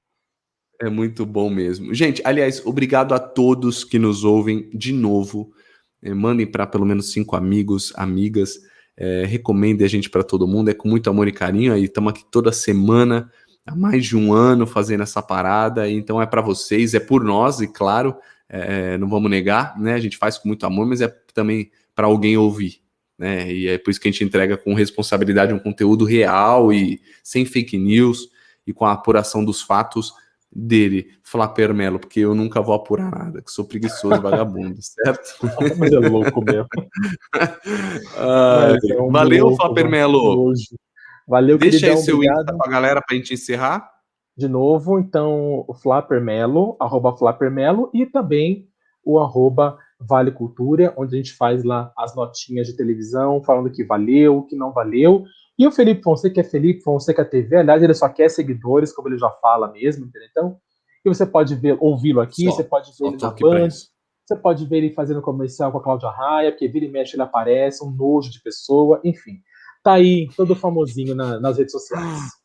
É 0.79 0.89
muito 0.89 1.25
bom 1.25 1.49
mesmo. 1.49 1.93
Gente, 1.93 2.21
aliás, 2.25 2.63
obrigado 2.65 3.13
a 3.13 3.19
todos 3.19 3.83
que 3.83 3.99
nos 3.99 4.23
ouvem 4.23 4.69
de 4.73 4.91
novo. 4.91 5.51
É, 6.01 6.13
mandem 6.13 6.47
para 6.47 6.65
pelo 6.65 6.85
menos 6.85 7.11
cinco 7.11 7.35
amigos, 7.35 7.93
amigas. 7.95 8.59
É, 8.97 9.23
recomendem 9.25 9.85
a 9.85 9.89
gente 9.89 10.09
para 10.09 10.23
todo 10.23 10.47
mundo. 10.47 10.69
É 10.69 10.73
com 10.73 10.89
muito 10.89 11.09
amor 11.09 11.27
e 11.27 11.31
carinho. 11.31 11.73
Aí 11.73 11.83
estamos 11.83 12.11
aqui 12.11 12.25
toda 12.31 12.51
semana 12.51 13.31
há 13.65 13.75
mais 13.75 14.05
de 14.05 14.17
um 14.17 14.33
ano 14.33 14.65
fazendo 14.65 15.03
essa 15.03 15.21
parada, 15.21 15.89
então 15.89 16.21
é 16.21 16.25
para 16.25 16.41
vocês, 16.41 16.93
é 16.93 16.99
por 16.99 17.23
nós, 17.23 17.61
e 17.61 17.67
claro, 17.67 18.15
é, 18.49 18.93
é, 18.93 18.97
não 18.97 19.07
vamos 19.07 19.29
negar, 19.29 19.79
né? 19.79 19.93
A 19.93 19.99
gente 19.99 20.17
faz 20.17 20.37
com 20.37 20.47
muito 20.47 20.65
amor, 20.65 20.85
mas 20.85 21.01
é 21.01 21.07
também 21.33 21.71
para 21.95 22.07
alguém 22.07 22.37
ouvir, 22.37 22.81
né? 23.17 23.51
E 23.51 23.67
é 23.67 23.77
por 23.77 23.91
isso 23.91 23.99
que 23.99 24.07
a 24.07 24.11
gente 24.11 24.23
entrega 24.23 24.57
com 24.57 24.73
responsabilidade 24.73 25.53
um 25.53 25.59
conteúdo 25.59 26.05
real 26.05 26.73
e 26.73 26.99
sem 27.23 27.45
fake 27.45 27.77
news 27.77 28.29
e 28.65 28.73
com 28.73 28.85
a 28.85 28.91
apuração 28.91 29.43
dos 29.43 29.61
fatos 29.61 30.13
dele, 30.53 31.11
Flapper 31.23 31.73
Melo, 31.73 31.97
porque 31.97 32.19
eu 32.19 32.35
nunca 32.35 32.61
vou 32.61 32.75
apurar 32.75 33.09
nada, 33.09 33.41
que 33.41 33.49
sou 33.49 33.63
preguiçoso 33.63 34.19
vagabundo, 34.21 34.77
certo? 34.81 35.37
Mas 35.77 35.93
é 35.93 35.99
louco 35.99 36.43
mesmo. 36.43 36.67
ah, 38.17 38.75
é 38.83 39.01
um 39.01 39.09
valeu, 39.09 39.55
Flapper 39.55 39.89
Melo. 39.89 40.53
Valeu, 41.27 41.57
Deixa 41.57 41.87
aí 41.87 41.97
seu 41.97 42.23
Insta 42.23 42.55
pra 42.57 42.69
galera 42.69 43.01
pra 43.05 43.15
gente 43.15 43.33
encerrar. 43.33 43.89
De 44.35 44.47
novo, 44.47 44.97
então, 44.99 45.65
o 45.67 45.73
Flappermelo, 45.73 46.75
arroba 46.79 47.15
Flappermelo, 47.15 47.89
e 47.93 48.05
também 48.05 48.67
o 49.03 49.19
arroba 49.19 49.77
Vale 49.99 50.31
Cultura, 50.31 50.93
onde 50.97 51.15
a 51.15 51.17
gente 51.17 51.33
faz 51.33 51.63
lá 51.63 51.91
as 51.97 52.15
notinhas 52.15 52.67
de 52.67 52.75
televisão, 52.75 53.43
falando 53.43 53.71
que 53.71 53.83
valeu, 53.83 54.43
que 54.43 54.55
não 54.55 54.71
valeu. 54.71 55.25
E 55.57 55.67
o 55.67 55.71
Felipe 55.71 56.01
Fonseca 56.01 56.41
é 56.41 56.43
Felipe 56.43 56.81
Fonseca 56.81 57.25
TV, 57.25 57.57
aliás, 57.57 57.83
ele 57.83 57.93
só 57.93 58.09
quer 58.09 58.29
seguidores, 58.29 58.93
como 58.93 59.09
ele 59.09 59.17
já 59.17 59.29
fala 59.41 59.71
mesmo, 59.71 60.05
entendeu? 60.05 60.29
Então, 60.31 60.57
e 61.05 61.09
você 61.09 61.25
pode 61.25 61.55
ver, 61.55 61.77
ouvi-lo 61.79 62.21
aqui, 62.21 62.45
só, 62.45 62.51
você 62.51 62.63
pode 62.63 62.91
ver 62.97 63.07
ele 63.07 63.17
na 63.21 63.31
Band, 63.31 63.69
você 63.69 64.35
pode 64.35 64.65
ver 64.65 64.77
ele 64.77 64.93
fazendo 64.93 65.21
comercial 65.21 65.71
com 65.71 65.77
a 65.77 65.83
Cláudia 65.83 66.09
Raia, 66.09 66.51
porque 66.51 66.67
vira 66.67 66.85
e 66.85 66.89
mexe 66.89 67.15
ele 67.15 67.23
aparece, 67.23 67.83
um 67.83 67.91
nojo 67.91 68.31
de 68.31 68.41
pessoa, 68.41 69.01
enfim 69.03 69.41
tá 69.83 69.93
aí, 69.93 70.29
todo 70.35 70.55
famosinho 70.55 71.15
na, 71.15 71.39
nas 71.39 71.57
redes 71.57 71.71
sociais. 71.71 72.41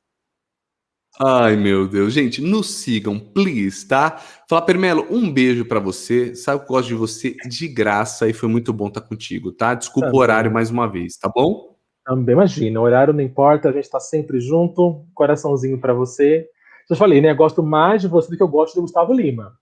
Ai, 1.18 1.56
meu 1.56 1.88
Deus. 1.88 2.12
Gente, 2.12 2.42
nos 2.42 2.74
sigam, 2.74 3.18
please, 3.18 3.86
tá? 3.88 4.20
Fala, 4.48 4.60
Permelo, 4.60 5.06
um 5.10 5.32
beijo 5.32 5.64
para 5.64 5.80
você. 5.80 6.34
Sabe 6.34 6.58
que 6.58 6.64
eu 6.64 6.68
gosto 6.76 6.88
de 6.88 6.94
você 6.94 7.34
de 7.48 7.68
graça 7.68 8.28
e 8.28 8.34
foi 8.34 8.48
muito 8.48 8.72
bom 8.72 8.88
estar 8.88 9.00
tá 9.00 9.08
contigo, 9.08 9.50
tá? 9.50 9.74
Desculpa 9.74 10.08
Também. 10.08 10.20
o 10.20 10.22
horário 10.22 10.52
mais 10.52 10.70
uma 10.70 10.86
vez, 10.86 11.16
tá 11.16 11.30
bom? 11.34 11.74
Também, 12.04 12.34
imagina, 12.34 12.78
o 12.78 12.84
horário 12.84 13.14
não 13.14 13.22
importa, 13.22 13.70
a 13.70 13.72
gente 13.72 13.88
tá 13.88 13.98
sempre 13.98 14.40
junto. 14.40 15.06
Coraçãozinho 15.14 15.80
para 15.80 15.94
você. 15.94 16.46
Já 16.88 16.94
falei, 16.94 17.20
né? 17.20 17.30
Eu 17.30 17.36
gosto 17.36 17.62
mais 17.62 18.02
de 18.02 18.08
você 18.08 18.30
do 18.30 18.36
que 18.36 18.42
eu 18.42 18.48
gosto 18.48 18.74
do 18.74 18.82
Gustavo 18.82 19.12
Lima. 19.12 19.52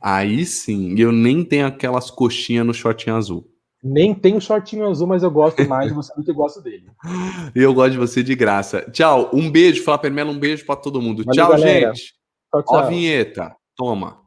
Aí 0.00 0.44
sim, 0.44 0.98
eu 0.98 1.12
nem 1.12 1.44
tenho 1.44 1.66
aquelas 1.66 2.10
coxinhas 2.10 2.66
no 2.66 2.74
shortinho 2.74 3.16
azul. 3.16 3.49
Nem 3.82 4.14
tenho 4.14 4.40
shortinho 4.40 4.86
azul, 4.88 5.06
mas 5.06 5.22
eu 5.22 5.30
gosto 5.30 5.66
mais 5.66 5.88
de 5.88 5.94
você 5.94 6.12
do 6.14 6.22
que 6.22 6.30
eu 6.30 6.34
gosto 6.34 6.60
dele. 6.60 6.86
Eu 7.54 7.72
gosto 7.72 7.92
de 7.92 7.98
você 7.98 8.22
de 8.22 8.34
graça. 8.34 8.82
Tchau, 8.90 9.30
um 9.32 9.50
beijo, 9.50 9.82
Flapper 9.82 10.12
Melo, 10.12 10.30
um 10.30 10.38
beijo 10.38 10.66
para 10.66 10.76
todo 10.76 11.00
mundo. 11.00 11.24
Valeu, 11.24 11.34
tchau, 11.34 11.50
galera. 11.50 11.94
gente. 11.94 12.14
Tchau, 12.50 12.62
tchau. 12.62 12.76
Ó 12.76 12.78
a 12.78 12.82
vinheta. 12.82 13.56
Toma. 13.74 14.18